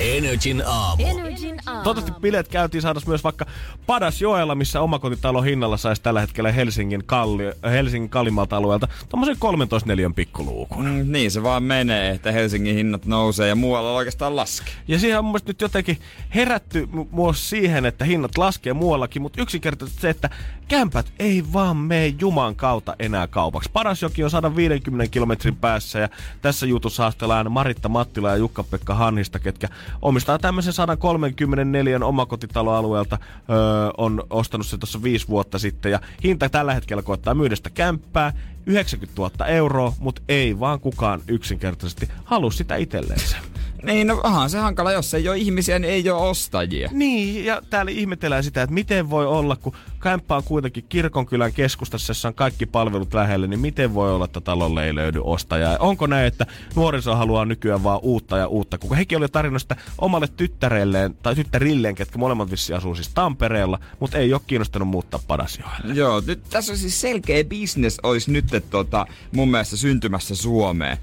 Energin 0.01 0.63
aamu. 0.65 1.03
Energin 1.05 1.59
aamu. 1.65 1.83
Toivottavasti 1.83 2.21
bileet 2.21 2.47
käytiin 2.47 2.81
saada 2.81 2.99
myös 3.07 3.23
vaikka 3.23 3.45
Padasjoella, 3.85 4.55
missä 4.55 4.81
omakotitalo 4.81 5.41
hinnalla 5.41 5.77
saisi 5.77 6.01
tällä 6.01 6.21
hetkellä 6.21 6.51
Helsingin, 6.51 7.03
kalli, 7.05 7.43
Helsingin 7.71 8.09
kallimalta 8.09 8.57
alueelta 8.57 8.87
tommosen 9.09 9.35
13 9.39 9.89
neliön 9.89 10.13
pikkuluukun. 10.13 10.85
Mm, 10.85 11.11
niin 11.11 11.31
se 11.31 11.43
vaan 11.43 11.63
menee, 11.63 12.11
että 12.11 12.31
Helsingin 12.31 12.75
hinnat 12.75 13.05
nousee 13.05 13.47
ja 13.47 13.55
muualla 13.55 13.91
oikeastaan 13.91 14.35
laskee. 14.35 14.73
Ja 14.87 14.99
siihen 14.99 15.19
on 15.19 15.25
mun 15.25 15.39
nyt 15.47 15.61
jotenkin 15.61 15.97
herätty 16.35 16.89
mu- 16.93 17.15
myös 17.15 17.49
siihen, 17.49 17.85
että 17.85 18.05
hinnat 18.05 18.37
laskee 18.37 18.73
muuallakin, 18.73 19.21
mutta 19.21 19.41
yksinkertaisesti 19.41 20.01
se, 20.01 20.09
että 20.09 20.29
kämpät 20.67 21.13
ei 21.19 21.43
vaan 21.53 21.77
mene 21.77 22.15
Juman 22.19 22.55
kautta 22.55 22.95
enää 22.99 23.27
kaupaksi. 23.27 23.69
Parasjoki 23.73 24.23
on 24.23 24.29
150 24.29 25.11
kilometrin 25.11 25.55
päässä 25.55 25.99
ja 25.99 26.09
tässä 26.41 26.65
jutussa 26.65 27.03
haastellaan 27.03 27.51
Maritta 27.51 27.89
Mattila 27.89 28.29
ja 28.29 28.35
Jukka-Pekka 28.35 28.95
Hannista, 28.95 29.39
ketkä 29.39 29.67
omistaa 30.01 30.39
tämmöisen 30.39 30.73
134 30.73 31.99
omakotitaloalueelta, 32.03 33.17
öö, 33.49 33.57
on 33.97 34.23
ostanut 34.29 34.67
se 34.67 34.77
tuossa 34.77 35.03
viisi 35.03 35.27
vuotta 35.27 35.59
sitten 35.59 35.91
ja 35.91 35.99
hinta 36.23 36.49
tällä 36.49 36.73
hetkellä 36.73 37.03
koettaa 37.03 37.35
myydä 37.35 37.55
kämppää 37.73 38.33
90 38.65 39.21
000 39.21 39.47
euroa, 39.47 39.93
mutta 39.99 40.21
ei 40.29 40.59
vaan 40.59 40.79
kukaan 40.79 41.21
yksinkertaisesti 41.27 42.09
halua 42.23 42.51
sitä 42.51 42.75
itselleensä. 42.75 43.37
Niin, 43.84 44.07
no 44.07 44.21
onhan 44.23 44.49
se 44.49 44.59
hankala, 44.59 44.91
jos 44.91 45.13
ei 45.13 45.29
ole 45.29 45.38
ihmisiä, 45.38 45.79
niin 45.79 45.93
ei 45.93 46.09
ole 46.09 46.29
ostajia. 46.29 46.89
Niin, 46.93 47.45
ja 47.45 47.61
täällä 47.69 47.91
ihmetellään 47.91 48.43
sitä, 48.43 48.61
että 48.61 48.73
miten 48.73 49.09
voi 49.09 49.25
olla, 49.25 49.55
kun 49.55 49.73
kämppä 50.01 50.36
on 50.36 50.43
kuitenkin 50.43 50.86
kirkonkylän 50.89 51.53
keskustassa, 51.53 52.11
jossa 52.11 52.27
on 52.27 52.34
kaikki 52.34 52.65
palvelut 52.65 53.13
lähellä, 53.13 53.47
niin 53.47 53.59
miten 53.59 53.93
voi 53.93 54.11
olla, 54.11 54.25
että 54.25 54.41
talolle 54.41 54.86
ei 54.86 54.95
löydy 54.95 55.21
ostajaa? 55.23 55.77
Onko 55.79 56.07
näin, 56.07 56.27
että 56.27 56.45
nuoriso 56.75 57.15
haluaa 57.15 57.45
nykyään 57.45 57.84
vaan 57.84 57.99
uutta 58.01 58.38
ja 58.38 58.47
uutta? 58.47 58.77
Kun 58.77 58.97
hekin 58.97 59.17
oli 59.17 59.27
tarinoista 59.27 59.75
omalle 59.97 60.27
tyttärelleen, 60.38 61.15
tai 61.23 61.36
tyttärilleen, 61.36 61.95
ketkä 61.95 62.17
molemmat 62.17 62.51
vissi 62.51 62.73
asuu 62.73 62.95
siis 62.95 63.09
Tampereella, 63.09 63.79
mutta 63.99 64.17
ei 64.17 64.34
ole 64.34 64.41
kiinnostanut 64.47 64.88
muuttaa 64.88 65.19
Padasjoelle. 65.27 65.93
Joo, 65.93 66.21
nyt 66.27 66.43
tässä 66.49 66.73
on 66.73 66.77
siis 66.77 67.01
selkeä 67.01 67.43
business 67.43 67.99
olisi 68.03 68.32
nyt 68.32 68.53
että, 68.53 68.69
tota, 68.69 69.05
mun 69.32 69.51
mielestä 69.51 69.77
syntymässä 69.77 70.36
Suomeen. 70.36 70.97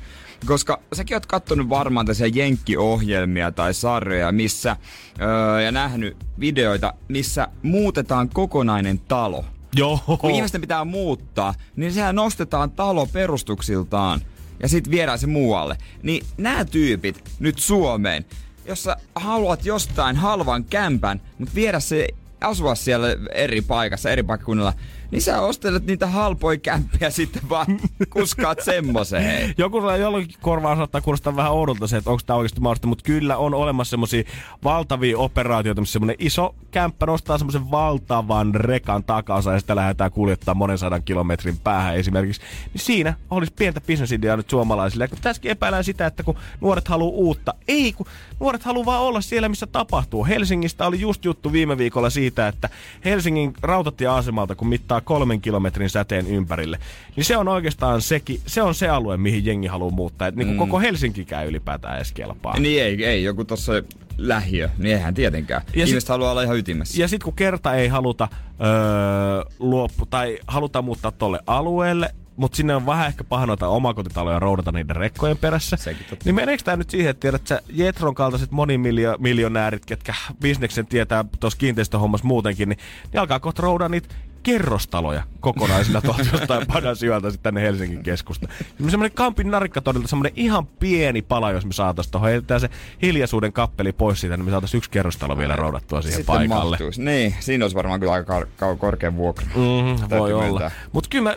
Koska 0.47 0.80
säkin 0.93 1.16
oot 1.16 1.26
kattonut 1.26 1.68
varmaan 1.68 2.07
tässä 2.07 2.26
jenkkiohjelmia 2.26 3.53
tai 3.53 3.74
sarjoja, 3.74 4.32
missä, 4.32 4.76
öö, 5.20 5.61
ja 5.61 5.72
nähnyt 5.72 6.16
videoita, 6.41 6.95
missä 7.09 7.49
muutetaan 7.62 8.28
kokonainen 8.28 8.99
talo. 8.99 9.45
Joo. 9.76 10.01
Kun 10.20 10.30
ihmisten 10.30 10.61
pitää 10.61 10.84
muuttaa, 10.84 11.55
niin 11.76 11.93
sehän 11.93 12.14
nostetaan 12.14 12.70
talo 12.70 13.07
perustuksiltaan 13.07 14.20
ja 14.62 14.68
sitten 14.68 14.91
viedään 14.91 15.18
se 15.18 15.26
muualle. 15.26 15.76
Niin 16.03 16.26
nämä 16.36 16.64
tyypit 16.64 17.24
nyt 17.39 17.59
Suomeen, 17.59 18.24
jos 18.64 18.82
sä 18.82 18.97
haluat 19.14 19.64
jostain 19.64 20.16
halvan 20.16 20.64
kämpän, 20.64 21.20
mutta 21.39 21.55
viedä 21.55 21.80
se 21.80 22.09
asua 22.41 22.74
siellä 22.74 23.09
eri 23.32 23.61
paikassa, 23.61 24.11
eri 24.11 24.22
paikkakunnalla, 24.22 24.72
niin 25.11 25.23
sä 25.23 25.41
ostelet 25.41 25.87
niitä 25.87 26.07
halpoja 26.07 26.59
kämppiä 26.59 27.11
sitten 27.11 27.49
vaan 27.49 27.67
kuskaat 28.11 28.59
semmoseen. 28.65 29.23
hei. 29.23 29.55
Joku 29.59 29.91
jollakin 29.91 30.35
korvaa 30.41 30.77
saattaa 30.77 31.01
kuulostaa 31.01 31.37
vähän 31.37 31.53
oudolta 31.53 31.87
se, 31.87 31.97
että 31.97 32.11
onko 32.11 32.23
tämä 32.27 32.37
oikeasti 32.37 32.61
mahdollista, 32.61 32.87
mutta 32.87 33.05
kyllä 33.05 33.37
on 33.37 33.55
olemassa 33.55 33.91
semmoisia 33.91 34.23
valtavia 34.65 35.19
operaatioita, 35.19 35.81
missä 35.81 35.93
semmoinen 35.93 36.17
iso 36.19 36.55
kämppä 36.71 37.07
nostaa 37.07 37.39
semmoisen 37.39 37.71
valtavan 37.71 38.55
rekan 38.55 39.05
takansa 39.05 39.53
ja 39.53 39.61
sitä 39.61 39.77
lähdetään 39.77 40.13
kuljettaa 40.13 40.55
monen 40.55 40.79
sadan 40.79 41.03
kilometrin 41.03 41.59
päähän 41.59 41.97
esimerkiksi. 41.97 42.43
Niin 42.75 42.83
siinä 42.83 43.15
olisi 43.31 43.53
pientä 43.57 43.81
bisnesideaa 43.81 44.37
nyt 44.37 44.51
suomalaisille. 44.51 45.09
Ja 45.11 45.17
tässäkin 45.21 45.51
epäillään 45.51 45.85
sitä, 45.85 46.07
että 46.07 46.23
kun 46.23 46.37
nuoret 46.61 46.89
haluaa 46.89 47.17
uutta, 47.17 47.55
ei 47.69 47.93
kun 47.93 48.07
nuoret 48.41 48.62
haluaa 48.62 48.99
olla 49.01 49.20
siellä, 49.20 49.49
missä 49.49 49.66
tapahtuu. 49.66 50.26
Helsingistä 50.26 50.86
oli 50.86 51.01
just 51.01 51.24
juttu 51.24 51.53
viime 51.53 51.78
viikolla 51.78 52.11
siitä, 52.11 52.49
että 52.49 52.68
Helsingin 53.05 53.53
rautatieasemalta, 53.62 54.55
kun 54.55 54.68
mittaa 54.68 55.01
kolmen 55.01 55.41
kilometrin 55.41 55.91
säteen 55.91 56.26
ympärille, 56.26 56.78
niin 57.16 57.24
se 57.24 57.36
on 57.36 57.49
oikeastaan 57.49 58.03
sekin, 58.03 58.41
se 58.47 58.62
on 58.62 58.74
se 58.74 58.89
alue, 58.89 59.16
mihin 59.16 59.45
jengi 59.47 59.66
haluaa 59.66 59.91
muuttaa. 59.91 60.28
Että 60.28 60.39
niin 60.45 60.53
Mm. 60.53 60.59
koko 60.59 60.80
Helsinki 60.80 61.24
käy 61.24 61.49
ylipäätään 61.49 61.97
edes 61.97 62.12
kelpaa. 62.12 62.59
Niin 62.59 62.82
ei, 62.82 63.05
ei, 63.05 63.22
joku 63.24 63.45
tossa 63.45 63.72
lähiö, 64.18 64.68
niin 64.78 64.95
eihän 64.95 65.14
tietenkään. 65.14 65.62
Ja 65.66 65.72
Ihmiset 65.84 66.01
sit- 66.01 66.09
haluaa 66.09 66.30
olla 66.30 66.43
ihan 66.43 66.57
ytimessä. 66.59 67.03
Ja 67.03 67.09
sitten 67.09 67.24
kun 67.24 67.34
kerta 67.36 67.74
ei 67.74 67.89
haluta 67.89 68.28
öö, 68.61 69.43
luoppu, 69.59 70.07
tai 70.07 70.39
halutaan 70.47 70.84
muuttaa 70.84 71.11
tolle 71.12 71.41
alueelle, 71.47 72.14
mutta 72.39 72.57
sinne 72.57 72.76
on 72.76 72.86
vähän 72.86 73.07
ehkä 73.07 73.24
paha 73.24 73.47
noita 73.47 73.68
omakotitaloja 73.68 74.39
roudata 74.39 74.72
niiden 74.72 74.97
rekkojen 74.97 75.39
perässä. 75.39 75.76
Sekin 75.76 76.07
totta. 76.11 76.24
Niin 76.24 76.34
meneekö 76.34 76.62
tämä 76.64 76.76
nyt 76.76 76.91
siihen, 76.91 77.11
että 77.11 77.20
tiedät 77.20 77.47
sä 77.47 77.61
Jetron 77.72 78.14
kaltaiset 78.14 78.51
monimiljonäärit, 78.51 79.86
ketkä 79.86 80.14
bisneksen 80.41 80.86
tietää 80.86 81.24
tuossa 81.41 81.59
kiinteistöhommassa 81.59 82.26
muutenkin, 82.26 82.68
niin 82.68 82.78
ne 83.12 83.20
alkaa 83.20 83.41
kohta 83.41 83.62
roudata 83.62 83.89
niitä 83.89 84.14
kerrostaloja 84.43 85.22
kokonaisina 85.41 86.01
tuolta 86.01 86.22
jostain 86.32 86.66
Padasjoelta 86.66 87.30
sitten 87.30 87.43
tänne 87.43 87.66
Helsingin 87.66 88.03
keskusta. 88.03 88.49
Semmoinen 88.78 89.12
Kampin 89.14 89.51
narikkatorilta 89.51 90.09
semmoinen 90.09 90.32
ihan 90.36 90.66
pieni 90.66 91.22
pala, 91.22 91.51
jos 91.51 91.66
me 91.66 91.72
saataisiin 91.72 92.12
tuohon. 92.12 92.30
Heitetään 92.30 92.61
se 92.61 92.70
hiljaisuuden 93.03 93.53
kappeli 93.53 93.93
pois 93.93 94.20
siitä, 94.20 94.36
niin 94.36 94.45
me 94.45 94.51
saataisiin 94.51 94.78
yksi 94.78 94.91
kerrostalo 94.91 95.39
vielä 95.39 95.57
roudattua 95.57 96.03
siihen 96.03 96.16
Sitten 96.16 96.34
paikalle. 96.36 96.70
mahtuisi. 96.70 97.03
Niin, 97.03 97.34
siinä 97.41 97.64
olisi 97.64 97.76
varmaan 97.76 98.01
kyllä 98.01 98.12
aika 98.12 98.41
kar- 98.41 98.47
kar- 98.47 98.78
korkea 98.78 99.16
vuokra. 99.16 99.47
Mm, 99.47 100.18
voi 100.18 100.32
olla. 100.32 100.70
Mutta 100.93 101.11
kyllä 101.11 101.30
mä, 101.30 101.36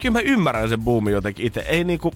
kyllä 0.00 0.12
mä 0.12 0.20
ymmärrän 0.20 0.68
sen 0.68 0.80
boomin 0.80 1.12
jotenkin 1.12 1.46
itse. 1.46 1.60
Ei 1.60 1.84
niinku... 1.84 2.12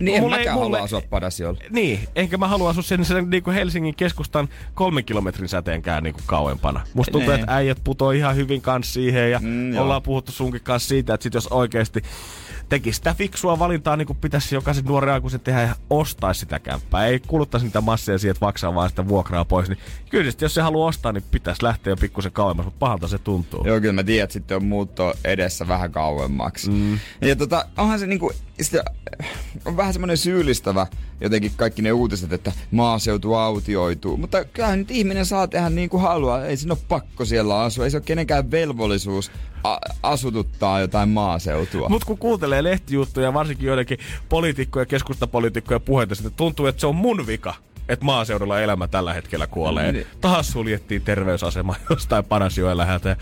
Niin 0.00 0.16
en 0.16 0.22
mulle 0.22 0.36
mäkään 0.36 0.56
mulle- 0.58 0.64
halua 0.76 0.84
asua 0.84 1.02
Padasjolla. 1.10 1.58
Niin, 1.70 2.00
enkä 2.16 2.36
mä 2.36 2.48
halua 2.48 2.70
asua 2.70 2.82
sen, 2.82 3.04
sen 3.04 3.30
niinku 3.30 3.50
Helsingin 3.50 3.94
keskustan 3.94 4.48
kolmen 4.74 5.04
kilometrin 5.04 5.48
säteenkään 5.48 6.02
niinku 6.02 6.20
kauempana. 6.26 6.80
Musta 6.94 7.12
tuntuu, 7.12 7.30
Niin. 7.30 7.40
että 7.40 7.54
äijät 7.56 7.78
putoo 7.84 8.10
ihan 8.10 8.36
hyvin 8.36 8.60
kanssa 8.62 8.92
siihen 8.92 9.30
ja 9.30 9.38
Mm, 9.42 9.72
joo. 9.74 9.82
ollaan 9.84 10.02
puhuttu 10.02 10.32
sunkin 10.32 10.60
kanssa 10.60 10.88
siitä, 10.88 11.14
että 11.14 11.22
sit 11.22 11.34
jos 11.34 11.46
oikeasti 11.46 12.02
tekisi 12.72 12.96
sitä 12.96 13.14
fiksua 13.14 13.58
valintaa, 13.58 13.96
niin 13.96 14.06
kuin 14.06 14.18
pitäisi 14.20 14.54
jokaisen 14.54 14.84
nuoren 14.84 15.14
aikuisen 15.14 15.40
tehdä 15.40 15.62
ja 15.62 15.74
ostaisi 15.90 16.40
sitä 16.40 16.58
kämppää. 16.58 17.06
Ei 17.06 17.20
kuluttaisi 17.20 17.66
niitä 17.66 17.80
masseja 17.80 18.18
siihen, 18.18 18.30
että 18.30 18.46
maksaa 18.46 18.74
vaan 18.74 18.88
sitä 18.88 19.08
vuokraa 19.08 19.44
pois. 19.44 19.68
Niin 19.68 19.78
kyllä 20.10 20.30
sit, 20.30 20.40
jos 20.40 20.54
se 20.54 20.62
haluaa 20.62 20.88
ostaa, 20.88 21.12
niin 21.12 21.24
pitäisi 21.30 21.62
lähteä 21.62 21.90
jo 21.90 21.96
pikkusen 21.96 22.32
kauemmas, 22.32 22.64
mutta 22.66 22.78
pahalta 22.78 23.08
se 23.08 23.18
tuntuu. 23.18 23.66
Joo, 23.66 23.80
kyllä 23.80 23.92
mä 23.92 24.02
tiedän, 24.04 24.24
että 24.24 24.32
sitten 24.32 24.56
on 24.56 24.64
muutto 24.64 25.14
edessä 25.24 25.68
vähän 25.68 25.92
kauemmaksi. 25.92 26.70
Mm. 26.70 26.98
Ja 27.20 27.36
tota, 27.36 27.66
onhan 27.76 27.98
se 27.98 28.06
niinku, 28.06 28.32
sitä, 28.60 28.84
on 29.64 29.76
vähän 29.76 29.92
semmoinen 29.92 30.16
syyllistävä 30.16 30.86
jotenkin 31.22 31.52
kaikki 31.56 31.82
ne 31.82 31.92
uutiset, 31.92 32.32
että 32.32 32.52
maaseutu 32.70 33.34
autioituu. 33.34 34.16
Mutta 34.16 34.44
kyllähän 34.44 34.78
nyt 34.78 34.90
ihminen 34.90 35.26
saa 35.26 35.48
tehdä 35.48 35.70
niin 35.70 35.88
kuin 35.88 36.02
haluaa. 36.02 36.46
Ei 36.46 36.56
siinä 36.56 36.72
ole 36.72 36.82
pakko 36.88 37.24
siellä 37.24 37.60
asua. 37.60 37.84
Ei 37.84 37.90
se 37.90 37.96
ole 37.96 38.04
kenenkään 38.06 38.50
velvollisuus 38.50 39.30
a- 39.64 39.78
asututtaa 40.02 40.80
jotain 40.80 41.08
maaseutua. 41.08 41.88
Mutta 41.88 42.06
kun 42.06 42.18
kuuntelee 42.18 42.62
lehtijuttuja, 42.62 43.34
varsinkin 43.34 43.66
joidenkin 43.66 43.98
poliitikkoja, 44.28 44.86
keskustapoliitikkoja 44.86 45.80
puheita, 45.80 46.14
sitten 46.14 46.32
tuntuu, 46.36 46.66
että 46.66 46.80
se 46.80 46.86
on 46.86 46.96
mun 46.96 47.26
vika 47.26 47.54
että 47.88 48.04
maaseudulla 48.04 48.60
elämä 48.60 48.88
tällä 48.88 49.14
hetkellä 49.14 49.46
kuolee. 49.46 49.92
Niin. 49.92 50.06
Taas 50.20 50.52
suljettiin 50.52 51.02
terveysasema 51.02 51.74
jostain 51.90 52.24
Padasjoen 52.24 52.76
läheltä. 52.76 53.16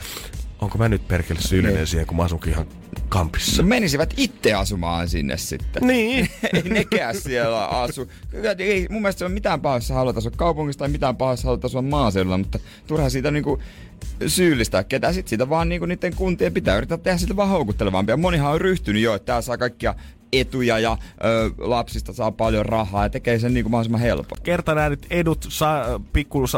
Onko 0.60 0.78
mä 0.78 0.88
nyt 0.88 1.08
perkele 1.08 1.40
syyllinen 1.40 1.76
Niin. 1.76 1.86
siihen, 1.86 2.06
kun 2.06 2.16
mä 2.16 2.22
asunkin 2.22 2.52
ihan 2.52 2.66
kampissa? 3.08 3.62
No 3.62 3.68
menisivät 3.68 4.14
itse 4.16 4.52
asumaan 4.54 5.08
sinne 5.08 5.36
sitten. 5.36 5.86
Niin. 5.86 6.28
ei 6.54 6.62
nekään 6.62 7.14
siellä 7.20 7.66
asu. 7.66 8.10
Ei, 8.58 8.86
mun 8.90 9.02
mielestä 9.02 9.18
se 9.18 9.24
on 9.24 9.32
mitään 9.32 9.60
pahassa 9.60 9.94
haluta 9.94 10.18
asua 10.18 10.32
kaupungissa 10.36 10.78
tai 10.78 10.88
mitään 10.88 11.16
pahassa 11.16 11.48
haluta 11.48 11.66
asua 11.66 11.82
maaseudulla, 11.82 12.38
mutta 12.38 12.58
turha 12.86 13.10
siitä 13.10 13.30
niinku 13.30 13.62
syyllistää 14.26 14.84
ketään. 14.84 15.14
Sitten 15.14 15.28
siitä 15.30 15.48
vaan 15.48 15.68
niinku 15.68 15.86
niiden 15.86 16.14
kuntien 16.16 16.54
pitää 16.54 16.76
yrittää 16.76 16.98
tehdä 16.98 17.18
sitä 17.18 17.36
vaan 17.36 17.48
houkuttelevampia. 17.48 18.16
Monihan 18.16 18.52
on 18.52 18.60
ryhtynyt 18.60 19.02
jo, 19.02 19.14
että 19.14 19.26
tää 19.26 19.42
saa 19.42 19.58
kaikkia 19.58 19.94
etuja 20.32 20.78
ja 20.78 20.98
ö, 21.24 21.50
lapsista 21.58 22.12
saa 22.12 22.32
paljon 22.32 22.66
rahaa 22.66 23.02
ja 23.04 23.10
tekee 23.10 23.38
sen 23.38 23.54
niinku 23.54 23.70
mahdollisimman 23.70 24.00
helppo. 24.00 24.36
Kerta 24.42 24.74
nämä 24.74 24.88
nyt 24.88 25.06
edut, 25.10 25.46
sa- 25.48 26.00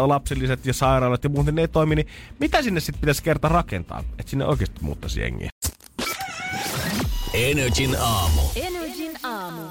lapsilliset 0.09 0.67
ja 0.67 0.75
sairaalat 0.75 1.25
ja 1.25 1.31
muuten 1.31 1.55
ne 1.55 1.61
ei 1.61 1.69
toimi, 1.69 1.95
niin 1.95 2.07
mitä 2.39 2.63
sinne 2.63 2.81
sitten 2.81 3.01
pitäisi 3.01 3.23
kerta 3.23 3.49
rakentaa? 3.49 4.01
Että 4.19 4.31
sinne 4.31 4.47
oikeasti 4.47 4.79
muuttaisi 4.81 5.21
jengiä. 5.21 5.51
Energin 7.35 7.97
aamu. 8.01 8.41
Energin 8.57 9.13
aamu. 9.23 9.63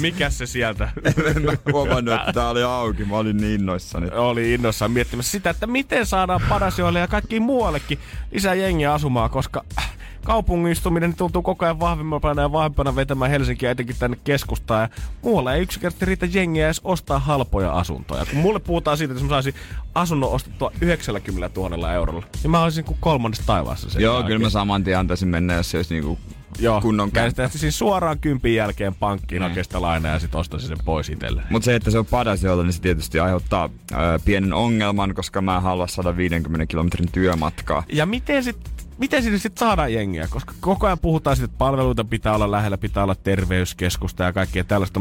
Mikä 0.00 0.30
se 0.30 0.46
sieltä? 0.46 0.88
En 1.36 1.42
mä 1.42 1.52
huomannut, 1.72 2.14
että 2.14 2.32
tää 2.32 2.48
oli 2.48 2.62
auki. 2.62 3.04
Mä 3.04 3.16
olin 3.16 3.36
niin 3.36 3.60
innoissani. 3.60 4.10
oli 4.10 4.54
innossaan 4.54 4.90
miettimässä 4.90 5.30
sitä, 5.30 5.50
että 5.50 5.66
miten 5.66 6.06
saadaan 6.06 6.40
Padasjoelle 6.48 6.98
ja 6.98 7.08
kaikkiin 7.08 7.42
muuallekin 7.42 7.98
lisää 8.32 8.54
jengiä 8.54 8.92
asumaan, 8.92 9.30
koska 9.30 9.64
äh, 9.78 9.90
kaupungistuminen 10.24 11.14
tuntuu 11.14 11.42
koko 11.42 11.64
ajan 11.64 11.80
vahvemmana 11.80 12.42
ja 12.42 12.52
vahvempana 12.52 12.96
vetämään 12.96 13.30
Helsinkiä 13.30 13.70
etenkin 13.70 13.96
tänne 13.98 14.18
keskustaan. 14.24 14.82
Ja 14.82 14.88
muualla 15.22 15.54
ei 15.54 15.62
yksinkertaisesti 15.62 16.04
riitä 16.06 16.26
jengiä 16.38 16.66
edes 16.66 16.80
ostaa 16.84 17.18
halpoja 17.18 17.72
asuntoja. 17.72 18.26
Kun 18.26 18.38
mulle 18.38 18.60
puhutaan 18.60 18.96
siitä, 18.98 19.12
että 19.12 19.24
jos 19.24 19.30
mä 19.30 19.34
saisin 19.34 19.54
asunnon 19.94 20.30
ostettua 20.30 20.72
90 20.80 21.60
000 21.60 21.92
eurolla, 21.92 22.26
niin 22.42 22.50
mä 22.50 22.62
olisin 22.62 22.84
kuin 22.84 22.96
kolmannessa 23.00 23.46
taivaassa 23.46 23.90
sen 23.90 24.02
Joo, 24.02 24.14
jälkeen. 24.14 24.26
kyllä 24.28 24.46
mä 24.46 24.50
saman 24.50 24.84
tien 24.84 24.98
antaisin 24.98 25.28
mennä, 25.28 25.54
jos 25.54 25.70
se 25.70 25.76
olisi 25.76 25.94
niinku 25.94 26.18
Joo, 26.58 26.80
kunnon 26.80 27.10
kämppä. 27.12 27.48
siis 27.48 27.78
suoraan 27.78 28.18
kympin 28.18 28.54
jälkeen 28.54 28.94
pankkiin 28.94 29.42
hakea 29.42 29.64
sitä 29.64 29.82
lainaa 29.82 30.12
ja 30.12 30.18
sitten 30.18 30.40
ostaisin 30.40 30.68
sen 30.68 30.78
pois 30.84 31.08
itselleen. 31.08 31.46
Mutta 31.50 31.64
se, 31.64 31.74
että 31.74 31.90
se 31.90 31.98
on 31.98 32.06
Padasjoella, 32.06 32.62
niin 32.62 32.72
se 32.72 32.80
tietysti 32.80 33.20
aiheuttaa 33.20 33.68
ö, 33.92 33.96
pienen 34.24 34.52
ongelman, 34.52 35.14
koska 35.14 35.40
mä 35.40 35.56
en 35.56 35.62
halua 35.62 35.86
150 35.86 36.66
kilometrin 36.66 37.12
työmatkaa. 37.12 37.84
Ja 37.92 38.06
miten 38.06 38.44
sit, 38.44 38.56
miten 39.00 39.22
sinne 39.22 39.38
sitten 39.38 39.60
saadaan 39.60 39.92
jengiä? 39.92 40.28
Koska 40.30 40.54
koko 40.60 40.86
ajan 40.86 40.98
puhutaan 40.98 41.36
siitä, 41.36 41.44
että 41.44 41.58
palveluita 41.58 42.04
pitää 42.04 42.34
olla 42.34 42.50
lähellä, 42.50 42.78
pitää 42.78 43.02
olla 43.02 43.14
terveyskeskusta 43.14 44.24
ja 44.24 44.32
kaikkea 44.32 44.64
tällaista. 44.64 45.00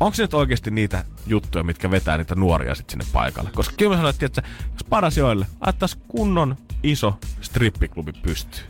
Onko 0.00 0.14
se 0.14 0.22
nyt 0.22 0.34
oikeasti 0.34 0.70
niitä 0.70 1.04
juttuja, 1.26 1.64
mitkä 1.64 1.90
vetää 1.90 2.18
niitä 2.18 2.34
nuoria 2.34 2.74
sitten 2.74 3.00
sinne 3.00 3.12
paikalle? 3.12 3.50
Koska 3.54 3.74
kyllä 3.78 3.90
mä 3.90 3.96
sanoin, 3.96 4.14
että 4.20 4.42
jos 4.72 4.84
Padasjoelle 4.90 5.46
ajattaisiin 5.60 6.02
kunnon 6.08 6.56
iso 6.82 7.18
strippiklubi 7.40 8.12
pystyy, 8.12 8.62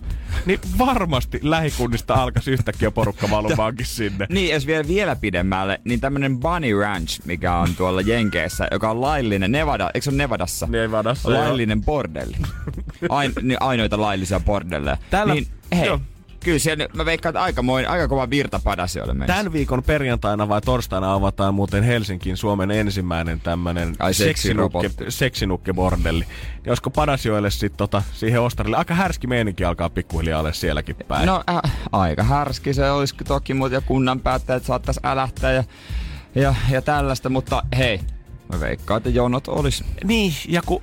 niin 0.46 0.60
varmasti 0.78 1.40
lähikunnista 1.42 2.14
alkaisi 2.14 2.50
yhtäkkiä 2.50 2.90
porukka 2.90 3.30
valumaankin 3.30 3.86
sinne. 3.86 4.26
Niin, 4.36 4.54
jos 4.54 4.66
vielä, 4.66 4.88
vielä 4.88 5.16
pidemmälle, 5.16 5.80
niin 5.84 6.00
tämmönen 6.00 6.38
Bunny 6.38 6.80
Ranch, 6.80 7.20
mikä 7.24 7.54
on 7.56 7.68
tuolla 7.76 8.00
Jenkeissä, 8.00 8.68
joka 8.70 8.90
on 8.90 9.00
laillinen, 9.00 9.52
Nevada, 9.52 9.90
eikö 9.94 10.04
se 10.04 10.10
ole 10.10 10.16
Nevadassa? 10.16 10.66
Nevadassa, 10.70 11.30
joo. 11.30 11.40
Laillinen 11.40 11.84
bordelli. 11.84 12.36
Ain, 13.08 13.32
niin 13.42 13.62
ainoita 13.62 14.00
laillisia 14.00 14.40
bordelleja. 14.40 14.96
Tällä- 15.10 15.34
niin, 15.34 15.46
hei, 15.76 15.86
joo. 15.86 16.00
Kyllä 16.46 16.58
siellä, 16.58 16.86
mä 16.94 17.04
veikkaan, 17.04 17.30
että 17.30 17.42
aika, 17.42 17.62
moin, 17.62 17.88
aika 17.88 18.08
kova 18.08 18.30
virta 18.30 18.60
Padasioille 18.64 19.14
mennessä. 19.14 19.36
Tämän 19.36 19.52
viikon 19.52 19.82
perjantaina 19.82 20.48
vai 20.48 20.60
torstaina 20.60 21.12
avataan 21.12 21.54
muuten 21.54 21.84
Helsinkiin 21.84 22.36
Suomen 22.36 22.70
ensimmäinen 22.70 23.40
tämmönen 23.40 23.96
Ai, 23.98 24.14
seksinukke, 24.14 24.90
seksinukke-bordelli. 25.08 26.24
Ja 26.64 26.70
olisiko 26.70 26.90
Padasjoelle 26.90 27.50
sitten 27.50 27.78
tota, 27.78 28.02
siihen 28.12 28.40
Ostarille, 28.40 28.76
aika 28.76 28.94
härski 28.94 29.26
meininki 29.26 29.64
alkaa 29.64 29.90
pikkuhiljaa 29.90 30.40
olla 30.40 30.52
sielläkin 30.52 30.96
päin. 31.08 31.26
No 31.26 31.44
äh, 31.50 31.72
aika 31.92 32.22
härski 32.22 32.74
se 32.74 32.90
olisi 32.90 33.14
toki, 33.28 33.54
mutta 33.54 33.80
kunnan 33.80 34.20
päättäjät 34.20 34.64
saattaisi 34.64 35.00
älähtää 35.02 35.52
ja, 35.52 35.64
ja, 36.34 36.54
ja 36.70 36.82
tällaista, 36.82 37.28
mutta 37.28 37.62
hei, 37.76 38.00
mä 38.52 38.60
veikkaan, 38.60 38.98
että 38.98 39.10
jonot 39.10 39.48
olisi. 39.48 39.84
Niin, 40.04 40.32
ja 40.48 40.62
kun 40.62 40.80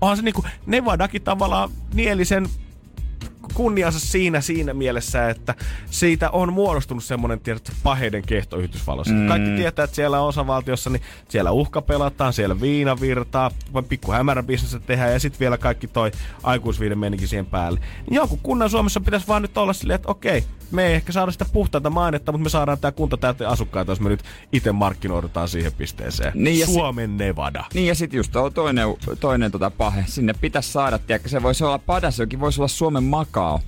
onhan 0.00 0.16
se 0.16 0.22
niinku, 0.22 0.44
Nevadakin 0.66 1.22
tavallaan 1.22 1.70
nieli 1.94 2.24
sen 2.24 2.48
kunniansa 3.52 4.00
siinä 4.00 4.40
siinä 4.40 4.74
mielessä, 4.74 5.30
että 5.30 5.54
siitä 5.90 6.30
on 6.30 6.52
muodostunut 6.52 7.04
semmoinen 7.04 7.40
tiedätkö, 7.40 7.72
paheiden 7.82 8.22
kehto 8.22 8.56
Yhdysvalloissa. 8.56 9.14
Mm. 9.14 9.28
Kaikki 9.28 9.50
tietää, 9.56 9.84
että 9.84 9.96
siellä 9.96 10.20
osavaltiossa, 10.20 10.90
niin 10.90 11.02
siellä 11.28 11.50
uhka 11.50 11.82
pelataan, 11.82 12.32
siellä 12.32 12.60
viina 12.60 13.00
virtaa, 13.00 13.50
pikku 13.88 14.12
hämärän 14.12 14.46
bisnestä 14.46 14.80
tehdään 14.80 15.12
ja 15.12 15.20
sitten 15.20 15.40
vielä 15.40 15.58
kaikki 15.58 15.86
toi 15.86 16.10
aikuisviiden 16.42 16.98
menikin 16.98 17.28
siihen 17.28 17.46
päälle. 17.46 17.80
Niin 18.10 18.16
joku 18.16 18.38
kunnan 18.42 18.70
Suomessa 18.70 19.00
pitäisi 19.00 19.28
vaan 19.28 19.42
nyt 19.42 19.58
olla 19.58 19.72
silleen, 19.72 19.94
että 19.94 20.08
okei, 20.10 20.44
me 20.70 20.86
ei 20.86 20.94
ehkä 20.94 21.12
saada 21.12 21.32
sitä 21.32 21.46
puhtaita 21.52 21.90
mainetta, 21.90 22.32
mutta 22.32 22.44
me 22.44 22.48
saadaan 22.48 22.78
tää 22.78 22.92
kunta 22.92 23.16
täyteen 23.16 23.50
asukkaita, 23.50 23.92
jos 23.92 24.00
me 24.00 24.08
nyt 24.08 24.22
itse 24.52 24.72
markkinoidutaan 24.72 25.48
siihen 25.48 25.72
pisteeseen. 25.72 26.32
Niin 26.34 26.58
ja 26.58 26.66
si- 26.66 26.72
Suomen 26.72 27.16
Nevada. 27.16 27.64
Niin 27.74 27.86
ja 27.86 27.94
sitten 27.94 28.16
just 28.16 28.32
toinen, 28.54 28.86
toinen 29.20 29.50
tota 29.50 29.70
pahe, 29.70 30.04
sinne 30.06 30.34
pitäisi 30.40 30.72
saada, 30.72 30.98
tiedätkö, 30.98 31.28
se 31.28 31.42
voisi 31.42 31.64
olla 31.64 31.78
Padasjoki, 31.78 32.40
voisi 32.40 32.60
olla 32.60 32.68
Suomen 32.68 33.04
Makao. 33.42 33.60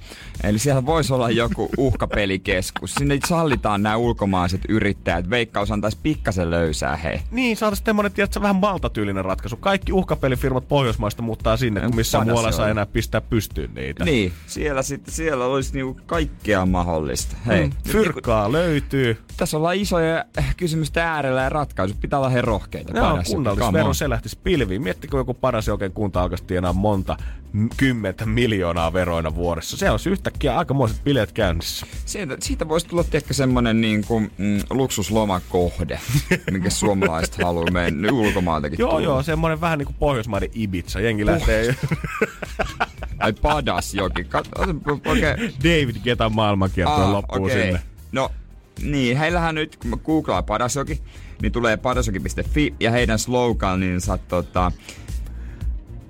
Eli 0.44 0.58
siellä 0.58 0.86
voisi 0.86 1.12
olla 1.12 1.30
joku 1.30 1.68
uhkapelikeskus. 1.78 2.94
Sinne 2.94 3.18
sallitaan 3.26 3.82
nämä 3.82 3.96
ulkomaiset 3.96 4.60
yrittäjät. 4.68 5.30
Veikkaus 5.30 5.70
antaisi 5.70 5.98
pikkasen 6.02 6.50
löysää, 6.50 6.96
hei. 6.96 7.20
Niin, 7.30 7.56
saada 7.56 7.76
semmoinen, 7.76 8.12
tiedätkö, 8.12 8.40
vähän 8.40 8.56
maltatyylinen 8.56 9.24
ratkaisu. 9.24 9.56
Kaikki 9.56 9.92
uhkapelifirmat 9.92 10.68
Pohjoismaista 10.68 11.22
muuttaa 11.22 11.56
sinne, 11.56 11.80
kun 11.80 11.96
missä 11.96 12.24
muualla 12.24 12.52
saa 12.52 12.68
enää 12.68 12.86
pistää 12.86 13.20
pystyyn 13.20 13.70
niitä. 13.74 14.04
Niin, 14.04 14.32
siellä, 14.46 14.82
sitten, 14.82 15.14
siellä 15.14 15.44
olisi 15.44 15.74
niinku 15.74 16.00
kaikkea 16.06 16.66
mahdollista. 16.66 17.36
Hei, 17.46 17.64
Mm, 17.66 17.72
fyrkkaa 17.88 18.52
löytyy. 18.52 19.18
tässä 19.36 19.56
ollaan 19.56 19.76
isoja 19.76 20.24
kysymysten 20.56 21.02
äärellä 21.02 21.42
ja 21.42 21.48
ratkaisut 21.48 22.00
pitää 22.00 22.18
olla 22.18 22.28
he 22.28 22.40
rohkeita. 22.42 22.92
Joo, 22.98 23.18
kunnallisvero 23.26 23.86
on. 23.88 23.94
se 23.94 24.08
lähtisi 24.10 24.38
pilviin. 24.44 24.82
Miettikö 24.82 25.16
joku 25.16 25.34
paras 25.34 25.66
joken 25.66 25.92
kunta 25.92 26.22
alkaisi 26.22 26.44
tienaa 26.44 26.72
monta 26.72 27.16
kymmentä 27.76 28.26
miljoonaa 28.26 28.92
veroina 28.92 29.34
vuodessa. 29.34 29.63
Se 29.64 29.90
olisi 29.90 30.10
yhtäkkiä 30.10 30.58
aikamoiset 30.58 31.04
bileet 31.04 31.32
käynnissä. 31.32 31.86
Siitä, 32.06 32.36
siitä 32.40 32.68
voisi 32.68 32.86
tulla 32.86 33.04
ehkä 33.12 33.34
semmonen 33.34 33.80
niin 33.80 34.04
kuin, 34.04 34.30
mm, 34.38 34.60
luksuslomakohde, 34.70 36.00
minkä 36.50 36.70
suomalaiset 36.70 37.42
haluaa 37.44 37.70
mennä 37.70 38.12
ulkomaaltakin 38.12 38.78
Joo, 38.78 38.90
tulla. 38.90 39.02
joo, 39.02 39.22
semmoinen 39.22 39.60
vähän 39.60 39.78
niin 39.78 39.86
kuin 39.86 39.96
Pohjoismaiden 39.98 40.50
Ibiza. 40.54 41.00
Jengi 41.00 41.26
lähtee 41.26 41.74
Ai 43.18 43.32
padas 43.32 43.94
jokin. 43.94 44.26
Kat, 44.26 44.48
oikein. 45.06 45.54
David 45.58 45.96
Getan 46.04 46.34
maailmankiertoon 46.34 47.12
loppuu 47.12 47.44
okei. 47.44 47.62
sinne. 47.62 47.80
No, 48.12 48.30
niin, 48.82 49.16
heillähän 49.16 49.54
nyt, 49.54 49.76
kun 49.76 49.90
mä 49.90 49.96
googlaan 49.96 50.44
Padasjoki, 50.44 51.00
niin 51.42 51.52
tulee 51.52 51.76
padasjoki.fi 51.76 52.74
ja 52.80 52.90
heidän 52.90 53.18
sloganinsa 53.18 54.18
tota, 54.18 54.72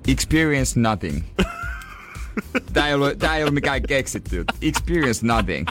Experience 0.07 0.79
nothing. 0.79 1.21
Tää 2.73 2.87
ei 2.87 2.93
ollut, 2.93 3.17
tää 3.17 3.37
ei 3.37 3.43
ollut 3.43 3.53
mikään 3.53 3.81
keksitty 3.81 4.35
juttu. 4.35 4.53
Experience 4.61 5.25
nothing. 5.25 5.67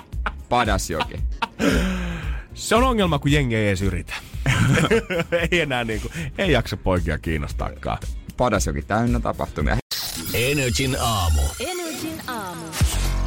Padasjoki. 0.49 1.21
Se 2.55 2.75
on 2.75 2.85
ongelma, 2.85 3.19
kun 3.19 3.33
jengi 3.33 3.57
ei 3.57 3.69
edes 3.69 3.83
yritä. 3.83 4.15
ei 5.51 5.61
enää 5.61 5.85
niinku, 5.85 6.09
ei 6.39 6.53
jaksa 6.53 6.77
poikia 6.77 7.19
kiinnostaakaan. 7.19 7.99
Padasjoki 8.37 8.83
täynnä 8.83 9.21
tapahtumia. 9.21 9.77
Energin 10.35 10.97
aamu. 11.01 11.43
Energin 11.61 12.21
aamu. 12.27 12.65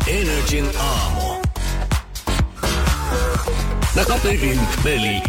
Energin 0.08 0.70
aamu. 0.80 1.42
Takaperin 3.96 4.60
peli. 4.84 5.22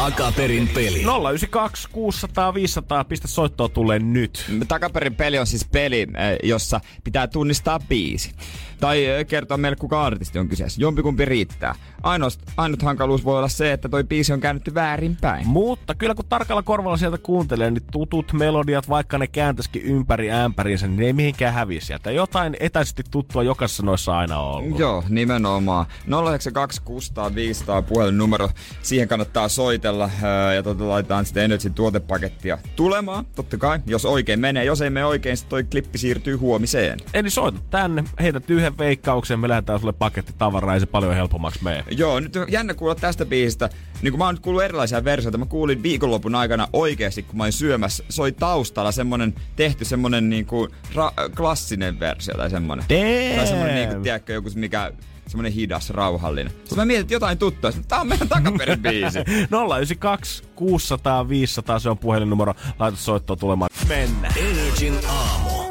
Takaperin 0.00 0.68
peli. 0.68 1.02
092 1.02 1.88
600 1.92 2.54
500, 2.54 3.04
pistä 3.04 3.28
soittoa 3.28 3.68
tulee 3.68 3.98
nyt. 3.98 4.44
Takaperin 4.68 5.14
peli 5.14 5.38
on 5.38 5.46
siis 5.46 5.64
peli, 5.72 6.00
eh, 6.00 6.38
jossa 6.42 6.80
pitää 7.04 7.26
tunnistaa 7.26 7.80
biisi. 7.80 8.32
Tai 8.80 9.06
eh, 9.06 9.26
kertoa 9.26 9.56
meille, 9.56 9.76
kuka 9.76 10.04
artisti 10.04 10.38
on 10.38 10.48
kyseessä. 10.48 10.80
Jompikumpi 10.80 11.24
riittää. 11.24 11.74
Ainut, 12.02 12.38
ainut 12.56 12.82
hankaluus 12.82 13.24
voi 13.24 13.38
olla 13.38 13.48
se, 13.48 13.72
että 13.72 13.88
toi 13.88 14.04
biisi 14.04 14.32
on 14.32 14.40
käännetty 14.40 14.74
väärinpäin. 14.74 15.46
Mutta 15.46 15.94
kyllä 15.94 16.14
kun 16.14 16.24
tarkalla 16.28 16.62
korvalla 16.62 16.96
sieltä 16.96 17.18
kuuntelee, 17.18 17.70
niin 17.70 17.82
tutut 17.92 18.32
melodiat, 18.32 18.88
vaikka 18.88 19.18
ne 19.18 19.26
kääntäisikin 19.26 19.82
ympäri 19.82 20.30
ämpäriinsä, 20.30 20.86
niin 20.86 20.96
ne 20.96 21.06
ei 21.06 21.12
mihinkään 21.12 21.54
häviä 21.54 21.80
sieltä. 21.80 22.10
Jotain 22.10 22.56
etäisesti 22.60 23.02
tuttua 23.10 23.42
jokaisessa 23.42 23.82
noissa 23.82 24.18
aina 24.18 24.38
on 24.38 24.56
ollut. 24.56 24.78
Joo, 24.78 25.04
nimenomaan. 25.08 25.86
092 26.06 26.82
600 26.82 27.34
500 27.34 27.82
puhelinnumero. 27.82 28.50
Siihen 28.82 29.08
kannattaa 29.08 29.48
soitella 29.48 30.10
ää, 30.22 30.54
ja 30.54 30.62
tota, 30.62 30.88
laitetaan 30.88 31.26
sitten 31.26 31.44
Energy 31.44 31.70
tuotepakettia 31.70 32.58
tulemaan. 32.76 33.24
Totta 33.36 33.58
kai, 33.58 33.80
jos 33.86 34.04
oikein 34.04 34.40
menee. 34.40 34.64
Jos 34.64 34.80
ei 34.80 34.90
mene 34.90 35.06
oikein, 35.06 35.36
sitten 35.36 35.50
toi 35.50 35.64
klippi 35.64 35.98
siirtyy 35.98 36.36
huomiseen. 36.36 36.98
Eli 37.14 37.30
soita 37.30 37.60
tänne, 37.70 38.04
heität 38.20 38.50
yhden 38.50 38.69
veikkauksen, 38.78 39.40
me 39.40 39.48
lähdetään 39.48 39.80
sulle 39.80 39.92
paketti 39.92 40.32
tavaraa, 40.38 40.74
ei 40.74 40.80
se 40.80 40.86
paljon 40.86 41.14
helpommaksi 41.14 41.64
mene. 41.64 41.84
Joo, 41.90 42.20
nyt 42.20 42.36
on 42.36 42.46
jännä 42.48 42.74
kuulla 42.74 42.94
tästä 42.94 43.26
biisistä. 43.26 43.70
Niin 44.02 44.12
kun 44.12 44.18
mä 44.18 44.24
oon 44.24 44.34
nyt 44.34 44.42
kuullut 44.42 44.62
erilaisia 44.62 45.04
versioita, 45.04 45.38
mä 45.38 45.46
kuulin 45.46 45.82
viikonlopun 45.82 46.34
aikana 46.34 46.68
oikeasti, 46.72 47.22
kun 47.22 47.36
mä 47.36 47.42
olin 47.42 47.52
syömässä, 47.52 48.04
soi 48.08 48.32
taustalla 48.32 48.92
semmonen, 48.92 49.34
tehty 49.56 49.84
semmonen 49.84 50.30
niinku 50.30 50.68
ra- 50.94 51.34
klassinen 51.36 52.00
versio 52.00 52.34
tai 52.34 52.50
semmonen. 52.50 52.84
Damn. 52.88 53.36
Tai 53.36 53.46
semmonen 53.46 53.74
niinku, 53.74 54.02
tiedätkö, 54.02 54.32
joku 54.32 54.50
mikä 54.54 54.92
semmonen 55.30 55.52
hidas, 55.52 55.90
rauhallinen. 55.90 56.52
Sitten 56.52 56.78
mä 56.78 56.84
mietin 56.84 57.00
että 57.00 57.14
jotain 57.14 57.38
tuttua, 57.38 57.72
tää 57.88 58.00
on 58.00 58.08
meidän 58.08 58.28
takaperin 58.28 58.82
biisi. 58.82 59.18
092 59.18 60.42
600 60.54 61.28
500, 61.28 61.78
se 61.78 61.90
on 61.90 61.98
puhelinnumero. 61.98 62.54
Laita 62.78 62.98
soittoa 62.98 63.36
tulemaan. 63.36 63.70
Mennään. 63.88 64.34
Energin 64.38 64.94
aamu. 65.08 65.69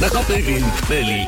Takaperin 0.00 0.64
peli. 0.88 1.26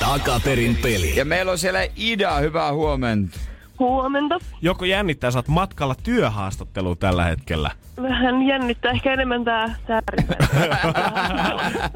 Takaperin 0.00 0.76
peli. 0.82 1.16
Ja 1.16 1.24
meillä 1.24 1.52
on 1.52 1.58
siellä 1.58 1.78
Ida, 1.96 2.34
hyvää 2.34 2.72
huomenta. 2.72 3.38
Huomenta. 3.78 4.38
Joko 4.60 4.84
jännittää, 4.84 5.30
sä 5.30 5.38
oot 5.38 5.48
matkalla 5.48 5.94
työhaastatteluun 6.02 6.98
tällä 6.98 7.24
hetkellä? 7.24 7.70
Vähän 8.02 8.42
jännittää 8.42 8.92
ehkä 8.92 9.12
enemmän 9.12 9.44
tää 9.44 9.74
sääripäivä. 9.88 10.78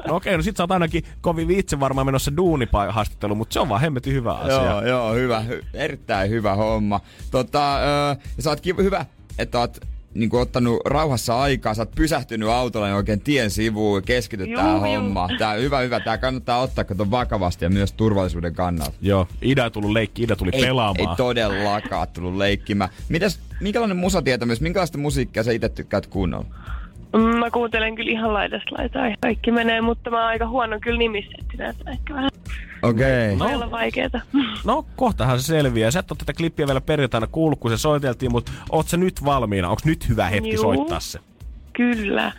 No 0.07 0.15
okei, 0.15 0.37
no 0.37 0.43
sit 0.43 0.57
sä 0.57 0.63
oot 0.63 0.71
ainakin 0.71 1.03
kovin 1.21 1.47
viitse 1.47 1.79
varmaan 1.79 2.07
menossa 2.07 2.37
duunihaastattelu, 2.37 3.35
mutta 3.35 3.53
se 3.53 3.59
on 3.59 3.69
vaan 3.69 3.81
hemmetin 3.81 4.13
hyvä 4.13 4.33
asia. 4.33 4.63
Joo, 4.63 4.81
joo, 4.87 5.13
hyvä. 5.13 5.43
Hy- 5.49 5.65
erittäin 5.73 6.29
hyvä 6.29 6.55
homma. 6.55 6.99
Tota, 7.31 7.77
öö, 7.77 8.15
ja 8.37 8.43
sä 8.43 8.49
oot 8.49 8.61
kiva, 8.61 8.81
hyvä, 8.81 9.05
että 9.39 9.59
oot 9.59 9.77
niin 10.13 10.29
kuin, 10.29 10.41
ottanut 10.41 10.81
rauhassa 10.85 11.39
aikaa, 11.41 11.73
sä 11.73 11.81
oot 11.81 11.91
pysähtynyt 11.95 12.49
autolla 12.49 12.87
niin 12.87 12.95
oikein 12.95 13.21
tien 13.21 13.51
sivuun, 13.51 14.03
keskityt 14.03 14.47
Juu, 14.49 14.55
tähän 14.57 14.75
juu. 14.75 14.83
hommaan. 14.83 15.29
Tää 15.37 15.49
on 15.49 15.59
hyvä, 15.59 15.79
hyvä. 15.79 15.99
Tää 15.99 16.17
kannattaa 16.17 16.59
ottaa 16.61 16.83
kato 16.83 17.11
vakavasti 17.11 17.65
ja 17.65 17.69
myös 17.69 17.93
turvallisuuden 17.93 18.53
kannalta. 18.55 18.93
Joo, 19.01 19.27
Ida 19.41 19.63
ei 19.63 19.71
tullut 19.71 19.91
leikki, 19.91 20.23
Ida 20.23 20.35
tuli 20.35 20.49
Ei, 20.53 20.61
pelaamaan. 20.61 21.09
ei 21.09 21.15
todellakaan 21.15 22.07
tullut 22.07 22.35
leikkimään. 22.37 22.89
Mitäs, 23.09 23.39
minkälainen 23.61 23.97
musatietämys, 23.97 24.61
minkälaista 24.61 24.97
musiikkia 24.97 25.43
sä 25.43 25.51
itse 25.51 25.69
tykkäät 25.69 26.07
kuunnella? 26.07 26.45
Mm, 27.13 27.21
Mä 27.39 27.51
kuuntelen 27.51 27.95
kyllä 27.95 28.11
ihan 28.11 28.33
laidasta 28.33 28.75
laitaa 28.77 29.07
ja 29.09 29.15
kaikki 29.21 29.51
menee, 29.51 29.81
mutta 29.81 30.09
mä 30.09 30.17
oon 30.17 30.27
aika 30.27 30.47
huono 30.47 30.79
kyllä 30.81 30.99
nimissettinä, 30.99 31.69
että 31.69 31.91
ehkä 31.91 32.13
vähän 32.13 32.29
Okei. 32.81 33.39
voi 33.39 33.53
olla 33.55 33.71
vaikeeta. 33.71 34.21
No, 34.65 34.85
kohtahan 34.95 35.39
se 35.39 35.45
selviää. 35.45 35.91
Sä 35.91 35.99
et 35.99 36.11
ole 36.11 36.17
tätä 36.17 36.33
klippiä 36.33 36.67
vielä 36.67 36.81
perjantaina 36.81 37.27
kuullut, 37.27 37.59
kun 37.59 37.71
se 37.71 37.77
soiteltiin, 37.77 38.31
mutta 38.31 38.51
oot 38.69 38.87
sä 38.87 38.97
nyt 38.97 39.25
valmiina? 39.25 39.69
Onko 39.69 39.81
nyt 39.85 40.09
hyvä 40.09 40.27
hetki 40.29 40.53
Juu. 40.53 40.61
soittaa 40.61 40.99
se? 40.99 41.19
Kyllä. 41.73 42.31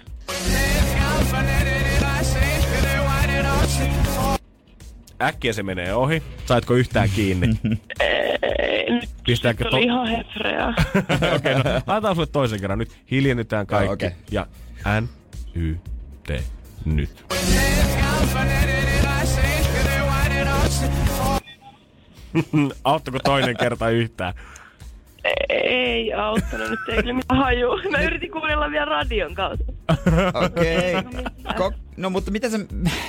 Äkkiä 5.23 5.53
se 5.53 5.63
menee 5.63 5.95
ohi. 5.95 6.23
Saitko 6.47 6.75
yhtään 6.75 7.09
kiinni? 7.15 7.49
Pistääkö 9.27 9.65
to... 9.65 9.77
oli 9.77 9.85
ihan 9.85 10.07
hefreä. 10.09 10.69
Okei, 11.37 11.55
no, 11.55 11.63
laitetaan 11.87 12.15
sulle 12.15 12.27
toisen 12.27 12.61
kerran. 12.61 12.79
Nyt 12.79 12.99
hiljennytään 13.11 13.67
kaikki. 13.67 13.93
Okei. 13.93 14.11
Ja 14.31 14.47
N, 15.01 15.09
Y, 15.55 15.77
T, 16.27 16.31
nyt. 16.85 17.25
Auttako 22.85 23.19
toinen 23.25 23.57
kerta 23.57 23.91
yhtään? 23.91 24.35
Ei 25.49 26.13
auttanut, 26.13 26.71
nyt 26.71 26.79
ei 26.89 26.97
kyllä 26.97 27.13
mitään 27.15 27.41
haju. 27.41 27.69
Mä 27.91 28.03
yritin 28.03 28.31
kuunnella 28.31 28.71
vielä 28.71 28.85
radion 28.85 29.35
kautta. 29.35 29.65
Okei. 30.45 30.95
Ko- 31.49 31.75
no 31.97 32.11
mutta 32.11 32.31
mitä 32.31 32.49
sä, 32.51 32.59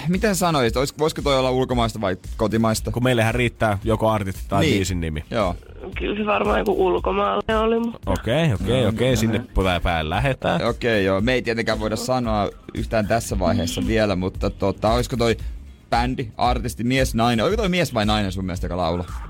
mitä 0.08 0.28
sä 0.28 0.36
sanoisit? 0.36 0.78
Olis, 0.78 0.98
voisiko 0.98 1.22
toi 1.22 1.40
olla 1.40 1.52
ulkomaista 1.52 2.02
vai 2.02 2.18
kotimaista? 2.38 2.92
Kun 2.92 3.04
meillähän 3.04 3.36
riittää 3.36 3.78
joko 3.84 4.10
artisti 4.10 4.42
tai 4.50 4.62
Niin. 4.62 4.74
biisin 4.76 5.02
nimi. 5.02 5.24
Joo. 5.32 5.56
Kyllä 6.00 6.16
se 6.20 6.26
varmaan 6.26 6.60
joku 6.60 6.86
ulkomaalainen 6.88 7.58
oli, 7.60 7.80
mutta 7.80 8.12
Okei, 8.12 8.54
okei, 8.54 8.86
okei. 8.86 9.18
Sinne 9.18 9.42
päin 9.84 10.10
lähetään. 10.10 10.64
Okei, 10.66 11.06
joo. 11.06 11.22
Me 11.22 11.34
ei 11.34 11.42
tietenkään 11.42 11.80
voida 11.80 11.96
sanoa 11.96 12.50
yhtään 12.74 13.08
tässä 13.08 13.40
vaiheessa 13.40 13.82
vielä, 13.88 14.16
mutta 14.16 14.50
tota, 14.50 14.90
olisiko 14.94 15.18
toi 15.18 15.38
bändi, 15.90 16.28
artisti, 16.38 16.84
mies, 16.84 17.16
nainen? 17.16 17.46
Oliko 17.46 17.58
toi 17.58 17.70
mies 17.70 17.94
vai 17.94 18.06
nainen 18.06 18.32
sun 18.32 18.46
mielestä, 18.46 18.66
joka 18.66 18.78
laulaa? 18.78 19.29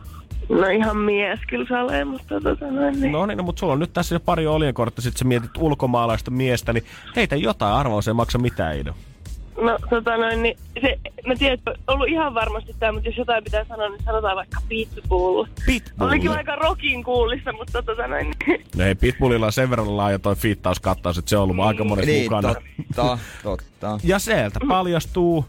No 0.49 0.67
ihan 0.67 0.97
mies 0.97 1.39
kyllä 1.49 1.65
salee, 1.69 2.05
mutta 2.05 2.41
tota 2.41 2.71
noin 2.71 3.01
niin. 3.01 3.11
No 3.11 3.25
niin, 3.25 3.37
no, 3.37 3.43
mutta 3.43 3.59
sulla 3.59 3.73
on 3.73 3.79
nyt 3.79 3.93
tässä 3.93 4.15
jo 4.15 4.19
pari 4.19 4.47
oljenkortta, 4.47 5.01
sit 5.01 5.17
sä 5.17 5.25
mietit 5.25 5.51
ulkomaalaista 5.57 6.31
miestä, 6.31 6.73
niin 6.73 6.83
heitä 7.15 7.35
jotain 7.35 7.73
arvoa, 7.73 8.01
se 8.01 8.09
ei 8.09 8.13
maksa 8.13 8.37
mitään 8.37 8.77
Ido. 8.77 8.93
No 9.61 9.77
tota 9.89 10.17
noin, 10.17 10.43
niin 10.43 10.57
se, 10.81 10.99
mä 11.27 11.35
tiedän, 11.35 11.57
että 11.57 11.71
on 11.71 11.77
ollut 11.87 12.07
ihan 12.07 12.33
varmasti 12.33 12.75
tämä, 12.79 12.91
mutta 12.91 13.09
jos 13.09 13.17
jotain 13.17 13.43
pitää 13.43 13.65
sanoa, 13.65 13.89
niin 13.89 14.03
sanotaan 14.05 14.35
vaikka 14.35 14.61
Pitbull. 14.69 15.45
Pitbull. 15.65 16.09
Olikin 16.09 16.31
aika 16.31 16.55
rockin 16.55 17.03
kuulissa, 17.03 17.53
mutta 17.53 17.83
tota 17.83 18.07
noin, 18.07 18.33
niin 18.47 18.65
No 18.77 18.83
ei, 18.85 18.95
Pitbullilla 18.95 19.45
on 19.45 19.51
sen 19.53 19.69
verran 19.69 19.97
laaja 19.97 20.19
toi 20.19 20.35
fiittauskattaus, 20.35 21.17
että 21.17 21.29
se 21.29 21.37
on 21.37 21.43
ollut 21.43 21.65
aika 21.65 21.83
monessa 21.83 22.11
Niin, 22.11 22.23
mukana. 22.23 22.55
totta, 22.95 23.17
totta. 23.43 23.99
Ja 24.03 24.19
sieltä 24.19 24.59
paljastuu 24.67 25.45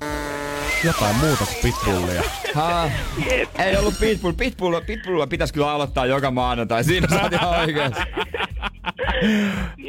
jotain 0.84 1.16
muuta 1.16 1.44
kuin 1.46 1.56
Pitbullia. 1.62 2.22
Ha, 2.54 2.90
ei 3.58 3.76
ollut 3.76 3.94
Pitbull. 4.00 4.32
Pitbull, 4.32 4.80
Pitbull 4.86 5.26
pitäisi 5.26 5.54
kyllä 5.54 5.70
aloittaa 5.72 6.06
joka 6.06 6.30
maanantai. 6.30 6.84
Siinä 6.84 7.08
sä 7.11 7.22
oot 7.22 7.32
ihan 7.32 7.48
oikeesti. 7.61 8.00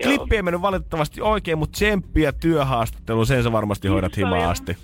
Klippi 0.04 0.36
ei 0.36 0.42
mennyt 0.42 0.62
valitettavasti 0.62 1.22
oikein, 1.22 1.58
mutta 1.58 1.74
tsemppiä 1.76 2.32
työhaastattelu, 2.32 3.26
sen 3.26 3.44
sä 3.44 3.52
varmasti 3.52 3.88
hoidat 3.88 4.11
Kiitos 4.12 4.30
paljon. 4.30 4.42
himaasti. 4.42 4.78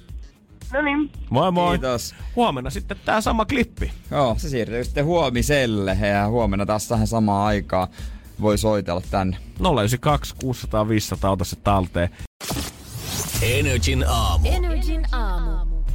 no 0.74 0.82
niin. 0.82 1.12
Moi 1.30 1.52
moi. 1.52 1.78
Kiitos. 1.78 2.16
Huomenna 2.36 2.70
sitten 2.70 2.98
tää 3.06 3.22
sama 3.22 3.46
klippi. 3.46 3.92
Joo, 4.12 4.36
se 4.38 4.50
siirtyy 4.50 4.84
sitten 4.84 5.06
huomiselle 5.06 5.98
ja 6.02 6.28
huomenna 6.28 6.66
taas 6.66 6.88
tähän 6.88 7.08
samaan 7.08 7.48
aikaan 7.48 7.88
voi 8.42 8.58
soitella 8.58 9.02
tänne. 9.12 9.38
092 9.60 10.36
600 10.42 10.90
500, 10.90 11.32
ota 11.32 11.44
se 11.44 11.56
talteen. 11.56 12.10
Energin 13.42 14.06
aamu. 14.08 14.48
Energin 14.48 15.06
aamu. 15.12 15.47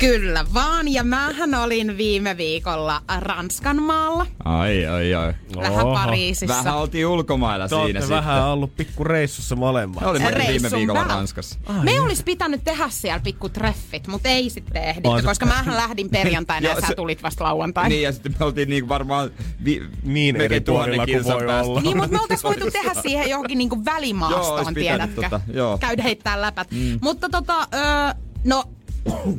Kyllä 0.02 0.44
vaan, 0.54 0.88
ja 0.88 1.04
mähän 1.04 1.54
olin 1.54 1.96
viime 1.96 2.36
viikolla 2.36 3.02
Ranskan 3.20 3.82
maalla, 3.82 4.26
Ai, 4.44 4.86
ai, 4.86 5.14
ai. 5.14 5.34
vähän 5.56 5.72
Oho. 5.86 5.94
Pariisissa. 5.94 6.56
Vähän 6.56 6.76
oltiin 6.76 7.06
ulkomailla 7.06 7.68
Te 7.68 7.74
siinä 7.74 8.00
ootte 8.00 8.08
vähän 8.14 8.34
sitten. 8.36 8.44
ollut 8.52 8.76
pikku 8.76 9.04
reissussa 9.04 9.56
molemmat. 9.56 10.00
Me 10.02 10.06
olimme 10.08 10.44
viime 10.48 10.70
viikolla 10.70 11.00
päällä. 11.00 11.14
Ranskassa. 11.14 11.58
Me 11.82 12.00
olisi 12.00 12.22
pitänyt 12.22 12.64
tehdä 12.64 12.86
siellä 12.88 13.20
pikku 13.20 13.48
treffit, 13.48 14.06
mutta 14.06 14.28
ei 14.28 14.50
sitten 14.50 14.82
ehditty, 14.84 15.08
Ai 15.10 15.20
se- 15.20 15.26
koska 15.26 15.46
mähän 15.46 15.76
lähdin 15.76 16.10
perjantaina 16.10 16.66
ja 16.68 16.72
Joo, 16.72 16.80
sä 16.80 16.86
se- 16.86 16.94
tulit 16.94 17.22
vasta 17.22 17.44
lauantaina. 17.44 17.88
Niin, 17.88 18.02
ja 18.02 18.12
sitten 18.12 18.34
me 18.40 18.44
oltiin 18.44 18.68
niin 18.68 18.88
varmaan 18.88 19.30
vi- 19.64 19.82
Niin 20.02 20.36
eri 20.40 20.60
puolilla 20.60 21.06
kuin 21.06 21.24
voi 21.24 21.46
päästä. 21.46 21.70
olla. 21.70 21.80
Niin, 21.80 21.96
mutta 21.96 22.12
me 22.12 22.20
oltais 22.22 22.44
voitu 22.44 22.70
tehdä 22.70 22.94
siihen 23.02 23.30
johonkin 23.30 23.58
niinku 23.58 23.76
Joo, 23.76 23.84
välimaastoon, 23.84 24.74
pitänyt 24.74 24.74
tiedätkö? 25.14 25.22
tota, 25.22 25.40
joo. 25.52 25.78
Käydä 25.78 26.02
heittää 26.02 26.40
läpät. 26.40 26.70
Mm. 26.70 26.98
Mutta 27.02 27.28
tota, 27.28 27.68
öö, 27.74 28.14
no, 28.44 28.64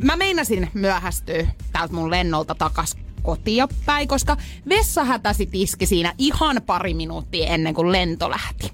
mä 0.01 0.15
meinasin 0.15 0.69
myöhästyä 0.73 1.47
täältä 1.71 1.93
mun 1.93 2.11
lennolta 2.11 2.55
takas 2.55 2.95
kotia 3.21 3.67
päin, 3.85 4.07
koska 4.07 4.37
vessa 4.69 5.03
hätäsi 5.03 5.45
tiski 5.45 5.85
siinä 5.85 6.13
ihan 6.17 6.61
pari 6.65 6.93
minuuttia 6.93 7.47
ennen 7.47 7.73
kuin 7.73 7.91
lento 7.91 8.29
lähti. 8.29 8.71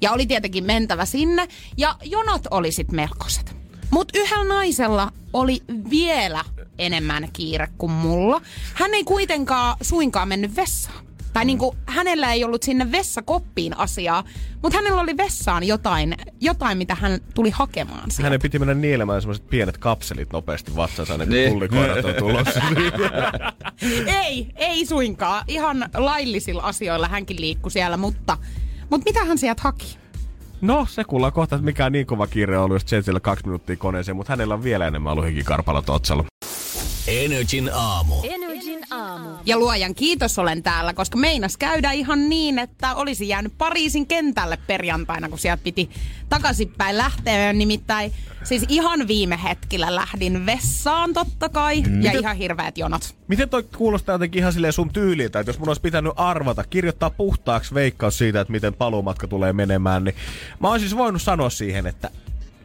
Ja 0.00 0.12
oli 0.12 0.26
tietenkin 0.26 0.64
mentävä 0.64 1.04
sinne, 1.04 1.48
ja 1.76 1.96
jonot 2.04 2.42
oli 2.50 2.72
sit 2.72 2.92
melkoiset. 2.92 3.56
Mutta 3.90 4.18
yhdellä 4.18 4.44
naisella 4.44 5.12
oli 5.32 5.62
vielä 5.90 6.44
enemmän 6.78 7.28
kiire 7.32 7.68
kuin 7.78 7.92
mulla. 7.92 8.40
Hän 8.74 8.94
ei 8.94 9.04
kuitenkaan 9.04 9.76
suinkaan 9.82 10.28
mennyt 10.28 10.56
vessaan. 10.56 11.07
Tai 11.38 11.44
niinku, 11.44 11.76
hänellä 11.86 12.32
ei 12.32 12.44
ollut 12.44 12.62
sinne 12.62 12.92
vessakoppiin 12.92 13.78
asiaa, 13.78 14.24
mutta 14.62 14.78
hänellä 14.78 15.00
oli 15.00 15.16
vessaan 15.16 15.64
jotain, 15.64 16.14
jotain 16.40 16.78
mitä 16.78 16.94
hän 16.94 17.20
tuli 17.34 17.50
hakemaan 17.50 18.10
sieltä. 18.10 18.22
Hänen 18.22 18.40
piti 18.40 18.58
mennä 18.58 18.74
nielemään 18.74 19.22
semmoiset 19.22 19.48
pienet 19.48 19.78
kapselit 19.78 20.32
nopeasti 20.32 20.76
vatsansa, 20.76 21.14
ennen 21.14 21.28
kuin 21.28 21.36
Niin. 21.36 21.52
tullikoirat 21.52 22.04
on 22.04 22.14
tulossa. 22.14 22.60
ei, 24.24 24.48
ei 24.56 24.86
suinkaan. 24.86 25.44
Ihan 25.48 25.88
laillisilla 25.94 26.62
asioilla 26.62 27.08
hänkin 27.08 27.40
liikkui 27.40 27.70
siellä, 27.70 27.96
mutta, 27.96 28.36
mutta 28.90 29.04
mitä 29.04 29.24
hän 29.24 29.38
sieltä 29.38 29.62
haki? 29.64 29.98
No, 30.60 30.86
se 30.90 31.04
kuullaan 31.04 31.32
kohta, 31.32 31.56
että 31.56 31.64
mikä 31.64 31.86
on 31.86 31.92
niin 31.92 32.06
kova 32.06 32.26
kiire 32.26 32.58
on 32.58 32.64
ollut, 32.64 32.74
jos 32.82 32.92
Jetsillä 32.92 33.20
kaksi 33.20 33.44
minuuttia 33.46 33.76
koneeseen, 33.76 34.16
mutta 34.16 34.32
hänellä 34.32 34.54
on 34.54 34.62
vielä 34.62 34.86
enemmän 34.86 35.12
ollut 35.12 35.26
hikikarpalot 35.26 35.88
otsalla. 35.88 36.24
Energin 37.08 37.70
aamu. 37.74 38.14
Energin 38.22 38.47
aamu. 38.90 39.28
Ja 39.46 39.58
luojan 39.58 39.94
kiitos 39.94 40.38
olen 40.38 40.62
täällä, 40.62 40.94
koska 40.94 41.18
meinas 41.18 41.56
käydä 41.56 41.92
ihan 41.92 42.28
niin, 42.28 42.58
että 42.58 42.94
olisi 42.94 43.28
jäänyt 43.28 43.52
Pariisin 43.58 44.06
kentälle 44.06 44.58
perjantaina, 44.66 45.28
kun 45.28 45.38
sieltä 45.38 45.62
piti 45.64 45.90
takaisinpäin 46.28 46.98
lähteä. 46.98 47.52
Nimittäin 47.52 48.12
siis 48.44 48.64
ihan 48.68 49.08
viime 49.08 49.38
hetkellä 49.42 49.94
lähdin 49.94 50.46
vessaan 50.46 51.12
totta 51.14 51.48
kai 51.48 51.82
mm. 51.82 52.02
ja 52.02 52.12
ihan 52.12 52.36
hirveät 52.36 52.78
jonot. 52.78 53.14
Miten 53.28 53.48
toi 53.48 53.62
kuulostaa 53.62 54.14
jotenkin 54.14 54.38
ihan 54.38 54.52
silleen 54.52 54.72
sun 54.72 54.92
tyyliltä, 54.92 55.40
että 55.40 55.50
jos 55.50 55.58
mun 55.58 55.68
olisi 55.68 55.82
pitänyt 55.82 56.12
arvata, 56.16 56.64
kirjoittaa 56.64 57.10
puhtaaksi 57.10 57.74
veikkaus 57.74 58.18
siitä, 58.18 58.40
että 58.40 58.52
miten 58.52 58.74
paluumatka 58.74 59.28
tulee 59.28 59.52
menemään, 59.52 60.04
niin 60.04 60.14
mä 60.60 60.68
olisin 60.68 60.88
siis 60.88 60.98
voinut 60.98 61.22
sanoa 61.22 61.50
siihen, 61.50 61.86
että 61.86 62.10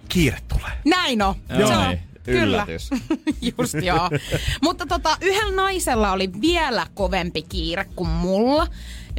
kiire 0.10 0.38
tulee. 0.48 0.72
Näin 0.86 1.22
on. 1.22 1.36
Joo, 1.60 1.68
Se 1.68 1.78
on. 1.78 1.98
Niin. 2.28 2.40
Kyllä. 2.40 2.64
Yllätys. 2.64 2.90
Just 3.58 3.74
joo. 3.84 4.10
Mutta 4.62 4.86
tota, 4.86 5.18
yhdellä 5.22 5.56
naisella 5.56 6.12
oli 6.12 6.30
vielä 6.42 6.88
kovempi 6.94 7.42
kiire 7.42 7.86
kuin 7.96 8.10
mulla. 8.10 8.68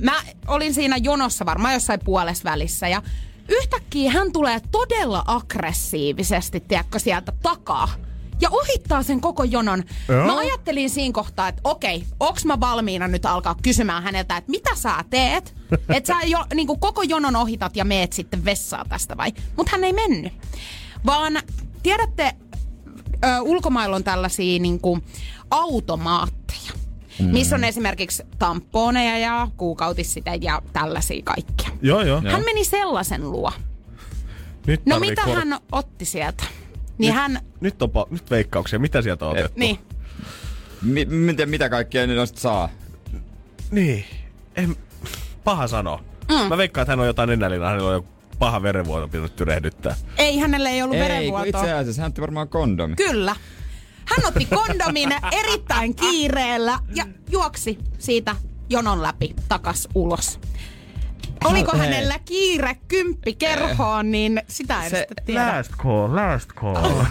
Mä 0.03 0.23
olin 0.47 0.75
siinä 0.75 0.97
jonossa 0.97 1.47
varmaan 1.47 1.75
jossain 1.75 2.01
puolessa 2.05 2.51
välissä 2.51 2.89
ja 2.89 3.03
yhtäkkiä 3.49 4.11
hän 4.11 4.33
tulee 4.33 4.61
todella 4.71 5.23
aggressiivisesti, 5.27 6.61
tiedätkö, 6.61 6.99
sieltä 6.99 7.33
takaa. 7.43 7.89
Ja 8.41 8.51
ohittaa 8.51 9.03
sen 9.03 9.21
koko 9.21 9.45
jonon. 9.45 9.83
Joo. 10.09 10.27
Mä 10.27 10.37
ajattelin 10.39 10.91
siinä 10.91 11.13
kohtaa, 11.13 11.49
että 11.49 11.61
okei, 11.65 12.05
onks 12.21 12.45
mä 12.45 12.61
valmiina 12.61 13.09
nyt 13.09 13.27
alkaa 13.27 13.57
kysymään 13.63 14.03
häneltä, 14.03 14.37
että 14.37 14.51
mitä 14.51 14.75
sä 14.75 15.05
teet? 15.11 15.55
Että 15.95 16.15
sä 16.15 16.27
jo, 16.27 16.39
niin 16.55 16.67
koko 16.79 17.03
jonon 17.03 17.37
ohitat 17.37 17.77
ja 17.77 17.85
meet 17.85 18.13
sitten 18.13 18.45
vessaa 18.45 18.85
tästä 18.89 19.17
vai? 19.17 19.33
Mutta 19.57 19.73
hän 19.73 19.85
ei 19.85 19.93
mennyt. 19.93 20.33
Vaan 21.07 21.39
tiedätte, 21.83 22.33
ö, 23.25 23.41
ulkomailla 23.43 23.97
on 23.97 24.05
tällaisia 24.05 24.61
niin 24.61 24.81
kuin, 24.81 25.05
automaatteja. 25.51 26.73
Mm. 27.19 27.27
Missä 27.27 27.57
on 27.57 27.65
esimerkiksi 27.65 28.23
tamponeja 28.39 29.19
ja 29.19 29.49
kuukautissiteitä 29.57 30.45
ja 30.47 30.62
tällaisia 30.73 31.23
kaikkia. 31.25 31.69
Joo, 31.83 32.03
joo. 32.03 32.23
Hän 32.31 32.45
meni 32.45 32.65
sellaisen 32.65 33.31
luo. 33.31 33.53
Nyt 34.67 34.87
No 34.87 35.01
mitä 35.01 35.23
kor- 35.25 35.35
hän 35.37 35.59
otti 35.73 36.05
sieltä? 36.05 36.45
Niin 36.99 37.09
nyt, 37.09 37.15
hän, 37.23 37.41
Nyt 37.61 37.83
on 37.83 37.89
pa- 37.91 38.07
nyt 38.11 38.31
veikkauksia. 38.31 38.79
Mitä 38.79 39.03
sieltä 39.03 39.27
on 39.27 39.33
otettu? 39.33 39.53
niin. 39.61 39.79
Mi- 40.83 41.05
miten, 41.05 41.49
mitä 41.49 41.69
kaikkea 41.69 42.07
ne 42.07 42.15
noista 42.15 42.41
saa? 42.41 42.69
Niin. 43.71 44.05
En, 44.57 44.77
paha 45.45 45.69
sanoa. 45.69 46.05
Mm. 46.29 46.49
Mä 46.49 46.57
veikkaan, 46.57 46.83
että 46.83 46.93
hän 46.93 47.01
on 47.01 47.07
jotain 47.07 47.29
nenälinaa. 47.29 47.69
Hänellä 47.71 47.89
on 47.89 47.95
joku 47.95 48.09
paha 48.39 48.62
verenvuoto 48.62 49.09
pitänyt 49.09 49.37
tyrehdyttää. 49.37 49.96
Ei 50.18 50.38
hänellä 50.38 50.71
ei 50.71 50.83
ollut 50.83 50.96
Ei, 50.96 51.03
verenvuotoa. 51.03 51.46
itse 51.63 51.72
asiassa 51.72 52.03
hän 52.03 52.09
otti 52.09 52.21
varmaan 52.21 52.49
kondomi. 52.49 52.96
Kyllä. 52.96 53.37
Hän 54.04 54.26
otti 54.29 54.45
kondomin 54.45 55.14
erittäin 55.33 55.95
kiireellä 55.96 56.79
ja 56.95 57.04
juoksi 57.30 57.79
siitä 57.99 58.37
jonon 58.71 59.03
läpi 59.03 59.34
takas 59.49 59.88
ulos. 59.95 60.41
Oliko 61.45 61.72
Hei. 61.72 61.80
hänellä 61.80 62.18
kiire 62.18 62.76
kymppi 62.88 63.34
kerhoon, 63.34 64.11
niin 64.11 64.42
sitä 64.49 64.84
en 64.84 64.91
Se- 64.91 64.96
sitten 64.99 65.25
tiedä. 65.26 65.57
Last 65.57 65.72
call, 65.72 66.17
last 66.17 66.49
call. 66.53 67.04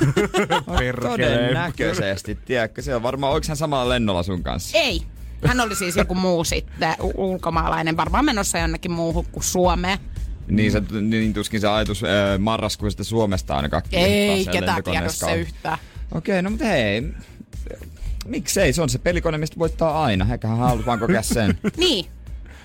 Todennäköisesti, 1.10 2.36
tiedätkö? 2.36 2.82
Se 2.82 2.96
on 2.96 3.04
varmaan, 3.04 3.34
oliko 3.34 3.46
hän 3.48 3.58
samalla 3.58 3.90
lennolla 3.90 4.24
sun 4.24 4.44
kanssa? 4.44 4.78
Ei. 4.78 5.02
Hän 5.48 5.60
oli 5.60 5.76
siis 5.76 5.96
joku 5.96 6.16
muu 6.16 6.44
sitten, 6.44 6.96
ulkomaalainen, 7.14 7.98
varmaan 7.98 8.26
menossa 8.26 8.58
jonnekin 8.58 8.92
muuhun 8.92 9.26
kuin 9.32 9.44
Suomeen. 9.44 10.00
Niin, 10.48 10.72
se, 10.72 10.82
niin 11.02 11.34
tuskin 11.34 11.62
se 11.62 11.68
ajatus 11.68 12.04
äh, 12.04 12.10
marraskuisesta 12.40 13.04
Suomesta 13.04 13.56
ainakaan 13.56 13.84
Ei 13.92 14.46
ketään 14.46 14.84
tiedä 14.84 15.10
se 15.10 15.36
yhtään. 15.36 15.78
Okei, 16.12 16.42
no 16.42 16.50
mutta 16.50 16.66
hei. 16.66 17.04
Miksei? 18.26 18.74
Se 18.74 18.82
on 18.82 18.90
se 18.90 19.00
pelikone, 19.00 19.38
mistä 19.38 19.60
voittaa 19.60 20.04
aina. 20.04 20.28
Ehkä 20.34 20.48
hän 20.48 20.58
haluaa 20.58 20.86
vaan 20.86 21.00
kokea 21.00 21.22
sen. 21.22 21.60
Niin. 21.78 22.06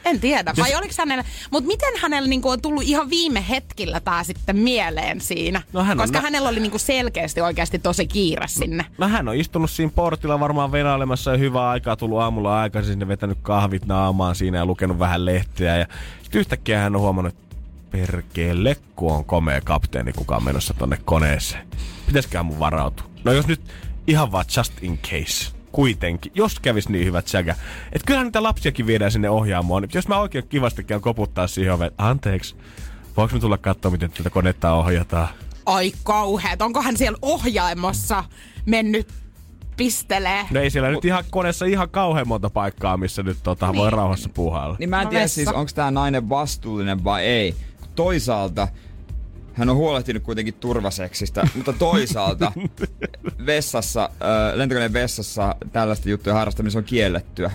En 0.04 0.20
tiedä. 0.20 0.52
Vai 0.58 0.74
oliko 0.74 0.94
hänellä... 0.98 1.24
Mutta 1.50 1.66
miten 1.66 1.92
hänellä 2.02 2.28
niinku 2.28 2.48
on 2.48 2.60
tullut 2.60 2.82
ihan 2.82 3.10
viime 3.10 3.44
hetkillä 3.48 4.00
tää 4.00 4.24
sitten 4.24 4.56
mieleen 4.56 5.20
siinä? 5.20 5.62
No 5.72 5.84
hän 5.84 5.98
on 5.98 6.02
Koska 6.02 6.18
nä- 6.18 6.22
hänellä 6.22 6.48
oli 6.48 6.60
niinku 6.60 6.78
selkeästi 6.78 7.40
oikeasti 7.40 7.78
tosi 7.78 8.06
kiire 8.06 8.48
sinne. 8.48 8.84
No 8.98 9.08
hän 9.08 9.28
on 9.28 9.34
istunut 9.36 9.70
siinä 9.70 9.92
portilla 9.94 10.40
varmaan 10.40 10.72
venailemassa 10.72 11.30
ja 11.30 11.36
hyvää 11.36 11.68
aikaa 11.68 11.96
tullut 11.96 12.20
aamulla 12.20 12.60
aikaisin 12.60 12.92
sinne 12.92 13.08
vetänyt 13.08 13.38
kahvit 13.42 13.86
naamaan 13.86 14.34
siinä 14.34 14.58
ja 14.58 14.66
lukenut 14.66 14.98
vähän 14.98 15.24
lehteä. 15.24 15.76
Ja 15.76 15.86
sitten 16.22 16.38
yhtäkkiä 16.40 16.78
hän 16.78 16.96
on 16.96 17.02
huomannut, 17.02 17.34
että 17.34 17.47
perkele, 17.90 18.76
kun 18.96 19.12
on 19.12 19.24
komea 19.24 19.60
kapteeni, 19.60 20.12
kuka 20.12 20.36
on 20.36 20.44
menossa 20.44 20.74
tonne 20.74 20.98
koneeseen. 21.04 21.66
Pitäisiköhän 22.06 22.46
mun 22.46 22.58
varautua? 22.58 23.06
No 23.24 23.32
jos 23.32 23.46
nyt 23.46 23.60
ihan 24.06 24.32
vaan 24.32 24.44
just 24.56 24.72
in 24.82 24.98
case. 24.98 25.52
Kuitenkin, 25.72 26.32
jos 26.34 26.60
kävis 26.60 26.88
niin 26.88 27.04
hyvät 27.06 27.28
säkä. 27.28 27.54
Että 27.92 28.06
kyllähän 28.06 28.26
niitä 28.26 28.42
lapsiakin 28.42 28.86
viedään 28.86 29.12
sinne 29.12 29.30
ohjaamoon. 29.30 29.86
Jos 29.94 30.08
mä 30.08 30.18
oikein 30.18 30.48
kivasti 30.48 30.84
käyn 30.84 31.00
koputtaa 31.00 31.46
siihen 31.46 31.74
oveen, 31.74 31.90
anteeksi, 31.98 32.56
voinko 33.16 33.34
mä 33.34 33.40
tulla 33.40 33.58
katsoa, 33.58 33.90
miten 33.90 34.10
tätä 34.10 34.30
konetta 34.30 34.72
ohjataan? 34.72 35.28
Ai 35.66 35.92
kauheet. 36.02 36.62
Onko 36.62 36.82
hän 36.82 36.96
siellä 36.96 37.18
ohjaamossa 37.22 38.24
mennyt 38.66 39.08
pistelee? 39.76 40.46
No 40.50 40.60
ei 40.60 40.70
siellä 40.70 40.90
nyt 40.90 41.04
ihan 41.04 41.24
koneessa 41.30 41.64
ihan 41.66 41.90
kauhean 41.90 42.28
monta 42.28 42.50
paikkaa, 42.50 42.96
missä 42.96 43.22
nyt 43.22 43.38
tota, 43.42 43.74
voi 43.74 43.90
rauhassa 43.90 44.28
puuhailla. 44.28 44.76
Niin 44.78 44.90
mä 44.90 44.98
en 45.00 45.04
No 45.04 45.10
tiedä 45.10 45.24
vessa. 45.24 45.34
siis, 45.34 45.48
onko 45.48 45.70
tämä 45.74 45.90
nainen 45.90 46.28
vastuullinen 46.28 47.04
vai 47.04 47.24
ei. 47.24 47.54
Toisaalta 47.98 48.68
hän 49.52 49.68
on 49.68 49.76
huolehtinut 49.76 50.22
kuitenkin 50.22 50.54
turvaseksistä, 50.54 51.48
mutta 51.54 51.72
toisaalta 51.72 52.52
vessassa, 53.46 54.10
lentokoneen 54.54 54.92
vessassa 54.92 55.54
tällaista 55.72 56.08
juttuja 56.08 56.34
harrastaminen 56.34 56.78
on 56.78 56.84
kiellettyä. 56.84 57.50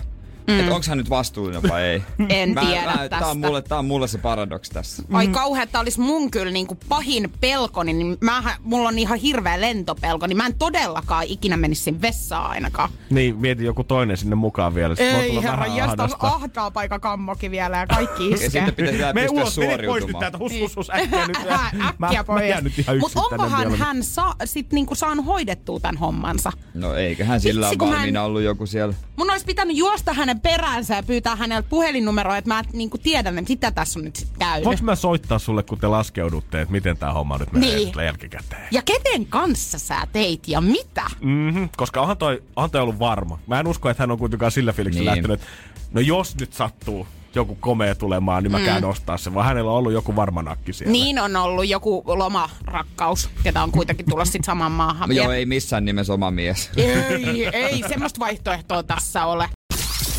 Mm. 0.48 0.60
Et 0.60 0.66
onko 0.72 0.86
hän 0.88 0.98
nyt 0.98 1.10
vastuullinen 1.10 1.62
vai 1.62 1.82
ei? 1.82 2.02
En 2.28 2.54
tiedä 2.54 2.92
Tää 2.92 3.08
tästä. 3.08 3.26
on, 3.26 3.38
mulle, 3.40 3.62
tää 3.62 3.78
on 3.78 3.84
mulle 3.84 4.08
se 4.08 4.18
paradoksi 4.18 4.70
tässä. 4.70 5.02
Ai 5.12 5.28
kauhean, 5.28 5.62
että 5.64 5.80
olisi 5.80 6.00
mun 6.00 6.30
kyllä 6.30 6.52
niinku 6.52 6.78
pahin 6.88 7.32
pelkoni, 7.40 7.92
niin 7.92 8.16
mähän, 8.20 8.54
mulla 8.62 8.88
on 8.88 8.98
ihan 8.98 9.18
hirveä 9.18 9.60
lentopelko, 9.60 10.26
niin 10.26 10.36
mä 10.36 10.46
en 10.46 10.54
todellakaan 10.58 11.24
ikinä 11.28 11.56
menisi 11.56 11.82
sinne 11.82 12.00
vessaan 12.02 12.50
ainakaan. 12.50 12.90
Niin, 13.10 13.36
mieti 13.36 13.64
joku 13.64 13.84
toinen 13.84 14.16
sinne 14.16 14.34
mukaan 14.36 14.74
vielä. 14.74 14.94
Sit 14.94 15.04
Ei 15.06 15.42
herra, 15.42 15.66
jästä 15.66 16.08
ahtaa 16.20 16.70
paikka 16.70 16.98
kammokin 16.98 17.50
vielä 17.50 17.76
ja 17.76 17.86
kaikki 17.86 18.28
Ja 18.30 18.34
iskee. 18.34 18.50
sitten 18.50 18.74
pitäisi 18.74 18.98
vielä 18.98 19.12
Me 19.12 19.20
pystyä 19.20 19.40
ulos, 19.42 19.56
mene 19.58 19.68
pois 19.68 19.78
nyt 19.80 19.86
suoriutumaan. 19.86 20.20
täältä, 20.20 20.38
hus, 20.38 20.52
hus, 20.60 20.76
hus, 20.76 20.90
äkkiä 20.90 21.26
nyt. 21.26 21.38
Mä, 21.48 21.66
Äkkiä 21.66 22.20
mä 22.20 22.24
pois. 22.24 22.48
jään 22.48 22.64
nyt 22.64 22.78
ihan 22.78 22.98
Mutta 22.98 23.20
onkohan 23.22 23.70
vielä. 23.70 23.84
hän 23.84 24.02
sa- 24.04 24.34
sit 24.44 24.72
niinku 24.72 24.94
saanut 24.94 25.26
hoidettua 25.26 25.80
tämän 25.80 25.96
hommansa? 25.96 26.52
No 26.74 26.94
eiköhän 26.94 27.40
sillä 27.40 27.66
Vitsi, 27.70 27.78
mä 27.78 27.84
en- 27.84 27.92
valmiina 27.96 28.22
ollut 28.22 28.42
joku 28.42 28.66
siellä. 28.66 28.94
Mun 29.16 29.30
olisi 29.30 29.46
pitänyt 29.46 29.76
juosta 29.76 30.12
hänen 30.12 30.33
peräänsä 30.40 30.94
ja 30.96 31.02
pyytää 31.02 31.36
häneltä 31.36 31.68
puhelinnumeroa, 31.68 32.36
että 32.36 32.48
mä 32.48 32.62
niinku 32.72 32.98
tiedän, 32.98 33.38
että 33.38 33.50
mitä 33.52 33.70
tässä 33.70 33.98
on 33.98 34.04
nyt 34.04 34.16
sit 34.16 34.28
käynyt. 34.38 34.64
Voinko 34.64 34.84
mä 34.84 34.94
soittaa 34.94 35.38
sulle, 35.38 35.62
kun 35.62 35.78
te 35.78 35.86
laskeudutte, 35.86 36.60
että 36.60 36.72
miten 36.72 36.96
tää 36.96 37.12
homma 37.12 37.38
nyt 37.38 37.52
menee 37.52 37.74
Niin. 37.76 37.92
niin. 37.96 38.04
jälkikäteen? 38.06 38.68
Ja 38.70 38.82
kenen 38.82 39.26
kanssa 39.26 39.78
sä 39.78 40.06
teit 40.12 40.48
ja 40.48 40.60
mitä? 40.60 41.04
Mm-hmm, 41.20 41.68
koska 41.76 42.00
onhan 42.00 42.16
toi, 42.16 42.42
onhan 42.56 42.70
toi 42.70 42.80
ollut 42.80 42.98
varma. 42.98 43.38
Mä 43.46 43.60
en 43.60 43.66
usko, 43.66 43.90
että 43.90 44.02
hän 44.02 44.10
on 44.10 44.18
kuitenkaan 44.18 44.52
sillä 44.52 44.72
fiiliksellä 44.72 45.10
Niin. 45.14 45.22
lähtenyt, 45.22 45.40
että 45.42 45.52
no 45.92 46.00
jos 46.00 46.36
nyt 46.40 46.52
sattuu 46.52 47.06
joku 47.34 47.54
komea 47.60 47.94
tulemaan, 47.94 48.42
niin 48.42 48.52
mä 48.52 48.58
Mm. 48.58 48.64
käyn 48.64 48.84
ostaa 48.84 49.16
sen, 49.18 49.34
vaan 49.34 49.46
hänellä 49.46 49.70
on 49.70 49.76
ollut 49.76 49.92
joku 49.92 50.16
varma 50.16 50.42
nakki 50.42 50.72
siellä. 50.72 50.92
Niin 50.92 51.18
on 51.18 51.36
ollut 51.36 51.68
joku 51.68 52.02
lomarakkaus, 52.06 53.30
ketä 53.42 53.62
on 53.62 53.72
kuitenkin 53.72 54.06
tulossa 54.10 54.32
sit 54.32 54.44
saman 54.44 54.72
maahan. 54.72 55.16
Joo, 55.16 55.30
ei 55.32 55.46
missään 55.46 55.84
nimessä 55.84 56.12
oma 56.12 56.30
mies. 56.30 56.70
ei, 56.76 57.46
ei, 57.52 57.84
semmoista 57.88 58.20
vaihtoehtoa 58.20 58.82
tässä 58.82 59.26
ole. 59.26 59.48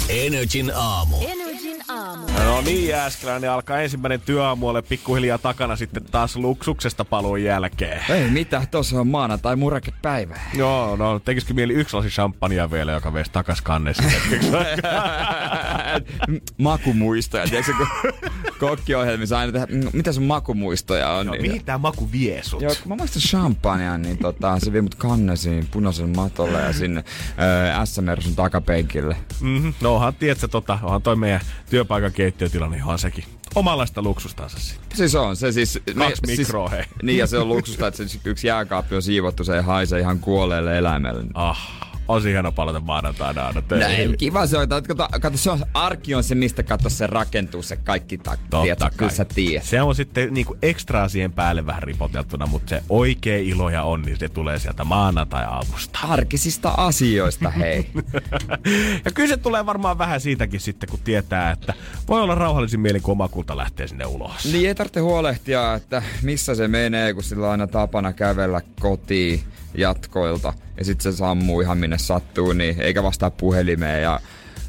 Energin 0.10 0.69
aamu. 0.72 1.18
Energin 1.18 1.55
aamu. 1.90 2.28
No 2.45 2.62
niin, 2.62 2.88
Jääskeläinen 2.88 3.52
alkaa 3.52 3.80
ensimmäinen 3.82 4.22
työaamuolle 4.22 4.82
pikkuhiljaa 4.82 5.38
takana 5.38 5.76
sitten 5.76 6.03
taas 6.12 6.36
luksuksesta 6.36 7.06
paluun 7.06 7.44
jälkeen. 7.44 8.02
Ei 8.10 8.30
mitä, 8.30 8.62
tossa 8.72 8.99
on 8.99 9.07
maanantai 9.07 9.56
murakepäivä. 9.56 10.40
Joo, 10.53 10.95
no 10.95 11.20
tekisikö 11.20 11.53
mieli 11.53 11.74
yksi 11.74 11.95
lasi 11.95 12.10
champagnea 12.10 12.72
vielä, 12.72 12.91
joka 12.91 13.14
veisi 13.14 13.32
takas 13.32 13.62
kannessa 13.62 14.03
makumuistoja. 16.57 17.48
Tiedätkö, 17.48 17.74
kun 17.74 17.88
kokkiohjelmissa 18.60 19.40
aina 19.40 19.52
tehdään, 19.52 19.84
"Mm, 19.84 19.90
mitä 19.94 20.12
sun 20.12 20.24
makumuistoja 20.24 21.10
on? 21.10 21.26
no, 21.26 21.32
niin, 21.32 21.41
mihin 21.41 21.66
tää 21.66 21.78
maku 21.78 22.12
vie 22.12 22.44
sut? 22.44 22.62
Joo, 22.62 22.72
kun 22.84 22.91
mä 22.91 22.95
maistan 22.95 23.22
champagnea, 23.22 23.98
niin 23.98 24.18
tota, 24.18 24.60
se 24.60 24.74
vie 24.74 24.82
mut 24.82 24.95
kannesiin 24.95 25.68
punaisen 25.72 26.16
matolle 26.16 26.62
ja 26.62 26.74
sinne 26.74 27.03
öö, 27.40 27.86
SMR 27.86 28.22
sun 28.22 28.36
takapenkille. 28.36 29.18
Mm-hmm. 29.41 29.74
No 29.82 29.95
onhan, 29.95 30.14
tiedätkö, 30.16 30.48
tota, 30.48 30.80
onhan 30.84 31.02
toi 31.02 31.16
meidän 31.16 31.41
työpaikan 31.76 32.14
keittiötila, 32.14 32.65
onhan 32.65 32.99
sekin 32.99 33.23
omanlaista 33.56 34.02
luksustansa 34.02 34.60
sitten. 34.60 34.97
Siis 34.97 35.15
on, 35.15 35.35
se 35.35 35.52
siis... 35.52 35.80
Kaksi 35.97 36.38
mikroa, 36.38 36.69
hei. 36.69 36.84
Niin, 37.03 37.18
ja 37.18 37.27
se 37.27 37.38
on 37.38 37.47
luksusta, 37.47 37.88
että 37.88 38.07
se 38.07 38.19
yksi 38.26 38.47
jääkaappi 38.47 38.95
on 38.95 39.02
siivottu, 39.02 39.43
se 39.43 39.56
ei 39.56 39.61
haise 39.61 39.99
ihan 39.99 40.19
kuolleelle 40.19 40.77
eläimelle. 40.77 41.23
Ah, 41.34 41.89
on 42.07 42.22
se 42.22 42.30
hieno 42.30 42.52
palata 42.52 42.80
maanantaina 42.80 43.48
aina 43.48 43.61
töihin. 43.61 43.88
Näin, 43.88 44.18
kiva 44.18 44.48
se 44.48 44.57
on. 44.57 44.69
Kato, 44.69 45.07
kato, 45.22 45.38
se 45.38 45.52
on, 45.52 45.60
arki 45.73 46.15
on 46.15 46.23
se, 46.23 46.36
mistä 46.36 46.64
kato 46.64 46.90
se 46.90 47.07
rakentuu, 47.07 47.61
se 47.61 47.76
kaikki 47.76 48.18
tak, 48.18 48.40
sä 49.10 49.26
tiedät. 49.26 49.64
Se 49.64 49.82
on 49.82 49.95
sitten 49.95 50.34
niinku 50.34 50.57
ekstraa 50.61 51.10
siihen 51.10 51.32
päälle 51.32 51.65
vähän 51.65 51.84
ripoteltuna, 51.84 52.45
mutta 52.45 52.69
se 52.69 52.84
oikea 52.90 53.38
ilo 53.38 53.69
ja 53.69 53.84
onni, 53.84 54.15
se 54.15 54.30
tulee 54.30 54.60
sieltä 54.60 54.84
maanantai-aamusta. 54.84 55.99
Arkisista 56.03 56.69
asioista, 56.69 57.49
hei. 57.49 57.90
ja 59.06 59.11
kyllä 59.11 59.30
se 59.30 59.38
tulee 59.38 59.65
varmaan 59.65 59.98
vähän 59.98 60.22
siitäkin 60.22 60.60
sitten, 60.60 60.90
kun 60.90 60.99
tietää, 61.03 61.52
että 61.52 61.73
voi 62.07 62.22
olla 62.22 62.36
rauhallisin 62.36 62.80
mielin, 62.80 63.02
kun 63.02 63.11
oma 63.11 63.27
kulta 63.27 63.57
lähtee 63.57 63.88
sinne 63.88 64.06
ulos. 64.06 64.45
Niin 64.45 64.68
ei 64.68 64.76
tarvitse 64.76 64.99
huolehtia, 64.99 65.73
että 65.73 66.03
missä 66.22 66.56
se 66.56 66.68
menee, 66.68 67.14
kun 67.14 67.23
sillä 67.23 67.45
on 67.45 67.52
aina 67.52 67.68
tapana 67.68 68.14
kävellä 68.14 68.61
kotiin 68.80 69.44
jatkoilta. 69.77 70.53
Ja 70.77 70.85
sitten 70.85 71.14
se 71.14 71.18
sammuu 71.18 71.61
ihan 71.61 71.77
minne 71.77 71.97
sattuu, 71.97 72.53
niin 72.53 72.81
eikä 72.81 73.03
vastaa 73.03 73.31
puhelimeen 73.31 74.02
ja 74.03 74.19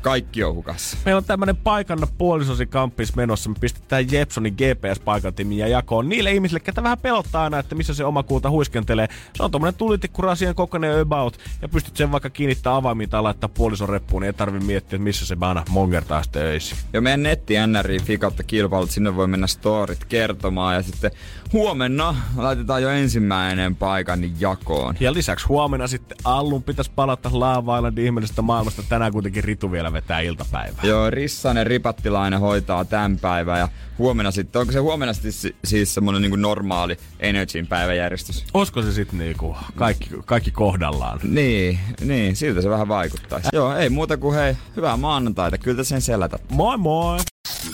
kaikki 0.03 0.45
on 0.45 0.55
hukassa. 0.55 0.97
Meillä 1.05 1.19
on 1.19 1.25
tämmönen 1.25 1.57
paikanna 1.57 2.07
puolisosi 2.19 2.67
kamppis 2.67 3.17
menossa. 3.17 3.51
Me 3.51 3.57
pistetään 3.61 4.13
Jepsonin 4.13 4.55
GPS-paikantimiä 4.55 5.67
jakoon 5.67 6.09
niille 6.09 6.33
ihmisille, 6.33 6.61
ketä 6.61 6.83
vähän 6.83 6.99
pelottaa 6.99 7.45
aina, 7.45 7.59
että 7.59 7.75
missä 7.75 7.95
se 7.95 8.05
oma 8.05 8.23
kulta 8.23 8.51
huiskentelee. 8.51 9.09
Se 9.35 9.43
on 9.43 9.51
tommonen 9.51 9.75
tulitikkurasien 9.75 10.55
kokoinen 10.55 11.01
about 11.01 11.39
ja 11.63 11.69
pystyt 11.69 11.97
sen 11.97 12.13
vaikka 12.13 12.31
kiinnittää 12.31 12.77
avaimiin 12.77 13.11
tai 13.11 13.23
laittaa 13.23 13.49
puolison 13.49 13.89
reppuun, 13.89 14.23
niin 14.23 14.27
ei 14.27 14.33
tarvi 14.33 14.61
miettiä, 14.61 14.97
että 14.97 15.05
missä 15.05 15.27
se 15.27 15.37
aina 15.41 15.65
mongertaa 15.71 16.23
sitten 16.23 16.43
öisin. 16.43 16.79
Ja 16.93 17.01
meidän 17.01 17.23
netti 17.23 17.55
NRI 17.67 17.99
Fikautta 17.99 18.43
kilpailut, 18.43 18.91
sinne 18.91 19.17
voi 19.17 19.27
mennä 19.27 19.47
storit 19.47 20.05
kertomaan 20.05 20.75
ja 20.75 20.83
sitten 20.83 21.11
huomenna 21.53 22.15
laitetaan 22.37 22.83
jo 22.83 22.91
ensimmäinen 22.91 23.77
paikan 23.77 24.41
jakoon. 24.41 24.95
Ja 25.01 25.13
lisäksi 25.13 25.47
huomenna 25.47 25.87
sitten 25.87 26.17
Allun 26.25 26.63
pitäisi 26.63 26.91
palata 26.95 27.31
Lava 27.33 27.77
Islandin 27.79 28.05
ihmeellisestä 28.05 28.43
maailmasta. 28.43 28.83
Tänään 28.89 29.13
kuitenkin 29.13 29.45
Ritu 29.45 29.73
vielä 29.73 29.93
vetää 29.97 30.21
iltapäivää. 30.21 30.81
Joo, 30.83 31.11
Rissanen 31.11 31.67
Ripattilainen 31.67 32.41
hoitaa 32.41 32.85
tämän 32.85 33.19
päivän 33.19 33.59
ja 33.59 33.69
huomenna 33.99 34.31
sitten, 34.31 34.61
onko 34.61 34.73
se 34.73 34.79
huomenna 34.79 35.13
sitten 35.13 35.33
si- 35.33 35.57
siis 35.65 35.95
semmonen 35.95 36.23
niinku 36.23 36.37
normaali 36.37 36.97
Energyn 37.21 37.67
päiväjärjestys? 37.67 38.45
Olisiko 38.55 38.83
se 38.83 38.93
sitten 38.93 39.19
niinku 39.19 39.57
kaikki, 39.75 40.11
kaikki 40.25 40.51
kohdallaan? 40.51 41.21
Niin, 41.23 41.79
niin, 42.01 42.37
siltä 42.37 42.63
se 42.63 42.71
vähän 42.71 42.89
vaikuttaisi. 42.89 43.49
Joo, 43.53 43.77
ei 43.77 43.89
muuta 43.91 44.17
kuin 44.17 44.37
hei, 44.37 44.57
hyvää 44.77 44.97
maanantaita, 44.97 45.59
kyllä 45.59 45.85
sen 45.85 46.01
selätät. 46.03 46.43
Moi 46.51 46.79
moi! 46.79 47.19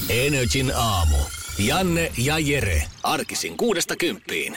Energin 0.08 0.72
aamu. 0.76 1.16
Janne 1.58 2.12
ja 2.18 2.38
Jere. 2.38 2.82
Arkisin 3.02 3.56
kuudesta 3.56 3.96
kymppiin. 3.96 4.56